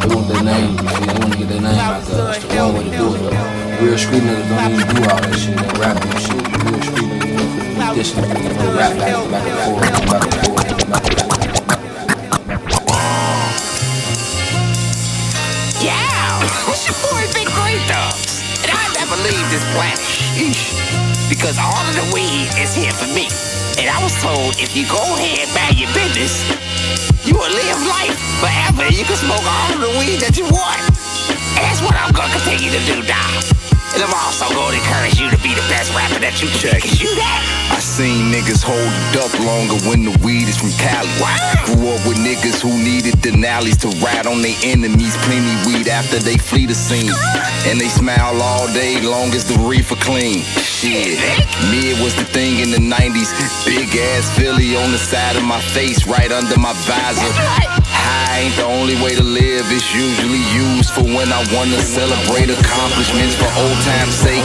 they 0.00 0.14
want 0.14 0.28
their 0.28 0.42
name. 0.42 0.72
you 0.72 0.88
see, 0.90 1.06
They 1.06 1.18
want 1.18 1.32
to 1.32 1.38
get 1.38 1.48
their 1.48 1.60
name 1.60 1.78
out 1.78 2.02
there. 2.04 2.24
That's 2.24 2.44
the 2.44 2.54
wrong 2.54 2.74
way 2.74 2.84
to 2.84 2.90
do 2.90 3.14
it. 3.14 3.18
Though. 3.18 3.84
Real 3.84 3.98
street 3.98 4.22
niggas 4.22 4.48
don't 4.48 4.72
even 4.72 4.94
do 4.94 5.02
all 5.10 5.20
that 5.20 5.34
shit. 5.34 5.56
That 5.56 5.78
rap 5.78 5.98
and 6.04 6.20
shit. 6.22 6.38
Real 6.38 6.82
street 6.82 7.10
niggas, 7.10 7.58
you 7.66 7.74
know, 7.74 7.88
for 7.88 7.94
this 7.94 8.12
nigga, 8.12 8.42
you 8.42 8.54
know, 8.54 8.78
rap 8.78 8.96
back, 8.98 9.30
back 9.30 9.46
and 9.46 9.58
forth, 9.66 9.82
back 9.82 10.22
and 10.22 10.46
forth, 10.46 10.90
back 10.90 11.02
and 11.02 11.12
forth. 11.14 11.21
And 17.72 18.68
I 18.68 18.84
never 19.00 19.16
leave 19.24 19.48
this 19.48 19.64
planet. 19.72 19.96
Because 21.28 21.56
all 21.56 21.72
of 21.88 21.94
the 21.96 22.04
weed 22.12 22.52
is 22.60 22.74
here 22.74 22.92
for 22.92 23.08
me. 23.08 23.32
And 23.80 23.88
I 23.88 23.96
was 24.02 24.12
told 24.20 24.60
if 24.60 24.76
you 24.76 24.84
go 24.84 25.00
ahead 25.16 25.48
and 25.48 25.54
mind 25.56 25.80
your 25.80 25.88
business, 25.96 26.44
you 27.24 27.32
will 27.32 27.48
live 27.48 27.80
life 27.88 28.18
forever. 28.44 28.92
You 28.92 29.04
can 29.04 29.16
smoke 29.16 29.40
all 29.40 29.72
of 29.72 29.80
the 29.80 29.92
weed 29.98 30.20
that 30.20 30.36
you 30.36 30.44
want. 30.44 30.84
And 31.56 31.64
that's 31.64 31.80
what 31.80 31.96
I'm 31.96 32.12
gonna 32.12 32.32
continue 32.32 32.70
to 32.76 32.82
do, 32.84 33.00
dog. 33.08 33.61
And 33.92 34.02
I'm 34.02 34.14
also 34.24 34.48
gonna 34.48 34.80
encourage 34.80 35.20
you 35.20 35.28
to 35.28 35.36
be 35.44 35.52
the 35.52 35.64
best 35.68 35.92
rapper 35.92 36.16
that 36.24 36.40
you 36.40 36.48
be, 36.48 36.80
you 36.96 37.12
that. 37.20 37.40
I 37.72 37.78
seen 37.78 38.32
niggas 38.32 38.64
hold 38.64 38.80
it 39.12 39.20
up 39.20 39.32
longer 39.44 39.76
when 39.84 40.08
the 40.08 40.16
weed 40.24 40.48
is 40.48 40.56
from 40.56 40.72
Cali. 40.80 41.12
Grew 41.68 41.92
up 41.92 42.00
with 42.08 42.16
niggas 42.16 42.64
who 42.64 42.72
needed 42.72 43.20
Denali's 43.20 43.76
to 43.84 43.92
ride 44.00 44.24
on 44.24 44.40
their 44.40 44.56
enemies. 44.64 45.12
Plenty 45.28 45.52
weed 45.68 45.88
after 45.88 46.16
they 46.18 46.40
flee 46.40 46.64
the 46.64 46.74
scene. 46.74 47.12
And 47.68 47.76
they 47.76 47.88
smile 47.92 48.40
all 48.40 48.66
day 48.72 48.96
long 49.00 49.36
as 49.36 49.44
the 49.44 49.60
reefer 49.60 49.96
clean. 49.96 50.40
Shit, 50.56 51.20
me 51.68 51.92
it 51.92 52.00
was 52.00 52.16
the 52.16 52.24
thing 52.24 52.64
in 52.64 52.72
the 52.72 52.80
90s. 52.80 53.28
Big 53.68 53.92
ass 54.16 54.24
Philly 54.32 54.72
on 54.76 54.90
the 54.90 54.98
side 54.98 55.36
of 55.36 55.44
my 55.44 55.60
face, 55.60 56.06
right 56.06 56.32
under 56.32 56.56
my 56.56 56.72
visor. 56.88 57.71
Ain't 58.42 58.56
the 58.56 58.64
only 58.64 58.96
way 59.02 59.14
to 59.14 59.22
live. 59.22 59.70
It's 59.70 59.94
usually 59.94 60.42
used 60.52 60.90
for 60.90 61.02
when 61.02 61.32
I 61.32 61.44
wanna 61.54 61.80
celebrate 61.80 62.50
accomplishments 62.50 63.34
for 63.36 63.46
old 63.56 63.78
time's 63.82 64.14
sake. 64.14 64.42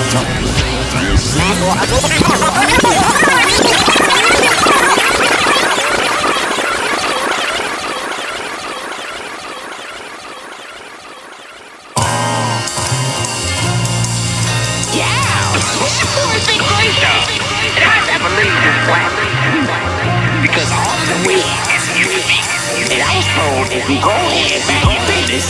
Told 23.37 23.69
if 23.69 23.85
you 23.89 23.97
go 24.01 24.09
ahead 24.09 24.57
and 24.57 24.63
mind 24.65 24.89
your 24.97 25.03
business, 25.05 25.45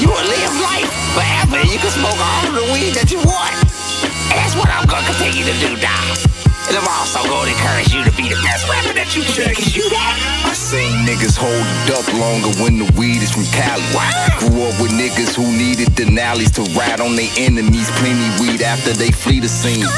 you 0.00 0.08
will 0.10 0.26
live 0.26 0.54
life 0.58 0.90
forever. 1.14 1.58
You 1.62 1.78
can 1.78 1.90
smoke 1.94 2.18
all 2.18 2.42
of 2.50 2.54
the 2.58 2.66
weed 2.72 2.94
that 2.98 3.10
you 3.10 3.18
want. 3.22 3.54
And 4.30 4.36
that's 4.38 4.56
what 4.58 4.68
I'm 4.68 4.86
gonna 4.86 5.06
continue 5.06 5.44
to 5.46 5.56
do, 5.62 5.70
dog. 5.78 6.37
And 6.68 6.76
I'm 6.76 6.88
also 7.00 7.24
gonna 7.24 7.50
encourage 7.50 7.94
you 7.94 8.04
to 8.04 8.12
be 8.12 8.28
the 8.28 8.36
best 8.44 8.68
rapper 8.68 8.92
that 8.92 9.16
you 9.16 9.24
cause 9.24 9.72
you 9.72 9.88
that. 9.88 10.44
I 10.44 10.52
seen 10.52 11.08
niggas 11.08 11.32
hold 11.32 11.64
it 11.88 11.96
up 11.96 12.04
longer 12.12 12.52
when 12.60 12.76
the 12.76 12.84
weed 12.92 13.24
is 13.24 13.32
from 13.32 13.48
Cali. 13.56 13.80
Grew 14.36 14.68
up 14.68 14.76
with 14.76 14.92
niggas 14.92 15.32
who 15.32 15.48
needed 15.48 15.96
Denali's 15.96 16.52
to 16.60 16.62
ride 16.76 17.00
on 17.00 17.16
their 17.16 17.32
enemies. 17.40 17.88
Plenty 17.96 18.28
weed 18.36 18.60
after 18.60 18.92
they 18.92 19.08
flee 19.08 19.40
the 19.40 19.48
scene. 19.48 19.88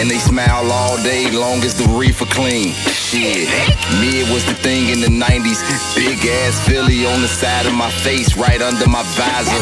And 0.00 0.08
they 0.08 0.16
smile 0.16 0.72
all 0.72 0.96
day 1.04 1.28
long 1.30 1.60
as 1.60 1.76
the 1.76 1.84
reefer 1.92 2.24
clean. 2.24 2.72
Shit, 2.88 3.52
me 4.00 4.24
it 4.24 4.28
was 4.32 4.48
the 4.48 4.56
thing 4.56 4.88
in 4.88 5.04
the 5.04 5.12
90s. 5.12 5.60
Big 5.92 6.24
ass 6.24 6.56
Philly 6.64 7.04
on 7.04 7.20
the 7.20 7.28
side 7.28 7.66
of 7.66 7.74
my 7.74 7.90
face, 8.00 8.32
right 8.34 8.62
under 8.62 8.88
my 8.88 9.04
visor. 9.12 9.60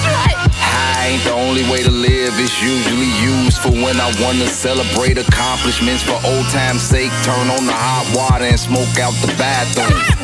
High 0.63 1.19
ain't 1.19 1.25
the 1.25 1.35
only 1.35 1.65
way 1.71 1.83
to 1.83 1.91
live. 1.91 2.39
It's 2.39 2.63
usually 2.63 3.11
used 3.19 3.59
for 3.59 3.71
when 3.71 4.01
I 4.01 4.15
wanna 4.23 4.47
celebrate 4.47 5.19
accomplishments 5.19 6.03
for 6.03 6.17
old 6.25 6.47
time's 6.49 6.83
sake. 6.83 7.11
Turn 7.23 7.51
on 7.51 7.67
the 7.67 7.75
hot 7.75 8.07
water 8.15 8.45
and 8.45 8.59
smoke 8.59 8.99
out 8.99 9.15
the 9.21 9.35
bathroom. 9.37 10.23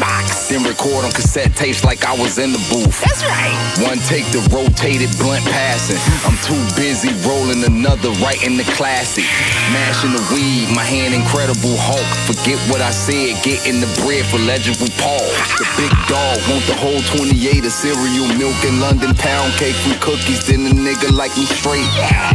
Then 0.48 0.64
record 0.64 1.04
on 1.04 1.12
cassette 1.12 1.52
tapes 1.54 1.84
like 1.84 2.08
I 2.08 2.16
was 2.16 2.40
in 2.40 2.56
the 2.56 2.62
booth. 2.72 3.04
That's 3.04 3.20
right. 3.28 3.52
One 3.84 4.00
take 4.08 4.24
the 4.32 4.40
rotated 4.48 5.12
blunt 5.20 5.44
passing. 5.44 6.00
I'm 6.24 6.40
too 6.40 6.56
busy 6.72 7.12
rolling 7.28 7.60
another 7.68 8.08
right 8.24 8.40
in 8.40 8.56
the 8.56 8.64
classic. 8.72 9.28
Mashing 9.76 10.16
the 10.16 10.24
weed, 10.32 10.72
my 10.72 10.88
hand 10.88 11.12
incredible 11.12 11.76
Hulk. 11.76 12.08
Forget 12.24 12.56
what 12.72 12.80
I 12.80 12.96
said, 12.96 13.36
get 13.44 13.68
in 13.68 13.84
the 13.84 13.90
bread 14.00 14.24
for 14.24 14.40
legible 14.40 14.88
Paul. 14.96 15.28
The 15.60 15.68
big 15.76 15.92
dog 16.08 16.40
want 16.48 16.64
the 16.64 16.80
whole 16.80 17.04
28 17.12 17.68
of 17.68 17.74
cereal, 17.76 18.32
milk 18.40 18.56
and 18.64 18.80
London 18.80 19.12
pound 19.20 19.52
cake 19.60 19.76
from 19.84 20.00
cookies. 20.28 20.46
Then 20.46 20.64
the 20.64 20.70
nigga 20.70 21.10
like 21.16 21.36
me 21.36 21.44
straight. 21.44 21.86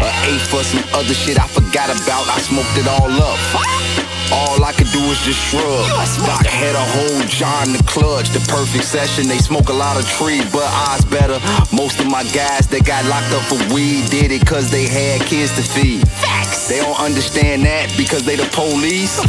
A 0.02 0.12
eight 0.26 0.42
for 0.42 0.64
some 0.64 0.84
other 0.94 1.14
shit 1.14 1.40
I 1.40 1.48
forgot 1.48 1.90
about. 1.90 2.28
I 2.28 2.40
smoked 2.40 2.78
it 2.78 2.88
all 2.88 3.12
up. 3.12 3.83
All 4.32 4.64
I 4.64 4.72
could 4.72 4.92
do 4.92 5.02
is 5.12 5.20
just 5.26 5.40
shrug. 5.50 5.90
Doc 6.26 6.46
had 6.46 6.76
a 6.76 6.86
whole 6.96 7.22
John 7.28 7.74
the 7.74 7.84
clutch, 7.84 8.30
the 8.30 8.40
perfect 8.48 8.86
session. 8.86 9.28
They 9.28 9.40
smoke 9.40 9.70
a 9.70 9.74
lot 9.74 9.98
of 9.98 10.08
trees, 10.08 10.46
but 10.52 10.64
odds 10.88 11.06
better. 11.06 11.40
Most 11.76 12.00
of 12.00 12.08
my 12.08 12.24
guys 12.32 12.68
that 12.70 12.86
got 12.86 13.04
locked 13.06 13.34
up 13.34 13.44
for 13.50 13.60
weed 13.74 14.10
did 14.10 14.32
it 14.32 14.46
cause 14.46 14.72
they 14.72 14.88
had 14.88 15.22
kids 15.28 15.52
to 15.58 15.64
feed. 15.64 16.08
Facts. 16.08 16.70
They 16.70 16.80
don't 16.80 17.00
understand 17.00 17.66
that 17.66 17.92
because 17.98 18.24
they 18.26 18.36
the 18.36 18.48
police. 18.56 19.20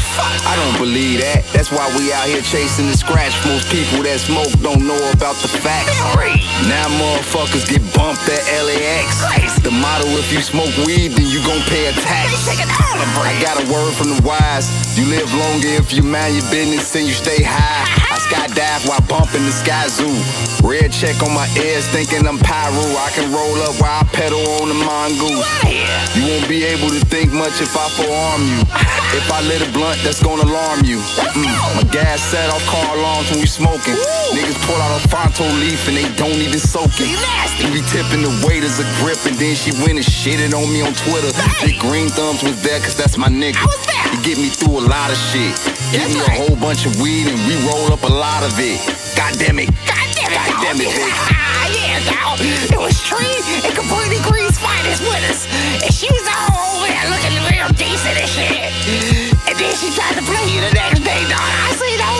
I 0.46 0.54
don't 0.54 0.78
believe 0.78 1.20
that. 1.20 1.42
That's 1.52 1.72
why 1.72 1.90
we 1.98 2.12
out 2.12 2.28
here 2.28 2.42
chasing 2.42 2.86
the 2.86 2.96
scratch. 2.96 3.34
Most 3.44 3.66
people 3.72 4.04
that 4.06 4.20
smoke 4.20 4.52
don't 4.62 4.86
know 4.86 5.00
about 5.10 5.34
the 5.42 5.48
facts. 5.48 5.98
Now 6.70 6.86
motherfuckers 7.00 7.66
get 7.66 7.82
bumped 7.94 8.28
at. 8.30 8.63
Motto 9.94 10.08
if 10.18 10.32
you 10.32 10.40
smoke 10.40 10.76
weed, 10.86 11.12
then 11.12 11.26
you 11.28 11.40
gon' 11.46 11.60
pay 11.68 11.86
a 11.86 11.92
tax. 11.92 12.48
I 12.48 13.40
got 13.40 13.62
a 13.62 13.72
word 13.72 13.94
from 13.94 14.08
the 14.08 14.20
wise. 14.26 14.98
You 14.98 15.04
live 15.06 15.32
longer 15.32 15.68
if 15.68 15.92
you 15.92 16.02
mind 16.02 16.34
your 16.34 16.50
business 16.50 16.96
and 16.96 17.06
you 17.06 17.12
stay 17.12 17.44
high. 17.44 18.03
I 18.34 18.46
skydive 18.48 18.88
while 18.88 19.00
bumping 19.08 19.44
the 19.46 19.54
Skyzoo. 19.54 20.10
Red 20.64 20.92
check 20.92 21.20
on 21.22 21.32
my 21.34 21.46
ears, 21.60 21.86
thinking 21.88 22.26
I'm 22.26 22.38
pyro. 22.38 22.82
I 22.98 23.10
can 23.14 23.30
roll 23.32 23.56
up 23.62 23.76
while 23.80 24.00
I 24.00 24.04
pedal 24.12 24.40
on 24.62 24.68
the 24.68 24.74
mongoose. 24.74 25.44
You 26.16 26.22
won't 26.30 26.48
be 26.48 26.64
able 26.64 26.88
to 26.90 27.00
think 27.06 27.32
much 27.32 27.60
if 27.60 27.76
I 27.76 27.86
forearm 27.94 28.42
you. 28.48 28.60
If 29.14 29.30
I 29.30 29.42
lit 29.46 29.62
a 29.62 29.70
blunt, 29.72 30.00
that's 30.02 30.22
gonna 30.22 30.42
alarm 30.42 30.82
you. 30.84 30.98
Mm, 31.36 31.46
My 31.76 31.84
gas 31.92 32.20
set 32.22 32.50
off 32.50 32.64
car 32.66 32.96
alarms 32.96 33.30
when 33.30 33.40
we 33.40 33.46
smoking. 33.46 33.94
Niggas 34.34 34.58
pull 34.66 34.80
out 34.80 34.96
a 34.98 35.08
Fronto 35.08 35.44
leaf 35.60 35.86
and 35.86 35.96
they 35.96 36.08
don't 36.16 36.40
even 36.40 36.58
soak 36.58 36.90
it. 36.98 37.12
We 37.62 37.78
be 37.78 37.82
tipping 37.92 38.22
the 38.24 38.32
waiters 38.46 38.80
a 38.80 38.86
grip 38.98 39.20
and 39.26 39.36
then 39.36 39.54
she 39.54 39.70
went 39.84 40.00
and 40.00 40.06
shitted 40.06 40.50
on 40.56 40.66
me 40.72 40.82
on 40.82 40.94
Twitter. 41.06 41.30
Big 41.62 41.78
Green 41.78 42.08
Thumbs 42.08 42.42
was 42.42 42.60
there 42.62 42.80
cause 42.80 42.96
that's 42.96 43.16
my 43.16 43.28
nigga. 43.28 43.60
He 44.10 44.16
get 44.24 44.38
me 44.38 44.48
through 44.48 44.78
a 44.80 44.84
lot 44.88 45.10
of 45.12 45.18
shit. 45.30 45.54
Give 45.92 46.08
me 46.10 46.18
a 46.18 46.30
whole 46.34 46.56
bunch 46.56 46.86
of 46.86 46.98
weed 47.00 47.28
and 47.28 47.38
we 47.46 47.54
roll 47.70 47.92
up 47.92 48.02
a 48.02 48.10
lot 48.10 48.23
of 48.24 48.56
it. 48.56 48.80
God 49.16 49.36
damn 49.36 49.60
it. 49.60 49.68
God 49.84 50.08
damn 50.16 50.32
it, 50.32 50.40
God 50.40 50.56
damn 50.64 50.80
it, 50.80 50.88
bitch. 50.88 51.20
Ah, 51.28 51.68
yeah, 51.76 52.00
dog. 52.08 52.40
It 52.40 52.80
was 52.80 52.96
Tree 53.04 53.36
and 53.60 53.74
Completely 53.76 54.16
Green's 54.24 54.56
finest 54.56 55.04
with 55.04 55.24
us. 55.28 55.44
And 55.84 55.92
she 55.92 56.08
was 56.08 56.24
all 56.32 56.80
over 56.80 56.88
there 56.88 57.04
looking 57.12 57.36
real 57.52 57.68
decent 57.76 58.16
and 58.16 58.30
shit. 58.30 58.72
And 59.44 59.54
then 59.60 59.72
she 59.76 59.92
tried 59.92 60.16
to 60.16 60.24
play 60.24 60.44
you 60.48 60.64
the 60.64 60.72
next 60.72 61.04
day, 61.04 61.20
dog. 61.28 61.36
I 61.36 61.76
seen 61.76 61.96
the 62.00 62.13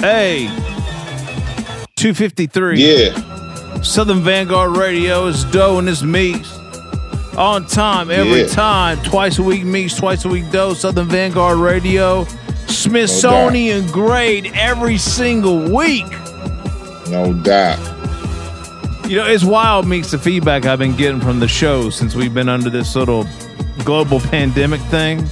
Hey, 0.00 0.46
253. 1.96 2.78
Yeah. 2.80 3.80
Southern 3.82 4.20
Vanguard 4.22 4.76
Radio 4.76 5.26
is 5.26 5.44
dough 5.44 5.78
and 5.78 5.88
it's 5.88 6.02
Meeks. 6.02 6.56
On 7.36 7.64
time, 7.66 8.10
every 8.10 8.42
Yeah. 8.42 8.48
time. 8.48 8.98
Twice 9.02 9.38
a 9.38 9.42
week 9.42 9.64
Meeks, 9.64 9.94
twice 9.94 10.24
a 10.24 10.28
week 10.28 10.50
dough. 10.52 10.74
Southern 10.74 11.08
Vanguard 11.08 11.58
Radio. 11.58 12.26
Smithsonian 12.66 13.86
grade 13.88 14.52
every 14.54 14.98
single 14.98 15.68
week. 15.74 16.06
No 17.10 17.32
doubt. 17.32 17.78
You 19.08 19.16
know, 19.16 19.26
it's 19.26 19.42
wild, 19.44 19.86
Meeks, 19.86 20.10
the 20.10 20.18
feedback 20.18 20.66
I've 20.66 20.78
been 20.78 20.94
getting 20.96 21.20
from 21.20 21.40
the 21.40 21.48
show 21.48 21.90
since 21.90 22.14
we've 22.14 22.34
been 22.34 22.48
under 22.48 22.70
this 22.70 22.94
little 22.94 23.26
global 23.84 24.20
pandemic 24.30 24.80
thing. 24.82 25.26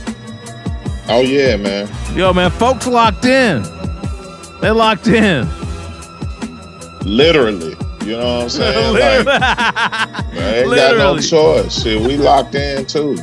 Oh 1.09 1.21
yeah, 1.21 1.57
man. 1.57 1.89
Yo, 2.17 2.33
man, 2.33 2.51
folks 2.51 2.87
locked 2.87 3.27
in. 3.27 3.63
They 4.61 4.71
locked 4.71 5.07
in. 5.09 5.49
Literally. 7.05 7.77
You 8.07 8.13
know 8.13 8.37
what 8.37 8.43
I'm 8.45 8.49
saying? 8.49 8.95
like, 9.27 9.27
I 9.27 10.25
ain't 10.35 10.75
got 10.75 10.97
no 10.97 11.19
choice. 11.19 11.83
Shit, 11.83 12.01
we 12.01 12.17
locked 12.17 12.55
in 12.55 12.87
too. 12.87 13.17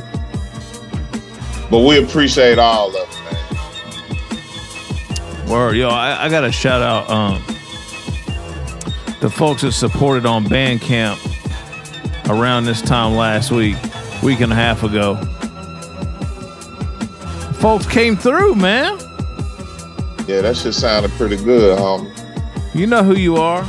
But 1.70 1.80
we 1.80 2.02
appreciate 2.04 2.58
all 2.58 2.90
of 2.90 2.94
it, 2.94 3.08
man. 5.40 5.48
Word, 5.48 5.76
yo, 5.76 5.88
I, 5.88 6.26
I 6.26 6.28
got 6.28 6.42
to 6.42 6.52
shout 6.52 6.82
out 6.82 7.08
um, 7.08 7.42
the 9.20 9.30
folks 9.30 9.62
that 9.62 9.72
supported 9.72 10.26
on 10.26 10.44
Bandcamp 10.44 11.18
around 12.28 12.64
this 12.64 12.82
time 12.82 13.14
last 13.14 13.50
week, 13.50 13.76
week 14.22 14.40
and 14.40 14.52
a 14.52 14.54
half 14.54 14.82
ago. 14.82 15.16
Folks 17.54 17.86
came 17.86 18.16
through, 18.16 18.54
man. 18.54 18.98
Yeah, 20.26 20.40
that 20.40 20.56
shit 20.56 20.74
sounded 20.74 21.10
pretty 21.12 21.36
good, 21.36 21.78
homie. 21.78 22.10
You 22.74 22.86
know 22.86 23.02
who 23.02 23.14
you 23.14 23.36
are. 23.36 23.64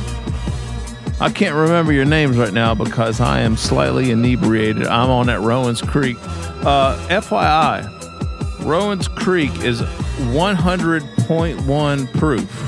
I 1.20 1.30
can't 1.30 1.54
remember 1.54 1.92
your 1.92 2.04
names 2.04 2.36
right 2.36 2.52
now 2.52 2.74
because 2.74 3.20
I 3.20 3.40
am 3.40 3.56
slightly 3.56 4.10
inebriated. 4.10 4.86
I'm 4.86 5.08
on 5.10 5.28
at 5.30 5.40
Rowan's 5.40 5.80
Creek. 5.80 6.16
Uh, 6.64 6.96
FYI, 7.08 8.64
Rowan's 8.64 9.08
Creek 9.08 9.50
is 9.62 9.80
100.1 9.82 12.12
proof. 12.18 12.62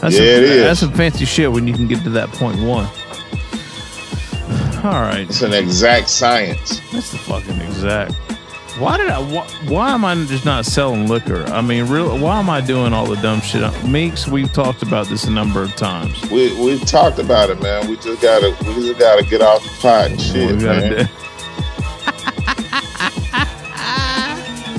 That's 0.00 0.14
Yeah, 0.14 0.18
some, 0.18 0.26
it 0.26 0.42
is. 0.42 0.64
That's 0.64 0.80
some 0.80 0.92
fancy 0.92 1.24
shit 1.24 1.50
when 1.50 1.66
you 1.66 1.72
can 1.74 1.86
get 1.86 2.02
to 2.04 2.10
that 2.10 2.28
point 2.30 2.60
one. 2.60 2.84
All 4.84 5.00
right. 5.00 5.26
It's 5.28 5.42
an 5.42 5.52
exact 5.54 6.10
science. 6.10 6.80
That's 6.92 7.10
the 7.12 7.18
fucking 7.18 7.60
exact. 7.60 8.14
Why 8.78 8.98
did 8.98 9.08
I? 9.08 9.18
Why, 9.20 9.46
why 9.68 9.90
am 9.92 10.04
I 10.04 10.14
just 10.26 10.44
not 10.44 10.66
selling 10.66 11.08
liquor? 11.08 11.44
I 11.44 11.62
mean, 11.62 11.86
real. 11.86 12.18
Why 12.18 12.38
am 12.38 12.50
I 12.50 12.60
doing 12.60 12.92
all 12.92 13.06
the 13.06 13.16
dumb 13.16 13.40
shit? 13.40 13.62
Meeks, 13.84 14.28
we've 14.28 14.52
talked 14.52 14.82
about 14.82 15.06
this 15.08 15.24
a 15.24 15.30
number 15.30 15.62
of 15.62 15.74
times. 15.76 16.20
We 16.30 16.54
we've 16.62 16.84
talked 16.84 17.18
about 17.18 17.48
it, 17.48 17.62
man. 17.62 17.88
We 17.88 17.96
just 17.96 18.20
gotta 18.20 18.54
we 18.66 18.74
just 18.86 18.98
gotta 18.98 19.24
get 19.24 19.40
off 19.40 19.62
the 19.62 19.70
pot 19.80 20.10
and 20.10 20.20
shit, 20.20 20.56
We 20.56 20.64
man. 20.64 21.08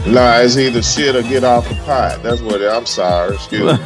Nah, 0.07 0.38
it's 0.38 0.56
either 0.56 0.82
shit 0.82 1.18
or 1.18 1.22
get 1.22 1.44
off 1.44 1.68
the 1.68 1.76
pot. 1.84 2.24
That's 2.24 2.40
what 2.40 2.61
it, 2.61 2.72
I'm 2.72 2.86
sorry. 2.86 3.36
Excuse 3.36 3.78
me. 3.78 3.86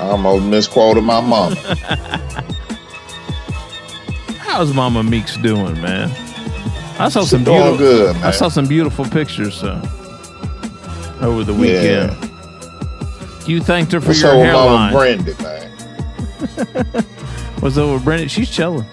I 0.00 0.08
almost 0.08 0.44
misquoted 0.46 1.04
my 1.04 1.20
mom. 1.20 1.54
How's 4.38 4.72
Mama 4.72 5.02
Meeks 5.02 5.36
doing, 5.36 5.78
man? 5.82 6.10
I 6.98 7.08
saw 7.08 7.22
some 7.22 7.44
beautiful. 7.44 7.76
good, 7.78 8.16
I 8.16 8.30
saw 8.30 8.48
some 8.48 8.66
beautiful 8.66 9.04
pictures 9.06 9.62
uh, 9.62 9.80
over 11.20 11.44
the 11.44 11.52
Yeah. 11.54 12.10
weekend. 12.14 13.48
You 13.48 13.60
thanked 13.60 13.92
her 13.92 14.00
for 14.00 14.08
What's 14.08 14.22
your 14.22 14.32
Mama 14.34 14.44
hairline. 14.44 14.92
Brandy, 14.92 15.34
man? 15.42 15.70
What's 17.60 17.76
up 17.76 17.92
with 17.92 18.04
Brenda? 18.04 18.28
She's 18.28 18.50
chilling. 18.50 18.86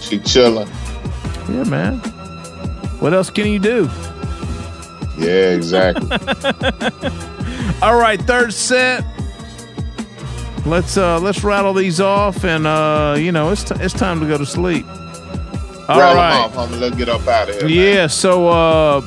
She 0.00 0.18
chilling. 0.18 0.68
Yeah, 1.50 1.64
man. 1.64 1.98
What 3.00 3.14
else 3.14 3.30
can 3.30 3.46
you 3.46 3.58
do? 3.58 3.88
Yeah, 5.18 5.50
exactly. 5.54 6.08
All 7.82 7.96
right, 7.98 8.20
third 8.22 8.52
set. 8.52 9.04
Let's 10.64 10.96
uh 10.96 11.18
let's 11.18 11.42
rattle 11.42 11.74
these 11.74 12.00
off, 12.00 12.44
and 12.44 12.66
uh 12.66 13.16
you 13.18 13.32
know 13.32 13.50
it's 13.50 13.64
t- 13.64 13.74
it's 13.80 13.92
time 13.94 14.20
to 14.20 14.26
go 14.26 14.38
to 14.38 14.46
sleep. 14.46 14.86
All 15.94 16.14
right. 16.14 16.40
off, 16.40 16.54
homie. 16.54 16.80
Let's 16.80 16.96
get 16.96 17.08
up 17.08 17.26
out 17.26 17.48
of 17.48 17.56
here. 17.60 17.68
Yeah, 17.68 18.06
so 18.06 18.48
uh 18.48 19.00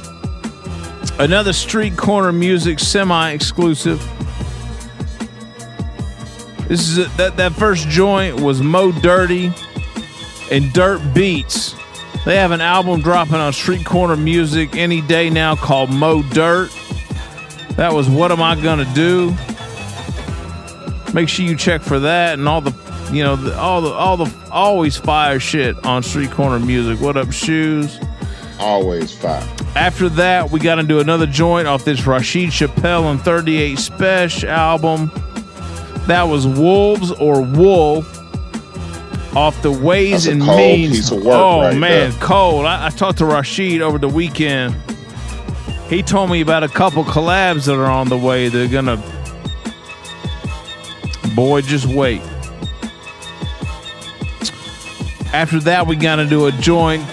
another 1.20 1.54
street 1.54 1.98
corner 1.98 2.32
music 2.32 2.80
semi 2.80 3.32
exclusive. 3.32 4.00
This 6.68 6.88
is 6.90 6.98
a, 6.98 7.04
that 7.18 7.38
that 7.38 7.54
first 7.54 7.88
joint 7.90 8.40
was 8.40 8.62
Mo 8.62 8.92
Dirty 8.92 9.54
and 10.52 10.74
Dirt 10.74 11.00
Beats. 11.14 11.76
They 12.26 12.38
have 12.38 12.52
an 12.52 12.62
album 12.62 13.02
dropping 13.02 13.36
on 13.36 13.54
Street 13.54 13.86
Corner 13.86 14.16
Music 14.16 14.76
any 14.76 15.00
day 15.02 15.30
now 15.30 15.56
called 15.56 15.92
Mo 15.92 16.24
Dirt. 16.24 16.72
That 17.76 17.94
was 17.94 18.10
What 18.10 18.32
Am 18.32 18.42
I 18.42 18.56
Gonna 18.60 18.92
Do? 18.96 19.36
Make 21.14 21.30
sure 21.30 21.46
you 21.46 21.56
check 21.56 21.82
for 21.82 22.00
that 22.00 22.40
and 22.40 22.48
all 22.48 22.62
the 22.62 22.72
you 23.12 23.24
know 23.24 23.36
the, 23.36 23.58
all 23.58 23.82
the 23.82 23.92
all 23.92 24.18
the 24.18 24.34
always 24.52 24.98
fire 24.98 25.40
shit 25.40 25.84
on 25.86 26.04
Street 26.04 26.32
Corner 26.32 26.64
Music. 26.64 27.00
What 27.00 27.18
up, 27.18 27.32
shoes? 27.32 28.00
Always 28.60 29.14
fire. 29.14 29.48
After 29.76 30.08
that, 30.10 30.50
we 30.52 30.60
got 30.60 30.80
into 30.80 31.00
another 31.00 31.26
joint 31.26 31.68
off 31.68 31.84
this 31.84 32.02
Rasheed 32.02 32.52
Chappell 32.52 33.10
and 33.10 33.22
38 33.22 33.78
Spesh 33.78 34.44
album. 34.46 35.12
That 36.08 36.24
was 36.24 36.48
Wolves 36.48 37.12
or 37.12 37.42
Wool 37.42 38.06
off 39.36 39.62
the 39.62 39.72
Ways 39.72 40.28
and 40.28 40.40
Means. 40.46 40.94
piece 40.94 41.12
of 41.12 41.18
work 41.18 41.36
oh 41.36 41.62
right 41.62 41.78
man, 41.78 42.12
there. 42.12 42.20
cold. 42.22 42.66
I, 42.66 42.88
I 42.88 42.90
talked 42.90 43.18
to 43.18 43.26
Rasheed 43.26 43.82
over 43.82 43.98
the 43.98 44.08
weekend. 44.08 44.76
He 45.90 46.02
told 46.02 46.30
me 46.32 46.42
about 46.42 46.64
a 46.64 46.70
couple 46.70 47.04
collabs 47.04 47.66
that 47.66 47.76
are 47.76 47.86
on 47.86 48.08
the 48.08 48.18
way. 48.18 48.48
They're 48.50 48.68
gonna. 48.70 48.98
Boy, 51.36 51.62
just 51.62 51.86
wait. 51.86 52.22
After 55.36 55.60
that, 55.60 55.86
we 55.86 55.98
got 55.98 56.16
to 56.16 56.26
do 56.26 56.46
a 56.46 56.52
joint 56.54 57.04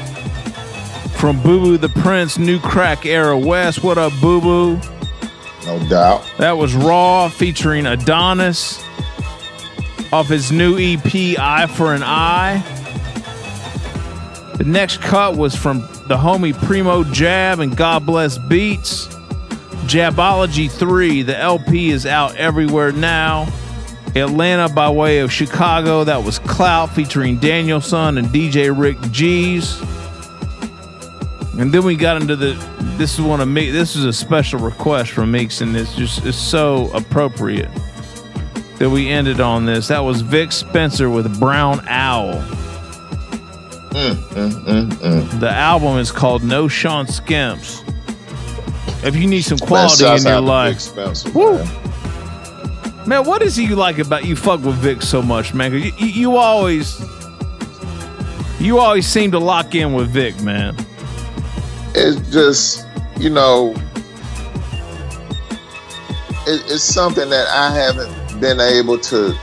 from 1.16 1.43
Boo 1.43 1.61
Boo 1.61 1.77
the 1.77 1.89
Prince, 1.89 2.39
New 2.39 2.61
Crack 2.61 3.05
Era 3.05 3.36
West. 3.36 3.82
What 3.82 3.99
up, 3.99 4.12
Boo 4.20 4.40
Boo? 4.40 4.81
No 5.66 5.85
doubt. 5.89 6.24
That 6.39 6.53
was 6.53 6.73
Raw 6.73 7.28
featuring 7.28 7.85
Adonis 7.85 8.81
off 10.12 10.28
his 10.28 10.53
new 10.53 10.78
EP, 10.78 11.36
Eye 11.36 11.66
for 11.66 11.94
an 11.94 12.05
Eye. 12.05 12.62
The 14.57 14.66
next 14.66 15.01
cut 15.01 15.36
was 15.36 15.57
from 15.57 15.81
the 16.07 16.16
homie 16.16 16.55
Primo 16.55 17.03
Jab 17.03 17.59
and 17.59 17.77
God 17.77 18.07
Bless 18.07 18.39
Beats. 18.39 19.09
Jabology 19.89 20.70
3, 20.70 21.23
the 21.23 21.36
LP 21.36 21.90
is 21.90 22.07
out 22.07 22.36
everywhere 22.36 22.93
now. 22.93 23.53
Atlanta 24.14 24.68
by 24.68 24.90
way 24.90 25.20
of 25.20 25.32
Chicago, 25.32 26.05
that 26.05 26.22
was 26.22 26.39
Clout 26.40 26.90
featuring 26.90 27.39
Danielson 27.39 28.18
and 28.18 28.28
DJ 28.28 28.76
Rick 28.76 29.01
G's. 29.10 29.80
And 31.59 31.72
then 31.72 31.84
we 31.84 31.97
got 31.97 32.20
into 32.20 32.36
the 32.36 32.52
this 32.97 33.14
is 33.14 33.20
one 33.22 33.40
of 33.40 33.48
me 33.48 33.70
this 33.70 33.97
is 33.97 34.05
a 34.05 34.12
special 34.12 34.60
request 34.60 35.12
from 35.12 35.32
Meeks 35.32 35.60
and 35.60 35.76
it's 35.76 35.94
just 35.94 36.24
it's 36.24 36.36
so 36.36 36.90
appropriate 36.93 37.70
that 38.78 38.90
we 38.90 39.09
ended 39.09 39.40
on 39.40 39.64
this. 39.64 39.89
That 39.89 40.01
was 40.01 40.22
Vic 40.22 40.52
Spencer 40.52 41.09
with 41.09 41.39
Brown 41.39 41.86
Owl. 41.89 42.34
Mm, 43.93 44.14
mm, 44.14 44.51
mm, 44.51 44.89
mm. 44.89 45.40
The 45.40 45.51
album 45.51 45.98
is 45.98 46.10
called 46.10 46.43
No 46.43 46.66
Sean 46.66 47.06
Skimps. 47.06 47.86
If 49.05 49.14
you 49.16 49.26
need 49.26 49.43
some 49.43 49.59
quality 49.59 50.05
in 50.05 50.22
your 50.22 50.40
life. 50.40 50.80
Spencer, 50.80 51.30
Woo. 51.30 51.59
man. 51.59 51.81
Man, 53.06 53.24
what 53.24 53.42
is 53.42 53.58
it 53.58 53.68
you 53.68 53.74
like 53.74 53.98
about 53.98 54.24
you 54.24 54.36
fuck 54.36 54.62
with 54.62 54.76
Vic 54.76 55.02
so 55.02 55.22
much, 55.22 55.54
man? 55.54 55.72
You, 55.72 55.78
you, 55.78 56.06
you 56.06 56.36
always 56.36 57.04
you 58.60 58.78
always 58.78 59.08
seem 59.08 59.32
to 59.32 59.40
lock 59.40 59.74
in 59.74 59.92
with 59.92 60.10
Vic, 60.10 60.40
man. 60.42 60.76
It's 61.94 62.30
just, 62.30 62.86
you 63.18 63.28
know, 63.28 63.74
it, 66.46 66.62
it's 66.70 66.84
something 66.84 67.28
that 67.28 67.48
I 67.48 67.74
haven't 67.74 68.40
been 68.40 68.60
able 68.60 68.98
to 68.98 69.36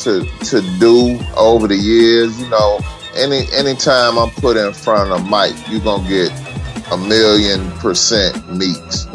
to 0.00 0.26
to 0.44 0.78
do 0.78 1.18
over 1.36 1.66
the 1.66 1.76
years. 1.76 2.38
You 2.38 2.50
know, 2.50 2.80
any 3.14 3.50
anytime 3.52 4.18
I'm 4.18 4.30
put 4.30 4.58
in 4.58 4.74
front 4.74 5.10
of 5.10 5.20
a 5.20 5.24
mic, 5.24 5.56
you're 5.70 5.80
gonna 5.80 6.06
get 6.06 6.30
a 6.92 6.98
million 6.98 7.70
percent 7.78 8.54
meeks. 8.54 9.06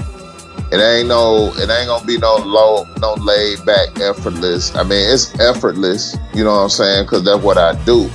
It 0.72 0.80
ain't 0.80 1.10
no, 1.10 1.52
it 1.56 1.70
ain't 1.70 1.88
gonna 1.88 2.06
be 2.06 2.18
no 2.18 2.36
low, 2.38 2.88
no 3.00 3.14
laid 3.16 3.66
back, 3.66 4.00
effortless. 4.00 4.74
I 4.76 4.84
mean, 4.84 5.14
it's 5.14 5.38
effortless. 5.40 6.16
You 6.34 6.46
know 6.46 6.52
what 6.52 6.64
I'm 6.64 6.70
saying? 6.70 7.06
Because 7.06 7.26
that's 7.26 7.44
what 7.44 7.58
I 7.58 7.74
do. 7.84 8.10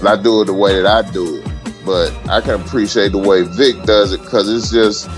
But 0.00 0.18
I 0.18 0.22
do 0.22 0.42
it 0.42 0.44
the 0.44 0.54
way 0.54 0.80
that 0.80 0.86
I 0.86 1.10
do 1.10 1.38
it. 1.38 1.48
But 1.84 2.12
I 2.28 2.40
can 2.40 2.60
appreciate 2.60 3.10
the 3.12 3.18
way 3.18 3.42
Vic 3.42 3.82
does 3.84 4.12
it 4.12 4.20
because 4.20 4.48
it's 4.48 4.70
just 4.70 5.08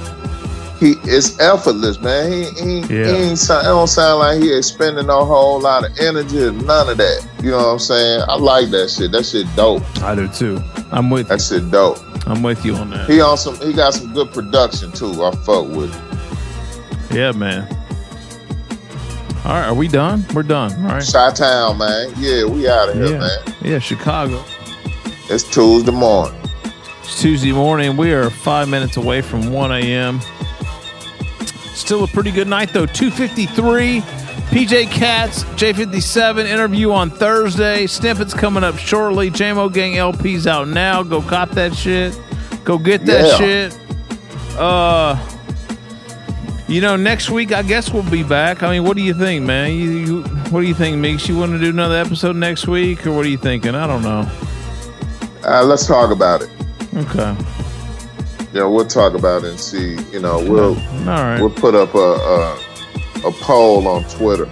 he. 0.78 0.92
It's 1.04 1.38
effortless, 1.40 1.98
man. 2.00 2.30
He 2.32 2.44
he, 2.62 2.82
he 2.86 3.02
ain't 3.02 3.38
sound, 3.38 3.66
it 3.66 3.70
don't 3.70 3.86
sound 3.86 4.20
like 4.20 4.40
he 4.40 4.54
expending 4.56 5.08
a 5.08 5.24
whole 5.24 5.60
lot 5.60 5.84
of 5.84 5.98
energy 5.98 6.44
or 6.44 6.52
none 6.52 6.88
of 6.88 6.96
that. 6.96 7.28
You 7.42 7.50
know 7.50 7.58
what 7.58 7.72
I'm 7.72 7.78
saying? 7.80 8.22
I 8.28 8.36
like 8.36 8.70
that 8.70 8.90
shit. 8.90 9.12
That 9.12 9.26
shit 9.26 9.46
dope. 9.56 9.82
I 10.02 10.14
do 10.14 10.28
too. 10.28 10.62
I'm 10.90 11.10
with 11.10 11.28
that 11.28 11.42
shit 11.42 11.70
dope. 11.70 11.98
I'm 12.26 12.42
with 12.42 12.64
you 12.64 12.76
on 12.76 12.90
that. 12.90 13.08
He 13.10 13.20
on 13.20 13.36
some. 13.36 13.56
He 13.60 13.72
got 13.74 13.92
some 13.94 14.12
good 14.14 14.30
production 14.32 14.90
too. 14.92 15.22
I 15.24 15.32
fuck 15.32 15.66
with. 15.68 15.94
it. 15.94 16.07
Yeah, 17.10 17.32
man. 17.32 17.66
All 19.44 19.54
right, 19.54 19.66
are 19.68 19.74
we 19.74 19.88
done? 19.88 20.24
We're 20.34 20.42
done, 20.42 20.72
all 20.84 20.92
right? 20.92 21.10
Chi 21.10 21.30
Town, 21.32 21.78
man. 21.78 22.12
Yeah, 22.18 22.44
we 22.44 22.68
out 22.68 22.90
of 22.90 22.96
here, 22.96 23.12
Yeah. 23.12 23.18
man. 23.18 23.38
Yeah, 23.62 23.78
Chicago. 23.78 24.44
It's 25.30 25.44
Tuesday 25.44 25.90
morning. 25.92 26.38
It's 27.02 27.20
Tuesday 27.20 27.52
morning. 27.52 27.96
We 27.96 28.12
are 28.12 28.28
five 28.30 28.68
minutes 28.68 28.96
away 28.98 29.22
from 29.22 29.50
1 29.52 29.72
a.m. 29.72 30.20
Still 31.74 32.04
a 32.04 32.08
pretty 32.08 32.30
good 32.30 32.48
night, 32.48 32.72
though. 32.72 32.86
253. 32.86 34.02
PJ 34.50 34.86
Katz, 34.90 35.44
J57 35.56 36.44
interview 36.46 36.90
on 36.92 37.10
Thursday. 37.10 37.86
Snippets 37.86 38.34
coming 38.34 38.64
up 38.64 38.76
shortly. 38.78 39.30
Jamo 39.30 39.72
Gang 39.72 39.96
LP's 39.98 40.46
out 40.46 40.68
now. 40.68 41.02
Go 41.02 41.20
cop 41.22 41.50
that 41.50 41.74
shit. 41.74 42.18
Go 42.64 42.78
get 42.78 43.04
that 43.06 43.26
Yeah. 43.26 43.36
shit. 43.36 43.78
Uh, 44.58 45.16
you 46.68 46.82
know, 46.82 46.96
next 46.96 47.30
week 47.30 47.52
I 47.52 47.62
guess 47.62 47.90
we'll 47.90 48.08
be 48.10 48.22
back. 48.22 48.62
I 48.62 48.70
mean, 48.70 48.84
what 48.84 48.96
do 48.96 49.02
you 49.02 49.14
think, 49.14 49.44
man? 49.44 49.72
You, 49.72 49.90
you 49.90 50.22
what 50.50 50.60
do 50.60 50.66
you 50.66 50.74
think, 50.74 50.98
Meeks? 50.98 51.28
You 51.28 51.36
want 51.36 51.52
to 51.52 51.58
do 51.58 51.70
another 51.70 51.96
episode 51.96 52.36
next 52.36 52.68
week, 52.68 53.06
or 53.06 53.12
what 53.12 53.24
are 53.24 53.28
you 53.28 53.38
thinking? 53.38 53.74
I 53.74 53.86
don't 53.86 54.02
know. 54.02 54.30
Uh, 55.44 55.64
let's 55.64 55.86
talk 55.86 56.10
about 56.10 56.42
it. 56.42 56.50
Okay. 56.94 57.36
Yeah, 58.52 58.64
we'll 58.64 58.86
talk 58.86 59.14
about 59.14 59.44
it 59.44 59.50
and 59.50 59.60
see. 59.60 59.96
You 60.12 60.20
know, 60.20 60.38
we'll 60.38 60.74
right. 61.04 61.40
we'll 61.40 61.50
put 61.50 61.74
up 61.74 61.94
a 61.94 61.98
a, 61.98 62.58
a 63.26 63.32
poll 63.32 63.88
on 63.88 64.04
Twitter 64.04 64.48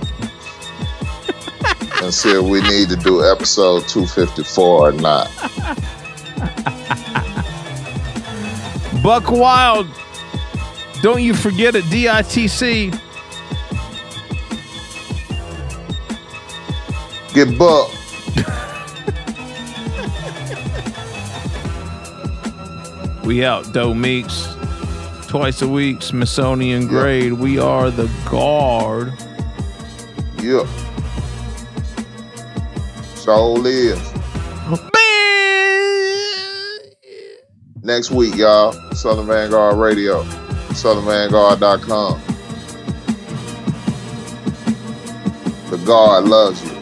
and 2.03 2.15
see 2.15 2.31
if 2.31 2.43
we 2.43 2.63
need 2.63 2.89
to 2.89 2.97
do 2.97 3.23
episode 3.25 3.87
two 3.89 4.07
fifty 4.07 4.43
four 4.43 4.89
or 4.89 4.93
not. 4.93 5.31
Buck 9.03 9.31
Wild. 9.31 9.87
Don't 11.07 11.23
you 11.23 11.35
forget 11.35 11.77
it, 11.77 11.85
DITC. 11.85 12.91
Get 17.33 17.57
Buck. 17.57 17.93
We 23.25 23.45
out. 23.45 23.73
Doe 23.73 23.95
Meeks. 23.95 24.49
Twice 25.29 25.63
a 25.63 25.69
week. 25.69 26.03
Smithsonian 26.03 26.89
grade. 26.89 27.35
We 27.35 27.61
are 27.61 27.93
the 27.93 28.11
guard. 28.29 29.13
Yeah. 30.43 30.67
So 33.15 33.65
is. 33.65 34.13
Next 37.85 38.11
week, 38.11 38.35
y'all. 38.35 38.73
Southern 38.93 39.29
Vanguard 39.29 39.79
Radio. 39.79 40.46
SouthernVanguard.com. 40.77 42.21
The 45.71 45.79
guard 45.87 46.25
loves 46.25 46.63
you. 46.63 46.77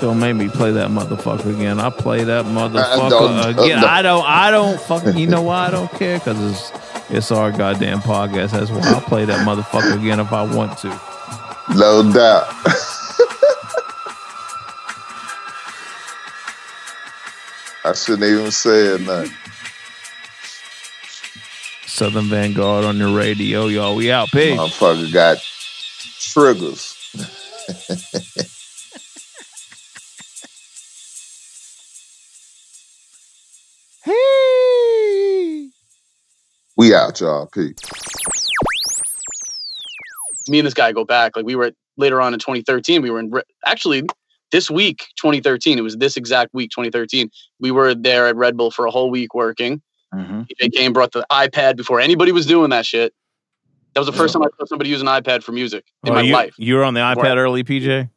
Don't 0.00 0.18
make 0.18 0.34
me 0.34 0.48
play 0.48 0.72
that 0.72 0.90
motherfucker 0.90 1.54
again. 1.54 1.78
I 1.78 1.88
play 1.88 2.24
that 2.24 2.44
motherfucker 2.46 3.50
again. 3.50 3.80
don't. 3.80 3.84
I 3.88 4.02
don't. 4.02 4.24
I 4.26 4.50
don't 4.50 4.80
fucking. 4.80 5.16
You 5.16 5.28
know 5.28 5.40
why 5.40 5.68
I 5.68 5.70
don't 5.70 5.90
care? 5.92 6.18
Because 6.18 6.38
it's 6.50 6.72
it's 7.10 7.30
our 7.30 7.52
goddamn 7.52 8.00
podcast. 8.00 8.50
That's 8.50 8.70
why 8.70 8.80
I'll 8.84 9.00
play 9.00 9.24
that 9.24 9.46
motherfucker 9.46 9.98
again 9.98 10.18
if 10.20 10.32
I 10.32 10.42
want 10.42 10.76
to. 10.78 10.88
No 11.76 12.02
doubt. 12.12 12.48
I 17.86 17.92
shouldn't 17.94 18.24
even 18.24 18.50
say 18.50 18.98
nothing. 19.00 19.43
Southern 21.94 22.24
Vanguard 22.24 22.84
on 22.84 22.96
your 22.96 23.16
radio, 23.16 23.66
y'all. 23.66 23.94
We 23.94 24.10
out. 24.10 24.28
Peace. 24.32 24.58
Motherfucker 24.58 25.12
got 25.12 25.38
triggers. 26.18 26.98
Hey. 34.04 35.70
We 36.76 36.94
out, 36.94 37.20
y'all. 37.20 37.46
Peace. 37.46 37.74
me 40.48 40.58
and 40.58 40.66
this 40.66 40.74
guy 40.74 40.92
go 40.92 41.04
back. 41.04 41.36
Like 41.36 41.46
we 41.46 41.54
were 41.54 41.66
at, 41.66 41.74
later 41.96 42.20
on 42.20 42.34
in 42.34 42.40
2013. 42.40 43.00
We 43.02 43.10
were 43.10 43.20
in 43.20 43.30
Re- 43.30 43.42
actually 43.64 44.02
this 44.52 44.70
week, 44.70 45.06
2013. 45.16 45.78
It 45.78 45.82
was 45.82 45.96
this 45.96 46.16
exact 46.16 46.52
week, 46.52 46.70
2013. 46.70 47.30
We 47.60 47.70
were 47.70 47.94
there 47.94 48.26
at 48.26 48.36
Red 48.36 48.56
Bull 48.56 48.70
for 48.70 48.84
a 48.86 48.90
whole 48.90 49.10
week 49.10 49.34
working. 49.34 49.80
DJ 50.14 50.72
came, 50.72 50.92
brought 50.92 51.12
the 51.12 51.24
iPad 51.30 51.76
before 51.76 52.00
anybody 52.00 52.32
was 52.32 52.46
doing 52.46 52.70
that 52.70 52.86
shit. 52.86 53.12
That 53.94 54.00
was 54.00 54.06
the 54.06 54.12
first 54.12 54.32
time 54.32 54.42
I 54.42 54.48
saw 54.58 54.64
somebody 54.66 54.90
use 54.90 55.00
an 55.00 55.06
iPad 55.06 55.42
for 55.44 55.52
music 55.52 55.84
in 56.04 56.10
Oh, 56.10 56.14
my 56.16 56.22
you, 56.22 56.32
life. 56.32 56.54
You 56.58 56.74
were 56.74 56.84
on 56.84 56.94
the 56.94 57.00
iPad 57.00 57.36
early, 57.36 57.62
PJ. 57.62 58.08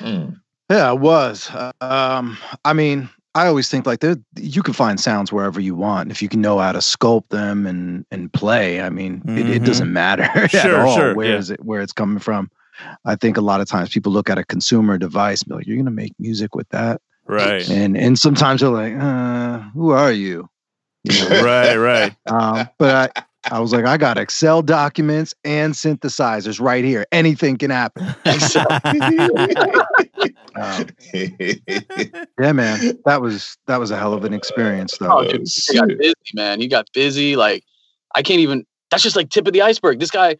Yeah, 0.00 0.88
I 0.88 0.92
was. 0.92 1.50
Um, 1.80 2.38
I 2.64 2.72
mean, 2.72 3.10
I 3.34 3.46
always 3.46 3.68
think 3.68 3.86
like 3.86 4.00
there, 4.00 4.16
you 4.36 4.62
can 4.62 4.72
find 4.74 4.98
sounds 5.00 5.32
wherever 5.32 5.60
you 5.60 5.74
want 5.74 6.10
if 6.10 6.22
you 6.22 6.28
can 6.28 6.40
know 6.40 6.58
how 6.58 6.72
to 6.72 6.78
sculpt 6.78 7.28
them 7.30 7.66
and 7.66 8.06
and 8.10 8.32
play. 8.32 8.80
I 8.80 8.88
mean, 8.90 9.22
it, 9.26 9.48
it 9.50 9.62
Mhm. 9.62 9.66
doesn't 9.66 9.92
matter 9.92 10.22
at 10.34 10.54
all 10.74 10.96
sure, 10.96 11.14
where 11.14 11.30
yeah. 11.30 11.36
is 11.38 11.50
it 11.50 11.64
where 11.64 11.80
it's 11.82 11.92
coming 11.92 12.18
from. 12.18 12.50
I 13.04 13.16
think 13.16 13.36
a 13.36 13.40
lot 13.42 13.60
of 13.60 13.68
times 13.68 13.90
people 13.90 14.12
look 14.12 14.30
at 14.30 14.38
a 14.38 14.44
consumer 14.44 14.96
device 14.96 15.42
and 15.42 15.50
be 15.50 15.54
like, 15.56 15.66
"You're 15.66 15.76
gonna 15.76 15.90
make 15.90 16.12
music 16.18 16.54
with 16.54 16.68
that," 16.70 17.00
Right. 17.26 17.68
and 17.68 17.96
and 17.96 18.18
sometimes 18.18 18.60
they're 18.60 18.70
like, 18.70 18.94
uh, 18.98 19.58
"Who 19.74 19.90
are 19.90 20.12
you?" 20.12 20.48
You 21.04 21.28
know? 21.28 21.42
right, 21.42 21.76
right. 21.76 22.16
Um, 22.26 22.68
but 22.78 23.12
I, 23.16 23.24
I 23.50 23.58
was 23.58 23.72
like, 23.72 23.84
I 23.84 23.96
got 23.96 24.18
Excel 24.18 24.62
documents 24.62 25.34
and 25.44 25.74
synthesizers 25.74 26.60
right 26.60 26.84
here. 26.84 27.06
Anything 27.12 27.58
can 27.58 27.70
happen. 27.70 28.14
Um, 30.54 30.86
yeah, 31.14 32.52
man, 32.52 32.98
that 33.06 33.22
was 33.22 33.56
that 33.66 33.80
was 33.80 33.90
a 33.90 33.96
hell 33.96 34.12
of 34.12 34.24
an 34.24 34.34
experience, 34.34 34.98
though. 34.98 35.10
Oh, 35.10 35.24
dude, 35.24 35.48
he 35.48 35.78
got 35.78 35.88
busy, 35.88 36.14
man. 36.34 36.60
He 36.60 36.68
got 36.68 36.86
busy. 36.92 37.36
Like 37.36 37.64
I 38.14 38.22
can't 38.22 38.40
even. 38.40 38.66
That's 38.90 39.02
just 39.02 39.16
like 39.16 39.30
tip 39.30 39.46
of 39.46 39.54
the 39.54 39.62
iceberg. 39.62 39.98
This 39.98 40.10
guy, 40.10 40.36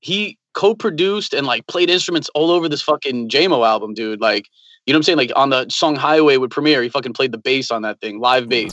he 0.00 0.36
co-produced 0.54 1.32
and 1.32 1.46
like 1.46 1.66
played 1.68 1.90
instruments 1.90 2.28
all 2.34 2.50
over 2.50 2.68
this 2.68 2.82
fucking 2.82 3.28
Jamo 3.28 3.66
album, 3.66 3.94
dude. 3.94 4.20
Like, 4.20 4.48
you 4.84 4.92
know 4.92 4.96
what 4.96 4.98
I'm 4.98 5.02
saying? 5.04 5.18
Like 5.18 5.32
on 5.36 5.50
the 5.50 5.68
song 5.68 5.94
Highway 5.94 6.38
with 6.38 6.50
Premier, 6.50 6.82
he 6.82 6.88
fucking 6.88 7.12
played 7.12 7.32
the 7.32 7.38
bass 7.38 7.70
on 7.70 7.82
that 7.82 8.00
thing, 8.00 8.18
live 8.18 8.48
bass. 8.48 8.72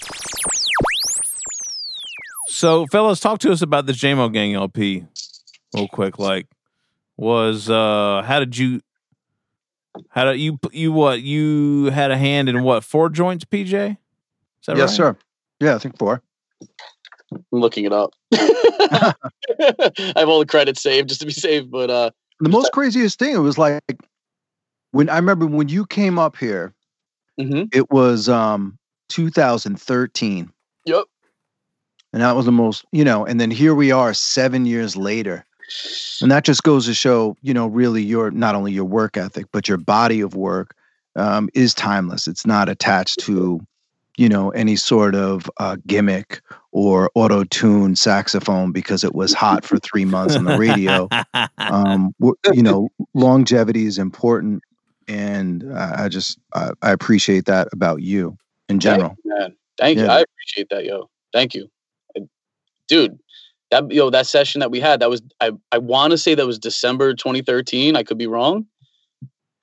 So, 2.60 2.86
fellas, 2.88 3.22
talk 3.22 3.40
to 3.40 3.54
us 3.54 3.62
about 3.62 3.86
this 3.86 3.96
Jamo 3.96 4.34
Gang 4.34 4.54
LP, 4.54 5.06
real 5.74 5.88
quick. 5.88 6.20
Like, 6.20 6.46
was 7.16 7.70
uh, 7.70 8.22
how 8.26 8.42
did 8.42 8.58
you, 8.58 8.82
how 10.10 10.26
did 10.26 10.42
you 10.42 10.60
you 10.74 10.92
what 10.92 11.22
you 11.22 11.86
had 11.86 12.12
a 12.12 12.18
hand 12.18 12.50
in 12.50 12.62
what 12.64 12.84
four 12.84 13.08
joints, 13.08 13.46
PJ? 13.46 13.92
Is 13.92 13.98
that 14.68 14.76
yes, 14.76 14.90
right? 14.90 14.96
sir. 14.98 15.18
Yeah, 15.62 15.76
I 15.76 15.78
think 15.78 15.98
four. 15.98 16.22
I'm 17.32 17.40
looking 17.50 17.86
it 17.86 17.94
up. 17.94 18.14
I 18.34 19.14
have 20.18 20.28
all 20.28 20.40
the 20.40 20.46
credits 20.46 20.82
saved 20.82 21.08
just 21.08 21.22
to 21.22 21.28
be 21.28 21.32
safe, 21.32 21.64
but 21.70 21.90
uh, 21.90 22.12
The 22.42 22.50
most 22.50 22.74
craziest 22.74 23.20
thing 23.20 23.36
it 23.36 23.38
was 23.38 23.58
like 23.58 23.82
when 24.92 25.08
I 25.08 25.16
remember 25.16 25.48
when 25.48 25.70
you 25.70 25.86
came 25.86 26.20
up 26.20 26.36
here. 26.36 26.74
Mm-hmm. 27.40 27.68
It 27.72 27.90
was 27.90 28.28
um 28.28 28.78
2013. 29.08 30.52
Yep. 32.12 32.14
And 32.14 32.22
that 32.24 32.36
was 32.36 32.46
the 32.46 32.52
most, 32.52 32.86
you 32.92 33.04
know, 33.04 33.26
and 33.26 33.40
then 33.40 33.52
here 33.52 33.76
we 33.76 33.92
are 33.92 34.14
seven 34.14 34.66
years 34.66 34.96
later. 34.96 35.46
And 36.22 36.32
that 36.32 36.44
just 36.44 36.64
goes 36.64 36.86
to 36.88 36.94
show, 36.94 37.38
you 37.42 37.54
know, 37.54 37.68
really 37.68 38.02
your 38.02 38.32
not 38.32 38.56
only 38.56 38.72
your 38.72 38.86
work 38.86 39.18
ethic, 39.18 39.46
but 39.52 39.68
your 39.68 39.78
body 39.78 40.22
of 40.22 40.36
work 40.36 40.76
um, 41.16 41.50
is 41.54 41.74
timeless. 41.74 42.28
It's 42.28 42.46
not 42.46 42.70
attached 42.70 43.20
to, 43.22 43.60
you 44.18 44.30
know, 44.30 44.50
any 44.52 44.76
sort 44.76 45.14
of 45.14 45.50
uh, 45.60 45.78
gimmick 45.86 46.42
or 46.72 47.12
auto 47.14 47.44
tune 47.44 47.96
saxophone 47.96 48.72
because 48.72 49.04
it 49.04 49.14
was 49.14 49.34
hot 49.34 49.64
for 49.64 49.78
three 49.78 50.06
months 50.06 50.36
on 50.36 50.46
the 50.46 50.58
radio. 50.58 51.08
um, 51.58 52.16
you 52.52 52.64
know, 52.64 52.90
longevity 53.14 53.86
is 53.86 54.00
important. 54.00 54.64
And 55.08 55.72
I 55.78 56.06
I 56.06 56.10
just, 56.10 56.40
I, 56.56 56.72
I 56.82 56.92
appreciate 56.92 57.46
that 57.46 57.68
about 57.72 58.02
you 58.02 58.38
in 58.70 58.80
general. 58.80 59.10
Thank 59.10 59.20
you, 59.24 59.36
man. 59.40 59.56
Thank 59.78 59.98
you. 60.00 60.06
I 60.06 60.20
appreciate 60.22 60.70
that, 60.70 60.86
yo. 60.86 61.10
Thank 61.34 61.54
you, 61.54 61.66
I- 61.66 61.70
dude. 62.90 63.18
That 63.72 63.92
yo, 63.92 64.10
that 64.10 64.26
session 64.26 64.60
that 64.60 64.72
we 64.72 64.80
had, 64.80 65.00
that 65.00 65.10
was 65.10 65.22
I. 65.40 65.52
I 65.72 65.78
want 65.78 66.12
to 66.12 66.18
say 66.18 66.34
that 66.34 66.48
was 66.48 66.58
December 66.58 67.14
2013. 67.14 67.96
I 67.96 68.02
could 68.04 68.18
be 68.18 68.26
wrong. 68.26 68.66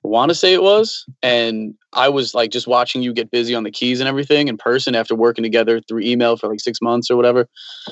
I 0.05 0.07
want 0.07 0.29
to 0.29 0.35
say 0.35 0.53
it 0.53 0.63
was, 0.63 1.05
and 1.21 1.73
I 1.91 2.07
was 2.07 2.33
like 2.33 2.49
just 2.49 2.67
watching 2.67 3.01
you 3.01 3.11
get 3.11 3.29
busy 3.29 3.53
on 3.53 3.63
the 3.63 3.71
keys 3.71 3.99
and 3.99 4.07
everything 4.07 4.47
in 4.47 4.55
person 4.55 4.95
after 4.95 5.13
working 5.13 5.43
together 5.43 5.81
through 5.81 6.01
email 6.01 6.37
for 6.37 6.47
like 6.47 6.61
six 6.61 6.81
months 6.81 7.11
or 7.11 7.17
whatever, 7.17 7.49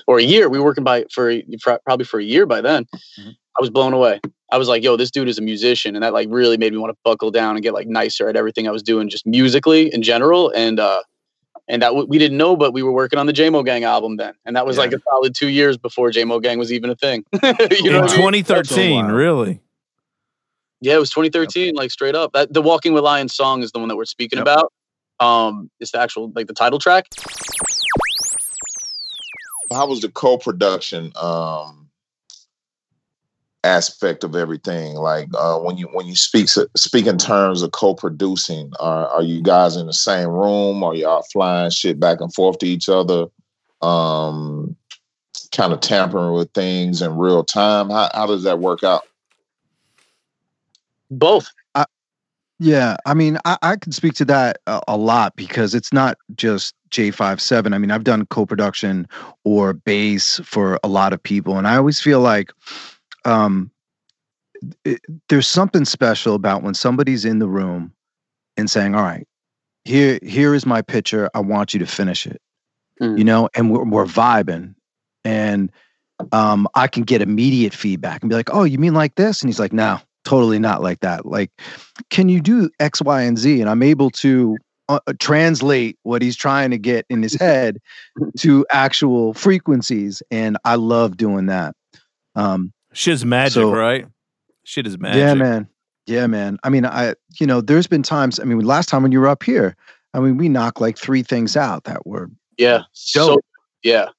or 0.08 0.18
a 0.18 0.24
year. 0.24 0.48
We 0.48 0.58
were 0.58 0.64
working 0.64 0.86
by 0.86 1.04
for, 1.12 1.34
for 1.62 1.80
probably 1.84 2.06
for 2.06 2.22
a 2.22 2.24
year 2.24 2.46
by 2.46 2.62
then. 2.62 2.86
I 3.58 3.62
was 3.62 3.70
blown 3.70 3.94
away. 3.94 4.20
I 4.52 4.58
was 4.58 4.68
like, 4.68 4.84
yo, 4.84 4.98
this 4.98 5.12
dude 5.12 5.30
is 5.30 5.38
a 5.38 5.42
musician. 5.42 5.96
And 5.96 6.04
that 6.04 6.14
like 6.14 6.28
really 6.30 6.58
made 6.58 6.74
me 6.74 6.78
want 6.78 6.92
to 6.92 6.98
buckle 7.04 7.32
down 7.32 7.56
and 7.56 7.64
get 7.64 7.74
like 7.74 7.88
nicer 7.88 8.30
at 8.30 8.36
everything 8.36 8.68
I 8.68 8.72
was 8.72 8.84
doing 8.84 9.10
just 9.10 9.26
musically 9.26 9.94
in 9.94 10.02
general. 10.02 10.50
And, 10.52 10.80
uh, 10.80 11.02
and 11.68 11.82
that 11.82 11.90
w- 11.90 12.08
we 12.08 12.18
didn't 12.18 12.38
know, 12.38 12.56
but 12.56 12.74
we 12.74 12.84
were 12.84 12.92
working 12.92 13.20
on 13.20 13.26
the 13.26 13.34
Jamo 13.34 13.66
Gang 13.66 13.84
album 13.84 14.18
then. 14.18 14.34
And 14.46 14.56
that 14.56 14.66
was 14.66 14.78
like 14.78 14.94
a 14.94 15.00
solid 15.10 15.34
two 15.36 15.50
years 15.50 15.78
before 15.78 16.12
Jamo 16.12 16.42
Gang 16.42 16.60
was 16.60 16.72
even 16.72 16.90
a 16.90 16.96
thing. 16.96 17.26
you 17.34 17.50
know 17.92 17.98
In 17.98 18.02
what 18.02 18.14
I 18.14 18.18
mean? 18.18 18.44
2013, 18.44 19.08
really? 19.08 19.62
Yeah, 20.82 20.96
it 20.96 21.00
was 21.00 21.10
2013, 21.10 21.74
like 21.76 21.90
straight 21.90 22.16
up. 22.16 22.34
That 22.34 22.54
the 22.54 22.62
Walking 22.62 22.94
with 22.94 23.04
Lions 23.04 23.34
song 23.34 23.64
is 23.64 23.72
the 23.72 23.80
one 23.80 23.88
that 23.88 23.96
we're 23.96 24.06
speaking 24.06 24.40
about. 24.40 24.72
Um, 25.20 25.72
it's 25.80 25.92
the 25.92 26.00
actual 26.00 26.32
like 26.36 26.48
the 26.48 26.54
title 26.54 26.78
track. 26.78 27.08
How 29.72 29.88
was 29.88 30.02
the 30.02 30.10
co-production 30.10 31.12
um 31.16 31.85
aspect 33.66 34.24
of 34.24 34.36
everything? 34.36 34.96
Like 34.96 35.28
uh 35.38 35.58
when 35.60 35.78
you 35.78 35.88
when 35.92 36.06
you 36.06 36.16
speak 36.16 36.48
speak 36.50 37.08
in 37.08 37.18
terms 37.18 37.62
of 37.62 37.72
co-producing, 37.72 38.72
are 38.80 39.08
are 39.08 39.24
you 39.24 39.42
guys 39.42 39.76
in 39.76 39.88
the 39.88 39.94
same 39.94 40.30
room? 40.30 40.84
Are 40.84 40.96
y'all 40.96 41.26
flying 41.34 41.72
shit 41.72 42.00
back 42.00 42.22
and 42.22 42.34
forth 42.34 42.60
to 42.60 42.68
each 42.68 42.88
other? 42.88 43.26
Um 43.82 44.76
kind 45.52 45.74
of 45.74 45.80
tampering 45.80 46.34
with 46.34 46.52
things 46.54 47.02
in 47.02 47.18
real 47.18 47.44
time. 47.44 47.90
How 47.90 48.10
how 48.14 48.28
does 48.28 48.44
that 48.44 48.60
work 48.60 48.84
out? 48.84 49.04
Both. 51.12 51.52
I, 51.76 51.86
yeah, 52.60 52.98
I 53.06 53.14
mean, 53.14 53.38
I, 53.46 53.58
I 53.62 53.76
can 53.76 53.92
speak 53.92 54.14
to 54.16 54.26
that 54.26 54.60
a, 54.66 54.82
a 54.88 54.98
lot 54.98 55.36
because 55.36 55.76
it's 55.76 55.92
not 55.92 56.18
just 56.36 56.74
J57. 56.90 57.74
I 57.74 57.78
mean, 57.78 57.92
I've 57.92 58.06
done 58.06 58.26
co-production 58.28 59.08
or 59.44 59.74
bass 59.74 60.40
for 60.44 60.80
a 60.84 60.88
lot 60.88 61.12
of 61.14 61.22
people, 61.22 61.58
and 61.58 61.68
I 61.68 61.76
always 61.76 62.00
feel 62.00 62.22
like 62.22 62.52
um, 63.26 63.72
it, 64.84 65.02
there's 65.30 65.48
something 65.48 65.86
special 65.86 66.36
about 66.36 66.64
when 66.64 66.74
somebody's 66.74 67.26
in 67.26 67.40
the 67.40 67.48
room 67.48 67.94
and 68.58 68.70
saying, 68.70 68.96
"All 68.96 69.04
right, 69.04 69.28
here 69.84 70.20
here 70.24 70.54
is 70.54 70.66
my 70.66 70.82
picture. 70.82 71.30
I 71.34 71.40
want 71.40 71.74
you 71.74 71.80
to 71.80 71.86
finish 71.86 72.26
it," 72.26 72.42
you 73.18 73.24
know, 73.24 73.50
and 73.56 73.72
we're, 73.72 73.84
we're 73.84 74.06
vibing, 74.06 74.76
and 75.24 75.72
um, 76.32 76.68
I 76.76 76.88
can 76.88 77.04
get 77.04 77.22
immediate 77.22 77.74
feedback 77.74 78.22
and 78.22 78.30
be 78.30 78.36
like, 78.36 78.54
"Oh, 78.54 78.64
you 78.64 78.78
mean 78.78 78.94
like 78.94 79.16
this?" 79.16 79.42
And 79.42 79.50
he's 79.50 79.60
like, 79.60 79.74
"No." 79.74 80.00
totally 80.24 80.58
not 80.58 80.82
like 80.82 81.02
that 81.02 81.24
like 81.28 81.52
can 82.10 82.30
you 82.30 82.42
do 82.42 82.68
x 82.80 83.00
y 83.00 83.22
and 83.22 83.38
z 83.38 83.62
and 83.62 83.70
i'm 83.70 83.84
able 83.84 84.10
to 84.10 84.58
uh, 84.90 85.00
translate 85.20 85.98
what 86.04 86.22
he's 86.22 86.36
trying 86.36 86.72
to 86.72 86.78
get 86.78 87.06
in 87.10 87.24
his 87.24 87.34
head 87.36 87.80
to 88.38 88.66
actual 88.72 89.34
frequencies, 89.34 90.22
and 90.32 90.58
I 90.66 90.76
love 90.76 91.18
doing 91.18 91.48
that. 91.48 91.76
Um, 92.36 92.74
Shit's 92.96 93.26
magic, 93.26 93.54
so- 93.54 93.72
right? 93.74 94.08
Shit 94.64 94.88
is 94.88 94.98
magic. 94.98 95.20
yeah, 95.20 95.34
man. 95.36 95.68
Yeah, 96.08 96.28
man. 96.28 96.58
I 96.64 96.70
mean, 96.70 96.86
I 96.86 97.14
you 97.40 97.46
know, 97.46 97.62
there's 97.62 97.88
been 97.88 98.02
times. 98.04 98.40
I 98.40 98.44
mean, 98.46 98.60
last 98.62 98.90
time 98.90 99.04
when 99.04 99.12
you 99.12 99.20
were 99.20 99.28
up 99.28 99.44
here, 99.44 99.76
I 100.14 100.20
mean, 100.20 100.38
we 100.38 100.50
knocked 100.50 100.82
like 100.82 100.98
three 100.98 101.22
things 101.24 101.56
out 101.58 101.84
that 101.84 102.06
were 102.08 102.30
Yeah. 102.58 102.82
So 102.94 103.40
yeah. 103.84 104.10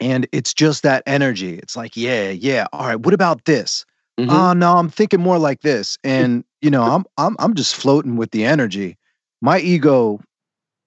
and 0.00 0.26
it's 0.32 0.52
just 0.54 0.82
that 0.82 1.02
energy. 1.06 1.54
It's 1.58 1.76
like, 1.76 1.96
yeah, 1.96 2.30
yeah. 2.30 2.66
All 2.72 2.86
right, 2.86 3.00
what 3.00 3.14
about 3.14 3.44
this? 3.46 3.84
Mhm. 4.18 4.30
Oh 4.30 4.52
no, 4.52 4.76
I'm 4.76 4.90
thinking 4.90 5.20
more 5.20 5.38
like 5.38 5.60
this. 5.62 5.96
And 6.04 6.44
you 6.60 6.70
know, 6.70 6.82
I'm 6.82 7.04
I'm 7.16 7.36
I'm 7.38 7.54
just 7.54 7.74
floating 7.74 8.16
with 8.16 8.30
the 8.32 8.44
energy. 8.44 8.98
My 9.40 9.60
ego, 9.60 10.20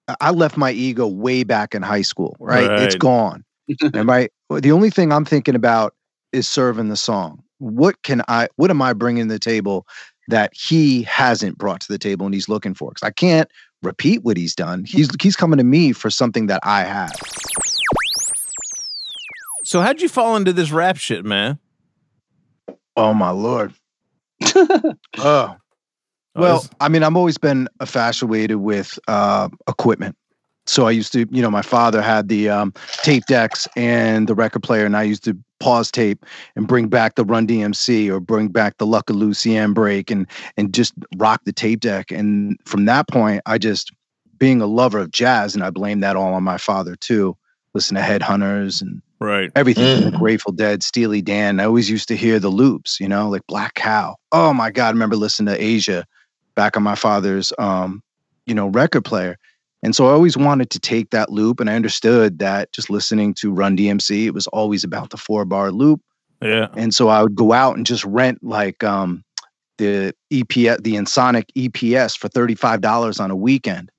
I- 0.08 0.16
I 0.20 0.32
left 0.32 0.58
my 0.58 0.72
ego 0.72 1.08
way 1.08 1.44
back 1.44 1.74
in 1.74 1.82
high 1.82 2.02
school, 2.04 2.36
right? 2.40 2.70
It's 2.82 2.96
gone. 2.96 3.44
and 3.94 4.08
right, 4.08 4.32
the 4.50 4.72
only 4.72 4.90
thing 4.90 5.12
I'm 5.14 5.26
thinking 5.26 5.56
about 5.56 5.94
is 6.34 6.48
serving 6.48 6.90
the 6.90 6.98
song. 6.98 7.44
What 7.60 8.02
can 8.04 8.22
I? 8.28 8.48
What 8.56 8.72
am 8.72 8.82
I 8.82 8.94
bringing 8.94 9.28
to 9.28 9.34
the 9.34 9.40
table 9.40 9.86
that 10.28 10.52
he 10.56 11.04
hasn't 11.04 11.58
brought 11.58 11.82
to 11.82 11.92
the 11.92 11.98
table 11.98 12.26
and 12.26 12.34
he's 12.34 12.50
looking 12.50 12.74
for? 12.74 12.90
Because 12.90 13.06
I 13.06 13.12
can't 13.12 13.50
repeat 13.84 14.24
what 14.24 14.38
he's 14.38 14.56
done. 14.56 14.84
He's 14.86 15.10
he's 15.22 15.36
coming 15.36 15.58
to 15.58 15.64
me 15.64 15.92
for 15.92 16.10
something 16.10 16.48
that 16.48 16.62
I 16.64 16.84
have. 16.84 17.14
So 19.64 19.82
how'd 19.82 20.02
you 20.02 20.10
fall 20.10 20.36
into 20.36 20.54
this 20.54 20.72
rap 20.72 20.98
shit, 20.98 21.24
man? 21.24 21.60
Oh 22.96 23.14
my 23.14 23.30
lord. 23.30 23.74
oh. 25.18 25.56
Well, 26.34 26.66
I 26.80 26.88
mean, 26.88 27.04
I've 27.04 27.16
always 27.16 27.38
been 27.38 27.68
infatuated 27.82 28.58
with 28.58 28.98
uh, 29.08 29.50
equipment. 29.68 30.16
So 30.68 30.88
I 30.88 30.92
used 30.92 31.12
to, 31.14 31.26
you 31.32 31.42
know, 31.42 31.50
my 31.50 31.62
father 31.62 32.02
had 32.02 32.30
the 32.30 32.50
um, 32.50 32.74
tape 33.04 33.26
decks 33.26 33.68
and 33.76 34.28
the 34.28 34.36
record 34.36 34.64
player, 34.64 34.86
and 34.86 34.96
I 34.96 35.04
used 35.04 35.24
to 35.26 35.38
pause 35.60 35.92
tape 35.92 36.26
and 36.56 36.68
bring 36.68 36.88
back 36.88 37.16
the 37.16 37.26
Run 37.26 37.48
DMC 37.48 38.10
or 38.10 38.20
bring 38.20 38.48
back 38.50 38.78
the 38.78 38.86
Lucky 38.86 39.14
Lucienne 39.14 39.74
break 39.74 40.12
and 40.12 40.28
and 40.58 40.74
just 40.74 40.94
rock 41.18 41.42
the 41.46 41.54
tape 41.54 41.80
deck. 41.80 42.12
And 42.12 42.58
from 42.66 42.86
that 42.86 43.08
point, 43.08 43.42
I 43.46 43.58
just 43.58 43.92
being 44.38 44.62
a 44.62 44.68
lover 44.68 45.00
of 45.00 45.12
jazz, 45.12 45.56
and 45.56 45.64
I 45.64 45.70
blame 45.70 46.00
that 46.02 46.16
all 46.16 46.34
on 46.34 46.44
my 46.44 46.58
father 46.58 46.96
too. 46.96 47.36
Listen 47.74 47.96
to 47.96 48.02
Headhunters 48.02 48.82
and 48.82 49.02
right 49.20 49.52
everything 49.56 50.02
from 50.02 50.12
the 50.12 50.18
Grateful 50.18 50.52
Dead, 50.52 50.84
Steely 50.84 51.22
Dan. 51.22 51.60
I 51.60 51.66
always 51.66 51.90
used 51.90 52.08
to 52.10 52.18
hear 52.18 52.40
the 52.40 52.50
loops, 52.50 53.00
you 53.00 53.08
know, 53.08 53.30
like 53.30 53.46
Black 53.48 53.76
Cow. 53.76 54.16
Oh 54.32 54.54
my 54.54 54.72
God, 54.72 54.88
I 54.88 54.92
remember 54.92 55.16
listening 55.16 55.54
to 55.54 55.64
Asia 55.64 56.06
back 56.56 56.76
on 56.76 56.84
my 56.84 56.96
father's 56.96 57.54
um, 57.58 58.04
you 58.46 58.54
know, 58.54 58.68
record 58.68 59.06
player. 59.06 59.38
And 59.84 59.96
so 59.96 60.08
I 60.08 60.12
always 60.12 60.38
wanted 60.38 60.70
to 60.72 60.80
take 60.80 61.10
that 61.10 61.32
loop 61.32 61.60
and 61.60 61.70
I 61.70 61.76
understood 61.76 62.40
that 62.40 62.72
just 62.72 62.90
listening 62.90 63.34
to 63.36 63.52
Run 63.52 63.76
DMC, 63.76 64.26
it 64.26 64.34
was 64.34 64.48
always 64.48 64.84
about 64.84 65.10
the 65.10 65.18
four 65.18 65.44
bar 65.46 65.72
loop. 65.72 66.02
Yeah. 66.42 66.68
And 66.76 66.94
so 66.94 67.10
I 67.10 67.24
would 67.24 67.36
go 67.36 67.54
out 67.54 67.78
and 67.78 67.86
just 67.86 68.06
rent 68.06 68.44
like 68.44 68.84
um 68.84 69.24
the 69.78 70.14
EPS, 70.32 70.84
the 70.84 70.94
Ensoniq 70.94 71.46
EPS 71.58 72.16
for 72.16 72.30
$35 72.30 73.20
on 73.20 73.32
a 73.32 73.36
weekend. 73.36 73.92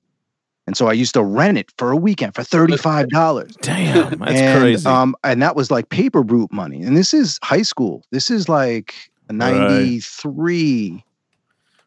And 0.65 0.77
so 0.77 0.87
I 0.87 0.93
used 0.93 1.13
to 1.15 1.23
rent 1.23 1.57
it 1.57 1.71
for 1.77 1.91
a 1.91 1.97
weekend 1.97 2.35
for 2.35 2.41
$35. 2.41 3.57
Damn, 3.61 4.17
that's 4.19 4.31
and, 4.31 4.61
crazy. 4.61 4.87
Um, 4.87 5.13
and 5.25 5.41
that 5.41 5.57
was 5.57 5.69
like 5.69 5.89
paper 5.89 6.21
route 6.21 6.53
money. 6.53 6.81
And 6.81 6.95
this 6.95 7.13
is 7.13 7.37
high 7.43 7.63
school. 7.63 8.05
This 8.11 8.31
is 8.31 8.47
like 8.47 8.93
93. 9.29 11.03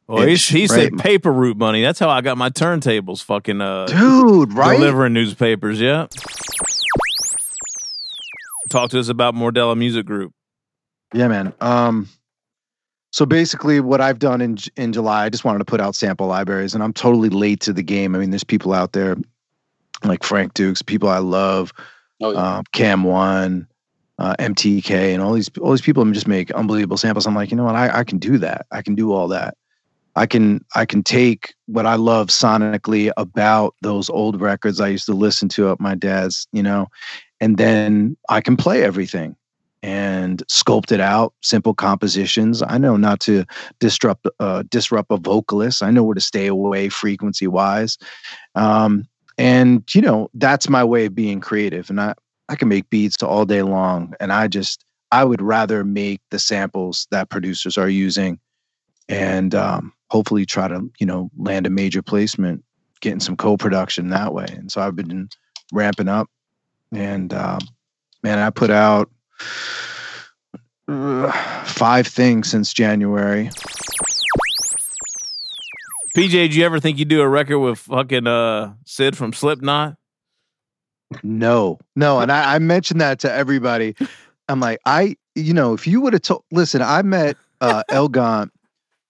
Well, 0.08 0.26
he, 0.26 0.34
ish, 0.34 0.48
he 0.48 0.68
said 0.68 0.98
paper 0.98 1.32
route 1.32 1.56
money. 1.56 1.82
That's 1.82 1.98
how 1.98 2.08
I 2.08 2.20
got 2.20 2.38
my 2.38 2.50
turntables. 2.50 3.22
Fucking 3.24 3.60
uh, 3.60 3.86
Dude, 3.86 4.52
right? 4.52 4.78
Delivering 4.78 5.12
newspapers. 5.12 5.80
Yeah. 5.80 6.06
Talk 8.70 8.90
to 8.90 9.00
us 9.00 9.08
about 9.08 9.34
Mordella 9.34 9.76
Music 9.76 10.06
Group. 10.06 10.32
Yeah, 11.12 11.28
man. 11.28 11.52
Um, 11.60 12.08
so 13.12 13.26
basically, 13.26 13.80
what 13.80 14.00
I've 14.00 14.18
done 14.18 14.40
in 14.40 14.58
in 14.76 14.92
July, 14.92 15.24
I 15.24 15.28
just 15.28 15.44
wanted 15.44 15.58
to 15.60 15.64
put 15.64 15.80
out 15.80 15.94
sample 15.94 16.26
libraries, 16.26 16.74
and 16.74 16.84
I'm 16.84 16.92
totally 16.92 17.28
late 17.28 17.60
to 17.60 17.72
the 17.72 17.82
game. 17.82 18.14
I 18.14 18.18
mean, 18.18 18.30
there's 18.30 18.44
people 18.44 18.72
out 18.72 18.92
there 18.92 19.16
like 20.04 20.22
Frank 20.22 20.54
Dukes, 20.54 20.82
people 20.82 21.08
I 21.08 21.18
love, 21.18 21.72
um, 22.22 22.64
Cam 22.72 23.04
One, 23.04 23.66
uh, 24.18 24.34
MTK, 24.38 25.14
and 25.14 25.22
all 25.22 25.32
these 25.32 25.50
all 25.60 25.70
these 25.70 25.80
people 25.80 26.04
just 26.12 26.28
make 26.28 26.50
unbelievable 26.52 26.96
samples. 26.96 27.26
I'm 27.26 27.34
like, 27.34 27.50
you 27.50 27.56
know 27.56 27.64
what? 27.64 27.76
I, 27.76 28.00
I 28.00 28.04
can 28.04 28.18
do 28.18 28.38
that. 28.38 28.66
I 28.70 28.82
can 28.82 28.94
do 28.94 29.12
all 29.12 29.28
that. 29.28 29.56
I 30.16 30.26
can 30.26 30.64
I 30.74 30.86
can 30.86 31.02
take 31.02 31.54
what 31.66 31.86
I 31.86 31.94
love 31.94 32.28
sonically 32.28 33.12
about 33.16 33.74
those 33.82 34.08
old 34.10 34.40
records 34.40 34.80
I 34.80 34.88
used 34.88 35.06
to 35.06 35.12
listen 35.12 35.48
to 35.50 35.70
at 35.70 35.80
my 35.80 35.94
dad's, 35.94 36.48
you 36.52 36.62
know, 36.62 36.86
and 37.40 37.58
then 37.58 38.16
I 38.28 38.40
can 38.40 38.56
play 38.56 38.82
everything 38.82 39.36
and 39.82 40.42
sculpt 40.48 40.90
it 40.90 41.00
out. 41.00 41.34
Simple 41.42 41.74
compositions. 41.74 42.62
I 42.62 42.78
know 42.78 42.96
not 42.96 43.20
to 43.20 43.44
disrupt 43.78 44.26
uh, 44.40 44.64
disrupt 44.70 45.10
a 45.10 45.18
vocalist. 45.18 45.82
I 45.82 45.90
know 45.90 46.02
where 46.02 46.14
to 46.14 46.20
stay 46.20 46.46
away 46.46 46.88
frequency 46.88 47.46
wise, 47.46 47.98
um, 48.54 49.04
and 49.36 49.84
you 49.94 50.00
know 50.00 50.30
that's 50.32 50.68
my 50.68 50.82
way 50.82 51.06
of 51.06 51.14
being 51.14 51.40
creative. 51.40 51.90
And 51.90 52.00
I 52.00 52.14
I 52.48 52.56
can 52.56 52.68
make 52.68 52.88
beats 52.88 53.22
all 53.22 53.44
day 53.44 53.62
long, 53.62 54.14
and 54.18 54.32
I 54.32 54.48
just 54.48 54.82
I 55.12 55.24
would 55.24 55.42
rather 55.42 55.84
make 55.84 56.22
the 56.30 56.38
samples 56.38 57.06
that 57.10 57.28
producers 57.28 57.76
are 57.76 57.88
using 57.90 58.40
and 59.08 59.54
um, 59.54 59.92
hopefully 60.10 60.46
try 60.46 60.68
to 60.68 60.90
you 60.98 61.06
know 61.06 61.30
land 61.36 61.66
a 61.66 61.70
major 61.70 62.02
placement 62.02 62.62
getting 63.00 63.20
some 63.20 63.36
co-production 63.36 64.08
that 64.10 64.32
way. 64.32 64.46
And 64.48 64.70
so 64.70 64.80
i've 64.80 64.96
been 64.96 65.28
ramping 65.72 66.08
up 66.08 66.28
and 66.92 67.32
um, 67.34 67.58
man 68.22 68.38
i 68.38 68.50
put 68.50 68.70
out 68.70 69.10
uh, 70.88 71.32
five 71.64 72.06
things 72.06 72.50
since 72.50 72.72
january. 72.72 73.50
PJ, 76.16 76.50
do 76.50 76.58
you 76.58 76.64
ever 76.64 76.80
think 76.80 76.98
you'd 76.98 77.08
do 77.08 77.20
a 77.20 77.28
record 77.28 77.58
with 77.58 77.78
fucking 77.78 78.26
uh, 78.26 78.72
Sid 78.86 79.18
from 79.18 79.34
Slipknot? 79.34 79.96
no. 81.22 81.78
No 81.94 82.20
and 82.20 82.32
I, 82.32 82.54
I 82.54 82.58
mentioned 82.58 83.00
that 83.00 83.18
to 83.20 83.32
everybody. 83.32 83.94
I'm 84.48 84.60
like 84.60 84.78
i 84.86 85.16
you 85.34 85.52
know 85.52 85.74
if 85.74 85.86
you 85.86 86.00
would 86.00 86.12
have 86.12 86.22
told 86.22 86.44
listen 86.50 86.82
i 86.82 87.02
met 87.02 87.36
uh 87.60 87.82
El 87.88 88.08
Gant 88.08 88.52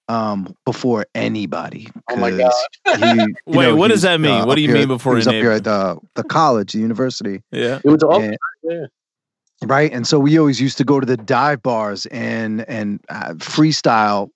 um 0.08 0.54
before 0.64 1.06
anybody 1.14 1.88
Oh 2.10 2.16
my 2.16 2.30
'cause 2.30 2.54
God. 2.86 3.18
he- 3.18 3.34
Wait, 3.46 3.66
know, 3.66 3.76
what 3.76 3.88
does 3.88 4.02
that 4.02 4.20
mean? 4.20 4.42
uh, 4.42 4.46
What 4.46 4.54
do 4.54 4.60
you 4.62 4.68
here 4.68 4.78
mean 4.78 4.88
before 4.88 5.12
he 5.14 5.16
was 5.16 5.26
up 5.26 5.34
here 5.34 5.50
at 5.50 5.64
the, 5.64 5.98
the 6.14 6.22
college 6.22 6.72
the 6.72 6.78
university 6.78 7.42
Yeah. 7.50 7.80
It 7.84 7.88
was 7.90 8.02
all 8.02 8.22
And- 8.22 8.36
yeah. 8.62 8.86
right 9.64 9.92
and 9.92 10.06
so 10.06 10.18
we 10.20 10.38
always 10.38 10.60
used 10.60 10.78
to 10.78 10.84
go 10.84 11.00
to 11.00 11.06
the 11.06 11.16
dive 11.16 11.62
bars 11.62 12.06
and 12.06 12.68
and 12.68 13.00
uh, 13.08 13.34
freestyle 13.38 14.28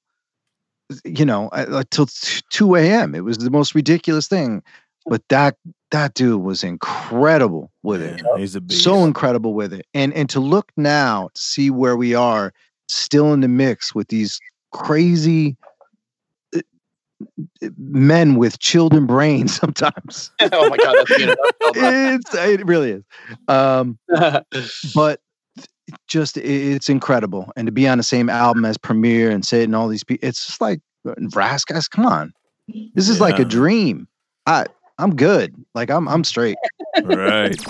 you 1.04 1.24
know 1.24 1.48
uh, 1.48 1.66
uh, 1.70 1.84
till 1.90 2.06
t- 2.06 2.40
2 2.50 2.74
a.m 2.76 3.14
it 3.14 3.20
was 3.22 3.38
the 3.38 3.50
most 3.50 3.74
ridiculous 3.74 4.26
thing 4.26 4.62
but 5.06 5.22
that 5.28 5.56
that 5.92 6.14
dude 6.14 6.42
was 6.42 6.62
incredible 6.64 7.70
with 7.82 8.02
it 8.02 8.20
He's 8.36 8.56
a 8.56 8.60
beast. 8.60 8.82
so 8.82 9.04
incredible 9.04 9.54
with 9.54 9.72
it 9.72 9.86
and 9.94 10.12
and 10.14 10.28
to 10.30 10.40
look 10.40 10.72
now 10.76 11.28
to 11.34 11.40
see 11.40 11.70
where 11.70 11.96
we 11.96 12.14
are 12.14 12.52
still 12.88 13.32
in 13.32 13.40
the 13.40 13.48
mix 13.48 13.94
with 13.94 14.08
these 14.08 14.40
crazy 14.72 15.56
men 17.78 18.36
with 18.36 18.58
children 18.58 19.06
brains 19.06 19.54
sometimes. 19.60 20.30
Oh 20.52 20.68
my 20.68 20.76
god, 20.76 20.96
that's 20.96 21.10
it's 21.76 22.34
it 22.34 22.66
really 22.66 22.90
is. 22.92 23.04
Um 23.48 23.98
but 24.94 25.20
just 26.06 26.36
it's 26.36 26.88
incredible. 26.88 27.52
And 27.56 27.66
to 27.66 27.72
be 27.72 27.86
on 27.86 27.98
the 27.98 28.04
same 28.04 28.28
album 28.28 28.64
as 28.64 28.78
Premier 28.78 29.30
and 29.30 29.44
Sid 29.44 29.64
and 29.64 29.76
all 29.76 29.88
these 29.88 30.04
people 30.04 30.26
it's 30.26 30.46
just 30.46 30.60
like 30.60 30.80
Ras 31.34 31.64
Kass, 31.64 31.88
come 31.88 32.06
on. 32.06 32.32
This 32.94 33.08
is 33.08 33.20
like 33.20 33.38
a 33.38 33.44
dream. 33.44 34.06
I 34.46 34.66
i'm 34.98 35.14
good. 35.16 35.54
Like 35.74 35.90
i'm 35.90 36.08
i'm 36.08 36.24
straight. 36.24 36.56
Right. 37.02 37.60